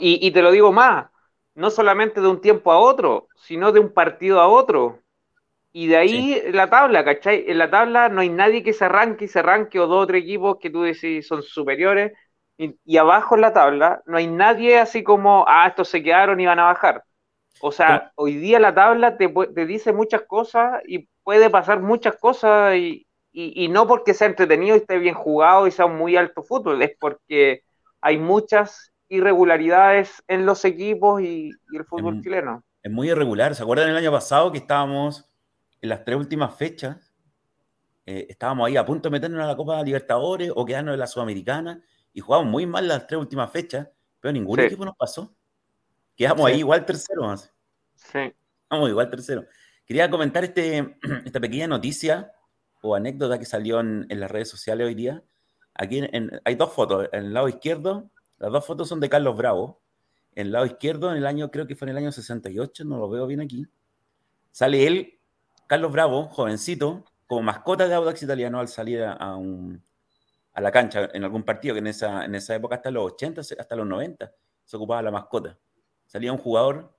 Y, 0.00 0.30
te 0.30 0.42
lo 0.42 0.50
digo 0.50 0.72
más, 0.72 1.06
no 1.54 1.70
solamente 1.70 2.20
de 2.20 2.28
un 2.28 2.40
tiempo 2.40 2.70
a 2.70 2.78
otro, 2.78 3.28
sino 3.34 3.72
de 3.72 3.80
un 3.80 3.92
partido 3.92 4.40
a 4.40 4.48
otro. 4.48 5.00
Y 5.76 5.88
de 5.88 5.96
ahí 5.96 6.40
la 6.52 6.70
tabla, 6.70 7.04
¿cachai? 7.04 7.46
En 7.48 7.58
la 7.58 7.68
tabla 7.68 8.08
no 8.08 8.20
hay 8.20 8.28
nadie 8.28 8.62
que 8.62 8.72
se 8.72 8.84
arranque 8.84 9.24
y 9.24 9.28
se 9.28 9.40
arranque 9.40 9.80
o 9.80 9.88
dos 9.88 10.04
o 10.04 10.06
tres 10.06 10.22
equipos 10.22 10.58
que 10.60 10.70
tú 10.70 10.82
decís 10.82 11.26
son 11.26 11.42
superiores. 11.42 12.12
Y, 12.56 12.96
abajo 12.96 13.34
en 13.34 13.40
la 13.40 13.52
tabla 13.52 14.00
no 14.06 14.16
hay 14.16 14.28
nadie 14.28 14.78
así 14.78 15.02
como, 15.02 15.44
ah, 15.48 15.66
estos 15.66 15.88
se 15.88 16.00
quedaron 16.00 16.38
y 16.38 16.46
van 16.46 16.60
a 16.60 16.66
bajar. 16.66 17.02
O 17.60 17.72
sea, 17.72 18.12
hoy 18.14 18.36
día 18.36 18.60
la 18.60 18.72
tabla 18.72 19.16
te, 19.16 19.28
te 19.28 19.66
dice 19.66 19.92
muchas 19.92 20.22
cosas 20.22 20.80
y 20.86 21.08
puede 21.24 21.50
pasar 21.50 21.80
muchas 21.80 22.14
cosas 22.18 22.76
y, 22.76 23.04
no 23.68 23.88
porque 23.88 24.14
sea 24.14 24.28
entretenido 24.28 24.76
y 24.76 24.78
esté 24.78 24.98
bien 24.98 25.16
jugado 25.16 25.66
y 25.66 25.72
sea 25.72 25.86
un 25.86 25.96
muy 25.96 26.14
alto 26.16 26.44
fútbol, 26.44 26.80
es 26.82 26.92
porque 27.00 27.64
hay 28.00 28.16
muchas 28.16 28.92
irregularidades 29.08 30.22
en 30.28 30.46
los 30.46 30.64
equipos 30.64 31.20
y, 31.20 31.50
el 31.72 31.84
fútbol 31.84 32.22
chileno. 32.22 32.62
Es 32.80 32.92
muy 32.92 33.10
irregular. 33.10 33.56
¿Se 33.56 33.64
acuerdan 33.64 33.90
el 33.90 33.96
año 33.96 34.12
pasado 34.12 34.52
que 34.52 34.58
estábamos 34.58 35.28
en 35.84 35.90
las 35.90 36.02
tres 36.02 36.16
últimas 36.16 36.54
fechas? 36.56 37.12
Eh, 38.06 38.26
estábamos 38.30 38.66
ahí 38.66 38.76
a 38.76 38.86
punto 38.86 39.08
de 39.08 39.12
meternos 39.12 39.42
a 39.42 39.46
la 39.46 39.54
Copa 39.54 39.82
Libertadores 39.82 40.50
o 40.54 40.64
quedarnos 40.64 40.94
en 40.94 41.00
la 41.00 41.06
Sudamericana 41.06 41.82
y 42.12 42.20
jugamos 42.20 42.46
muy 42.48 42.66
mal 42.66 42.88
las 42.88 43.06
tres 43.06 43.20
últimas 43.20 43.50
fechas, 43.50 43.88
pero 44.18 44.32
ningún 44.32 44.60
equipo 44.60 44.84
nos 44.84 44.96
pasó. 44.96 45.34
Quedamos 46.16 46.46
ahí 46.46 46.60
igual 46.60 46.86
tercero. 46.86 47.22
Más. 47.22 47.52
Sí. 47.96 48.32
Vamos 48.70 48.88
igual 48.88 49.10
tercero. 49.10 49.44
Quería 49.84 50.10
comentar 50.10 50.42
este, 50.42 50.96
esta 51.26 51.38
pequeña 51.38 51.66
noticia 51.66 52.32
o 52.80 52.94
anécdota 52.94 53.38
que 53.38 53.44
salió 53.44 53.80
en, 53.80 54.06
las 54.08 54.30
redes 54.30 54.48
sociales 54.48 54.86
hoy 54.86 54.94
día. 54.94 55.22
Aquí 55.74 56.00
hay 56.44 56.54
dos 56.54 56.72
fotos. 56.72 57.08
En 57.12 57.26
el 57.26 57.34
lado 57.34 57.48
izquierdo, 57.48 58.10
las 58.38 58.50
dos 58.50 58.64
fotos 58.64 58.88
son 58.88 59.00
de 59.00 59.10
Carlos 59.10 59.36
Bravo. 59.36 59.82
En 60.34 60.46
el 60.46 60.52
lado 60.52 60.64
izquierdo, 60.64 61.10
en 61.10 61.18
el 61.18 61.26
año, 61.26 61.50
creo 61.50 61.66
que 61.66 61.76
fue 61.76 61.86
en 61.86 61.90
el 61.90 61.98
año 61.98 62.12
68, 62.12 62.84
no 62.86 62.98
lo 62.98 63.10
veo 63.10 63.26
bien 63.26 63.42
aquí. 63.42 63.66
Sale 64.50 64.86
él, 64.86 65.13
Carlos 65.66 65.92
Bravo, 65.92 66.28
jovencito, 66.28 67.04
como 67.26 67.42
mascota 67.42 67.88
de 67.88 67.94
Audax 67.94 68.22
Italiano 68.22 68.60
al 68.60 68.68
salir 68.68 69.02
a, 69.02 69.16
a, 69.18 70.60
la 70.60 70.70
cancha 70.70 71.08
en 71.12 71.24
algún 71.24 71.42
partido, 71.42 71.74
que 71.74 71.80
en 71.80 71.86
esa, 71.86 72.24
en 72.24 72.34
esa 72.34 72.54
época 72.54 72.76
hasta 72.76 72.90
los 72.90 73.12
80, 73.12 73.40
hasta 73.40 73.76
los 73.76 73.86
90, 73.86 74.32
se 74.64 74.76
ocupaba 74.76 75.02
la 75.02 75.10
mascota. 75.10 75.58
Salía 76.06 76.32
un 76.32 76.38
jugador 76.38 76.94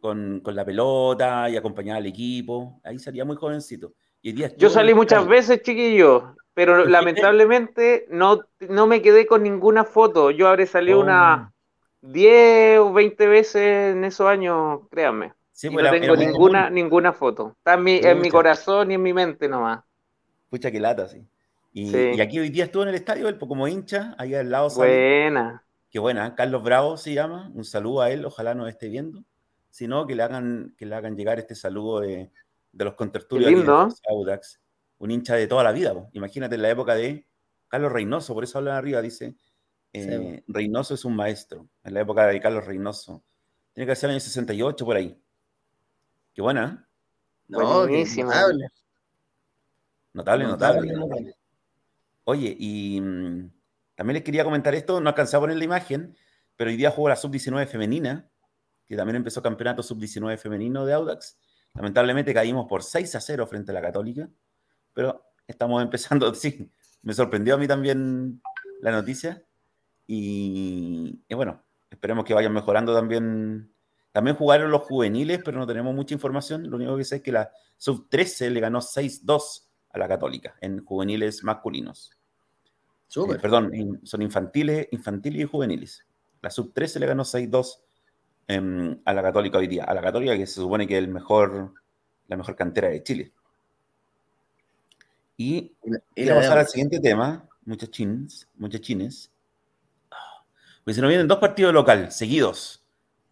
con, 0.00 0.42
la 0.44 0.64
pelota 0.64 1.48
y 1.50 1.56
acompañaba 1.56 1.98
al 1.98 2.06
equipo. 2.06 2.80
Ahí 2.84 2.98
salía 2.98 3.24
muy 3.24 3.36
jovencito. 3.36 3.92
Y 4.22 4.34
Yo 4.56 4.70
salí 4.70 4.92
muchas 4.92 5.26
veces, 5.26 5.62
chiquillo, 5.62 6.34
pero 6.52 6.84
lamentablemente 6.84 8.06
no, 8.10 8.40
no 8.60 8.86
me 8.86 9.00
quedé 9.00 9.26
con 9.26 9.42
ninguna 9.42 9.84
foto. 9.84 10.30
Yo 10.30 10.48
habré 10.48 10.66
salido 10.66 11.00
unas 11.00 11.52
10 12.00 12.80
o 12.80 12.92
20 12.92 13.26
veces 13.28 13.94
en 13.94 14.04
esos 14.04 14.26
años, 14.26 14.80
créanme. 14.90 15.32
Pues 15.60 15.72
no 15.72 15.90
tengo 15.90 16.16
ninguna, 16.16 16.70
ninguna 16.70 17.12
foto. 17.12 17.54
Está 17.58 17.74
en 17.74 17.82
mi, 17.82 17.96
en 17.96 18.20
mi, 18.20 18.28
corazón 18.28 18.90
y 18.90 18.94
en 18.94 19.02
mi 19.02 19.12
mente 19.12 19.48
nomás. 19.48 19.84
Pucha, 20.50 20.70
que 20.70 20.80
lata, 20.80 21.08
sí. 21.08 21.26
Y, 21.72 22.20
aquí 22.20 22.38
hoy 22.38 22.50
día 22.50 22.64
estuvo 22.64 22.82
en 22.82 22.90
el 22.90 22.94
estadio, 22.94 23.28
él 23.28 23.38
como 23.38 23.68
hincha, 23.68 24.14
ahí 24.18 24.34
al 24.34 24.50
lado. 24.50 24.68
Buena. 24.70 25.62
Qué 25.90 25.98
buena, 25.98 26.34
Carlos 26.34 26.62
Bravo 26.62 26.96
se 26.96 27.14
llama. 27.14 27.50
Un 27.54 27.64
saludo 27.64 28.02
a 28.02 28.10
él, 28.10 28.24
ojalá 28.24 28.54
nos 28.54 28.68
esté 28.68 28.88
viendo 28.88 29.24
sino 29.76 30.06
que 30.06 30.14
le 30.14 30.22
hagan, 30.22 30.74
que 30.78 30.86
le 30.86 30.94
hagan 30.94 31.18
llegar 31.18 31.38
este 31.38 31.54
saludo 31.54 32.00
de, 32.00 32.30
los 32.72 32.94
contertulios 32.94 33.66
de 33.66 33.94
Audax, 34.08 34.58
un 34.96 35.10
hincha 35.10 35.34
de 35.34 35.46
toda 35.46 35.62
la 35.62 35.72
vida. 35.72 36.08
Imagínate 36.14 36.54
en 36.54 36.62
la 36.62 36.70
época 36.70 36.94
de 36.94 37.26
Carlos 37.68 37.92
Reynoso, 37.92 38.32
por 38.32 38.42
eso 38.42 38.56
habla 38.56 38.78
arriba, 38.78 39.02
dice, 39.02 39.36
eh, 39.92 40.42
Reynoso 40.46 40.94
es 40.94 41.04
un 41.04 41.14
maestro, 41.14 41.68
en 41.84 41.92
la 41.92 42.00
época 42.00 42.26
de 42.26 42.40
Carlos 42.40 42.64
Reynoso. 42.64 43.22
Tiene 43.74 43.86
que 43.86 43.96
ser 43.96 44.08
el 44.08 44.14
año 44.14 44.20
68 44.20 44.82
por 44.86 44.96
ahí. 44.96 45.20
Qué 46.36 46.42
buena. 46.42 46.86
¿eh? 47.48 47.56
Buenísima. 47.56 48.34
Notable, 50.12 50.44
notable, 50.44 50.92
notable. 50.92 51.36
Oye, 52.24 52.56
y 52.58 53.00
mm, 53.00 53.50
también 53.96 54.14
les 54.14 54.22
quería 54.22 54.44
comentar 54.44 54.74
esto, 54.74 55.00
no 55.00 55.08
alcanzaba 55.08 55.40
a 55.40 55.44
poner 55.46 55.56
la 55.56 55.64
imagen, 55.64 56.16
pero 56.54 56.70
hoy 56.70 56.76
día 56.76 56.92
jugó 56.92 57.08
la 57.08 57.16
sub-19 57.16 57.66
femenina 57.66 58.30
que 58.86 58.96
también 58.96 59.16
empezó 59.16 59.42
campeonato 59.42 59.82
sub-19 59.82 60.38
femenino 60.38 60.86
de 60.86 60.92
Audax. 60.92 61.38
Lamentablemente 61.74 62.32
caímos 62.32 62.66
por 62.68 62.82
6 62.82 63.14
a 63.16 63.20
0 63.20 63.46
frente 63.46 63.72
a 63.72 63.74
la 63.74 63.82
Católica, 63.82 64.28
pero 64.92 65.24
estamos 65.46 65.82
empezando, 65.82 66.32
sí, 66.34 66.70
me 67.02 67.12
sorprendió 67.12 67.54
a 67.54 67.58
mí 67.58 67.66
también 67.66 68.40
la 68.80 68.92
noticia. 68.92 69.42
Y, 70.06 71.18
bueno, 71.34 71.64
esperemos 71.90 72.24
que 72.24 72.34
vayan 72.34 72.52
mejorando 72.52 72.94
también. 72.94 73.72
También 74.16 74.36
jugaron 74.36 74.70
los 74.70 74.82
juveniles, 74.82 75.40
pero 75.44 75.58
no 75.58 75.66
tenemos 75.66 75.94
mucha 75.94 76.14
información. 76.14 76.70
Lo 76.70 76.76
único 76.76 76.96
que 76.96 77.04
sé 77.04 77.16
es 77.16 77.22
que 77.22 77.32
la 77.32 77.50
sub-13 77.76 78.48
le 78.50 78.60
ganó 78.60 78.80
6-2 78.80 79.66
a 79.92 79.98
la 79.98 80.08
Católica 80.08 80.54
en 80.60 80.84
juveniles 80.84 81.44
masculinos. 81.44 82.12
Eh, 83.14 83.38
perdón, 83.40 84.00
son 84.04 84.22
infantiles, 84.22 84.88
infantiles 84.90 85.42
y 85.42 85.44
juveniles. 85.44 86.06
La 86.40 86.50
sub-13 86.50 86.98
le 87.00 87.06
ganó 87.06 87.24
6-2 87.24 87.80
Em, 88.48 89.00
a 89.04 89.12
la 89.12 89.22
Católica 89.22 89.58
hoy 89.58 89.66
día. 89.66 89.84
A 89.84 89.94
la 89.94 90.00
Católica 90.00 90.36
que 90.36 90.46
se 90.46 90.54
supone 90.54 90.86
que 90.86 90.96
es 90.96 91.02
el 91.02 91.08
mejor, 91.08 91.74
la 92.28 92.36
mejor 92.36 92.54
cantera 92.54 92.88
de 92.88 93.02
Chile. 93.02 93.32
Y, 95.36 95.72
y 96.14 96.28
a 96.28 96.34
pasar 96.34 96.58
al 96.58 96.68
siguiente 96.68 97.00
tema, 97.00 97.46
muchachines, 97.64 98.48
muchachines. 98.56 99.30
Pues 100.84 100.94
se 100.94 101.02
nos 101.02 101.08
vienen 101.08 101.26
dos 101.26 101.38
partidos 101.38 101.74
local 101.74 102.12
seguidos, 102.12 102.85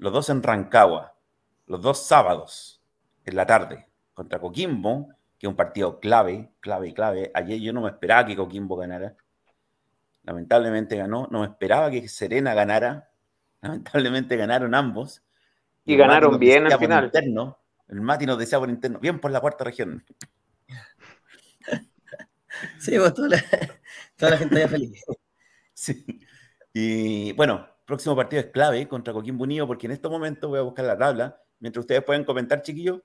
los 0.04 0.12
dos 0.12 0.28
en 0.28 0.42
Rancagua, 0.42 1.16
los 1.66 1.80
dos 1.80 2.06
sábados 2.06 2.82
en 3.24 3.36
la 3.36 3.46
tarde, 3.46 3.88
contra 4.12 4.38
Coquimbo, 4.38 5.08
que 5.38 5.46
es 5.46 5.48
un 5.48 5.56
partido 5.56 5.98
clave, 5.98 6.50
clave, 6.60 6.92
clave. 6.92 7.30
Ayer 7.32 7.58
yo 7.58 7.72
no 7.72 7.80
me 7.80 7.88
esperaba 7.88 8.26
que 8.26 8.36
Coquimbo 8.36 8.76
ganara. 8.76 9.16
Lamentablemente 10.24 10.94
ganó. 10.96 11.26
No 11.30 11.40
me 11.40 11.46
esperaba 11.46 11.90
que 11.90 12.06
Serena 12.06 12.52
ganara. 12.52 13.08
Lamentablemente 13.62 14.36
ganaron 14.36 14.74
ambos. 14.74 15.22
Y, 15.86 15.96
ganaron 15.96 16.38
bien 16.38 16.70
al 16.70 16.78
final. 16.78 17.06
Interno, 17.06 17.58
el 17.88 18.02
Mati 18.02 18.26
nos 18.26 18.38
decía 18.38 18.58
por 18.58 18.68
interno, 18.68 18.98
bien 18.98 19.18
por 19.20 19.30
la 19.30 19.40
cuarta 19.40 19.64
región. 19.64 20.04
Sí, 22.78 22.98
pues 22.98 23.14
toda 23.14 23.30
la, 23.30 24.36
gente 24.36 24.60
ya 24.60 24.68
feliz. 24.68 25.02
Sí. 25.72 26.20
Y 26.72 27.32
bueno, 27.32 27.66
próximo 27.84 28.16
partido 28.16 28.40
es 28.40 28.48
clave 28.50 28.88
contra 28.88 29.12
Coquimbo 29.12 29.44
Unido, 29.44 29.66
porque 29.66 29.86
en 29.86 29.92
estos 29.92 30.10
momentos 30.10 30.48
voy 30.48 30.58
a 30.58 30.62
buscar 30.62 30.84
la 30.84 30.96
tabla. 30.96 31.40
Mientras 31.60 31.82
ustedes 31.82 32.02
pueden 32.02 32.24
comentar, 32.24 32.62
chiquillos, 32.62 33.00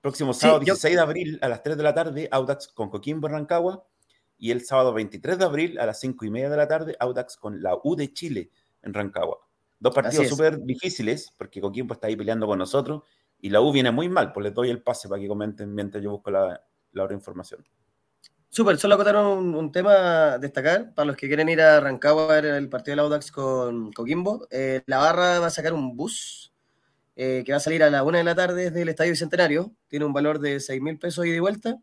próximo 0.00 0.32
sábado 0.32 0.60
16 0.60 0.94
de 0.94 1.00
abril 1.00 1.38
a 1.42 1.48
las 1.48 1.62
3 1.62 1.76
de 1.76 1.82
la 1.82 1.94
tarde, 1.94 2.28
Audax 2.30 2.68
con 2.68 2.90
Coquimbo 2.90 3.28
Rancagua. 3.28 3.86
Y 4.38 4.52
el 4.52 4.64
sábado 4.64 4.94
23 4.94 5.38
de 5.38 5.44
abril 5.44 5.78
a 5.78 5.84
las 5.84 6.00
5 6.00 6.24
y 6.24 6.30
media 6.30 6.48
de 6.48 6.56
la 6.56 6.66
tarde, 6.66 6.96
Audax 6.98 7.36
con 7.36 7.62
la 7.62 7.76
U 7.84 7.94
de 7.94 8.12
Chile 8.12 8.50
en 8.82 8.94
Rancagua. 8.94 9.38
Dos 9.78 9.94
partidos 9.94 10.28
súper 10.28 10.58
difíciles, 10.62 11.32
porque 11.36 11.60
Coquimbo 11.60 11.94
está 11.94 12.06
ahí 12.06 12.16
peleando 12.16 12.46
con 12.46 12.58
nosotros 12.58 13.02
y 13.38 13.50
la 13.50 13.60
U 13.60 13.72
viene 13.72 13.90
muy 13.90 14.08
mal, 14.08 14.32
pues 14.32 14.44
les 14.44 14.54
doy 14.54 14.70
el 14.70 14.82
pase 14.82 15.08
para 15.08 15.20
que 15.20 15.28
comenten 15.28 15.74
mientras 15.74 16.02
yo 16.02 16.10
busco 16.10 16.30
la, 16.30 16.62
la 16.92 17.04
otra 17.04 17.16
información. 17.16 17.64
Súper, 18.52 18.78
solo 18.78 18.96
acotar 18.96 19.14
un, 19.16 19.70
tema 19.70 20.32
a 20.32 20.38
destacar 20.38 20.92
para 20.92 21.06
los 21.06 21.16
que 21.16 21.28
quieren 21.28 21.48
ir 21.48 21.60
a 21.60 21.78
Rancagua 21.78 22.24
a 22.24 22.40
ver 22.40 22.46
el 22.46 22.68
partido 22.68 22.92
del 22.92 23.04
Audax 23.04 23.30
con 23.30 23.92
Coquimbo. 23.92 24.48
Eh, 24.50 24.82
la 24.86 24.98
barra 24.98 25.38
va 25.38 25.46
a 25.46 25.50
sacar 25.50 25.72
un 25.72 25.96
bus 25.96 26.52
eh, 27.14 27.44
que 27.46 27.52
va 27.52 27.58
a 27.58 27.60
salir 27.60 27.84
a 27.84 27.90
la 27.90 28.02
una 28.02 28.18
de 28.18 28.24
la 28.24 28.34
tarde 28.34 28.64
desde 28.64 28.82
el 28.82 28.88
Estadio 28.88 29.12
Bicentenario. 29.12 29.72
Tiene 29.86 30.04
un 30.04 30.12
valor 30.12 30.40
de 30.40 30.58
6 30.58 30.82
mil 30.82 30.98
pesos 30.98 31.26
y 31.26 31.30
de 31.30 31.38
vuelta. 31.38 31.78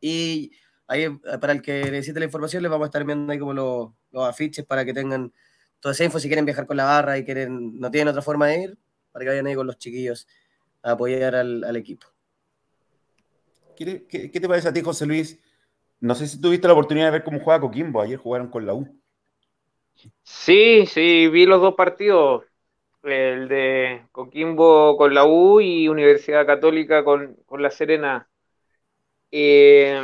Y 0.00 0.50
ahí, 0.88 1.04
eh, 1.04 1.18
para 1.40 1.52
el 1.52 1.62
que 1.62 1.84
necesite 1.92 2.18
la 2.18 2.26
información, 2.26 2.64
les 2.64 2.72
vamos 2.72 2.86
a 2.86 2.88
estar 2.88 3.04
viendo 3.04 3.32
ahí 3.32 3.38
como 3.38 3.52
los, 3.52 4.26
afiches 4.26 4.66
para 4.66 4.84
que 4.84 4.92
tengan 4.92 5.32
toda 5.78 5.92
esa 5.92 6.02
info 6.02 6.18
si 6.18 6.26
quieren 6.26 6.44
viajar 6.44 6.66
con 6.66 6.76
la 6.76 6.86
barra 6.86 7.18
y 7.18 7.24
quieren 7.24 7.78
no 7.78 7.88
tienen 7.88 8.08
otra 8.08 8.22
forma 8.22 8.48
de 8.48 8.62
ir, 8.62 8.78
para 9.12 9.24
que 9.24 9.28
vayan 9.28 9.46
ahí 9.46 9.54
con 9.54 9.68
los 9.68 9.78
chiquillos 9.78 10.26
a 10.82 10.92
apoyar 10.92 11.36
al, 11.36 11.76
equipo. 11.76 12.08
¿Qué, 13.76 14.06
¿Qué, 14.08 14.28
te 14.28 14.48
parece 14.48 14.68
a 14.68 14.72
ti, 14.72 14.80
José 14.80 15.06
Luis? 15.06 15.38
No 16.00 16.14
sé 16.14 16.26
si 16.28 16.40
tuviste 16.40 16.66
la 16.66 16.74
oportunidad 16.74 17.06
de 17.06 17.12
ver 17.12 17.24
cómo 17.24 17.40
juega 17.40 17.60
Coquimbo. 17.60 18.00
Ayer 18.00 18.18
jugaron 18.18 18.48
con 18.48 18.66
la 18.66 18.74
U. 18.74 18.86
Sí, 20.22 20.86
sí, 20.86 21.28
vi 21.28 21.46
los 21.46 21.60
dos 21.60 21.74
partidos. 21.74 22.44
El 23.02 23.48
de 23.48 24.06
Coquimbo 24.12 24.96
con 24.96 25.14
la 25.14 25.24
U 25.24 25.60
y 25.60 25.88
Universidad 25.88 26.46
Católica 26.46 27.04
con, 27.04 27.36
La 27.50 27.70
Serena. 27.70 28.28
Eh, 29.30 30.00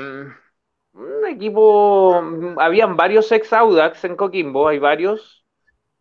un 0.93 1.27
equipo. 1.27 2.23
Habían 2.59 2.97
varios 2.97 3.31
ex 3.33 3.53
Audax 3.53 4.05
en 4.05 4.17
Coquimbo, 4.17 4.69
hay 4.69 4.79
varios. 4.79 5.44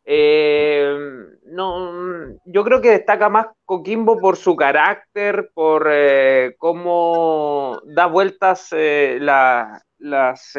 Eh, 0.06 0.98
no, 1.46 2.38
yo 2.46 2.64
creo 2.64 2.82
que 2.82 2.92
destaca 2.92 3.30
más 3.30 3.48
Coquimbo 3.66 4.20
por 4.20 4.36
su 4.38 4.56
carácter, 4.56 5.50
por 5.54 5.88
eh, 5.90 6.56
cómo 6.58 7.80
da 7.86 8.08
vueltas 8.08 8.68
eh, 8.72 9.18
la, 9.22 9.82
las, 10.00 10.56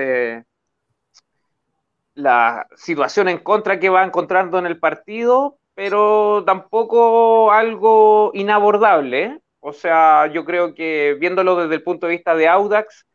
la 2.14 2.66
situación 2.76 3.28
en 3.28 3.38
contra 3.38 3.78
que 3.80 3.88
va 3.88 4.04
encontrando 4.04 4.58
en 4.58 4.66
el 4.66 4.78
partido, 4.78 5.58
pero 5.74 6.44
tampoco 6.46 7.50
algo 7.52 8.30
inabordable. 8.34 9.40
O 9.60 9.72
sea, 9.72 10.26
yo 10.32 10.44
creo 10.44 10.74
que 10.74 11.16
viéndolo 11.18 11.56
desde 11.56 11.74
el 11.76 11.82
punto 11.82 12.06
de 12.06 12.12
vista 12.12 12.34
de 12.34 12.48
Audax, 12.48 13.06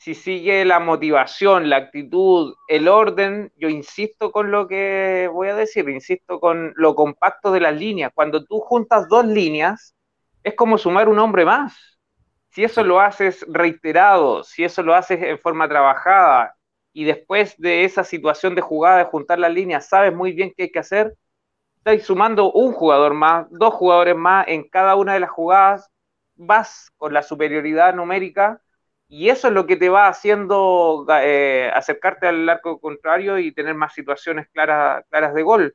si 0.00 0.14
sigue 0.14 0.64
la 0.64 0.80
motivación, 0.80 1.68
la 1.68 1.76
actitud, 1.76 2.54
el 2.68 2.88
orden, 2.88 3.52
yo 3.56 3.68
insisto 3.68 4.32
con 4.32 4.50
lo 4.50 4.66
que 4.66 5.28
voy 5.30 5.48
a 5.48 5.54
decir, 5.54 5.86
insisto 5.90 6.40
con 6.40 6.72
lo 6.76 6.94
compacto 6.94 7.52
de 7.52 7.60
las 7.60 7.76
líneas. 7.76 8.10
Cuando 8.14 8.42
tú 8.46 8.60
juntas 8.60 9.08
dos 9.10 9.26
líneas, 9.26 9.94
es 10.42 10.54
como 10.54 10.78
sumar 10.78 11.06
un 11.10 11.18
hombre 11.18 11.44
más. 11.44 11.98
Si 12.48 12.64
eso 12.64 12.82
lo 12.82 12.98
haces 12.98 13.44
reiterado, 13.46 14.42
si 14.42 14.64
eso 14.64 14.82
lo 14.82 14.94
haces 14.94 15.22
en 15.22 15.38
forma 15.38 15.68
trabajada 15.68 16.56
y 16.94 17.04
después 17.04 17.54
de 17.58 17.84
esa 17.84 18.02
situación 18.02 18.54
de 18.54 18.62
jugada, 18.62 18.98
de 18.98 19.04
juntar 19.04 19.38
las 19.38 19.52
líneas, 19.52 19.86
sabes 19.86 20.14
muy 20.14 20.32
bien 20.32 20.50
qué 20.56 20.62
hay 20.62 20.70
que 20.70 20.78
hacer, 20.78 21.14
estás 21.76 22.02
sumando 22.06 22.50
un 22.52 22.72
jugador 22.72 23.12
más, 23.12 23.48
dos 23.50 23.74
jugadores 23.74 24.16
más 24.16 24.48
en 24.48 24.66
cada 24.66 24.96
una 24.96 25.12
de 25.12 25.20
las 25.20 25.30
jugadas, 25.30 25.90
vas 26.36 26.90
con 26.96 27.12
la 27.12 27.22
superioridad 27.22 27.94
numérica 27.94 28.62
y 29.10 29.28
eso 29.28 29.48
es 29.48 29.54
lo 29.54 29.66
que 29.66 29.76
te 29.76 29.88
va 29.88 30.08
haciendo 30.08 31.04
eh, 31.22 31.70
acercarte 31.74 32.28
al 32.28 32.48
arco 32.48 32.80
contrario 32.80 33.38
y 33.38 33.52
tener 33.52 33.74
más 33.74 33.92
situaciones 33.94 34.48
claras, 34.52 35.04
claras 35.10 35.34
de 35.34 35.42
gol. 35.42 35.74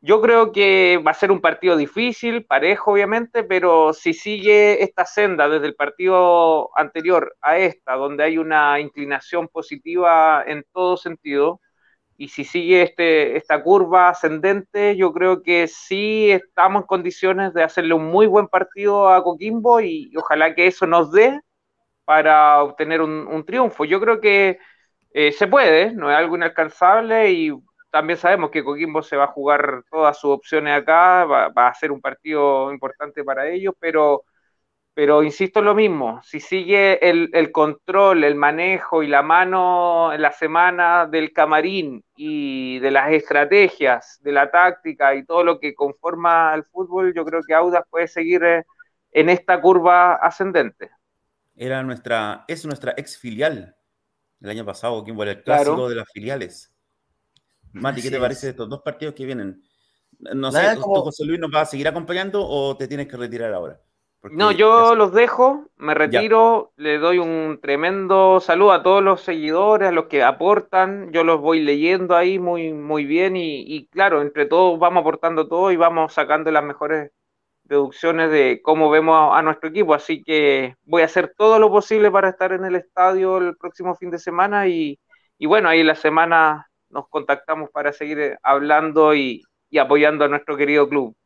Yo 0.00 0.20
creo 0.20 0.52
que 0.52 1.00
va 1.06 1.12
a 1.12 1.14
ser 1.14 1.30
un 1.32 1.40
partido 1.40 1.76
difícil, 1.76 2.44
parejo 2.46 2.92
obviamente, 2.92 3.44
pero 3.44 3.92
si 3.92 4.14
sigue 4.14 4.82
esta 4.82 5.06
senda 5.06 5.48
desde 5.48 5.66
el 5.66 5.76
partido 5.76 6.76
anterior 6.76 7.36
a 7.40 7.58
esta, 7.58 7.94
donde 7.94 8.24
hay 8.24 8.38
una 8.38 8.80
inclinación 8.80 9.48
positiva 9.48 10.44
en 10.46 10.64
todo 10.72 10.96
sentido, 10.96 11.60
y 12.16 12.28
si 12.28 12.44
sigue 12.44 12.82
este, 12.82 13.36
esta 13.36 13.62
curva 13.62 14.10
ascendente, 14.10 14.96
yo 14.96 15.12
creo 15.12 15.42
que 15.42 15.68
sí 15.68 16.30
estamos 16.32 16.82
en 16.82 16.86
condiciones 16.88 17.54
de 17.54 17.62
hacerle 17.64 17.94
un 17.94 18.06
muy 18.06 18.26
buen 18.26 18.48
partido 18.48 19.08
a 19.08 19.22
Coquimbo 19.24 19.80
y 19.80 20.12
ojalá 20.16 20.54
que 20.54 20.66
eso 20.66 20.86
nos 20.86 21.12
dé 21.12 21.40
para 22.04 22.62
obtener 22.62 23.00
un, 23.02 23.44
triunfo. 23.44 23.84
Yo 23.84 24.00
creo 24.00 24.20
que 24.20 24.58
eh, 25.12 25.32
se 25.32 25.46
puede, 25.46 25.92
no 25.92 26.10
es 26.10 26.16
algo 26.16 26.36
inalcanzable 26.36 27.30
y 27.32 27.52
también 27.90 28.18
sabemos 28.18 28.50
que 28.50 28.64
Coquimbo 28.64 29.02
se 29.02 29.16
va 29.16 29.24
a 29.24 29.26
jugar 29.28 29.84
todas 29.90 30.18
sus 30.18 30.30
opciones 30.32 30.74
acá, 30.74 31.24
va, 31.26 31.68
a 31.68 31.74
ser 31.74 31.92
un 31.92 32.00
partido 32.00 32.72
importante 32.72 33.24
para 33.24 33.48
ellos, 33.48 33.74
pero, 33.78 34.24
pero 34.94 35.22
insisto 35.22 35.60
en 35.60 35.66
lo 35.66 35.74
mismo, 35.74 36.20
si 36.22 36.40
sigue 36.40 36.98
el, 37.08 37.30
el, 37.34 37.52
control, 37.52 38.24
el 38.24 38.34
manejo 38.36 39.02
y 39.02 39.08
la 39.08 39.22
mano 39.22 40.12
en 40.12 40.22
la 40.22 40.32
semana 40.32 41.06
del 41.06 41.32
camarín 41.32 42.04
y 42.16 42.78
de 42.80 42.90
las 42.90 43.12
estrategias, 43.12 44.20
de 44.22 44.32
la 44.32 44.50
táctica 44.50 45.14
y 45.14 45.24
todo 45.24 45.44
lo 45.44 45.60
que 45.60 45.74
conforma 45.74 46.54
el 46.54 46.64
fútbol, 46.64 47.14
yo 47.14 47.24
creo 47.24 47.42
que 47.46 47.54
Audas 47.54 47.84
puede 47.90 48.08
seguir 48.08 48.44
eh, 48.44 48.64
en 49.12 49.28
esta 49.28 49.60
curva 49.60 50.14
ascendente 50.14 50.90
era 51.54 51.82
nuestra, 51.82 52.44
es 52.48 52.64
nuestra 52.64 52.94
ex 52.96 53.18
filial. 53.18 53.76
El 54.40 54.50
año 54.50 54.64
pasado, 54.64 55.04
que 55.04 55.12
el 55.12 55.42
clásico 55.42 55.88
de 55.88 55.94
las 55.94 56.08
filiales. 56.12 56.74
Mati, 57.72 58.02
¿qué 58.02 58.10
te 58.10 58.18
parece 58.18 58.46
de 58.46 58.50
estos 58.50 58.68
dos 58.68 58.82
partidos 58.82 59.14
que 59.14 59.24
vienen? 59.24 59.62
No 60.18 60.52
sé, 60.52 60.76
José 60.76 61.24
Luis, 61.24 61.40
nos 61.40 61.52
va 61.54 61.62
a 61.62 61.66
seguir 61.66 61.88
acompañando 61.88 62.46
o 62.46 62.76
te 62.76 62.88
tienes 62.88 63.08
que 63.08 63.16
retirar 63.16 63.52
ahora? 63.52 63.80
no, 64.30 64.52
yo 64.52 64.94
los 64.94 65.12
dejo, 65.12 65.68
me 65.76 65.94
retiro, 65.94 66.72
le 66.76 66.98
doy 66.98 67.18
un 67.18 67.58
tremendo 67.60 68.38
saludo 68.40 68.72
a 68.72 68.82
todos 68.82 69.02
los 69.02 69.20
seguidores, 69.20 69.88
a 69.88 69.92
los 69.92 70.06
que 70.06 70.22
aportan, 70.22 71.12
yo 71.12 71.24
los 71.24 71.40
voy 71.40 71.60
leyendo 71.60 72.14
ahí 72.14 72.38
muy, 72.38 72.72
muy 72.72 73.04
bien 73.04 73.36
y, 73.36 73.62
y 73.62 73.88
claro, 73.88 74.22
entre 74.22 74.46
todos 74.46 74.78
vamos 74.78 75.00
aportando 75.00 75.48
todo 75.48 75.72
y 75.72 75.76
vamos 75.76 76.12
sacando 76.12 76.52
las 76.52 76.62
mejores 76.62 77.10
deducciones 77.64 78.30
de 78.30 78.60
cómo 78.62 78.90
vemos 78.90 79.30
a, 79.32 79.42
nuestro 79.42 79.70
equipo. 79.70 79.94
Así 79.94 80.22
que 80.22 80.76
voy 80.84 81.02
a 81.02 81.06
hacer 81.06 81.34
todo 81.36 81.58
lo 81.58 81.70
posible 81.70 82.10
para 82.10 82.30
estar 82.30 82.52
en 82.52 82.64
el 82.64 82.76
estadio 82.76 83.38
el 83.38 83.56
próximo 83.56 83.94
fin 83.94 84.10
de 84.10 84.18
semana 84.18 84.68
y, 84.68 84.98
bueno, 85.40 85.68
ahí 85.68 85.82
la 85.82 85.94
semana 85.94 86.68
nos 86.90 87.08
contactamos 87.08 87.70
para 87.70 87.92
seguir 87.92 88.18
eh, 88.20 88.38
hablando 88.42 89.14
y, 89.14 89.42
apoyando 89.80 90.24
a 90.24 90.28
nuestro 90.28 90.56
querido 90.56 90.88
club. 90.88 91.16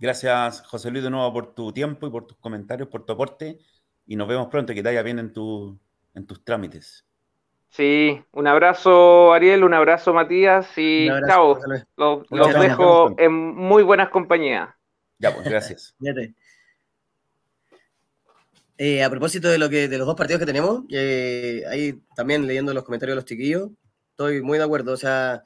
Gracias, 0.00 0.62
José 0.62 0.90
Luis, 0.90 1.04
de 1.04 1.10
nuevo 1.10 1.32
por 1.32 1.54
tu 1.54 1.72
tiempo 1.72 2.06
y 2.08 2.10
por 2.10 2.26
tus 2.26 2.36
comentarios, 2.38 2.88
por 2.88 3.06
tu 3.06 3.12
aporte. 3.12 3.58
Y 4.06 4.16
nos 4.16 4.26
vemos 4.26 4.48
pronto, 4.48 4.74
que 4.74 4.82
te 4.82 4.88
vaya 4.88 5.02
bien 5.02 5.18
en, 5.20 5.32
tu, 5.32 5.78
en 6.14 6.26
tus 6.26 6.44
trámites. 6.44 7.06
Sí, 7.68 8.22
un 8.32 8.46
abrazo 8.46 9.32
Ariel, 9.32 9.64
un 9.64 9.74
abrazo 9.74 10.12
Matías 10.12 10.66
y 10.76 11.08
chao. 11.26 11.58
Los, 11.96 12.30
los 12.30 12.60
dejo 12.60 13.14
en 13.18 13.32
muy 13.32 13.82
buenas 13.82 14.10
compañías. 14.10 14.68
Ya, 15.24 15.34
pues, 15.34 15.48
gracias. 15.48 15.94
Eh, 18.76 19.04
a 19.04 19.08
propósito 19.08 19.48
de 19.48 19.56
lo 19.56 19.70
que 19.70 19.86
de 19.86 19.98
los 19.98 20.06
dos 20.08 20.16
partidos 20.16 20.40
que 20.40 20.46
tenemos, 20.46 20.82
eh, 20.90 21.62
ahí 21.68 22.02
también 22.16 22.44
leyendo 22.44 22.74
los 22.74 22.82
comentarios 22.82 23.14
de 23.14 23.20
los 23.20 23.24
chiquillos, 23.24 23.70
estoy 24.10 24.42
muy 24.42 24.58
de 24.58 24.64
acuerdo. 24.64 24.92
O 24.92 24.96
sea, 24.96 25.44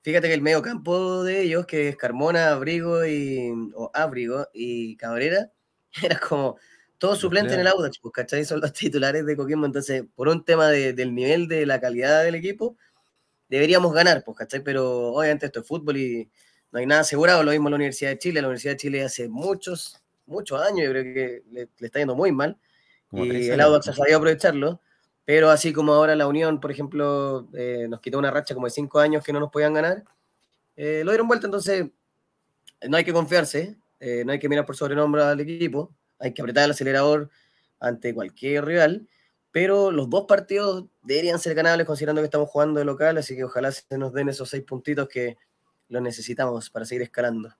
fíjate 0.00 0.28
que 0.28 0.32
el 0.32 0.40
medio 0.40 0.62
campo 0.62 1.22
de 1.22 1.42
ellos, 1.42 1.66
que 1.66 1.88
es 1.90 1.96
Carmona, 1.98 2.52
Abrigo 2.52 3.04
y 3.04 3.52
o 3.74 3.90
Abrigo 3.92 4.48
y 4.54 4.96
Cabrera, 4.96 5.50
era 6.02 6.18
como 6.18 6.56
todo 6.96 7.16
suplente 7.16 7.52
en 7.52 7.60
el 7.60 7.66
Audax, 7.66 7.98
pues, 7.98 8.12
¿cachai? 8.14 8.46
Son 8.46 8.62
los 8.62 8.72
titulares 8.72 9.26
de 9.26 9.36
Coquimbo. 9.36 9.66
Entonces, 9.66 10.04
por 10.14 10.28
un 10.28 10.42
tema 10.42 10.68
del 10.68 11.14
nivel 11.14 11.48
de 11.48 11.66
la 11.66 11.82
calidad 11.82 12.24
del 12.24 12.36
equipo, 12.36 12.78
deberíamos 13.50 13.92
ganar, 13.92 14.24
pues, 14.24 14.38
¿cachai? 14.38 14.64
Pero 14.64 15.08
obviamente 15.12 15.44
esto 15.44 15.60
es 15.60 15.66
fútbol 15.66 15.98
y 15.98 16.30
no 16.72 16.78
hay 16.78 16.86
nada 16.86 17.00
asegurado, 17.02 17.42
lo 17.42 17.50
mismo 17.50 17.68
en 17.68 17.72
la 17.72 17.76
Universidad 17.76 18.10
de 18.10 18.18
Chile, 18.18 18.40
la 18.40 18.48
Universidad 18.48 18.74
de 18.74 18.78
Chile 18.78 19.02
hace 19.02 19.28
muchos, 19.28 20.00
muchos 20.26 20.60
años, 20.62 20.84
yo 20.84 20.90
creo 20.90 21.02
que 21.02 21.42
le, 21.50 21.68
está 21.80 21.98
yendo 21.98 22.14
muy 22.14 22.32
mal, 22.32 22.56
y 23.12 23.48
el 23.48 23.60
Audax 23.60 23.88
ha 23.88 23.92
sabido 23.94 24.18
aprovecharlo, 24.18 24.80
pero 25.24 25.50
así 25.50 25.72
como 25.72 25.92
ahora 25.92 26.14
la 26.14 26.26
Unión, 26.26 26.60
por 26.60 26.70
ejemplo, 26.70 27.48
eh, 27.54 27.86
nos 27.88 28.00
quitó 28.00 28.18
una 28.18 28.30
racha 28.30 28.54
como 28.54 28.66
de 28.66 28.70
cinco 28.70 29.00
años 29.00 29.24
que 29.24 29.32
no 29.32 29.40
nos 29.40 29.50
podían 29.50 29.74
ganar, 29.74 30.04
eh, 30.76 31.02
lo 31.04 31.10
dieron 31.10 31.26
vuelta, 31.26 31.46
entonces 31.46 31.86
no 32.88 32.96
hay 32.96 33.04
que 33.04 33.12
confiarse, 33.12 33.76
eh, 33.98 34.22
no 34.24 34.32
hay 34.32 34.38
que 34.38 34.48
mirar 34.48 34.64
por 34.64 34.76
sobrenombre 34.76 35.22
al 35.22 35.40
equipo, 35.40 35.92
hay 36.18 36.32
que 36.32 36.42
apretar 36.42 36.64
el 36.64 36.70
acelerador 36.70 37.30
ante 37.80 38.14
cualquier 38.14 38.64
rival, 38.64 39.08
pero 39.50 39.90
los 39.90 40.08
dos 40.08 40.26
partidos 40.26 40.86
deberían 41.02 41.38
ser 41.40 41.54
ganables 41.54 41.86
considerando 41.86 42.22
que 42.22 42.26
estamos 42.26 42.48
jugando 42.48 42.78
de 42.78 42.84
local, 42.84 43.18
así 43.18 43.34
que 43.34 43.44
ojalá 43.44 43.72
se 43.72 43.98
nos 43.98 44.12
den 44.12 44.28
esos 44.28 44.48
seis 44.48 44.62
puntitos 44.62 45.08
que 45.08 45.36
lo 45.90 46.00
necesitamos 46.00 46.70
para 46.70 46.86
seguir 46.86 47.02
escalando. 47.02 47.54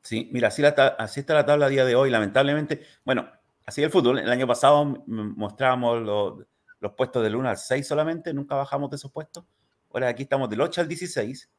Sí, 0.00 0.30
mira, 0.32 0.48
así, 0.48 0.62
así 0.98 1.20
está 1.20 1.34
la 1.34 1.44
tabla 1.44 1.68
día 1.68 1.84
de 1.84 1.94
hoy, 1.94 2.10
lamentablemente. 2.10 2.80
Bueno, 3.04 3.28
así 3.66 3.82
el 3.82 3.90
fútbol. 3.90 4.20
El 4.20 4.30
año 4.30 4.46
pasado 4.46 5.04
mostrábamos 5.06 6.46
los, 6.80 6.92
puestos 6.96 7.22
del 7.22 7.36
1 7.36 7.48
al 7.48 7.58
6 7.58 7.86
solamente, 7.86 8.32
nunca 8.32 8.54
bajamos 8.54 8.90
de 8.90 8.96
esos 8.96 9.12
puestos. 9.12 9.44
Ahora 9.92 10.08
aquí 10.08 10.22
estamos 10.22 10.48
del 10.48 10.60
8 10.60 10.80
al 10.80 10.88
16. 10.88 11.50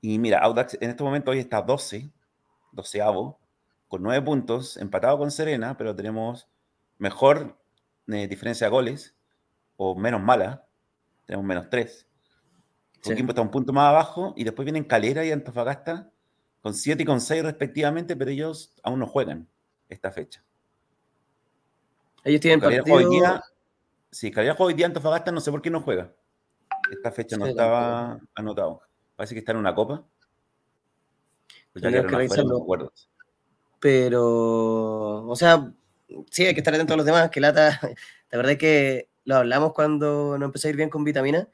Y 0.00 0.18
mira, 0.18 0.38
Audax 0.38 0.78
en 0.80 0.90
este 0.90 1.02
momento 1.02 1.32
hoy 1.32 1.40
está 1.40 1.60
12, 1.60 2.10
12 2.72 3.00
con 3.88 4.02
9 4.02 4.22
puntos, 4.24 4.76
empatado 4.76 5.18
con 5.18 5.30
Serena, 5.30 5.76
pero 5.76 5.94
tenemos 5.94 6.48
mejor 6.98 7.58
eh, 8.08 8.28
diferencia 8.28 8.66
de 8.66 8.70
goles. 8.70 9.14
o 9.76 9.94
menos 9.94 10.20
mala. 10.20 10.66
Tenemos 11.26 11.46
menos 11.46 11.68
3. 11.68 12.07
Coquimbo 13.02 13.30
está 13.30 13.42
un 13.42 13.50
punto 13.50 13.72
más 13.72 13.88
abajo 13.88 14.34
y 14.36 14.44
después 14.44 14.64
vienen 14.64 14.84
Calera 14.84 15.24
y 15.24 15.32
Antofagasta 15.32 16.10
con 16.62 16.74
7 16.74 17.02
y 17.02 17.06
con 17.06 17.20
6 17.20 17.42
respectivamente, 17.44 18.16
pero 18.16 18.30
ellos 18.30 18.72
aún 18.82 18.98
no 18.98 19.06
juegan 19.06 19.48
esta 19.88 20.10
fecha. 20.10 20.42
Ellos 22.24 22.40
tienen 22.40 22.60
Calera 22.60 22.82
partido... 22.82 23.08
hoy 23.08 23.16
día, 23.16 23.42
sí, 24.10 24.30
Calera 24.30 24.54
juega 24.54 24.68
hoy 24.68 24.74
día 24.74 24.86
Antofagasta, 24.86 25.32
no 25.32 25.40
sé 25.40 25.50
por 25.50 25.62
qué 25.62 25.70
no 25.70 25.80
juega. 25.80 26.12
Esta 26.90 27.12
fecha 27.12 27.36
no 27.36 27.44
Sí, 27.44 27.50
estaba 27.50 28.18
anotado. 28.34 28.82
Parece 29.16 29.34
que 29.34 29.40
está 29.40 29.52
en 29.52 29.58
una 29.58 29.74
copa. 29.74 30.04
Pues 31.72 31.82
ya 31.82 31.90
que 31.90 31.98
afuera, 31.98 32.42
no 32.44 32.64
me. 32.66 32.88
Pero, 33.80 35.26
o 35.26 35.36
sea, 35.36 35.72
sí, 36.30 36.46
hay 36.46 36.54
que 36.54 36.60
estar 36.60 36.74
atento 36.74 36.94
a 36.94 36.96
los 36.96 37.06
demás, 37.06 37.30
que 37.30 37.40
lata, 37.40 37.78
la 38.30 38.36
verdad 38.36 38.52
es 38.52 38.58
que 38.58 39.08
lo 39.24 39.36
hablamos 39.36 39.72
cuando 39.72 40.38
nos 40.38 40.46
empezó 40.46 40.68
a 40.68 40.70
ir 40.70 40.76
bien 40.76 40.90
con 40.90 41.04
vitamina, 41.04 41.48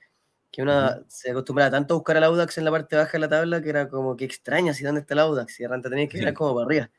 que 0.54 0.62
una 0.62 1.02
se 1.08 1.30
acostumbraba 1.32 1.70
tanto 1.70 1.94
a 1.94 1.96
buscar 1.98 2.16
al 2.16 2.24
Audax 2.24 2.58
en 2.58 2.64
la 2.64 2.70
parte 2.70 2.96
baja 2.96 3.12
de 3.12 3.18
la 3.18 3.28
tabla 3.28 3.60
que 3.62 3.70
era 3.70 3.88
como 3.88 4.16
que 4.16 4.24
extraña 4.24 4.72
si 4.74 4.84
dónde 4.84 5.00
está 5.00 5.14
el 5.14 5.20
Audax, 5.20 5.58
y 5.58 5.62
de 5.64 5.68
repente 5.68 5.90
tenías 5.90 6.08
que 6.10 6.18
ir 6.18 6.28
Sí. 6.28 6.34
como 6.34 6.54
para 6.54 6.66
arriba, 6.66 6.90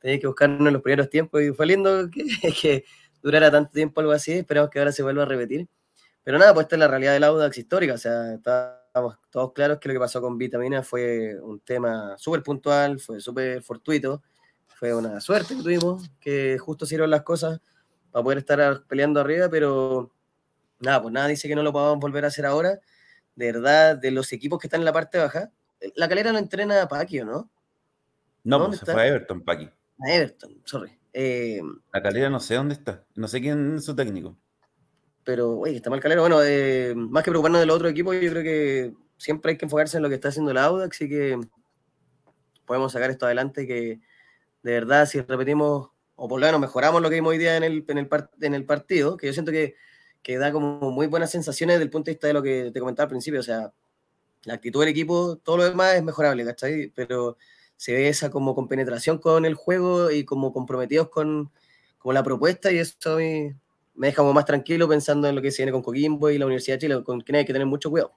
tenías 0.00 0.20
que 0.20 0.26
buscarlo 0.28 0.66
en 0.66 0.72
los 0.72 0.82
primeros 0.82 1.10
tiempos 1.10 1.42
y 1.42 1.52
fue 1.52 1.66
lindo 1.66 2.08
que, 2.10 2.24
que 2.62 2.84
durara 3.22 3.50
tanto 3.50 3.72
tiempo 3.72 4.00
algo 4.00 4.12
así, 4.12 4.32
esperamos 4.32 4.70
que 4.70 4.78
ahora 4.78 4.92
se 4.92 5.02
vuelva 5.02 5.22
a 5.24 5.26
repetir. 5.26 5.68
Pero 6.22 6.38
nada, 6.38 6.54
pues 6.54 6.64
esta 6.64 6.76
es 6.76 6.80
la 6.80 6.88
realidad 6.88 7.12
del 7.14 7.24
Audax 7.24 7.58
histórica, 7.58 7.94
o 7.94 7.98
sea, 7.98 8.34
estamos 8.34 9.18
todos 9.30 9.52
claros 9.52 9.78
que 9.78 9.88
lo 9.88 9.94
que 9.94 10.00
pasó 10.00 10.20
con 10.22 10.38
Vitamina 10.38 10.82
fue 10.82 11.36
un 11.42 11.60
tema 11.60 12.16
súper 12.16 12.42
puntual, 12.42 13.00
fue 13.00 13.20
súper 13.20 13.60
fortuito, 13.62 14.22
fue 14.76 14.94
una 14.94 15.20
suerte 15.20 15.56
que 15.56 15.62
tuvimos, 15.62 16.10
que 16.20 16.58
justo 16.58 16.86
sirven 16.86 17.10
las 17.10 17.22
cosas 17.22 17.60
para 18.12 18.22
poder 18.22 18.38
estar 18.38 18.84
peleando 18.86 19.20
arriba, 19.20 19.48
pero 19.50 20.13
nada, 20.80 21.02
pues 21.02 21.12
nada 21.12 21.28
dice 21.28 21.48
que 21.48 21.54
no 21.54 21.62
lo 21.62 21.72
podamos 21.72 21.98
volver 22.00 22.24
a 22.24 22.28
hacer 22.28 22.46
ahora. 22.46 22.78
De 23.36 23.46
verdad, 23.52 23.96
de 23.96 24.10
los 24.10 24.32
equipos 24.32 24.58
que 24.60 24.66
están 24.68 24.80
en 24.80 24.84
la 24.84 24.92
parte 24.92 25.18
baja, 25.18 25.50
la 25.96 26.08
calera 26.08 26.32
no 26.32 26.38
entrena 26.38 26.82
a 26.82 26.88
Paqui, 26.88 27.20
¿o 27.20 27.24
no? 27.24 27.50
No, 28.44 28.58
¿Dónde 28.58 28.76
pues 28.76 28.78
se 28.80 28.84
está? 28.84 28.92
fue 28.92 29.02
a 29.02 29.06
Everton, 29.08 29.40
Paqui. 29.42 29.68
A 30.00 30.12
Everton, 30.12 30.60
sorry. 30.64 30.92
Eh, 31.12 31.60
La 31.92 32.02
calera 32.02 32.28
no 32.30 32.40
sé 32.40 32.54
dónde 32.56 32.74
está. 32.74 33.04
No 33.14 33.28
sé 33.28 33.40
quién 33.40 33.76
es 33.76 33.84
su 33.84 33.94
técnico. 33.96 34.36
pero, 35.24 35.58
oye, 35.58 35.76
está 35.76 35.88
mal 35.90 36.00
calera. 36.00 36.20
Bueno, 36.20 36.42
eh, 36.42 36.92
más 36.96 37.22
que 37.24 37.30
preocuparnos 37.30 37.60
del 37.60 37.70
otro 37.70 37.88
equipo, 37.88 38.12
yo 38.12 38.30
creo 38.30 38.42
que 38.42 38.92
siempre 39.16 39.52
hay 39.52 39.56
que 39.58 39.64
enfocarse 39.64 39.96
en 39.96 40.02
lo 40.02 40.08
que 40.08 40.16
está 40.16 40.28
haciendo 40.28 40.50
el 40.50 40.58
Audax 40.58 41.00
y 41.00 41.08
que 41.08 41.40
podemos 42.66 42.92
sacar 42.92 43.10
esto 43.10 43.26
adelante, 43.26 43.66
que 43.66 44.00
de 44.62 44.72
verdad, 44.72 45.06
si 45.06 45.20
repetimos, 45.20 45.90
o 46.16 46.28
por 46.28 46.40
lo 46.40 46.46
menos 46.46 46.60
mejoramos 46.60 47.00
lo 47.02 47.08
que 47.08 47.16
vimos 47.16 47.30
hoy 47.30 47.38
día 47.38 47.56
en 47.56 47.64
el, 47.64 47.84
en 47.88 47.98
el, 47.98 48.08
en 48.40 48.54
el 48.54 48.64
partido, 48.64 49.16
que 49.16 49.26
yo 49.28 49.32
siento 49.32 49.52
que, 49.52 49.74
que 50.24 50.38
da 50.38 50.50
como 50.50 50.90
muy 50.90 51.06
buenas 51.06 51.30
sensaciones 51.30 51.74
desde 51.74 51.84
el 51.84 51.90
punto 51.90 52.06
de 52.06 52.14
vista 52.14 52.26
de 52.26 52.32
lo 52.32 52.42
que 52.42 52.70
te 52.72 52.80
comentaba 52.80 53.04
al 53.04 53.10
principio, 53.10 53.40
o 53.40 53.42
sea, 53.42 53.72
la 54.44 54.54
actitud 54.54 54.80
del 54.80 54.88
equipo, 54.88 55.36
todo 55.36 55.58
lo 55.58 55.64
demás 55.64 55.94
es 55.94 56.02
mejorable, 56.02 56.44
¿cachai? 56.44 56.90
Pero 56.94 57.36
se 57.76 57.92
ve 57.92 58.08
esa 58.08 58.30
como 58.30 58.54
compenetración 58.54 59.18
con 59.18 59.44
el 59.44 59.54
juego 59.54 60.10
y 60.10 60.24
como 60.24 60.52
comprometidos 60.52 61.10
con, 61.10 61.52
con 61.98 62.14
la 62.14 62.22
propuesta 62.22 62.72
y 62.72 62.78
eso 62.78 62.96
a 63.12 63.16
mí 63.16 63.52
me 63.94 64.06
deja 64.08 64.22
como 64.22 64.32
más 64.32 64.46
tranquilo 64.46 64.88
pensando 64.88 65.28
en 65.28 65.34
lo 65.34 65.42
que 65.42 65.50
se 65.50 65.62
viene 65.62 65.72
con 65.72 65.82
Coquimbo 65.82 66.30
y 66.30 66.38
la 66.38 66.46
Universidad 66.46 66.76
de 66.76 66.80
Chile, 66.80 67.04
con 67.04 67.20
quien 67.20 67.36
hay 67.36 67.44
que 67.44 67.52
tener 67.52 67.66
mucho 67.66 67.90
cuidado. 67.90 68.14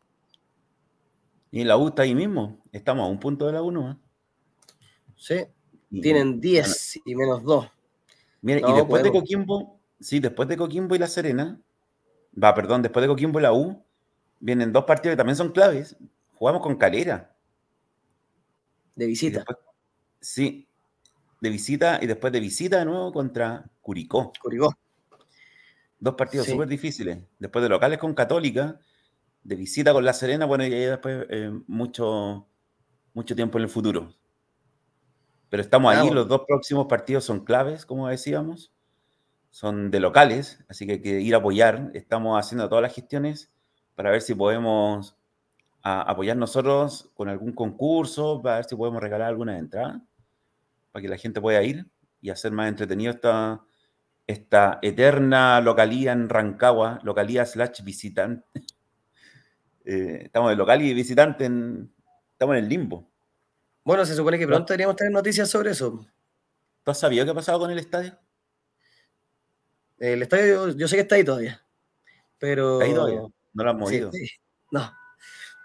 Y 1.51 1.65
la 1.65 1.77
U 1.77 1.89
está 1.89 2.03
ahí 2.03 2.15
mismo. 2.15 2.63
Estamos 2.71 3.05
a 3.05 3.09
un 3.09 3.19
punto 3.19 3.45
de 3.45 3.51
la 3.53 3.61
U 3.61 3.71
nomás. 3.71 3.97
Sí, 5.17 5.45
tienen 6.01 6.39
10 6.39 7.01
y 7.05 7.15
menos 7.15 7.43
2. 7.43 7.67
Mira, 8.41 8.61
No, 8.61 8.69
y 8.69 8.75
después 8.77 9.03
de. 9.03 9.11
Coquimbo, 9.11 9.79
sí, 9.99 10.19
después 10.19 10.47
de 10.47 10.57
Coquimbo 10.57 10.95
y 10.95 10.99
La 10.99 11.07
Serena, 11.07 11.59
va, 12.41 12.53
perdón, 12.53 12.81
después 12.81 13.01
de 13.03 13.07
Coquimbo 13.07 13.39
y 13.39 13.43
la 13.43 13.53
U, 13.53 13.83
vienen 14.39 14.71
dos 14.71 14.85
partidos 14.85 15.13
que 15.13 15.17
también 15.17 15.35
son 15.35 15.51
claves. 15.51 15.95
Jugamos 16.35 16.61
con 16.61 16.75
Calera. 16.77 17.33
de 18.95 19.05
visita. 19.05 19.39
después- 19.39 19.57
sí, 20.19 20.67
de 21.39 21.49
visita 21.51 21.99
y 22.01 22.07
después 22.07 22.33
de 22.33 22.39
visita 22.39 22.79
de 22.79 22.85
nuevo 22.85 23.11
contra 23.13 23.69
Curicó. 23.81 24.31
Curicó. 24.41 24.73
Dos 25.99 26.15
partidos 26.15 26.45
Sí. 26.47 26.53
súper 26.53 26.67
difíciles. 26.67 27.19
Después 27.39 27.61
de 27.63 27.69
locales 27.69 27.99
con 27.99 28.13
Católica, 28.15 28.79
de 29.43 29.55
visita 29.55 29.93
con 29.93 30.03
La 30.03 30.13
Serena, 30.13 30.45
bueno, 30.45 30.65
y 30.65 30.73
ahí 30.73 30.85
después 30.85 31.25
eh, 31.29 31.51
mucho, 31.67 32.47
mucho 33.13 33.35
tiempo 33.35 33.57
en 33.59 33.65
el 33.65 33.69
futuro. 33.69 34.13
Pero 35.49 35.61
estamos 35.61 35.91
ahí, 35.91 35.99
Vamos. 35.99 36.15
los 36.15 36.27
dos 36.27 36.41
próximos 36.47 36.87
partidos 36.87 37.23
son 37.23 37.45
claves, 37.45 37.85
como 37.85 38.07
decíamos. 38.07 38.71
Son 39.57 39.89
de 39.89 39.99
locales, 39.99 40.63
así 40.69 40.85
que 40.85 40.91
hay 40.93 41.01
que 41.01 41.19
ir 41.19 41.33
a 41.33 41.39
apoyar. 41.39 41.89
Estamos 41.95 42.39
haciendo 42.39 42.69
todas 42.69 42.83
las 42.83 42.93
gestiones 42.93 43.51
para 43.95 44.11
ver 44.11 44.21
si 44.21 44.35
podemos 44.35 45.17
a- 45.81 46.03
apoyar 46.03 46.37
nosotros 46.37 47.09
con 47.15 47.27
algún 47.27 47.53
concurso, 47.53 48.39
para 48.39 48.57
ver 48.57 48.65
si 48.65 48.75
podemos 48.75 49.01
regalar 49.01 49.29
alguna 49.29 49.57
entrada, 49.57 50.05
para 50.91 51.01
que 51.01 51.09
la 51.09 51.17
gente 51.17 51.41
pueda 51.41 51.63
ir 51.63 51.87
y 52.21 52.29
hacer 52.29 52.51
más 52.51 52.69
entretenido 52.69 53.11
esta, 53.11 53.63
esta 54.27 54.77
eterna 54.83 55.59
localía 55.59 56.11
en 56.11 56.29
Rancagua, 56.29 56.99
localía 57.03 57.43
slash 57.43 57.81
visitante. 57.83 58.45
Eh, 59.89 60.23
estamos 60.25 60.49
de 60.49 60.57
local 60.57 60.81
y 60.81 60.93
visitante, 60.93 61.45
en- 61.45 61.89
estamos 62.33 62.57
en 62.57 62.63
el 62.65 62.69
limbo. 62.69 63.09
Bueno, 63.85 64.05
se 64.05 64.15
supone 64.15 64.37
que 64.37 64.45
pronto 64.45 64.73
deberíamos 64.73 64.97
tener 64.97 65.13
noticias 65.13 65.49
sobre 65.49 65.71
eso. 65.71 66.05
¿Tú 66.83 66.91
has 66.91 66.99
sabido 66.99 67.23
qué 67.23 67.31
ha 67.31 67.33
pasado 67.33 67.57
con 67.59 67.71
el 67.71 67.79
estadio? 67.79 68.19
El 69.99 70.21
estadio, 70.21 70.69
yo 70.75 70.87
sé 70.87 70.95
que 70.95 71.01
está 71.01 71.15
ahí 71.15 71.23
todavía. 71.23 71.61
Pero. 72.39 72.73
¿Está 72.81 72.85
ahí 72.85 72.93
todavía? 72.93 73.21
No 73.53 73.63
lo 73.63 73.69
han 73.69 73.77
Sí, 73.77 73.81
movido. 73.83 74.11
sí. 74.11 74.27
No. 74.71 74.91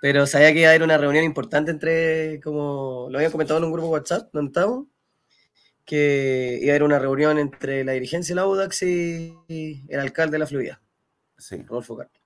Pero 0.01 0.27
sabía 0.27 0.53
que 0.53 0.61
iba 0.61 0.69
a 0.69 0.71
haber 0.73 0.83
una 0.83 0.99
reunión 0.99 1.25
importante 1.25 1.71
entre, 1.71 2.41
como 2.43 3.09
lo 3.11 3.19
habían 3.19 3.31
comentado 3.31 3.59
en 3.59 3.65
un 3.65 3.73
grupo 3.73 3.89
WhatsApp 3.89 4.31
donde 4.33 4.49
estamos, 4.49 4.87
que 5.85 6.59
iba 6.63 6.73
a 6.73 6.75
haber 6.75 6.83
una 6.83 6.99
reunión 6.99 7.39
entre 7.39 7.85
la 7.85 7.93
dirigencia 7.93 8.35
de 8.35 8.41
la 8.41 8.47
UDAX 8.47 8.83
y 8.83 9.85
el 9.89 10.01
alcalde 10.01 10.33
de 10.35 10.39
la 10.39 10.47
Florida, 10.47 10.81
Sí, 11.37 11.57
Rodolfo 11.63 11.97
Carlos. 11.97 12.21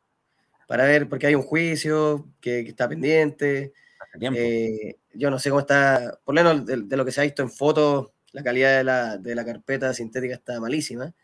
Para 0.68 0.84
ver, 0.84 1.09
porque 1.09 1.26
hay 1.26 1.34
un 1.34 1.42
juicio 1.42 2.26
que, 2.40 2.64
que 2.64 2.70
está 2.70 2.88
pendiente. 2.88 3.72
eh, 4.20 4.96
yo 5.14 5.30
no 5.30 5.38
sé 5.38 5.50
cómo 5.50 5.61
está, 5.61 6.18
por 6.24 6.34
lo 6.34 6.42
menos 6.44 6.66
de, 6.66 6.82
de 6.82 6.96
lo 6.96 7.04
que 7.04 7.12
se 7.12 7.20
ha 7.20 7.24
visto 7.24 7.42
en 7.42 7.50
fotos, 7.50 8.11
la 8.32 8.42
calidad 8.42 8.76
de 8.78 8.84
la, 8.84 9.16
de 9.18 9.34
la 9.34 9.44
carpeta 9.44 9.92
sintética 9.94 10.34
está 10.34 10.61
malísima. 10.61 11.14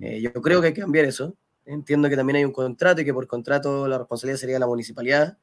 Eh, 0.00 0.20
yo 0.20 0.32
creo 0.32 0.60
que 0.60 0.68
hay 0.68 0.74
que 0.74 0.80
cambiar 0.80 1.04
eso. 1.04 1.36
Entiendo 1.64 2.08
que 2.08 2.16
también 2.16 2.36
hay 2.36 2.44
un 2.44 2.52
contrato 2.52 3.00
y 3.00 3.04
que 3.04 3.12
por 3.12 3.26
contrato 3.26 3.86
la 3.88 3.98
responsabilidad 3.98 4.38
sería 4.38 4.56
de 4.56 4.60
la 4.60 4.66
municipalidad. 4.66 5.38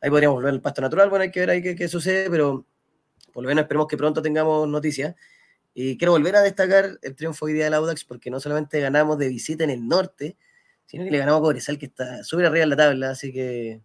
Ahí 0.00 0.10
podríamos 0.10 0.36
volver 0.36 0.52
al 0.52 0.60
pasto 0.60 0.82
natural. 0.82 1.08
Bueno, 1.08 1.22
hay 1.22 1.30
que 1.30 1.40
ver 1.40 1.50
ahí 1.50 1.62
qué, 1.62 1.74
qué 1.74 1.88
sucede, 1.88 2.28
pero 2.28 2.66
por 3.32 3.42
lo 3.42 3.48
menos 3.48 3.62
esperemos 3.62 3.86
que 3.88 3.96
pronto 3.96 4.20
tengamos 4.20 4.68
noticias. 4.68 5.14
Y 5.74 5.96
quiero 5.96 6.12
volver 6.12 6.36
a 6.36 6.42
destacar 6.42 6.98
el 7.00 7.16
triunfo 7.16 7.46
hoy 7.46 7.54
día 7.54 7.64
del 7.64 7.74
Audax 7.74 8.04
porque 8.04 8.30
no 8.30 8.40
solamente 8.40 8.80
ganamos 8.80 9.16
de 9.18 9.28
visita 9.28 9.64
en 9.64 9.70
el 9.70 9.88
norte, 9.88 10.36
sino 10.86 11.04
que 11.04 11.10
le 11.10 11.18
ganamos 11.18 11.38
a 11.38 11.42
Cobresal, 11.42 11.78
que 11.78 11.86
está 11.86 12.22
súper 12.24 12.46
arriba 12.46 12.64
en 12.64 12.70
la 12.70 12.76
tabla. 12.76 13.10
Así 13.10 13.32
que 13.32 13.80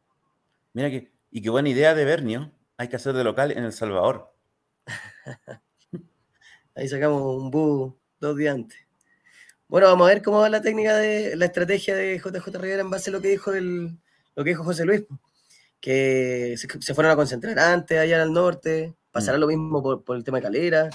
Mira 0.77 0.91
que, 0.91 1.11
y 1.31 1.41
qué 1.41 1.49
buena 1.49 1.69
idea 1.69 1.95
de 1.95 2.05
Bernio, 2.05 2.51
hay 2.77 2.87
que 2.87 2.97
hacer 2.97 3.13
de 3.13 3.23
local 3.23 3.51
en 3.51 3.63
El 3.63 3.73
Salvador. 3.73 4.31
ahí 6.75 6.87
sacamos 6.87 7.21
un 7.35 7.49
bu 7.49 7.97
dos 8.19 8.37
días 8.37 8.53
antes. 8.53 8.86
Bueno, 9.67 9.87
vamos 9.87 10.07
a 10.09 10.13
ver 10.13 10.21
cómo 10.21 10.39
va 10.39 10.49
la 10.49 10.61
técnica 10.61 10.95
de 10.95 11.35
la 11.35 11.45
estrategia 11.45 11.95
de 11.95 12.17
JJ 12.19 12.57
Rivera 12.57 12.81
en 12.81 12.89
base 12.89 13.09
a 13.09 13.13
lo 13.13 13.21
que 13.21 13.27
dijo 13.29 13.53
el, 13.53 13.97
lo 14.35 14.43
que 14.43 14.51
dijo 14.51 14.63
José 14.63 14.85
Luis, 14.85 15.03
que 15.81 16.55
se, 16.57 16.67
se 16.79 16.93
fueron 16.93 17.11
a 17.11 17.15
concentrar 17.15 17.57
antes 17.59 17.97
allá 17.99 18.21
al 18.21 18.31
norte, 18.31 18.95
pasará 19.11 19.37
Mm. 19.37 19.41
lo 19.41 19.47
mismo 19.47 19.83
por, 19.83 20.03
por 20.03 20.15
el 20.15 20.23
tema 20.23 20.37
de 20.37 20.43
Calera. 20.43 20.89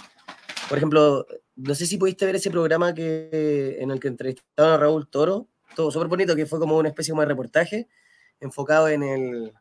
Por 0.68 0.78
ejemplo, 0.78 1.26
no 1.56 1.74
sé 1.74 1.84
si 1.86 1.98
pudiste 1.98 2.24
ver 2.24 2.36
ese 2.36 2.50
programa 2.50 2.94
que, 2.94 3.76
en 3.78 3.90
el 3.90 4.00
que 4.00 4.08
entrevistaron 4.08 4.72
a 4.72 4.76
Raúl 4.78 5.06
Toro, 5.08 5.48
todo 5.76 5.90
súper 5.90 6.08
bonito, 6.08 6.34
que 6.34 6.46
fue 6.46 6.58
como 6.58 6.78
una 6.78 6.88
especie 6.88 7.12
como 7.12 7.22
de 7.22 7.28
reportaje 7.28 7.88
enfocado 8.40 8.88
en 8.88 9.02
el 9.02 9.52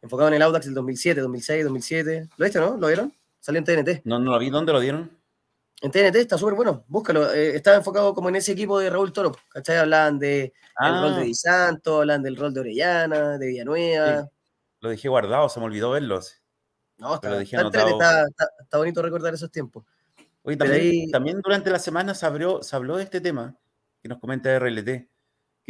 enfocado 0.00 0.28
en 0.28 0.34
el 0.34 0.42
Audax 0.42 0.64
del 0.66 0.74
2007, 0.74 1.20
2006, 1.20 1.64
2007. 1.64 2.28
¿Lo 2.36 2.44
viste, 2.44 2.58
no? 2.58 2.76
¿Lo 2.76 2.86
vieron? 2.88 3.12
Salió 3.38 3.58
en 3.60 3.64
TNT. 3.64 4.02
No, 4.04 4.18
no 4.18 4.32
lo 4.32 4.38
vi, 4.38 4.50
¿dónde 4.50 4.72
lo 4.72 4.80
dieron? 4.80 5.10
En 5.82 5.90
TNT 5.90 6.14
está 6.20 6.38
súper 6.38 6.54
bueno, 6.54 6.84
búscalo. 6.86 7.32
Eh, 7.32 7.56
estaba 7.56 7.76
enfocado 7.76 8.14
como 8.14 8.28
en 8.28 8.36
ese 8.36 8.52
equipo 8.52 8.78
de 8.78 8.88
Raúl 8.88 9.12
Toro, 9.12 9.32
¿cachai? 9.48 9.78
Hablaban 9.78 10.18
de 10.18 10.52
el 10.80 11.00
rol 11.02 11.14
de 11.16 11.20
Ah, 11.20 11.24
Di 11.24 11.34
Santo, 11.34 11.98
hablaban 12.00 12.22
del 12.22 12.36
rol 12.36 12.54
de 12.54 12.60
Orellana, 12.60 13.36
de 13.38 13.46
Villanueva. 13.46 14.28
lo 14.80 14.88
dejé 14.88 15.08
guardado, 15.08 15.48
se 15.48 15.58
me 15.60 15.66
olvidó 15.66 15.90
verlos. 15.90 16.40
No, 16.98 17.14
está, 17.16 17.28
está, 17.42 17.58
está, 17.90 18.26
está- 18.60 18.78
bonito 18.78 19.02
recordar 19.02 19.34
esos 19.34 19.50
tiempos. 19.50 19.84
Oye, 20.42 20.56
también, 20.56 20.80
ahí- 20.80 21.10
también 21.10 21.40
durante 21.40 21.70
la 21.70 21.78
semana 21.78 22.14
se, 22.14 22.26
abrió, 22.26 22.62
se 22.62 22.74
habló 22.76 22.96
de 22.96 23.04
este 23.04 23.20
tema 23.20 23.56
que 24.00 24.08
nos 24.08 24.18
comenta 24.18 24.50
RLT, 24.58 24.84
que 24.84 25.08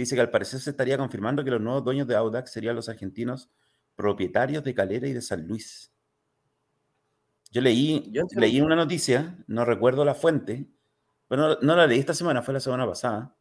dice 0.03 0.15
que 0.15 0.21
al 0.23 0.31
parecer 0.31 0.61
se 0.61 0.71
estaría 0.71 0.97
confirmando 0.99 1.45
que 1.45 1.51
los 1.51 1.61
nuevos 1.61 1.85
dueños 1.85 2.07
de 2.07 2.17
Audax 2.17 2.51
serían 2.51 2.75
los 2.77 2.89
argentinos 2.89 3.51
propietarios 3.95 4.65
de 4.65 4.75
Calera 4.75 5.07
y 5.07 5.13
de 5.13 5.21
San 5.23 5.47
Luis. 5.47 5.92
Yo 7.53 7.61
leí, 7.61 8.11
Yo 8.11 8.25
leí 8.35 8.61
una 8.61 8.75
noticia, 8.75 9.39
no 9.47 9.65
recuerdo 9.65 10.05
la 10.05 10.15
fuente, 10.15 10.67
pero 11.29 11.49
no, 11.49 11.59
no 11.61 11.77
la 11.77 11.87
leí 11.87 11.99
esta 11.99 12.15
semana, 12.15 12.43
fue 12.43 12.55
la 12.55 12.61
semana 12.61 12.87
pasada, 12.87 13.37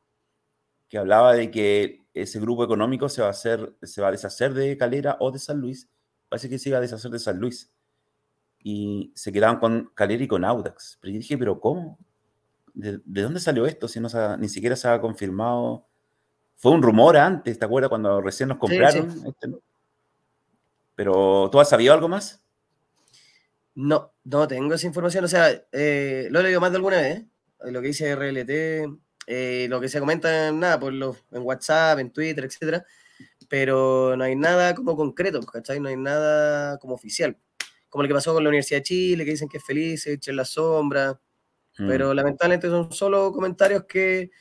que 0.90 0.98
hablaba 0.98 1.34
de 1.34 1.50
que 1.50 2.02
ese 2.14 2.40
grupo 2.40 2.64
económico 2.64 3.08
se 3.10 3.22
va 3.22 3.28
a, 3.28 3.32
hacer, 3.32 3.74
se 3.82 4.02
va 4.02 4.10
a 4.10 4.12
deshacer 4.12 4.54
de 4.54 4.78
Calera 4.78 5.18
o 5.20 5.32
de 5.32 5.40
San 5.40 5.60
Luis. 5.60 5.90
Parece 6.28 6.50
que 6.50 6.60
se 6.60 6.70
iba 6.70 6.78
a 6.78 6.82
deshacer 6.82 7.12
de 7.12 7.20
San 7.20 7.40
Luis. 7.40 7.72
Y 8.60 9.12
se 9.16 9.32
quedaban 9.32 9.60
con 9.60 9.92
Calera 9.96 10.24
y 10.24 10.28
con 10.28 10.44
Audax. 10.44 10.98
Pero 11.02 11.14
yo 11.14 11.20
dije, 11.20 11.38
¿pero 11.38 11.60
cómo? 11.60 11.98
¿De, 12.74 13.00
dónde 13.06 13.40
salió 13.40 13.66
esto? 13.66 13.88
Si 13.88 14.00
no 14.00 14.10
ni 14.38 14.50
siquiera 14.50 14.76
se 14.76 14.88
ha 14.88 15.02
confirmado. 15.02 15.88
Fue 16.58 16.72
un 16.72 16.82
rumor 16.82 17.18
antes, 17.18 17.58
¿te 17.58 17.66
acuerdas? 17.66 17.90
Cuando 17.90 18.22
recién 18.22 18.50
nos 18.50 18.58
compraron. 18.58 19.10
Este, 19.10 19.50
Pero, 20.96 21.50
¿tú 21.52 21.60
has 21.60 21.70
sabido 21.70 21.94
algo 21.94 22.08
más? 22.08 22.44
No, 23.76 24.14
no 24.24 24.48
tengo 24.48 24.74
esa 24.74 24.88
información. 24.88 25.26
O 25.26 25.28
sea, 25.28 25.50
eh, 25.72 26.28
lo 26.30 26.40
he 26.40 26.44
leído 26.44 26.62
más 26.62 26.72
de 26.72 26.78
alguna 26.78 26.98
vez. 26.98 27.24
Lo 27.64 27.82
que 27.82 27.88
dice 27.88 28.16
RLT, 28.16 29.00
eh, 29.28 29.68
lo 29.70 29.80
que 29.80 29.88
se 29.88 30.00
comenta 30.00 30.48
en, 30.48 30.60
nada, 30.60 30.80
por 30.80 30.94
los, 30.94 31.18
en 31.32 31.44
WhatsApp, 31.44 32.00
en 32.00 32.12
Twitter, 32.12 32.44
etcétera, 32.44 32.84
pero 33.50 34.16
no 34.18 34.24
hay 34.24 34.36
nada 34.36 34.74
como 34.74 34.96
concreto, 34.96 35.40
¿cachai? 35.42 35.80
No 35.80 35.90
hay 35.90 35.98
nada 35.98 36.78
como 36.80 36.96
oficial. 36.96 37.38
Como 37.90 38.04
lo 38.04 38.08
que 38.08 38.16
pasó 38.16 38.34
con 38.34 38.44
la 38.44 38.50
Universidad 38.50 38.80
de 38.80 38.84
Chile, 38.84 39.26
que 39.26 39.32
dicen 39.32 39.48
que 39.48 39.58
es 39.58 39.64
feliz, 39.64 40.04
se 40.04 40.14
echa 40.14 40.32
en 40.32 40.38
la 40.38 40.46
sombra, 40.46 41.22
mm. 41.78 41.88
pero 41.88 42.14
lamentablemente 42.14 42.68
son 42.68 42.92
solo 42.92 43.32
comentarios 43.32 43.86
que 43.86 44.32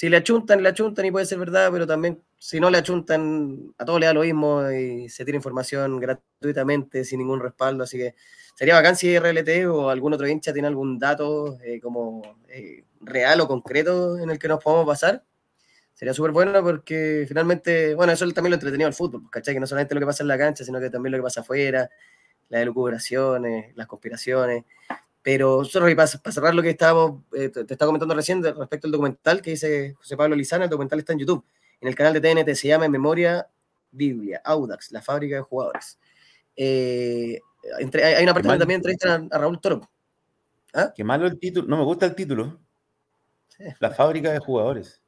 si 0.00 0.08
le 0.08 0.16
achuntan, 0.16 0.62
le 0.62 0.70
achuntan 0.70 1.04
y 1.04 1.10
puede 1.10 1.26
ser 1.26 1.38
verdad, 1.38 1.68
pero 1.70 1.86
también 1.86 2.22
si 2.38 2.58
no 2.58 2.70
le 2.70 2.78
achuntan, 2.78 3.74
a 3.76 3.84
todo 3.84 3.98
le 3.98 4.06
da 4.06 4.14
lo 4.14 4.22
mismo 4.22 4.70
y 4.70 5.10
se 5.10 5.26
tiene 5.26 5.36
información 5.36 6.00
gratuitamente, 6.00 7.04
sin 7.04 7.18
ningún 7.18 7.38
respaldo, 7.38 7.84
así 7.84 7.98
que 7.98 8.14
sería 8.54 8.76
bacán 8.76 8.96
si 8.96 9.18
RLT 9.18 9.66
o 9.68 9.90
algún 9.90 10.14
otro 10.14 10.26
hincha 10.26 10.54
tiene 10.54 10.68
algún 10.68 10.98
dato 10.98 11.58
eh, 11.62 11.80
como 11.82 12.22
eh, 12.48 12.84
real 13.02 13.42
o 13.42 13.46
concreto 13.46 14.16
en 14.16 14.30
el 14.30 14.38
que 14.38 14.48
nos 14.48 14.64
podamos 14.64 14.86
basar. 14.86 15.22
Sería 15.92 16.14
súper 16.14 16.30
bueno 16.30 16.62
porque 16.62 17.26
finalmente, 17.28 17.94
bueno, 17.94 18.10
eso 18.14 18.26
también 18.30 18.52
lo 18.52 18.54
entretenido 18.54 18.88
el 18.88 18.94
fútbol, 18.94 19.20
pues, 19.20 19.32
¿cachai? 19.32 19.52
Que 19.52 19.60
no 19.60 19.66
solamente 19.66 19.94
lo 19.94 20.00
que 20.00 20.06
pasa 20.06 20.22
en 20.22 20.28
la 20.28 20.38
cancha, 20.38 20.64
sino 20.64 20.80
que 20.80 20.88
también 20.88 21.12
lo 21.12 21.18
que 21.18 21.24
pasa 21.24 21.42
afuera, 21.42 21.90
las 22.48 22.62
elucubraciones, 22.62 23.76
las 23.76 23.86
conspiraciones. 23.86 24.64
Pero 25.22 25.58
nosotros, 25.58 25.94
para, 25.94 26.08
para 26.22 26.32
cerrar 26.32 26.54
lo 26.54 26.62
que 26.62 26.70
estábamos, 26.70 27.22
eh, 27.34 27.50
te, 27.50 27.60
estaba 27.60 27.88
comentando 27.88 28.14
recién 28.14 28.42
respecto 28.42 28.86
al 28.86 28.92
documental 28.92 29.42
que 29.42 29.50
dice 29.50 29.94
José 29.94 30.16
Pablo 30.16 30.34
Lizana, 30.34 30.64
el 30.64 30.70
documental 30.70 30.98
está 30.98 31.12
en 31.12 31.18
YouTube, 31.18 31.44
en 31.80 31.88
el 31.88 31.94
canal 31.94 32.14
de 32.14 32.20
TNT, 32.20 32.54
se 32.54 32.68
llama 32.68 32.88
Memoria 32.88 33.46
Biblia, 33.90 34.40
Audax, 34.44 34.92
la 34.92 35.02
fábrica 35.02 35.36
de 35.36 35.42
jugadores. 35.42 35.98
Eh, 36.56 37.38
hay 37.74 38.22
una 38.22 38.32
parte 38.32 38.48
donde 38.48 38.60
también 38.60 38.78
entrevistan 38.78 39.28
a, 39.30 39.38
Raúl 39.38 39.60
Toro. 39.60 39.90
¿Ah? 40.72 40.92
Qué 40.94 41.04
malo 41.04 41.26
el 41.26 41.38
título, 41.38 41.66
no 41.68 41.76
me 41.76 41.84
gusta 41.84 42.06
el 42.06 42.14
título. 42.14 42.58
La 43.78 43.90
fábrica 43.90 44.32
de 44.32 44.38
jugadores. 44.38 45.02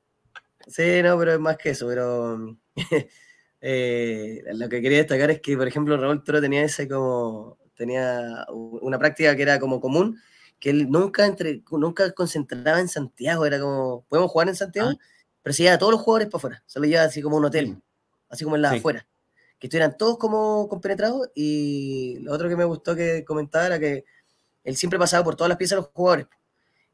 Sí, 0.66 1.02
no, 1.02 1.18
pero 1.18 1.32
es 1.32 1.40
más 1.40 1.56
que 1.56 1.70
eso, 1.70 1.88
pero 1.88 2.56
eh, 3.60 4.42
lo 4.52 4.68
que 4.68 4.82
quería 4.82 4.98
destacar 4.98 5.30
es 5.30 5.40
que, 5.40 5.56
por 5.56 5.66
ejemplo, 5.66 5.96
Raúl 5.96 6.22
Toro 6.22 6.40
tenía 6.40 6.62
ese 6.62 6.86
como, 6.86 7.58
tenía 7.82 8.46
una 8.48 8.98
práctica 8.98 9.34
que 9.36 9.42
era 9.42 9.58
como 9.58 9.80
común, 9.80 10.18
que 10.58 10.70
él 10.70 10.90
nunca, 10.90 11.26
entre, 11.26 11.62
nunca 11.70 12.12
concentraba 12.12 12.80
en 12.80 12.88
Santiago, 12.88 13.44
era 13.44 13.60
como, 13.60 14.04
podemos 14.08 14.30
jugar 14.30 14.48
en 14.48 14.56
Santiago, 14.56 14.90
ah. 14.90 14.98
pero 15.42 15.52
se 15.52 15.62
llevaba 15.62 15.76
a 15.76 15.78
todos 15.78 15.92
los 15.92 16.00
jugadores 16.00 16.28
para 16.28 16.38
afuera, 16.38 16.62
se 16.66 16.78
lo 16.80 16.86
llevaba 16.86 17.08
así 17.08 17.20
como 17.20 17.36
un 17.36 17.44
hotel, 17.44 17.82
así 18.28 18.44
como 18.44 18.56
en 18.56 18.62
la 18.62 18.70
afuera 18.70 19.06
que 19.62 19.68
estuvieran 19.68 19.96
todos 19.96 20.18
como 20.18 20.66
compenetrados 20.68 21.30
y 21.36 22.18
lo 22.22 22.32
otro 22.32 22.48
que 22.48 22.56
me 22.56 22.64
gustó 22.64 22.96
que 22.96 23.24
comentaba 23.24 23.66
era 23.66 23.78
que 23.78 24.04
él 24.64 24.76
siempre 24.76 24.98
pasaba 24.98 25.22
por 25.22 25.36
todas 25.36 25.50
las 25.50 25.56
piezas 25.56 25.76
de 25.76 25.82
los 25.82 25.90
jugadores. 25.92 26.26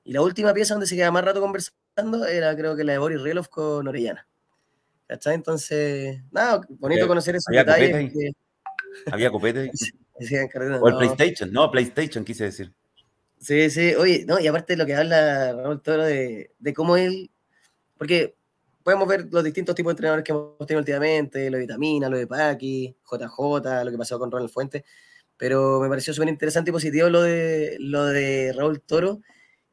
Y 0.05 0.12
la 0.12 0.20
última 0.20 0.53
pieza 0.53 0.74
donde 0.74 0.86
se 0.86 0.95
quedaba 0.95 1.12
más 1.12 1.24
rato 1.24 1.41
conversando 1.41 2.26
era 2.26 2.55
creo 2.55 2.76
que 2.76 2.84
la 2.84 2.93
de 2.93 2.99
Boris 2.99 3.22
Rielov 3.22 3.49
con 3.49 3.89
Orellana. 3.89 4.26
¿Cachai? 5.07 5.34
Entonces, 5.34 6.20
nada, 6.30 6.61
bonito 6.68 7.09
conocer 7.09 7.36
esos 7.36 7.49
había 7.49 7.64
detalles. 7.64 8.34
Había 9.11 9.30
copete. 9.30 9.70
o 10.80 10.88
el 10.88 10.96
PlayStation, 10.96 11.52
no, 11.52 11.70
PlayStation 11.70 12.24
quise 12.24 12.44
decir. 12.44 12.72
Sí, 13.40 13.70
sí, 13.70 13.94
oye, 13.94 14.24
no, 14.26 14.40
y 14.40 14.46
aparte 14.46 14.72
de 14.72 14.78
lo 14.78 14.86
que 14.86 14.94
habla 14.94 15.52
Raúl 15.52 15.80
Toro 15.80 16.04
de, 16.04 16.52
de 16.58 16.74
cómo 16.74 16.96
él, 16.96 17.30
porque 17.96 18.34
podemos 18.82 19.06
ver 19.06 19.28
los 19.30 19.44
distintos 19.44 19.74
tipos 19.74 19.90
de 19.90 19.92
entrenadores 19.92 20.24
que 20.24 20.32
hemos 20.32 20.66
tenido 20.66 20.80
últimamente, 20.80 21.50
lo 21.50 21.58
de 21.58 21.64
Vitamina, 21.64 22.08
lo 22.08 22.16
de 22.16 22.26
Paki, 22.26 22.96
JJ, 23.04 23.84
lo 23.84 23.90
que 23.90 23.98
pasó 23.98 24.18
con 24.18 24.30
Ronald 24.30 24.50
Fuentes, 24.50 24.82
pero 25.36 25.78
me 25.80 25.88
pareció 25.88 26.14
súper 26.14 26.30
interesante 26.30 26.70
y 26.70 26.72
positivo 26.72 27.08
lo 27.10 27.22
de, 27.22 27.76
lo 27.80 28.06
de 28.06 28.52
Raúl 28.56 28.80
Toro, 28.80 29.20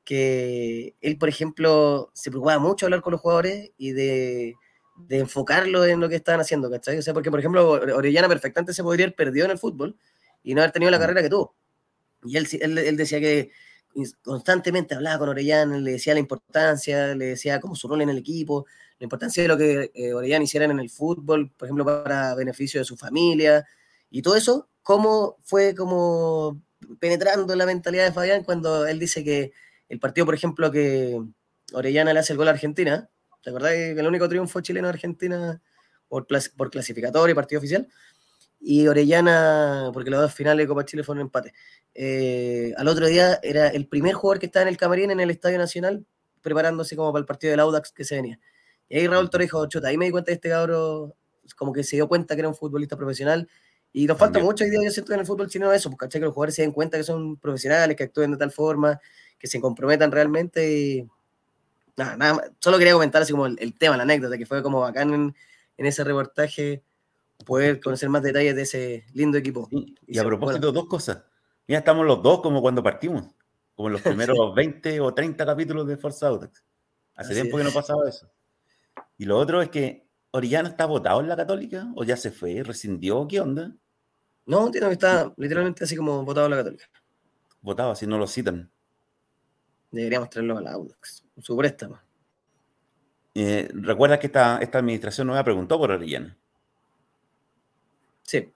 que 0.04 0.96
él, 1.02 1.18
por 1.18 1.30
ejemplo, 1.30 2.12
se 2.14 2.30
preocupaba 2.30 2.60
mucho 2.60 2.86
de 2.86 2.88
hablar 2.88 3.02
con 3.02 3.12
los 3.12 3.22
jugadores 3.22 3.72
y 3.78 3.92
de, 3.92 4.54
enfocarlo 5.10 5.86
en 5.86 6.00
lo 6.00 6.08
que 6.10 6.16
estaban 6.16 6.42
haciendo, 6.42 6.70
¿cachai? 6.70 6.98
O 6.98 7.02
sea, 7.02 7.14
porque, 7.14 7.32
por 7.32 7.40
ejemplo, 7.40 7.70
Orellana 7.70 8.28
perfectamente 8.28 8.74
se 8.74 8.84
podría 8.84 9.06
haber 9.06 9.16
perdido 9.16 9.46
en 9.46 9.52
el 9.52 9.58
fútbol 9.58 9.98
y 10.46 10.54
no 10.54 10.62
haber 10.62 10.72
tenido 10.72 10.92
la 10.92 10.98
mm. 10.98 11.02
carrera 11.02 11.22
que 11.24 11.30
tuvo. 11.30 11.56
Y 12.24 12.38
él, 12.38 12.48
él, 12.62 12.78
él 12.78 12.96
decía 12.96 13.20
que 13.20 13.52
constantemente 14.22 14.96
hablaba 14.96 15.20
con 15.20 15.30
Orellana, 15.30 15.78
le 15.78 15.94
decía 15.94 16.14
la 16.14 16.20
importancia, 16.20 17.16
le 17.16 17.26
decía 17.26 17.60
como 17.60 17.76
su 17.76 17.88
rol 17.88 18.02
en 18.02 18.10
el 18.10 18.18
equipo, 18.18 18.66
la 19.00 19.06
importancia 19.06 19.42
de 19.42 19.50
lo 19.50 19.58
que 19.58 19.92
eh, 19.94 20.14
Orellana 20.14 20.44
hicieran 20.44 20.72
en 20.72 20.80
el 20.80 20.90
fútbol, 20.90 21.52
por 21.52 21.68
ejemplo, 21.68 21.86
para 21.86 22.36
beneficio 22.36 22.80
de 22.80 22.86
su 22.86 22.96
familia, 22.96 23.66
y 24.10 24.22
todo 24.22 24.36
eso, 24.36 24.70
cómo 24.84 25.38
fue 25.44 25.74
como 25.76 26.62
penetrando 27.00 27.54
en 27.54 27.60
la 27.60 27.66
mentalidad 27.66 28.06
de 28.06 28.14
Fabián 28.14 28.44
cuando 28.44 28.86
él 28.86 29.00
dice 29.00 29.24
que 29.24 29.52
el 29.90 30.00
partido, 30.00 30.26
por 30.26 30.36
ejemplo, 30.36 30.72
que 30.72 31.20
Orellana 31.74 32.14
le 32.14 32.20
hace 32.20 32.34
el 32.34 32.38
gol 32.38 32.48
a 32.48 32.52
Argentina, 32.52 33.10
¿te 33.42 33.50
acordás 33.50 33.72
que 33.72 33.92
el 33.92 34.08
único 34.08 34.30
triunfo 34.30 34.62
chileno 34.62 34.88
a 34.88 34.92
Argentina 34.92 35.62
por, 36.08 36.28
por 36.56 36.70
clasificatorio 36.70 37.32
y 37.32 37.36
partido 37.36 37.60
oficial? 37.60 37.88
Y 38.68 38.88
Orellana, 38.88 39.92
porque 39.94 40.10
los 40.10 40.20
dos 40.20 40.34
finales 40.34 40.64
de 40.64 40.68
Copa 40.68 40.84
Chile 40.86 41.04
fueron 41.04 41.22
empate. 41.22 41.54
Eh, 41.94 42.74
al 42.78 42.88
otro 42.88 43.06
día 43.06 43.40
era 43.44 43.68
el 43.68 43.88
primer 43.88 44.16
jugador 44.16 44.40
que 44.40 44.48
estaba 44.48 44.64
en 44.64 44.70
el 44.70 44.78
camarín 44.78 45.12
en 45.12 45.20
el 45.20 45.30
Estadio 45.30 45.60
Nacional 45.60 46.04
preparándose 46.42 46.96
como 46.96 47.12
para 47.12 47.20
el 47.20 47.28
partido 47.28 47.52
del 47.52 47.60
Audax 47.60 47.92
que 47.92 48.04
se 48.04 48.16
venía. 48.16 48.40
Y 48.90 48.98
ahí 48.98 49.08
Raúl 49.08 49.30
Toro 49.30 49.44
dijo, 49.44 49.68
chuta, 49.68 49.90
ahí 49.90 49.98
me 49.98 50.06
di 50.06 50.12
cuenta 50.12 50.32
de 50.32 50.36
este 50.36 50.50
cabro, 50.50 51.16
como 51.56 51.74
que 51.74 51.84
se 51.84 51.96
dio 51.96 52.08
cuenta 52.08 52.34
que 52.34 52.42
era 52.42 52.50
un 52.50 52.56
futbolista 52.56 52.98
profesional. 52.98 53.48
Y 53.94 54.08
nos 54.08 54.18
falta 54.18 54.40
mucho 54.40 54.64
hoy 54.64 54.72
día, 54.72 54.80
yo 54.84 54.90
siento 54.90 55.14
en 55.14 55.20
el 55.20 55.28
fútbol 55.28 55.48
chileno 55.48 55.72
eso, 55.72 55.92
porque 55.92 56.10
que 56.10 56.26
los 56.26 56.34
jugadores 56.34 56.56
se 56.56 56.64
den 56.64 56.72
cuenta 56.72 56.98
que 56.98 57.04
son 57.04 57.38
profesionales, 57.38 57.96
que 57.96 58.06
actúen 58.06 58.32
de 58.32 58.38
tal 58.38 58.52
forma, 58.52 59.00
que 59.38 59.46
se 59.46 59.62
comprometan 59.62 60.12
realmente. 60.12 60.72
Y 60.72 61.08
nada, 61.98 62.18
nada, 62.18 62.52
solo 62.60 62.80
quería 62.80 62.94
comentar 62.94 63.22
así 63.22 63.32
como 63.32 63.46
el, 63.46 63.74
tema, 63.78 63.96
la 63.96 64.04
anécdota, 64.04 64.40
que 64.40 64.48
fue 64.48 64.64
como 64.64 64.82
bacán 64.82 65.14
en, 65.14 65.36
en, 65.78 65.86
ese 65.86 66.04
reportaje 66.04 66.82
poder 67.44 67.80
conocer 67.80 68.10
más 68.10 68.24
detalles 68.24 68.56
de 68.56 68.62
ese 68.62 69.06
lindo 69.14 69.38
equipo. 69.38 69.68
Y, 70.08 70.18
a 70.18 70.24
propósito, 70.24 70.72
dos 70.72 70.88
cosas. 70.88 71.24
Ya 71.68 71.80
estamos 71.80 72.06
los 72.06 72.22
dos 72.22 72.42
como 72.42 72.62
cuando 72.62 72.84
partimos, 72.84 73.26
como 73.74 73.90
en 73.90 73.94
los 73.94 74.02
primeros 74.04 74.56
20 74.56 75.00
o 75.02 75.14
30 75.14 75.46
capítulos 75.46 75.88
de 75.88 75.98
Forza 75.98 76.28
Audax. 76.28 76.64
Hace 77.16 77.34
tiempo 77.34 77.58
que 77.58 77.64
no 77.64 77.72
pasaba 77.72 78.08
eso. 78.08 78.30
Y 79.18 79.26
lo 79.26 79.38
otro 79.38 79.62
es 79.62 79.70
que 79.70 80.08
Orellana 80.32 80.70
está 80.70 80.86
votado 80.86 81.22
en 81.22 81.30
la 81.30 81.36
Católica 81.36 81.88
o 81.96 82.04
ya 82.04 82.18
se 82.18 82.32
fue, 82.32 82.62
rescindió, 82.64 83.28
¿qué 83.28 83.40
onda? 83.40 83.74
No, 84.46 84.66
entiendo 84.66 84.90
que 84.90 84.94
está 84.94 85.34
literalmente 85.38 85.86
así 85.86 85.96
como 85.96 86.24
votado 86.24 86.48
en 86.48 86.52
la 86.52 86.58
Católica. 86.58 86.86
Votado, 87.62 87.92
así 87.92 88.06
no 88.06 88.18
lo 88.18 88.28
citan. 88.28 88.70
Deberíamos 89.92 90.30
traerlo 90.30 90.58
a 90.58 90.62
la 90.62 90.74
Audax, 90.74 91.26
su 91.38 91.56
préstamo. 91.56 92.00
Eh, 93.34 93.70
¿Recuerdas 93.74 94.20
que 94.20 94.28
esta, 94.28 94.60
esta 94.60 94.80
administración 94.80 95.28
nueva 95.28 95.44
preguntó 95.44 95.78
por 95.78 95.92
Orellana? 95.92 96.38
Sí, 98.26 98.52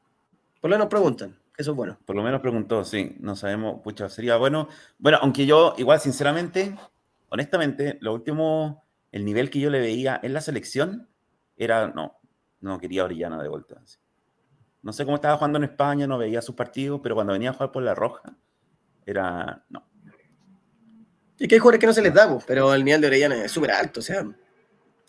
por 0.59 0.69
lo 0.69 0.75
menos 0.75 0.89
preguntan, 0.89 1.37
eso 1.57 1.71
es 1.71 1.77
bueno. 1.77 1.97
Por 2.05 2.15
lo 2.15 2.23
menos 2.23 2.41
preguntó, 2.41 2.83
sí, 2.83 3.15
no 3.19 3.35
sabemos, 3.35 3.81
pucha, 3.81 4.09
sería 4.09 4.37
bueno. 4.37 4.67
Bueno, 4.97 5.19
aunque 5.21 5.45
yo, 5.45 5.75
igual, 5.77 5.99
sinceramente, 5.99 6.75
honestamente, 7.29 7.97
lo 8.01 8.13
último 8.13 8.83
el 9.11 9.25
nivel 9.25 9.49
que 9.49 9.59
yo 9.59 9.69
le 9.69 9.79
veía 9.79 10.19
en 10.21 10.33
la 10.33 10.41
selección 10.41 11.07
era, 11.57 11.87
no, 11.87 12.19
no 12.61 12.79
quería 12.79 13.03
Orellana 13.03 13.41
de 13.41 13.49
vuelta. 13.49 13.81
No 14.81 14.93
sé 14.93 15.03
cómo 15.03 15.15
estaba 15.15 15.35
jugando 15.35 15.57
en 15.57 15.65
España, 15.65 16.07
no 16.07 16.17
veía 16.17 16.41
sus 16.41 16.55
partidos, 16.55 16.99
pero 17.01 17.15
cuando 17.15 17.33
venía 17.33 17.49
a 17.49 17.53
jugar 17.53 17.71
por 17.71 17.83
la 17.83 17.95
roja, 17.95 18.35
era, 19.05 19.63
no. 19.69 19.85
Y 21.37 21.47
que 21.47 21.55
hay 21.55 21.59
jugadores 21.59 21.79
que 21.79 21.87
no 21.87 21.93
se 21.93 22.01
les 22.01 22.13
da, 22.13 22.37
pero 22.45 22.73
el 22.73 22.83
nivel 22.83 23.01
de 23.01 23.07
Orellana 23.07 23.43
es 23.43 23.51
súper 23.51 23.71
alto, 23.71 24.01
o 24.01 24.03
sea, 24.03 24.25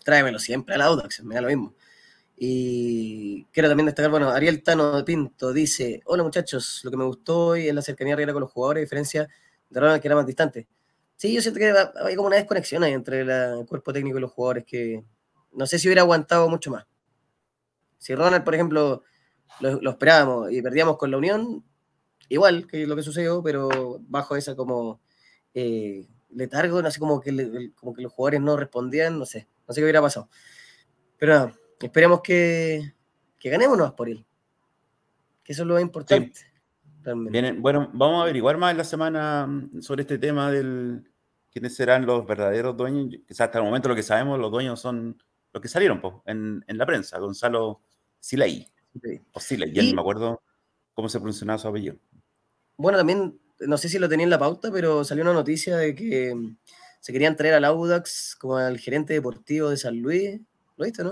tráemelo 0.03 0.39
siempre 0.39 0.75
al 0.75 0.81
Audax, 0.81 1.23
me 1.23 1.35
da 1.35 1.41
lo 1.41 1.47
mismo. 1.47 1.73
Y 2.43 3.45
quiero 3.51 3.69
también 3.69 3.85
destacar, 3.85 4.09
bueno, 4.09 4.31
Ariel 4.31 4.63
Tano 4.63 5.05
Pinto 5.05 5.53
dice, 5.53 6.01
hola 6.05 6.23
muchachos, 6.23 6.81
lo 6.83 6.89
que 6.89 6.97
me 6.97 7.03
gustó 7.03 7.49
hoy 7.49 7.67
es 7.67 7.75
la 7.75 7.83
cercanía 7.83 8.15
real 8.15 8.33
con 8.33 8.41
los 8.41 8.51
jugadores, 8.51 8.81
a 8.81 8.85
diferencia 8.85 9.27
de 9.69 9.79
Ronald 9.79 10.01
que 10.01 10.07
era 10.07 10.15
más 10.15 10.25
distante. 10.25 10.67
Sí, 11.15 11.35
yo 11.35 11.41
siento 11.43 11.59
que 11.59 11.71
hay 12.03 12.15
como 12.15 12.29
una 12.29 12.37
desconexión 12.37 12.81
ahí 12.81 12.93
entre 12.93 13.21
el 13.21 13.63
cuerpo 13.67 13.93
técnico 13.93 14.17
y 14.17 14.21
los 14.21 14.31
jugadores 14.31 14.65
que 14.65 15.03
no 15.51 15.67
sé 15.67 15.77
si 15.77 15.87
hubiera 15.87 16.01
aguantado 16.01 16.49
mucho 16.49 16.71
más. 16.71 16.87
Si 17.99 18.15
Ronald, 18.15 18.43
por 18.43 18.55
ejemplo, 18.55 19.03
lo, 19.59 19.91
esperábamos 19.91 20.51
y 20.51 20.63
perdíamos 20.63 20.97
con 20.97 21.11
la 21.11 21.17
Unión, 21.17 21.63
igual 22.27 22.65
que 22.65 22.87
lo 22.87 22.95
que 22.95 23.03
sucedió, 23.03 23.43
pero 23.43 23.99
bajo 24.07 24.35
esa 24.35 24.55
como 24.55 24.99
eh, 25.53 26.07
letargo, 26.31 26.81
no 26.81 26.89
sé, 26.89 26.99
como 26.99 27.21
que, 27.21 27.71
como 27.75 27.93
que 27.93 28.01
los 28.01 28.11
jugadores 28.11 28.41
no 28.41 28.57
respondían, 28.57 29.19
no 29.19 29.27
sé, 29.27 29.47
no 29.67 29.75
sé 29.75 29.81
qué 29.81 29.85
hubiera 29.85 30.01
pasado. 30.01 30.27
Pero 31.19 31.33
nada, 31.33 31.60
esperemos 31.87 32.21
que, 32.21 32.93
que 33.39 33.49
ganemos 33.49 33.93
por 33.93 34.09
él. 34.09 34.25
Que 35.43 35.53
eso 35.53 35.63
es 35.63 35.67
lo 35.67 35.79
importante. 35.79 36.39
bueno, 37.57 37.89
vamos 37.93 38.19
a 38.19 38.23
averiguar 38.23 38.57
más 38.57 38.71
en 38.71 38.77
la 38.77 38.83
semana 38.83 39.47
mm, 39.47 39.81
sobre 39.81 40.03
este 40.03 40.17
tema 40.17 40.51
del 40.51 41.11
quiénes 41.51 41.75
serán 41.75 42.05
los 42.05 42.25
verdaderos 42.25 42.77
dueños. 42.77 43.09
Quizás 43.27 43.47
hasta 43.47 43.59
el 43.59 43.65
momento 43.65 43.89
lo 43.89 43.95
que 43.95 44.03
sabemos, 44.03 44.39
los 44.39 44.51
dueños 44.51 44.79
son 44.79 45.21
los 45.53 45.61
que 45.61 45.67
salieron 45.67 46.01
en, 46.25 46.63
la 46.67 46.85
prensa. 46.85 47.19
Gonzalo 47.19 47.81
Silei. 48.19 48.67
O 49.33 49.39
Silei, 49.39 49.73
ya 49.73 49.81
ni 49.81 49.93
me 49.93 50.01
acuerdo 50.01 50.41
cómo 50.93 51.09
se 51.09 51.19
pronunciaba 51.19 51.57
su 51.57 51.67
apellido. 51.67 51.97
Bueno, 52.77 52.97
también, 52.97 53.39
no 53.59 53.77
sé 53.77 53.89
si 53.89 53.99
lo 53.99 54.07
tenía 54.07 54.23
en 54.23 54.29
la 54.29 54.39
pauta, 54.39 54.71
pero 54.71 55.03
salió 55.03 55.23
una 55.23 55.33
noticia 55.33 55.77
de 55.77 55.93
que 55.93 56.33
mm, 56.33 56.57
se 56.99 57.11
querían 57.11 57.35
traer 57.35 57.55
al 57.55 57.65
Audax 57.65 58.35
como 58.35 58.57
al 58.57 58.77
gerente 58.77 59.13
deportivo 59.13 59.69
de 59.69 59.77
San 59.77 59.99
Luis. 59.99 60.39
¿Lo 60.77 60.85
viste, 60.85 61.03
no? 61.03 61.11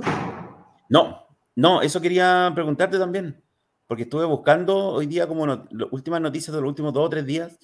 No, 0.90 1.28
no, 1.56 1.82
eso 1.82 2.02
quería 2.02 2.52
preguntarte 2.54 2.98
también, 2.98 3.42
porque 3.88 4.04
estuve 4.04 4.26
buscando 4.26 4.88
hoy 4.88 5.06
día 5.06 5.28
como 5.28 5.48
las 5.48 5.60
últimas 5.92 6.20
noticias 6.20 6.54
de 6.54 6.62
los 6.62 6.68
últimos 6.68 6.94
dos 6.94 7.06
o 7.06 7.10
tres 7.10 7.26
días. 7.26 7.60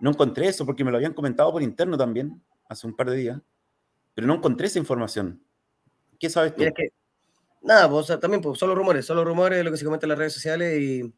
No 0.00 0.10
encontré 0.10 0.48
eso 0.48 0.64
porque 0.64 0.84
me 0.84 0.90
lo 0.90 0.96
habían 0.96 1.12
comentado 1.12 1.52
por 1.52 1.62
interno 1.62 1.98
también, 1.98 2.42
hace 2.68 2.86
un 2.86 2.96
par 2.96 3.10
de 3.10 3.16
días, 3.16 3.40
pero 4.14 4.26
no 4.26 4.34
encontré 4.34 4.68
esa 4.68 4.78
información. 4.78 5.42
¿Qué 6.18 6.30
sabes 6.30 6.54
tú? 6.54 6.64
nada, 7.62 7.88
pues, 7.88 8.06
también 8.20 8.40
pues, 8.40 8.58
solo 8.58 8.74
rumores, 8.74 9.06
solo 9.06 9.24
rumores 9.24 9.58
de 9.58 9.64
lo 9.64 9.70
que 9.70 9.76
se 9.76 9.84
comenta 9.84 10.06
en 10.06 10.10
las 10.10 10.18
redes 10.18 10.34
sociales 10.34 10.80
y 10.80 11.12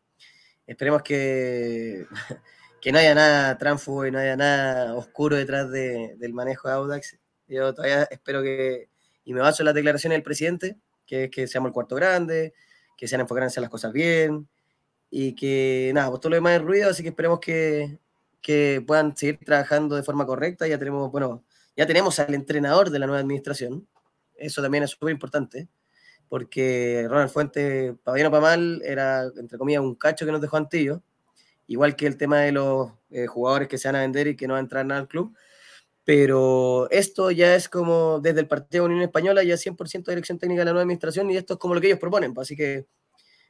esperemos 0.67 1.03
que, 1.03 2.07
que 2.81 2.93
no 2.93 2.99
haya 2.99 3.15
nada 3.15 3.59
tránfugo 3.59 4.07
y 4.07 4.11
no 4.11 4.19
haya 4.19 4.37
nada 4.37 4.95
oscuro 4.95 5.37
detrás 5.37 5.71
del 5.71 6.33
manejo 6.33 6.69
de 6.69 6.75
Audax. 6.75 7.19
Yo 7.49 7.75
todavía 7.75 8.05
espero 8.05 8.43
que, 8.43 8.89
y 9.25 9.35
me 9.35 9.41
baso 9.41 9.63
en 9.63 9.67
las 9.67 9.75
declaraciones 9.75 10.17
del 10.17 10.23
presidente, 10.23 10.79
que 11.07 11.25
es 11.25 11.31
que 11.31 11.47
seamos 11.47 11.69
el 11.69 11.73
cuarto 11.73 11.95
grande, 11.97 12.55
que 12.97 13.09
sean 13.09 13.21
enfocados 13.21 13.45
en 13.45 13.49
hacer 13.49 13.61
las 13.63 13.71
cosas 13.71 13.93
bien 13.93 14.49
y 15.11 15.35
que 15.35 15.93
nada, 15.95 16.09
pues 16.09 16.21
todo 16.21 16.31
lo 16.31 16.37
demás 16.37 16.57
es 16.57 16.63
ruido, 16.63 16.91
así 16.91 17.03
que 17.03 17.11
esperemos 17.11 17.41
que, 17.41 17.99
que 18.41 18.83
puedan 18.87 19.17
seguir 19.17 19.39
trabajando 19.45 19.97
de 19.97 20.03
forma 20.03 20.27
correcta. 20.27 20.67
Ya 20.67 20.79
tenemos, 20.79 21.11
bueno, 21.11 21.45
ya 21.77 21.87
tenemos 21.87 22.19
al 22.19 22.35
entrenador 22.35 22.91
de 22.91 22.99
la 22.99 23.07
nueva 23.07 23.21
administración, 23.21 23.87
eso 24.37 24.63
también 24.63 24.85
es 24.85 24.91
súper 24.91 25.11
importante, 25.11 25.69
porque 26.29 27.07
Ronald 27.09 27.31
Fuente, 27.31 27.95
para 28.03 28.17
bien 28.17 28.27
o 28.27 28.31
para 28.31 28.41
mal, 28.41 28.83
era, 28.85 29.25
entre 29.37 29.59
comillas, 29.59 29.83
un 29.83 29.95
cacho 29.95 30.27
que 30.27 30.33
nos 30.33 30.41
dejó 30.41 30.57
Antillo, 30.57 31.03
igual 31.67 31.97
que 31.97 32.07
el 32.07 32.17
tema 32.17 32.41
de 32.41 32.53
los 32.53 32.91
eh, 33.11 33.27
jugadores 33.27 33.69
que 33.69 33.79
se 33.79 33.89
van 33.89 33.97
a 33.97 34.01
vender 34.01 34.27
y 34.27 34.37
que 34.37 34.47
no 34.47 34.55
van 34.55 34.63
a 34.63 34.65
entrar 34.65 34.93
al 34.93 35.09
club. 35.09 35.37
Pero 36.05 36.89
esto 36.91 37.31
ya 37.31 37.55
es 37.55 37.69
como 37.69 38.21
desde 38.21 38.41
el 38.41 38.47
Partido 38.47 38.85
de 38.85 38.91
Unión 38.91 39.03
Española, 39.03 39.43
ya 39.43 39.57
100% 39.57 40.05
dirección 40.05 40.39
técnica 40.39 40.61
de 40.61 40.67
la 40.67 40.73
nueva 40.73 40.83
administración 40.83 41.31
y 41.31 41.37
esto 41.37 41.55
es 41.55 41.59
como 41.59 41.75
lo 41.75 41.81
que 41.81 41.87
ellos 41.87 41.99
proponen. 41.99 42.35
Pues, 42.35 42.47
así 42.47 42.57
que 42.57 42.87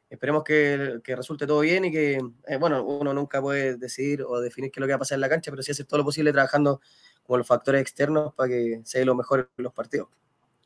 esperemos 0.08 0.44
que, 0.44 1.00
que 1.02 1.16
resulte 1.16 1.46
todo 1.46 1.60
bien 1.60 1.86
y 1.86 1.90
que, 1.90 2.20
eh, 2.46 2.56
bueno, 2.56 2.84
uno 2.84 3.12
nunca 3.12 3.40
puede 3.42 3.76
decidir 3.76 4.22
o 4.22 4.40
definir 4.40 4.70
qué 4.70 4.78
es 4.78 4.80
lo 4.80 4.86
que 4.86 4.92
va 4.92 4.96
a 4.96 5.00
pasar 5.00 5.16
en 5.16 5.22
la 5.22 5.28
cancha, 5.28 5.50
pero 5.50 5.62
sí 5.64 5.72
hacer 5.72 5.86
todo 5.86 5.98
lo 5.98 6.04
posible 6.04 6.32
trabajando 6.32 6.80
con 7.24 7.38
los 7.38 7.46
factores 7.46 7.80
externos 7.80 8.32
para 8.34 8.48
que 8.48 8.80
se 8.84 9.04
lo 9.04 9.16
mejor 9.16 9.50
en 9.56 9.64
los 9.64 9.72
partidos. 9.72 10.08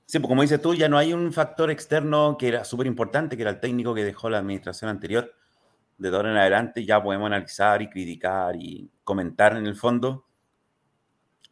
Sí, 0.04 0.18
pues 0.18 0.28
como 0.28 0.42
dices 0.42 0.60
tú, 0.60 0.74
ya 0.74 0.88
no 0.88 0.98
hay 0.98 1.12
un 1.14 1.32
factor 1.32 1.70
externo 1.70 2.36
que 2.38 2.48
era 2.48 2.64
súper 2.64 2.86
importante, 2.86 3.36
que 3.36 3.42
era 3.42 3.50
el 3.50 3.60
técnico 3.60 3.94
que 3.94 4.04
dejó 4.04 4.28
la 4.28 4.38
administración 4.38 4.90
anterior. 4.90 5.32
De 5.96 6.08
ahora 6.08 6.30
en 6.30 6.36
adelante 6.36 6.84
ya 6.84 7.02
podemos 7.02 7.26
analizar 7.26 7.82
y 7.82 7.90
criticar 7.90 8.56
y 8.56 8.90
comentar 9.04 9.56
en 9.56 9.66
el 9.66 9.76
fondo 9.76 10.27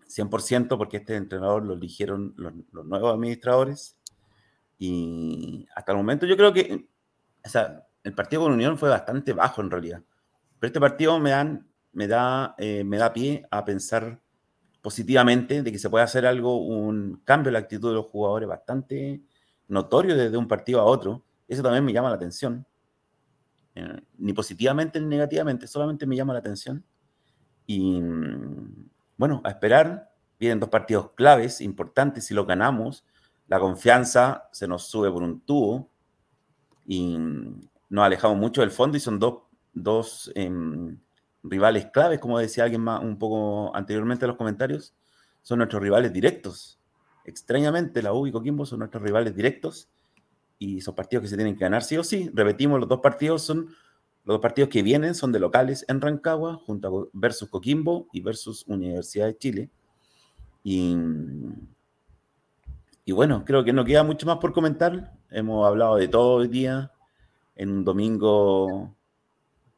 100% 0.08 0.78
porque 0.78 0.98
este 0.98 1.16
entrenador 1.16 1.64
lo 1.64 1.74
eligieron 1.74 2.34
los, 2.36 2.52
nuevos 2.84 3.14
administradores. 3.14 3.98
Y 4.78 5.66
hasta 5.74 5.92
el 5.92 5.98
momento 5.98 6.26
yo 6.26 6.36
creo 6.36 6.52
que 6.52 6.88
o 7.46 7.48
sea, 7.48 7.86
el 8.02 8.12
partido 8.12 8.42
con 8.42 8.52
Unión 8.52 8.76
fue 8.76 8.88
bastante 8.88 9.32
bajo 9.32 9.60
en 9.60 9.70
realidad. 9.70 10.02
Pero 10.58 10.68
este 10.68 10.80
partido 10.80 11.18
me, 11.18 11.30
dan, 11.30 11.66
me, 11.92 12.08
da, 12.08 12.54
eh, 12.58 12.82
me 12.84 12.98
da 12.98 13.12
pie 13.12 13.46
a 13.50 13.64
pensar 13.64 14.20
positivamente 14.82 15.62
de 15.62 15.72
que 15.72 15.78
se 15.78 15.88
puede 15.88 16.04
hacer 16.04 16.26
algo, 16.26 16.58
un 16.58 17.20
cambio 17.24 17.48
en 17.48 17.54
la 17.54 17.58
actitud 17.60 17.88
de 17.88 17.94
los 17.94 18.06
jugadores 18.06 18.48
bastante 18.48 19.22
notorio 19.68 20.16
desde 20.16 20.36
un 20.36 20.48
partido 20.48 20.80
a 20.80 20.84
otro. 20.84 21.24
Eso 21.46 21.62
también 21.62 21.84
me 21.84 21.92
llama 21.92 22.08
la 22.08 22.16
atención. 22.16 22.66
Eh, 23.74 24.00
ni 24.18 24.32
positivamente 24.32 25.00
ni 25.00 25.06
negativamente, 25.06 25.66
solamente 25.66 26.06
me 26.06 26.16
llama 26.16 26.32
la 26.32 26.40
atención. 26.40 26.84
Y 27.66 28.00
mm, 28.00 28.90
bueno, 29.16 29.40
a 29.44 29.50
esperar. 29.50 30.12
Vienen 30.38 30.60
dos 30.60 30.68
partidos 30.68 31.12
claves, 31.12 31.60
importantes. 31.60 32.26
Si 32.26 32.34
lo 32.34 32.44
ganamos, 32.44 33.04
la 33.48 33.58
confianza 33.58 34.48
se 34.52 34.68
nos 34.68 34.86
sube 34.86 35.10
por 35.10 35.22
un 35.22 35.40
tubo 35.40 35.88
y 36.84 37.16
mm, 37.16 37.60
nos 37.90 38.04
alejamos 38.04 38.36
mucho 38.36 38.60
del 38.60 38.70
fondo 38.70 38.96
y 38.96 39.00
son 39.00 39.18
dos, 39.18 39.42
dos 39.72 40.30
em, 40.34 40.98
rivales 41.42 41.86
claves, 41.86 42.18
como 42.18 42.38
decía 42.38 42.64
alguien 42.64 42.82
más 42.82 43.02
un 43.02 43.18
poco 43.18 43.74
anteriormente 43.74 44.24
en 44.24 44.28
los 44.28 44.36
comentarios, 44.36 44.94
son 45.42 45.58
nuestros 45.58 45.82
rivales 45.82 46.12
directos. 46.12 46.78
Extrañamente, 47.24 48.02
la 48.02 48.12
U 48.12 48.26
y 48.26 48.32
Coquimbo 48.32 48.66
son 48.66 48.80
nuestros 48.80 49.02
rivales 49.02 49.34
directos 49.34 49.88
y 50.58 50.80
son 50.80 50.94
partidos 50.94 51.22
que 51.22 51.28
se 51.28 51.36
tienen 51.36 51.54
que 51.54 51.64
ganar 51.64 51.82
sí 51.82 51.96
o 51.96 52.04
sí. 52.04 52.30
Repetimos, 52.32 52.80
los 52.80 52.88
dos 52.88 53.00
partidos 53.00 53.42
son 53.42 53.68
los 54.26 54.34
dos 54.34 54.40
partidos 54.40 54.70
que 54.70 54.82
vienen 54.82 55.14
son 55.14 55.30
de 55.30 55.38
locales 55.38 55.84
en 55.86 56.00
Rancagua, 56.00 56.56
junto 56.56 57.10
versus 57.12 57.48
Coquimbo 57.48 58.08
y 58.12 58.20
versus 58.20 58.64
Universidad 58.66 59.26
de 59.26 59.38
Chile. 59.38 59.70
Y, 60.64 60.96
y 63.04 63.12
bueno, 63.12 63.44
creo 63.44 63.62
que 63.62 63.72
no 63.72 63.84
queda 63.84 64.02
mucho 64.02 64.26
más 64.26 64.38
por 64.38 64.52
comentar. 64.52 65.12
Hemos 65.30 65.64
hablado 65.64 65.94
de 65.94 66.08
todo 66.08 66.38
hoy 66.38 66.48
día 66.48 66.90
en 67.54 67.70
un 67.70 67.84
domingo 67.84 68.96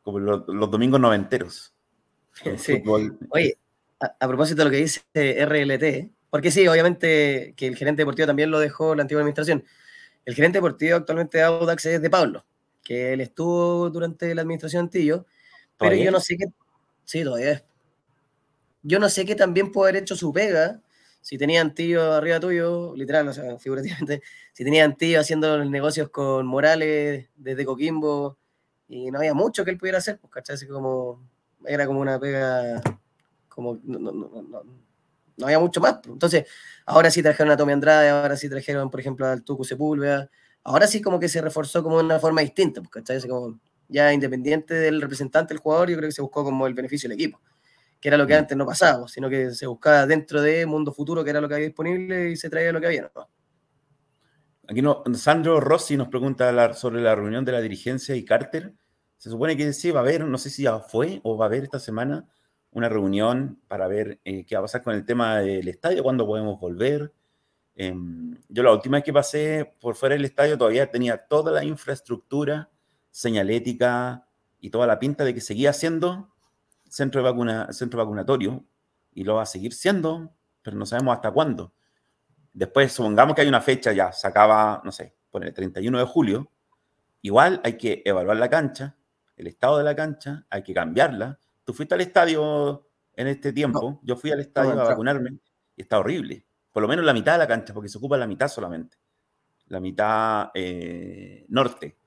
como 0.02 0.18
los, 0.18 0.70
domingos 0.70 0.98
noventeros. 0.98 1.74
Sí. 2.56 2.82
Oye, 3.30 3.58
a, 3.98 4.28
propósito 4.28 4.60
de 4.60 4.64
lo 4.64 4.70
que 4.70 4.76
dice 4.76 5.02
RLT, 5.44 6.12
porque 6.30 6.52
sí, 6.52 6.68
obviamente 6.68 7.52
que 7.56 7.66
el 7.66 7.76
gerente 7.76 8.02
deportivo 8.02 8.28
también 8.28 8.50
lo 8.50 8.60
dejó 8.60 8.94
la 8.94 9.02
antigua 9.02 9.22
administración. 9.22 9.64
El 10.24 10.34
gerente 10.36 10.58
deportivo 10.58 10.96
actualmente 10.96 11.38
de 11.38 11.44
Audax 11.44 11.84
es 11.86 12.00
de 12.00 12.08
Pablo, 12.08 12.44
que 12.88 13.12
él 13.12 13.20
estuvo 13.20 13.90
durante 13.90 14.34
la 14.34 14.40
administración 14.40 14.84
Antillo, 14.84 15.26
pero 15.78 15.94
yo 15.94 16.10
no 16.10 16.20
sé 16.20 16.38
qué. 16.38 16.46
Sí, 17.04 17.22
todavía 17.22 17.50
es. 17.50 17.64
Yo 18.82 18.98
no 18.98 19.10
sé 19.10 19.26
qué 19.26 19.34
también 19.34 19.70
puede 19.72 19.90
haber 19.90 20.02
hecho 20.02 20.16
su 20.16 20.32
pega 20.32 20.80
si 21.20 21.36
tenía 21.36 21.60
Antillo 21.60 22.14
arriba 22.14 22.40
tuyo, 22.40 22.94
literal, 22.96 23.28
o 23.28 23.32
sea, 23.34 23.58
figurativamente, 23.58 24.22
si 24.54 24.64
tenía 24.64 24.86
Antillo 24.86 25.20
haciendo 25.20 25.62
negocios 25.66 26.08
con 26.08 26.46
Morales 26.46 27.28
desde 27.36 27.66
Coquimbo 27.66 28.38
y 28.88 29.10
no 29.10 29.18
había 29.18 29.34
mucho 29.34 29.66
que 29.66 29.70
él 29.72 29.76
pudiera 29.76 29.98
hacer, 29.98 30.18
pues, 30.18 30.32
¿cachai? 30.32 30.54
Así 30.54 30.66
como, 30.66 31.28
era 31.66 31.86
como 31.86 32.00
una 32.00 32.18
pega, 32.18 32.80
como, 33.50 33.78
no, 33.84 33.98
no, 33.98 34.12
no, 34.12 34.62
no 35.36 35.46
había 35.46 35.58
mucho 35.58 35.82
más. 35.82 35.98
Pues. 35.98 36.08
Entonces, 36.14 36.46
ahora 36.86 37.10
sí 37.10 37.22
trajeron 37.22 37.52
a 37.52 37.56
Tommy 37.58 37.74
Andrade, 37.74 38.08
ahora 38.08 38.34
sí 38.34 38.48
trajeron, 38.48 38.90
por 38.90 39.00
ejemplo, 39.00 39.26
al 39.26 39.44
Tucu 39.44 39.64
Sepúlveda, 39.64 40.30
ahora 40.68 40.86
sí 40.86 41.00
como 41.00 41.18
que 41.18 41.28
se 41.28 41.40
reforzó 41.40 41.82
como 41.82 41.98
de 41.98 42.04
una 42.04 42.18
forma 42.18 42.40
distinta, 42.40 42.80
pues, 42.80 42.90
¿cachai? 42.90 43.28
Como, 43.28 43.58
ya 43.88 44.12
independiente 44.12 44.74
del 44.74 45.00
representante 45.00 45.54
del 45.54 45.60
jugador, 45.60 45.90
yo 45.90 45.96
creo 45.96 46.08
que 46.08 46.14
se 46.14 46.22
buscó 46.22 46.44
como 46.44 46.66
el 46.66 46.74
beneficio 46.74 47.08
del 47.08 47.18
equipo, 47.18 47.40
que 48.00 48.08
era 48.08 48.16
lo 48.16 48.26
que 48.26 48.34
mm. 48.34 48.38
antes 48.38 48.56
no 48.56 48.66
pasaba, 48.66 49.00
pues, 49.00 49.12
sino 49.12 49.28
que 49.28 49.52
se 49.52 49.66
buscaba 49.66 50.06
dentro 50.06 50.42
de 50.42 50.66
Mundo 50.66 50.92
Futuro, 50.92 51.24
que 51.24 51.30
era 51.30 51.40
lo 51.40 51.48
que 51.48 51.54
había 51.54 51.66
disponible, 51.66 52.30
y 52.30 52.36
se 52.36 52.50
traía 52.50 52.72
lo 52.72 52.80
que 52.80 52.86
había, 52.86 53.10
¿no? 53.14 53.28
Aquí 54.70 54.82
no, 54.82 55.02
Sandro 55.14 55.60
Rossi 55.60 55.96
nos 55.96 56.08
pregunta 56.08 56.74
sobre 56.74 57.00
la 57.00 57.14
reunión 57.14 57.42
de 57.42 57.52
la 57.52 57.62
dirigencia 57.62 58.14
y 58.14 58.24
Carter. 58.26 58.74
Se 59.16 59.30
supone 59.30 59.56
que 59.56 59.72
sí 59.72 59.90
va 59.90 60.00
a 60.00 60.02
haber, 60.02 60.26
no 60.26 60.36
sé 60.36 60.50
si 60.50 60.64
ya 60.64 60.78
fue 60.78 61.20
o 61.24 61.38
va 61.38 61.46
a 61.46 61.48
haber 61.48 61.64
esta 61.64 61.78
semana 61.78 62.28
una 62.70 62.90
reunión 62.90 63.58
para 63.66 63.88
ver 63.88 64.20
eh, 64.24 64.44
qué 64.44 64.56
va 64.56 64.60
a 64.60 64.64
pasar 64.64 64.82
con 64.82 64.94
el 64.94 65.06
tema 65.06 65.38
del 65.38 65.66
estadio, 65.68 66.02
cuándo 66.02 66.26
podemos 66.26 66.60
volver. 66.60 67.14
Em, 67.80 68.36
yo 68.48 68.64
la 68.64 68.72
última 68.72 68.96
vez 68.96 69.04
que 69.04 69.12
pasé 69.12 69.72
por 69.80 69.94
fuera 69.94 70.16
del 70.16 70.24
estadio 70.24 70.58
todavía 70.58 70.90
tenía 70.90 71.16
toda 71.16 71.52
la 71.52 71.62
infraestructura 71.62 72.70
señalética 73.12 74.26
y 74.58 74.70
toda 74.70 74.88
la 74.88 74.98
pinta 74.98 75.22
de 75.22 75.32
que 75.32 75.40
seguía 75.40 75.72
siendo 75.72 76.28
centro, 76.88 77.22
de 77.22 77.30
vacuna, 77.30 77.72
centro 77.72 77.98
vacunatorio 77.98 78.64
y 79.14 79.22
lo 79.22 79.36
va 79.36 79.42
a 79.42 79.46
seguir 79.46 79.72
siendo, 79.72 80.34
pero 80.60 80.76
no 80.76 80.86
sabemos 80.86 81.14
hasta 81.14 81.30
cuándo. 81.30 81.72
Después, 82.52 82.92
supongamos 82.92 83.36
que 83.36 83.42
hay 83.42 83.48
una 83.48 83.60
fecha 83.60 83.92
ya, 83.92 84.10
se 84.10 84.26
acaba, 84.26 84.82
no 84.84 84.90
sé, 84.90 85.14
por 85.30 85.44
el 85.44 85.54
31 85.54 86.00
de 86.00 86.04
julio. 86.04 86.50
Igual 87.22 87.60
hay 87.62 87.78
que 87.78 88.02
evaluar 88.04 88.38
la 88.38 88.50
cancha, 88.50 88.96
el 89.36 89.46
estado 89.46 89.78
de 89.78 89.84
la 89.84 89.94
cancha, 89.94 90.44
hay 90.50 90.64
que 90.64 90.74
cambiarla. 90.74 91.38
Tú 91.62 91.72
fuiste 91.72 91.94
al 91.94 92.00
estadio 92.00 92.88
en 93.14 93.28
este 93.28 93.52
tiempo, 93.52 94.00
yo 94.02 94.16
fui 94.16 94.32
al 94.32 94.40
estadio 94.40 94.72
a 94.72 94.84
vacunarme 94.84 95.38
y 95.76 95.82
está 95.82 96.00
horrible. 96.00 96.47
Por 96.78 96.82
lo 96.82 96.88
menos 96.88 97.04
la 97.04 97.12
mitad 97.12 97.32
de 97.32 97.38
la 97.38 97.48
cancha, 97.48 97.74
porque 97.74 97.88
se 97.88 97.98
ocupa 97.98 98.16
la 98.16 98.28
mitad 98.28 98.46
solamente. 98.46 98.98
La 99.66 99.80
mitad 99.80 100.52
eh, 100.54 101.44
norte. 101.48 101.98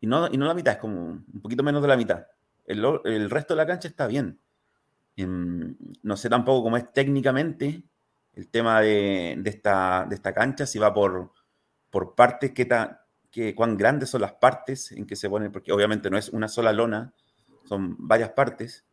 Y 0.00 0.06
no, 0.06 0.28
y 0.32 0.36
no 0.36 0.46
la 0.46 0.54
mitad, 0.54 0.74
es 0.74 0.78
como 0.78 1.00
un 1.04 1.40
poquito 1.42 1.64
menos 1.64 1.82
de 1.82 1.88
la 1.88 1.96
mitad. 1.96 2.28
El, 2.64 2.84
el 3.02 3.28
resto 3.28 3.54
de 3.54 3.56
la 3.56 3.66
cancha 3.66 3.88
está 3.88 4.06
bien. 4.06 4.38
no 5.16 6.16
sé 6.16 6.30
tampoco 6.30 6.62
cómo 6.62 6.76
es 6.76 6.92
técnicamente, 6.92 7.82
el 8.34 8.48
tema 8.50 8.80
de, 8.82 9.42
esta, 9.44 10.06
de 10.08 10.14
esta 10.14 10.32
cancha, 10.32 10.64
si 10.64 10.78
va 10.78 10.94
por, 10.94 11.32
por 11.90 12.14
partes, 12.14 12.52
qué, 12.52 12.68
qué, 13.32 13.52
cuán 13.56 13.76
grandes 13.76 14.10
son 14.10 14.20
las 14.20 14.34
partes 14.34 14.92
en 14.92 15.08
que 15.08 15.16
se 15.16 15.28
ponen, 15.28 15.50
porque 15.50 15.72
obviamente 15.72 16.08
no 16.08 16.18
es 16.18 16.28
una 16.28 16.46
sola 16.46 16.72
lona, 16.72 17.14
son 17.64 17.96
varias 17.98 18.30
partes. 18.30 18.85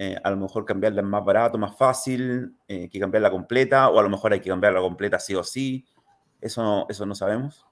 Eh, 0.00 0.16
a 0.22 0.30
lo 0.30 0.36
mejor 0.36 0.64
cambiarla 0.64 1.00
es 1.02 1.06
más 1.08 1.24
barato, 1.24 1.58
más 1.58 1.76
fácil 1.76 2.56
eh, 2.68 2.88
que 2.88 3.00
cambiarla 3.00 3.32
completa, 3.32 3.88
o 3.88 3.98
a 3.98 4.02
lo 4.04 4.08
mejor 4.08 4.32
hay 4.32 4.38
que 4.38 4.48
cambiarla 4.48 4.78
completa 4.78 5.18
sí 5.18 5.34
o 5.34 5.42
sí. 5.42 5.84
Eso 6.40 6.62
no, 6.62 6.86
eso 6.88 7.04
no 7.04 7.16
sabemos. 7.16 7.66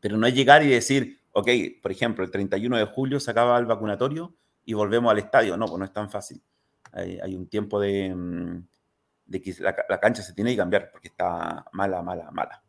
Pero 0.00 0.18
no 0.18 0.26
es 0.26 0.34
llegar 0.34 0.62
y 0.62 0.68
decir, 0.68 1.18
ok, 1.32 1.48
por 1.80 1.92
ejemplo, 1.92 2.22
el 2.22 2.30
31 2.30 2.76
de 2.76 2.84
julio 2.84 3.20
se 3.20 3.30
acaba 3.30 3.58
el 3.58 3.64
vacunatorio 3.64 4.36
y 4.66 4.74
volvemos 4.74 5.10
al 5.10 5.18
estadio. 5.18 5.56
No, 5.56 5.64
pues 5.64 5.78
no 5.78 5.86
es 5.86 5.92
tan 5.94 6.10
fácil. 6.10 6.42
Hay, 6.92 7.34
un 7.34 7.48
tiempo 7.48 7.80
de, 7.80 8.14
mm, 8.14 8.66
de 9.24 9.40
que 9.40 9.54
la, 9.60 9.74
la, 9.88 10.00
cancha 10.00 10.22
se 10.22 10.34
tiene 10.34 10.50
que 10.50 10.58
cambiar 10.58 10.90
porque 10.90 11.08
está 11.08 11.64
mala, 11.72 12.02
mala, 12.02 12.30
mala. 12.32 12.62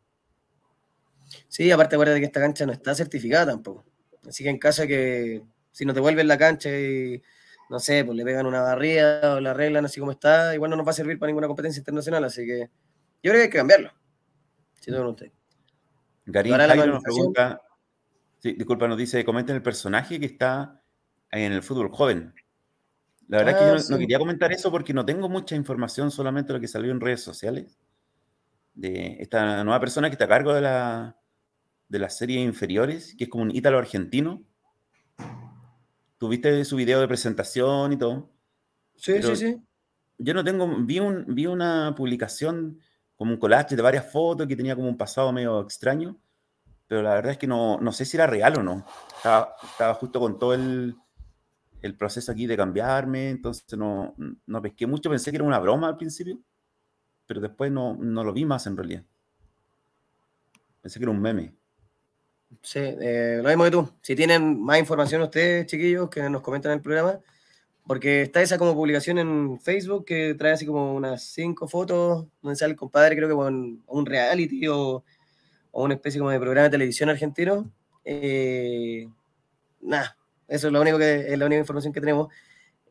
Sí, 1.46 1.70
aparte 1.70 1.96
acuérdate 1.96 2.20
que 2.20 2.26
esta 2.26 2.40
cancha 2.40 2.64
no 2.64 2.72
está 2.72 2.94
certificada 2.94 3.52
tampoco. 3.52 3.84
Así 4.26 4.44
que 4.44 4.50
en 4.50 4.58
caso 4.58 4.82
de 4.82 4.88
que 4.88 5.42
si 5.72 5.84
no 5.84 5.92
te 5.92 6.00
vuelven 6.00 6.26
la 6.26 6.38
cancha 6.38 6.70
y 6.70 7.22
no 7.70 7.78
sé, 7.78 8.04
pues 8.04 8.16
le 8.16 8.24
pegan 8.24 8.46
una 8.46 8.60
barrida 8.62 9.36
o 9.36 9.40
la 9.40 9.52
arreglan 9.52 9.84
así 9.84 10.00
como 10.00 10.12
está, 10.12 10.52
igual 10.54 10.70
no 10.70 10.76
nos 10.76 10.84
va 10.86 10.90
a 10.90 10.94
servir 10.94 11.20
para 11.20 11.28
ninguna 11.28 11.46
competencia 11.46 11.78
internacional, 11.78 12.24
así 12.24 12.44
que 12.44 12.68
yo 13.22 13.30
creo 13.30 13.34
que 13.34 13.42
hay 13.42 13.50
que 13.50 13.58
cambiarlo. 13.58 13.92
Si 14.80 14.90
no, 14.90 15.04
no 15.04 15.10
usted. 15.10 15.30
Garín 16.26 16.56
nos 16.56 17.02
pregunta, 17.02 17.62
sí, 18.40 18.52
disculpa, 18.54 18.88
nos 18.88 18.98
dice, 18.98 19.24
comenten 19.24 19.54
el 19.54 19.62
personaje 19.62 20.18
que 20.18 20.26
está 20.26 20.82
en 21.30 21.52
el 21.52 21.62
fútbol 21.62 21.90
joven. 21.90 22.34
La 23.28 23.38
verdad 23.38 23.54
es 23.54 23.60
que 23.60 23.66
yo 23.66 23.90
no, 23.90 23.96
ah, 23.96 23.98
quería 24.00 24.18
comentar 24.18 24.52
eso 24.52 24.72
porque 24.72 24.92
no 24.92 25.06
tengo 25.06 25.28
mucha 25.28 25.54
información, 25.54 26.10
solamente 26.10 26.52
lo 26.52 26.58
que 26.58 26.66
salió 26.66 26.90
en 26.90 27.00
redes 27.00 27.22
sociales. 27.22 27.78
De 28.74 29.18
esta 29.20 29.62
nueva 29.62 29.78
persona 29.78 30.08
que 30.08 30.14
está 30.14 30.24
a 30.24 30.28
cargo 30.28 30.52
de 30.52 30.62
la, 30.62 31.16
de 31.88 31.98
las 32.00 32.18
series 32.18 32.44
inferiores, 32.44 33.14
que 33.16 33.24
es 33.24 33.30
como 33.30 33.44
un 33.44 33.54
ítalo 33.54 33.78
argentino. 33.78 34.42
Tuviste 36.20 36.66
su 36.66 36.76
video 36.76 37.00
de 37.00 37.08
presentación 37.08 37.94
y 37.94 37.96
todo. 37.96 38.28
Sí, 38.94 39.22
sí, 39.22 39.36
sí. 39.36 39.62
Yo 40.18 40.34
no 40.34 40.44
tengo, 40.44 40.68
vi, 40.84 41.00
un, 41.00 41.24
vi 41.26 41.46
una 41.46 41.94
publicación 41.96 42.78
como 43.16 43.32
un 43.32 43.38
collage 43.38 43.74
de 43.74 43.80
varias 43.80 44.12
fotos 44.12 44.46
que 44.46 44.54
tenía 44.54 44.76
como 44.76 44.86
un 44.86 44.98
pasado 44.98 45.32
medio 45.32 45.62
extraño, 45.62 46.20
pero 46.86 47.00
la 47.00 47.14
verdad 47.14 47.32
es 47.32 47.38
que 47.38 47.46
no, 47.46 47.80
no 47.80 47.90
sé 47.90 48.04
si 48.04 48.18
era 48.18 48.26
real 48.26 48.58
o 48.58 48.62
no. 48.62 48.84
estaba 49.16 49.94
justo 49.94 50.20
con 50.20 50.38
todo 50.38 50.52
el, 50.52 50.94
el 51.80 51.96
proceso 51.96 52.30
aquí 52.32 52.46
de 52.46 52.54
cambiarme, 52.54 53.30
entonces 53.30 53.78
no, 53.78 54.14
no 54.44 54.60
pesqué 54.60 54.86
mucho, 54.86 55.08
pensé 55.08 55.30
que 55.30 55.38
era 55.38 55.46
una 55.46 55.58
broma 55.58 55.88
al 55.88 55.96
principio, 55.96 56.38
pero 57.24 57.40
después 57.40 57.72
no, 57.72 57.96
no 57.96 58.24
lo 58.24 58.34
vi 58.34 58.44
más 58.44 58.66
en 58.66 58.76
realidad. 58.76 59.04
Pensé 60.82 60.98
que 60.98 61.04
era 61.04 61.12
un 61.12 61.22
meme. 61.22 61.59
Sí, 62.62 62.78
eh, 62.80 63.40
lo 63.42 63.48
mismo 63.48 63.64
que 63.64 63.70
tú. 63.70 63.90
Si 64.02 64.14
tienen 64.16 64.60
más 64.60 64.78
información 64.78 65.22
ustedes, 65.22 65.66
chiquillos, 65.66 66.10
que 66.10 66.28
nos 66.28 66.42
comentan 66.42 66.72
en 66.72 66.78
el 66.78 66.82
programa, 66.82 67.20
porque 67.86 68.22
está 68.22 68.42
esa 68.42 68.58
como 68.58 68.74
publicación 68.74 69.18
en 69.18 69.60
Facebook 69.60 70.04
que 70.04 70.34
trae 70.34 70.52
así 70.52 70.66
como 70.66 70.94
unas 70.94 71.24
cinco 71.24 71.68
fotos 71.68 72.26
donde 72.42 72.56
sale 72.56 72.72
el 72.72 72.78
compadre, 72.78 73.16
creo 73.16 73.28
que 73.28 73.34
con 73.34 73.82
un 73.86 74.06
reality 74.06 74.68
o, 74.68 75.04
o 75.72 75.84
una 75.84 75.94
especie 75.94 76.18
como 76.18 76.30
de 76.30 76.38
programa 76.40 76.64
de 76.64 76.70
televisión 76.70 77.08
argentino. 77.08 77.70
Eh, 78.04 79.08
nada, 79.80 80.16
eso 80.48 80.66
es 80.66 80.72
lo 80.72 80.80
único 80.80 80.98
que 80.98 81.32
es 81.32 81.38
la 81.38 81.46
única 81.46 81.60
información 81.60 81.92
que 81.92 82.00
tenemos. 82.00 82.28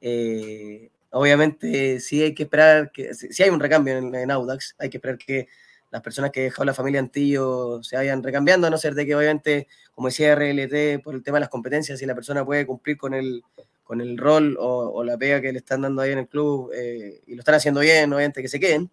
Eh, 0.01 0.89
obviamente, 1.11 1.99
sí 1.99 2.21
hay 2.23 2.33
que 2.33 2.43
esperar 2.43 2.91
que 2.91 3.13
si 3.13 3.43
hay 3.43 3.49
un 3.49 3.59
recambio 3.59 3.97
en, 3.97 4.31
Audax, 4.31 4.75
hay 4.79 4.89
que 4.89 4.97
esperar 4.97 5.17
que 5.17 5.47
las 5.91 6.01
personas 6.01 6.31
que 6.31 6.41
dejado 6.41 6.65
la 6.65 6.73
familia 6.73 6.99
Antillo 6.99 7.81
se 7.83 7.95
vayan 7.95 8.23
recambiando, 8.23 8.67
a 8.67 8.69
no 8.69 8.77
ser 8.77 8.93
de 8.93 9.05
que 9.05 9.15
obviamente, 9.15 9.67
como 9.93 10.07
decía 10.07 10.35
RLT, 10.35 11.03
por 11.03 11.15
el 11.15 11.23
tema 11.23 11.37
de 11.37 11.41
las 11.41 11.49
competencias, 11.49 11.99
si 11.99 12.05
la 12.05 12.15
persona 12.15 12.45
puede 12.45 12.65
cumplir 12.65 12.97
con 12.97 13.13
el, 13.13 13.43
con 13.83 14.01
el 14.01 14.17
rol 14.17 14.55
o, 14.59 15.03
la 15.03 15.17
pega 15.17 15.41
que 15.41 15.51
le 15.51 15.59
están 15.59 15.81
dando 15.81 16.01
ahí 16.01 16.11
en 16.11 16.19
el 16.19 16.27
club 16.27 16.71
eh, 16.73 17.21
y 17.25 17.35
lo 17.35 17.39
están 17.39 17.55
haciendo 17.55 17.81
bien, 17.81 18.13
obviamente 18.13 18.41
que 18.41 18.47
se 18.47 18.59
queden, 18.59 18.91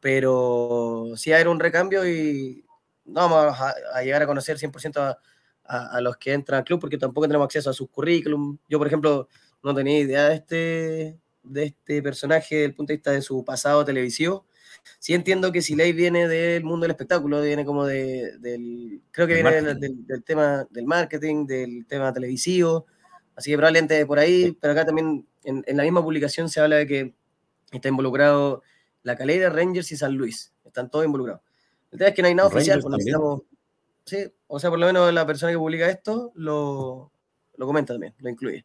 pero 0.00 1.06
sí 1.16 1.32
hay 1.32 1.44
un 1.46 1.58
recambio 1.58 2.08
y 2.08 2.64
no 3.04 3.28
vamos 3.28 3.60
a, 3.60 3.74
a 3.94 4.02
llegar 4.02 4.22
a 4.22 4.26
conocer 4.26 4.58
100% 4.58 5.00
a, 5.00 5.18
a, 5.68 6.00
los 6.00 6.16
que 6.16 6.32
entran 6.32 6.58
al 6.58 6.64
club 6.64 6.80
porque 6.80 6.98
tampoco 6.98 7.26
tenemos 7.26 7.44
acceso 7.44 7.70
a 7.70 7.74
sus 7.74 7.90
currículum. 7.90 8.58
Yo, 8.68 8.78
por 8.78 8.86
ejemplo, 8.86 9.28
no 9.62 9.74
tenía 9.74 9.98
idea 9.98 10.28
de 10.28 10.34
este, 10.34 11.18
de 11.42 11.64
este 11.64 12.02
personaje 12.02 12.56
desde 12.56 12.66
el 12.66 12.74
punto 12.74 12.92
de 12.92 12.96
vista 12.96 13.12
de 13.12 13.22
su 13.22 13.44
pasado 13.44 13.84
televisivo. 13.84 14.46
Sí 14.98 15.14
entiendo 15.14 15.52
que 15.52 15.62
Siley 15.62 15.92
viene 15.92 16.28
del 16.28 16.64
mundo 16.64 16.84
del 16.84 16.92
espectáculo, 16.92 17.40
viene 17.42 17.64
como 17.64 17.86
de, 17.86 18.36
del, 18.38 19.02
creo 19.10 19.26
que 19.26 19.34
viene 19.34 19.74
del, 19.74 20.24
tema 20.24 20.66
del 20.70 20.86
marketing, 20.86 21.46
del 21.46 21.86
tema 21.86 22.12
televisivo, 22.12 22.86
así 23.36 23.50
que 23.50 23.56
probablemente 23.56 24.04
por 24.06 24.18
ahí, 24.18 24.56
pero 24.60 24.72
acá 24.72 24.84
también 24.84 25.26
en, 25.44 25.64
en 25.66 25.76
la 25.76 25.82
misma 25.84 26.02
publicación 26.02 26.48
se 26.48 26.60
habla 26.60 26.76
de 26.76 26.86
que 26.86 27.14
está 27.70 27.88
involucrado 27.88 28.62
la 29.02 29.16
Calera, 29.16 29.50
Rangers 29.50 29.92
y 29.92 29.96
San 29.96 30.14
Luis, 30.14 30.52
están 30.64 30.90
todos 30.90 31.04
involucrados. 31.04 31.42
El 31.90 31.98
tema 31.98 32.08
es 32.08 32.14
que 32.14 32.22
no 32.22 32.28
hay 32.28 32.34
nada 32.34 32.48
oficial, 32.48 32.80
pues 32.80 32.92
necesitamos, 32.92 33.42
Sí, 34.08 34.16
o 34.46 34.58
sea, 34.58 34.70
por 34.70 34.78
lo 34.78 34.86
menos 34.86 35.12
la 35.12 35.26
persona 35.26 35.52
que 35.52 35.58
publica 35.58 35.86
esto 35.86 36.32
lo, 36.34 37.12
comenta 37.58 37.92
también, 37.92 38.14
lo 38.20 38.30
incluye. 38.30 38.64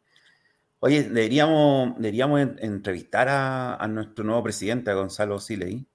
Oye, 0.80 1.02
deberíamos, 1.02 1.96
deberíamos 1.98 2.40
entrevistar 2.60 3.28
a, 3.28 3.86
nuestro 3.88 4.24
nuevo 4.24 4.42
presidente, 4.42 4.90
a 4.90 4.94
Gonzalo 4.94 5.38
Siley. 5.38 5.86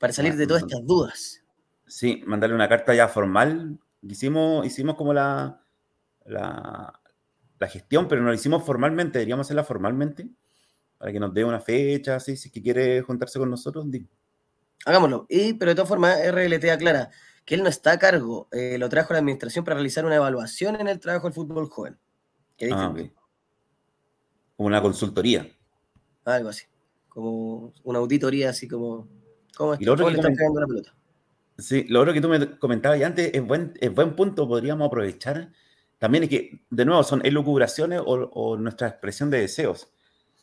Para 0.00 0.12
salir 0.12 0.34
de 0.34 0.46
todas 0.46 0.62
estas 0.64 0.84
dudas. 0.84 1.44
Sí, 1.86 2.22
mandarle 2.26 2.56
una 2.56 2.68
carta 2.68 2.94
ya 2.94 3.06
formal. 3.06 3.78
Hicimos, 4.02 4.66
hicimos 4.66 4.96
como 4.96 5.12
la, 5.14 5.62
la, 6.24 7.00
gestión, 7.68 8.08
pero 8.08 8.22
no 8.22 8.30
la 8.30 8.34
hicimos 8.34 8.64
formalmente. 8.64 9.18
Deberíamos 9.18 9.46
hacerla 9.46 9.62
formalmente 9.62 10.28
para 10.98 11.12
que 11.12 11.20
nos 11.20 11.32
dé 11.32 11.44
una 11.44 11.60
fecha, 11.60 12.16
así, 12.16 12.36
si 12.36 12.50
quiere 12.50 13.02
juntarse 13.02 13.38
con 13.38 13.50
nosotros. 13.50 13.86
Hagámoslo. 14.86 15.26
Y, 15.28 15.54
pero 15.54 15.70
de 15.70 15.74
todas 15.74 15.88
formas, 15.88 16.18
RLT 16.26 16.64
aclara 16.70 17.10
que 17.44 17.54
él 17.54 17.62
no 17.62 17.68
está 17.68 17.92
a 17.92 17.98
cargo, 17.98 18.48
eh, 18.52 18.78
lo 18.78 18.88
trajo 18.88 19.12
la 19.12 19.18
administración 19.18 19.64
para 19.64 19.74
realizar 19.74 20.04
una 20.04 20.16
evaluación 20.16 20.80
en 20.80 20.88
el 20.88 21.00
trabajo 21.00 21.26
del 21.26 21.34
fútbol 21.34 21.68
joven. 21.68 21.98
Ah, 22.72 22.94
como 24.56 24.66
una 24.66 24.82
consultoría. 24.82 25.48
Algo 26.24 26.50
así, 26.50 26.64
como 27.08 27.72
una 27.82 27.98
auditoría, 27.98 28.50
así 28.50 28.68
como, 28.68 29.08
¿cómo, 29.60 29.74
y 29.78 29.84
lo 29.84 29.92
otro 29.92 30.06
que 30.06 30.12
le 30.12 30.22
la 30.22 30.66
pelota? 30.66 30.94
Sí, 31.60 31.84
lo 31.88 32.00
otro 32.00 32.14
que 32.14 32.20
tú 32.20 32.28
me 32.28 32.58
comentabas 32.58 33.00
antes 33.02 33.30
es 33.34 33.46
buen, 33.46 33.74
es 33.80 33.94
buen 33.94 34.16
punto, 34.16 34.48
podríamos 34.48 34.86
aprovechar. 34.86 35.52
También 35.98 36.24
es 36.24 36.30
que, 36.30 36.64
de 36.70 36.84
nuevo, 36.86 37.02
son 37.02 37.20
elucubraciones 37.24 38.00
o, 38.02 38.56
nuestra 38.56 38.88
expresión 38.88 39.30
de 39.30 39.40
deseos. 39.40 39.92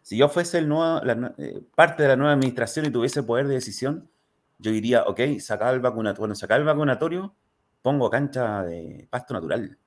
Si 0.04 0.18
yo 0.18 0.30
fuese 0.30 0.60
el 0.60 0.70
nuevo, 0.70 1.04
la, 1.04 1.34
eh, 1.40 1.62
parte 1.76 2.04
de 2.04 2.10
la 2.10 2.16
nueva 2.16 2.34
administración 2.34 2.86
y 2.86 2.92
tuviese 2.92 3.24
poder 3.24 3.48
de 3.48 3.56
decisión, 3.56 4.10
yo 4.60 4.72
diría, 4.72 5.04
ok, 5.04 5.40
sacar 5.40 5.74
el 5.74 5.80
vacunatorio, 5.80 6.20
bueno, 6.20 6.36
sacar 6.36 6.60
el 6.60 6.66
vacunatorio, 6.66 7.36
pongo 7.82 8.10
cancha 8.10 8.64
de 8.64 9.08
pasto 9.10 9.34
natural. 9.34 9.78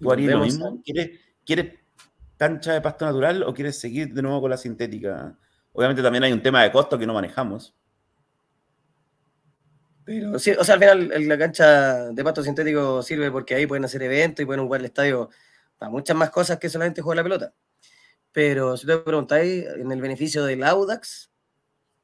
¿Tú 0.00 0.10
harías 0.10 0.32
lo 0.32 0.40
mismo? 0.40 0.82
¿Quieres, 0.84 1.78
cancha 2.36 2.72
de 2.72 2.80
pasto 2.80 3.06
natural 3.06 3.44
o 3.44 3.54
quieres 3.54 3.78
seguir 3.78 4.12
de 4.12 4.22
nuevo 4.22 4.40
con 4.40 4.50
la 4.50 4.56
sintética? 4.56 5.38
Obviamente 5.74 6.02
también 6.02 6.24
hay 6.24 6.32
un 6.32 6.40
tema 6.40 6.62
de 6.62 6.72
costo 6.72 6.96
que 6.96 7.06
no 7.06 7.12
manejamos. 7.12 7.74
Pero 10.04 10.38
sí, 10.38 10.52
o 10.52 10.62
sea, 10.62 10.74
al 10.74 10.80
final 10.80 11.28
la 11.28 11.38
cancha 11.38 12.10
de 12.10 12.24
pasto 12.24 12.42
sintético 12.42 13.02
sirve 13.02 13.30
porque 13.30 13.54
ahí 13.54 13.66
pueden 13.66 13.84
hacer 13.84 14.02
eventos 14.02 14.42
y 14.42 14.46
pueden 14.46 14.64
jugar 14.64 14.80
el 14.80 14.86
estadio 14.86 15.30
para 15.76 15.90
muchas 15.90 16.16
más 16.16 16.30
cosas 16.30 16.58
que 16.58 16.68
solamente 16.68 17.02
jugar 17.02 17.16
la 17.16 17.22
pelota. 17.24 17.54
Pero 18.30 18.76
si 18.76 18.86
te 18.86 18.98
preguntáis, 18.98 19.64
en 19.64 19.90
el 19.90 20.00
beneficio 20.00 20.44
del 20.44 20.62
Audax, 20.62 21.30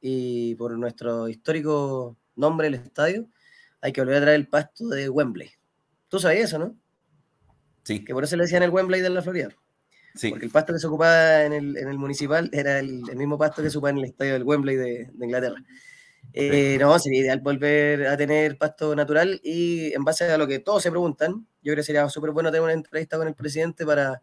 y 0.01 0.55
por 0.56 0.76
nuestro 0.76 1.28
histórico 1.28 2.16
nombre 2.34 2.70
del 2.70 2.80
estadio, 2.80 3.28
hay 3.80 3.92
que 3.92 4.01
volver 4.01 4.16
a 4.16 4.20
traer 4.22 4.36
el 4.40 4.48
pasto 4.48 4.88
de 4.88 5.09
Wembley. 5.09 5.51
Tú 6.09 6.18
sabías 6.18 6.47
eso, 6.47 6.59
¿no? 6.59 6.76
Sí. 7.84 8.05
Que 8.05 8.14
por 8.14 8.24
eso 8.24 8.36
le 8.36 8.44
decían 8.44 8.62
el 8.62 8.70
Wembley 8.70 9.01
de 9.01 9.10
la 9.10 9.22
Florida. 9.22 9.51
Sí. 10.15 10.31
Porque 10.31 10.47
el 10.47 10.53
pasto 10.53 10.73
que 10.73 10.78
se 10.78 10.87
ocupaba 10.87 11.45
en 11.45 11.53
el, 11.53 11.77
en 11.77 11.89
el 11.89 11.99
municipal 11.99 12.51
era 12.53 12.78
el, 12.78 13.03
mismo 13.16 13.39
pasto 13.39 13.62
que 13.62 13.70
se 13.70 13.78
ocupaba 13.78 13.91
en 13.91 13.99
el 13.99 14.05
estadio 14.05 14.32
del 14.32 14.45
Wembley 14.45 14.77
de, 14.77 15.11
de 15.12 15.24
Inglaterra. 15.24 15.62
Eh, 16.32 16.78
no, 16.81 16.97
sería 16.99 17.20
ideal 17.20 17.41
volver 17.41 18.07
a 18.07 18.16
tener 18.16 18.57
pasto 18.57 18.95
natural 18.95 19.41
y 19.43 19.93
en 19.93 20.05
base 20.05 20.24
a 20.24 20.39
lo 20.39 20.47
que 20.47 20.61
todos 20.61 20.82
se 20.82 20.91
preguntan, 20.91 21.47
yo 21.62 21.73
creo 21.73 21.77
que 21.77 21.82
sería 21.82 22.09
súper 22.09 22.31
bueno 22.31 22.51
tener 22.51 22.62
una 22.62 22.73
entrevista 22.73 23.16
con 23.16 23.27
el 23.27 23.35
presidente 23.35 23.85
para, 23.85 24.23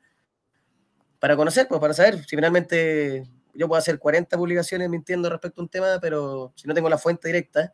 para 1.19 1.35
conocer, 1.35 1.67
pues, 1.67 1.81
para 1.81 1.93
saber 1.93 2.23
si 2.23 2.35
finalmente 2.35 3.23
yo 3.53 3.67
puedo 3.67 3.79
hacer 3.79 3.99
40 3.99 4.37
publicaciones 4.37 4.89
mintiendo 4.89 5.29
respecto 5.29 5.61
a 5.61 5.63
un 5.63 5.69
tema, 5.69 5.99
pero 5.99 6.53
si 6.55 6.67
no 6.67 6.73
tengo 6.73 6.89
la 6.89 6.97
fuente 6.97 7.27
directa 7.27 7.73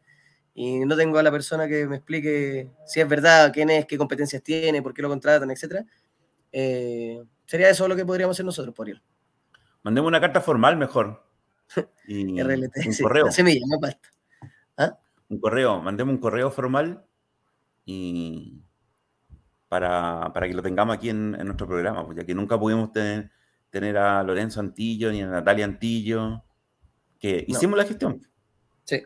y 0.56 0.80
no 0.80 0.95
tengo 0.95 1.19
a 1.19 1.23
la 1.23 1.31
persona 1.31 1.68
que 1.68 1.85
me 1.85 1.98
explique 1.98 2.69
si 2.88 3.02
es 3.02 3.07
verdad, 3.07 3.52
quién 3.53 3.69
es, 3.69 3.85
qué 3.85 3.98
competencias 3.98 4.41
tiene, 4.41 4.81
por 4.81 4.94
qué 4.94 5.03
lo 5.03 5.10
contratan, 5.10 5.52
etcétera, 5.52 5.85
eh, 6.52 7.22
sería 7.45 7.69
eso 7.69 7.87
lo 7.87 7.95
que 7.95 8.05
podríamos 8.05 8.35
hacer 8.35 8.45
nosotros 8.45 8.73
por 8.75 8.89
él. 8.89 9.01
Mandemos 9.83 10.07
una 10.07 10.21
carta 10.21 10.41
formal 10.41 10.77
mejor. 10.77 11.23
Y 12.07 12.41
RLT, 12.43 12.85
un 12.87 12.93
sí, 12.93 13.03
correo. 13.03 13.31
semilla, 13.31 13.61
no. 13.67 13.79
¿Ah? 14.77 14.97
un 15.29 15.39
correo, 15.39 15.81
mandemos 15.81 16.13
un 16.13 16.19
correo 16.21 16.51
formal 16.51 17.03
y 17.85 18.61
para, 19.67 20.31
para 20.33 20.47
que 20.47 20.53
lo 20.53 20.61
tengamos 20.61 20.95
aquí 20.95 21.09
en, 21.09 21.35
en 21.39 21.45
nuestro 21.45 21.65
programa, 21.67 22.05
pues 22.05 22.17
ya 22.17 22.25
que 22.25 22.35
nunca 22.35 22.59
pudimos 22.59 22.91
tener, 22.91 23.31
tener 23.71 23.97
a 23.97 24.21
Lorenzo 24.23 24.59
Antillo 24.59 25.11
ni 25.11 25.21
a 25.23 25.27
Natalia 25.27 25.65
Antillo, 25.65 26.43
que 27.19 27.45
No. 27.47 27.55
hicimos 27.57 27.77
la 27.77 27.85
gestión, 27.85 28.21
Sí. 28.83 29.01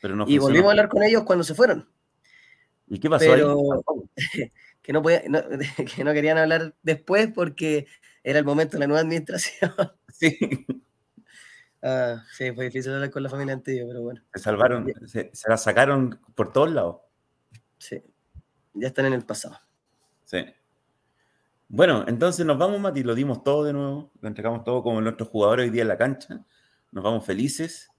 pero 0.00 0.16
no 0.16 0.24
Y 0.24 0.38
funcionó. 0.38 0.42
volvimos 0.44 0.68
a 0.68 0.70
hablar 0.70 0.88
con 0.88 1.02
ellos 1.02 1.24
cuando 1.24 1.44
se 1.44 1.54
fueron. 1.54 1.86
¿Y 2.88 2.98
qué 2.98 3.10
pasó 3.10 3.26
pero- 3.26 3.58
ahí? 3.60 3.78
Que 4.84 4.92
no, 4.92 5.02
podía- 5.02 5.24
no- 5.28 5.42
que 5.96 6.04
no 6.04 6.12
querían 6.12 6.38
hablar 6.38 6.76
después 6.84 7.32
porque 7.34 7.88
era 8.22 8.38
el 8.38 8.44
momento 8.44 8.76
de 8.76 8.80
la 8.80 8.86
nueva 8.86 9.00
administración. 9.00 9.72
Sí, 10.16 10.38
Ah, 11.82 12.22
sí, 12.32 12.52
fue 12.52 12.66
difícil 12.66 12.92
hablar 12.92 13.10
con 13.10 13.22
la 13.22 13.28
familia 13.28 13.52
Antillo, 13.54 13.86
pero 13.88 14.00
bueno, 14.02 14.22
se 14.32 14.40
salvaron, 14.40 14.90
se, 15.06 15.30
se 15.34 15.50
la 15.50 15.56
sacaron 15.58 16.18
por 16.34 16.50
todos 16.52 16.70
lados. 16.70 16.98
sí, 17.78 18.00
ya 18.74 18.86
están 18.88 19.04
en 19.06 19.12
el 19.12 19.24
pasado. 19.26 19.58
Sí. 20.24 20.38
Bueno, 21.68 22.04
entonces 22.08 22.46
nos 22.46 22.56
vamos, 22.56 22.80
Mati, 22.80 23.02
lo 23.02 23.14
dimos 23.14 23.42
todo 23.42 23.64
de 23.64 23.72
nuevo, 23.74 24.12
lo 24.20 24.28
entregamos 24.28 24.64
todo 24.64 24.82
como 24.82 25.00
nuestros 25.00 25.28
jugadores 25.28 25.64
hoy 25.64 25.70
día 25.70 25.82
en 25.82 25.88
la 25.88 25.98
cancha, 25.98 26.46
nos 26.92 27.04
vamos 27.04 27.26
felices 27.26 27.90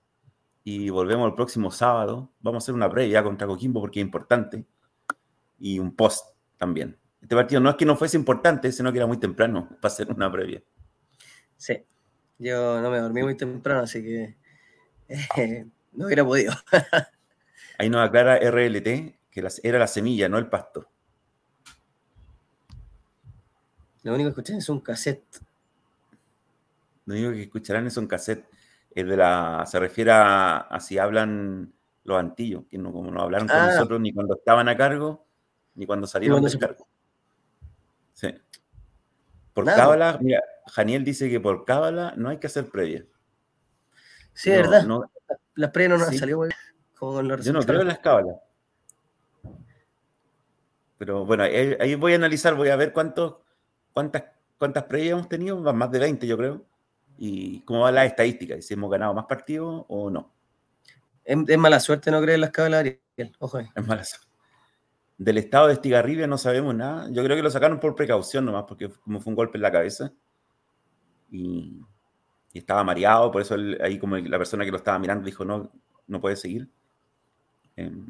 y 0.64 0.90
volvemos 0.90 1.28
el 1.28 1.36
próximo 1.36 1.70
sábado. 1.70 2.32
Vamos 2.40 2.64
a 2.64 2.66
hacer 2.66 2.74
una 2.76 2.90
previa 2.90 3.22
contra 3.24 3.46
Coquimbo 3.46 3.82
porque 3.82 4.00
es 4.00 4.06
importante 4.06 4.66
y 5.60 5.78
un 5.78 5.96
post 5.96 6.35
también. 6.58 6.98
Este 7.22 7.36
partido 7.36 7.60
no 7.62 7.70
es 7.70 7.76
que 7.76 7.86
no 7.86 7.96
fuese 7.96 8.18
importante, 8.18 8.72
sino 8.72 8.92
que 8.92 8.98
era 9.00 9.08
muy 9.08 9.18
temprano 9.18 9.68
para 9.82 9.94
hacer 9.94 10.12
una 10.12 10.32
previa. 10.32 10.62
Sí, 11.58 11.84
yo 12.38 12.82
no 12.82 12.92
me 12.92 13.00
dormí 13.00 13.24
muy 13.24 13.36
temprano, 13.36 13.82
así 13.82 14.04
que 14.04 14.36
eh, 15.10 15.66
no 15.94 16.06
hubiera 16.06 16.24
podido. 16.26 16.54
Ahí 17.78 17.90
nos 17.90 18.08
aclara 18.08 18.38
RLT 18.38 19.16
que 19.32 19.42
las- 19.42 19.60
era 19.64 19.80
la 19.80 19.88
semilla, 19.88 20.30
no 20.30 20.38
el 20.38 20.48
pasto. 20.48 20.88
Lo 24.04 24.14
único 24.14 24.28
que 24.28 24.42
escuché 24.42 24.58
es 24.58 24.70
un 24.70 24.80
cassette. 24.82 25.42
Lo 27.06 27.16
único 27.16 27.32
que 27.32 27.42
escucharán 27.44 27.88
es 27.88 27.98
un 27.98 28.08
cassette. 28.08 28.46
Es 28.94 29.06
de 29.06 29.18
la, 29.18 29.66
se 29.68 29.80
refiere 29.80 30.12
a, 30.12 30.58
a 30.60 30.80
si 30.80 30.98
hablan 30.98 31.74
los 32.04 32.18
antillos, 32.20 32.64
que 32.70 32.78
no, 32.78 32.92
como 32.94 33.12
no 33.12 33.22
hablaron 33.22 33.48
con 33.48 33.58
Ah. 33.58 33.68
nosotros 33.74 34.00
ni 34.00 34.14
cuando 34.14 34.36
estaban 34.36 34.70
a 34.70 34.78
cargo, 34.78 35.25
ni 35.76 35.86
cuando 35.86 36.08
salieron 36.08 36.36
cuando 36.36 36.50
del 36.50 36.60
se- 36.60 36.60
cargo. 36.60 36.88
Sí. 38.14 38.34
Por 39.54 39.66
Nada. 39.66 39.78
cábala, 39.78 40.18
mira, 40.22 40.42
Janiel 40.68 41.04
dice 41.04 41.30
que 41.30 41.40
por 41.40 41.64
cábala 41.66 42.14
no 42.18 42.30
hay 42.30 42.38
que 42.40 42.48
hacer 42.48 42.70
previa. 42.70 43.06
Sí, 44.34 44.50
No, 44.50 44.56
verdad. 44.58 44.84
no, 44.86 45.12
Las 45.56 45.72
pre 45.72 45.88
no 45.88 45.98
nos 45.98 46.10
Sí. 46.10 46.20
muy 46.20 46.48
bien, 46.48 46.58
como 46.98 47.22
los 47.22 47.46
yo 47.46 47.54
no 47.54 47.62
creo 47.62 47.82
en 47.82 47.88
las 47.88 48.00
cábalas. 48.00 48.36
Pero 50.98 51.26
bueno, 51.26 51.44
ahí, 51.44 51.76
ahí 51.80 51.96
voy 51.96 52.14
a 52.14 52.16
analizar, 52.16 52.56
voy 52.56 52.70
a 52.70 52.76
ver 52.76 52.94
cuántos, 52.94 53.36
cuántas, 53.94 54.24
cuántas 54.58 54.84
previas 54.84 55.14
hemos 55.14 55.30
tenido, 55.30 55.62
van 55.62 55.78
más 55.78 55.92
de 55.92 56.00
20 56.00 56.26
yo 56.28 56.38
creo, 56.38 56.66
y 57.18 57.62
cómo 57.62 57.82
va 57.82 57.92
la 57.92 58.06
estadística, 58.06 58.62
si 58.62 58.74
hemos 58.74 58.90
ganado 58.92 59.14
más 59.14 59.26
partidos 59.26 59.86
o 59.88 60.10
no. 60.10 60.34
Es, 61.24 61.38
es 61.48 61.58
mala 61.58 61.80
suerte 61.80 62.12
no 62.12 62.22
creer 62.22 62.36
en 62.36 62.42
las 62.42 62.52
cábalas, 62.52 62.80
Ariel. 62.82 63.02
Ojo 63.40 63.58
ahí. 63.58 63.68
Es 63.76 63.86
mala 63.88 64.04
suerte. 64.04 64.28
Del 65.18 65.38
estado 65.38 65.68
de 65.68 65.74
Estigarribia 65.74 66.28
no 66.28 66.38
sabemos 66.38 66.76
nada. 66.76 67.08
Yo 67.12 67.24
creo 67.24 67.38
que 67.38 67.44
lo 67.44 67.50
sacaron 67.50 67.80
por 67.80 67.96
precaución 67.96 68.46
nomás, 68.46 68.66
porque 68.68 68.90
como 68.90 69.20
fue 69.22 69.32
un 69.32 69.36
golpe 69.36 69.58
en 69.58 69.62
la 69.62 69.72
cabeza. 69.72 70.12
Y, 71.32 71.80
y 72.54 72.60
estaba 72.60 72.84
mareado, 72.84 73.32
por 73.32 73.42
eso 73.42 73.56
él- 73.56 73.78
ahí 73.82 73.98
como 73.98 74.18
la 74.18 74.38
persona 74.38 74.66
que 74.66 74.72
lo 74.72 74.78
estaba 74.78 75.00
mirando 75.00 75.26
dijo, 75.26 75.46
no, 75.46 75.72
no 76.08 76.20
puede 76.22 76.36
seguir. 76.36 76.70
Em, 77.78 78.06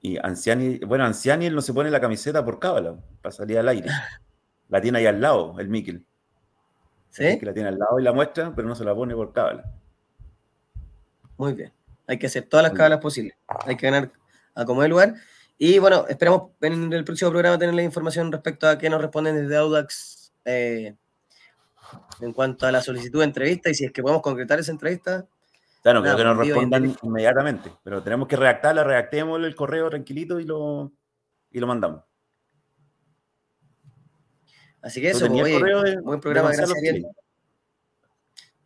y 0.00 0.16
Anciani, 0.18 0.78
bueno, 0.80 1.04
Anciani 1.04 1.46
él 1.46 1.54
no 1.54 1.60
se 1.62 1.72
pone 1.74 1.90
la 1.90 2.00
camiseta 2.00 2.44
por 2.44 2.58
cábala, 2.58 2.96
para 3.20 3.32
salir 3.32 3.58
al 3.58 3.68
aire. 3.68 3.88
La 4.68 4.82
tiene 4.82 4.98
ahí 4.98 5.06
al 5.06 5.18
lado, 5.18 5.58
el 5.58 5.68
Miquel. 5.68 6.04
¿Sí? 7.08 7.38
Que 7.38 7.46
la 7.46 7.54
tiene 7.54 7.70
al 7.70 7.78
lado 7.78 7.98
y 7.98 8.02
la 8.02 8.12
muestra, 8.12 8.54
pero 8.54 8.68
no 8.68 8.74
se 8.74 8.84
la 8.84 8.94
pone 8.94 9.14
por 9.14 9.32
cábala. 9.32 9.64
Muy 11.38 11.54
bien. 11.54 11.72
Hay 12.06 12.18
que 12.18 12.26
hacer 12.26 12.42
todas 12.44 12.64
las 12.64 12.72
cábalas 12.74 13.00
posibles. 13.00 13.34
Hay 13.64 13.78
que 13.78 13.86
ganar 13.90 14.10
a 14.58 14.64
como 14.64 14.82
el 14.82 14.90
lugar. 14.90 15.14
Y 15.56 15.78
bueno, 15.78 16.06
esperamos 16.08 16.50
en 16.60 16.92
el 16.92 17.04
próximo 17.04 17.30
programa 17.30 17.58
tener 17.58 17.74
la 17.74 17.82
información 17.82 18.30
respecto 18.30 18.68
a 18.68 18.76
qué 18.76 18.90
nos 18.90 19.00
responden 19.00 19.36
desde 19.36 19.56
Audax 19.56 20.32
eh, 20.44 20.94
en 22.20 22.32
cuanto 22.32 22.66
a 22.66 22.72
la 22.72 22.82
solicitud 22.82 23.20
de 23.20 23.24
entrevista 23.24 23.70
y 23.70 23.74
si 23.74 23.84
es 23.84 23.92
que 23.92 24.02
podemos 24.02 24.22
concretar 24.22 24.58
esa 24.58 24.72
entrevista. 24.72 25.26
O 25.78 25.82
sea, 25.82 25.94
no 25.94 26.02
Nada, 26.02 26.14
creo 26.14 26.16
que 26.16 26.24
nos 26.24 26.36
pues, 26.36 26.48
respondan 26.48 26.96
inmediatamente, 27.02 27.72
pero 27.84 28.02
tenemos 28.02 28.26
que 28.28 28.36
redactarla, 28.36 28.84
redactemos 28.84 29.42
el 29.42 29.54
correo 29.54 29.88
tranquilito 29.88 30.40
y 30.40 30.44
lo, 30.44 30.92
y 31.50 31.60
lo 31.60 31.66
mandamos. 31.66 32.02
Así 34.82 35.00
que 35.00 35.12
¿Tú 35.12 35.18
eso, 35.18 35.28
pues, 35.28 35.42
oye, 35.42 35.90
de- 35.90 36.00
buen 36.00 36.20
programa, 36.20 36.50
gracias. 36.52 37.02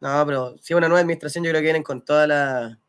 No, 0.00 0.26
pero 0.26 0.56
si 0.58 0.72
es 0.72 0.76
una 0.76 0.88
nueva 0.88 1.00
administración, 1.00 1.44
yo 1.44 1.50
creo 1.50 1.60
que 1.60 1.66
vienen 1.66 1.82
con 1.82 2.04
toda 2.04 2.26
la 2.26 2.81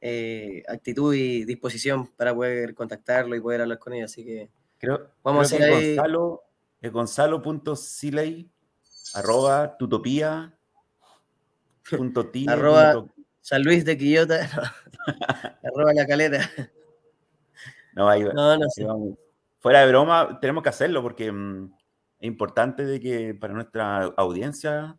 eh, 0.00 0.62
actitud 0.68 1.14
y 1.14 1.44
disposición 1.44 2.06
para 2.16 2.34
poder 2.34 2.74
contactarlo 2.74 3.34
y 3.36 3.40
poder 3.40 3.62
hablar 3.62 3.78
con 3.78 3.92
ellos. 3.94 4.10
Así 4.12 4.24
que 4.24 4.50
Creo, 4.78 5.10
Vamos 5.24 5.48
creo 5.48 5.56
a 5.56 5.58
que 5.58 5.64
hacer 5.74 5.76
ahí- 5.84 5.96
Gonzalo, 5.96 6.42
es 6.80 6.92
gonzalo.siley 6.92 8.50
arroba 9.14 9.76
tutopía 9.76 10.54
punto 11.90 12.30
Arroba- 12.48 12.92
punto- 12.94 13.14
San 13.40 13.62
Luis 13.62 13.84
de 13.84 13.96
Quillota, 13.96 14.40
arroba 15.64 15.92
la 15.94 16.06
caleta. 16.06 16.48
no, 17.94 18.08
ahí 18.08 18.22
No, 18.22 18.32
no 18.34 18.52
ahí 18.52 18.60
sé. 18.70 18.84
vamos. 18.84 19.16
Fuera 19.60 19.80
de 19.80 19.88
broma, 19.88 20.38
tenemos 20.40 20.62
que 20.62 20.68
hacerlo 20.68 21.02
porque 21.02 21.32
mm, 21.32 21.72
es 22.20 22.26
importante 22.28 22.84
de 22.84 23.00
que 23.00 23.34
para 23.34 23.54
nuestra 23.54 24.04
audiencia 24.16 24.96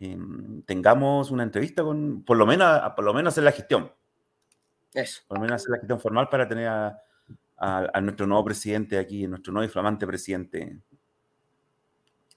em, 0.00 0.62
tengamos 0.62 1.30
una 1.30 1.44
entrevista 1.44 1.82
con, 1.82 2.22
por 2.24 2.36
lo 2.36 2.44
menos, 2.44 2.80
por 2.96 3.04
lo 3.04 3.14
menos 3.14 3.32
hacer 3.34 3.44
la 3.44 3.52
gestión. 3.52 3.90
Eso. 4.94 5.22
por 5.28 5.38
lo 5.38 5.42
menos 5.42 5.56
hacer 5.62 5.70
la 5.70 5.78
gestión 5.78 6.00
formal 6.00 6.28
para 6.28 6.48
tener 6.48 6.66
a, 6.68 6.88
a- 7.58 7.90
a 7.92 8.00
nuestro 8.00 8.26
nuevo 8.26 8.44
presidente 8.44 8.98
aquí, 8.98 9.26
nuestro 9.26 9.52
nuevo 9.52 9.66
y 9.68 9.72
flamante 9.72 10.06
presidente. 10.06 10.78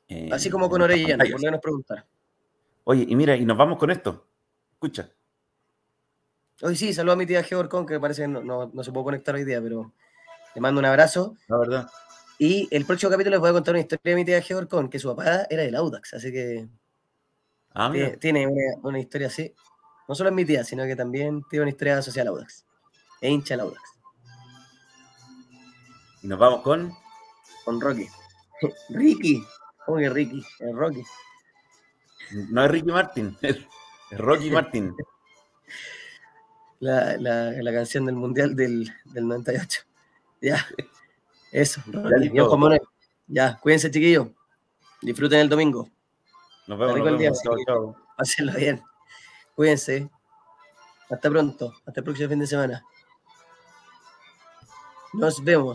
eh, 0.07 0.29
Así 0.31 0.49
como 0.49 0.69
con 0.69 0.81
Orellana, 0.81 1.23
lo 1.25 1.37
menos 1.39 1.59
preguntar. 1.61 2.05
Oye, 2.85 3.05
y 3.07 3.15
mira, 3.15 3.35
y 3.35 3.45
nos 3.45 3.57
vamos 3.57 3.77
con 3.79 3.89
esto. 3.91 4.27
Escucha, 4.73 5.09
Hoy 6.61 6.75
sí, 6.75 6.93
saludo 6.93 7.13
a 7.13 7.17
mi 7.17 7.25
tía 7.25 7.43
Georgón, 7.43 7.85
que 7.85 7.99
parece 7.99 8.21
que 8.21 8.27
no, 8.27 8.41
no, 8.43 8.69
no 8.73 8.83
se 8.83 8.91
puede 8.91 9.03
conectar 9.05 9.33
hoy 9.35 9.43
día, 9.43 9.61
pero 9.61 9.91
le 10.53 10.61
mando 10.61 10.79
un 10.79 10.85
abrazo. 10.85 11.35
la 11.47 11.57
verdad. 11.57 11.87
Y 12.37 12.67
el 12.71 12.85
próximo 12.85 13.09
capítulo 13.11 13.31
les 13.35 13.39
voy 13.41 13.49
a 13.49 13.53
contar 13.53 13.73
una 13.73 13.81
historia 13.81 13.99
de 14.03 14.15
mi 14.15 14.23
tía 14.25 14.41
Georgón, 14.41 14.89
que 14.89 14.99
su 14.99 15.13
papá 15.15 15.45
era 15.49 15.63
del 15.63 15.75
Audax, 15.75 16.13
así 16.13 16.31
que 16.31 16.67
Ah, 17.73 17.89
tiene, 17.91 18.17
tiene 18.17 18.47
una, 18.47 18.61
una 18.83 18.99
historia 18.99 19.27
así. 19.27 19.53
No 20.07 20.15
solo 20.15 20.29
es 20.29 20.35
mi 20.35 20.45
tía, 20.45 20.63
sino 20.63 20.83
que 20.83 20.95
también 20.95 21.43
tiene 21.49 21.63
una 21.63 21.71
historia 21.71 22.01
social 22.01 22.27
Audax. 22.27 22.65
E 23.21 23.29
hincha 23.29 23.53
al 23.53 23.61
Audax, 23.61 23.93
y 26.23 26.27
nos 26.27 26.39
vamos 26.39 26.61
con. 26.61 26.91
con 27.65 27.79
Rocky. 27.79 28.07
Ricky. 28.89 29.45
¿Cómo 29.85 29.97
que 29.97 30.09
Ricky? 30.09 30.43
Es 30.59 30.73
Rocky. 30.73 31.03
No 32.49 32.63
es 32.63 32.71
Ricky 32.71 32.91
Martin, 32.91 33.37
es 33.41 33.57
Rocky 34.11 34.49
Martin. 34.49 34.95
La, 36.79 37.15
la, 37.15 37.49
la 37.51 37.71
canción 37.71 38.05
del 38.05 38.15
Mundial 38.15 38.57
del, 38.57 38.91
del 39.05 39.25
98. 39.25 39.83
Ya. 40.41 40.67
Eso. 41.49 41.81
Ya, 43.25 43.57
cuídense, 43.61 43.89
chiquillos. 43.89 44.27
Disfruten 45.01 45.39
el 45.39 45.47
domingo. 45.47 45.89
Nos 46.67 46.77
vemos, 46.77 46.99
nos 46.99 47.17
día. 47.17 47.31
Pásenlo 48.17 48.51
bien. 48.55 48.83
Cuídense. 49.55 50.09
Hasta 51.09 51.29
pronto. 51.29 51.73
Hasta 51.85 51.99
el 51.99 52.03
próximo 52.03 52.29
fin 52.29 52.39
de 52.39 52.47
semana. 52.47 52.83
Nos 55.13 55.43
vemos. 55.43 55.71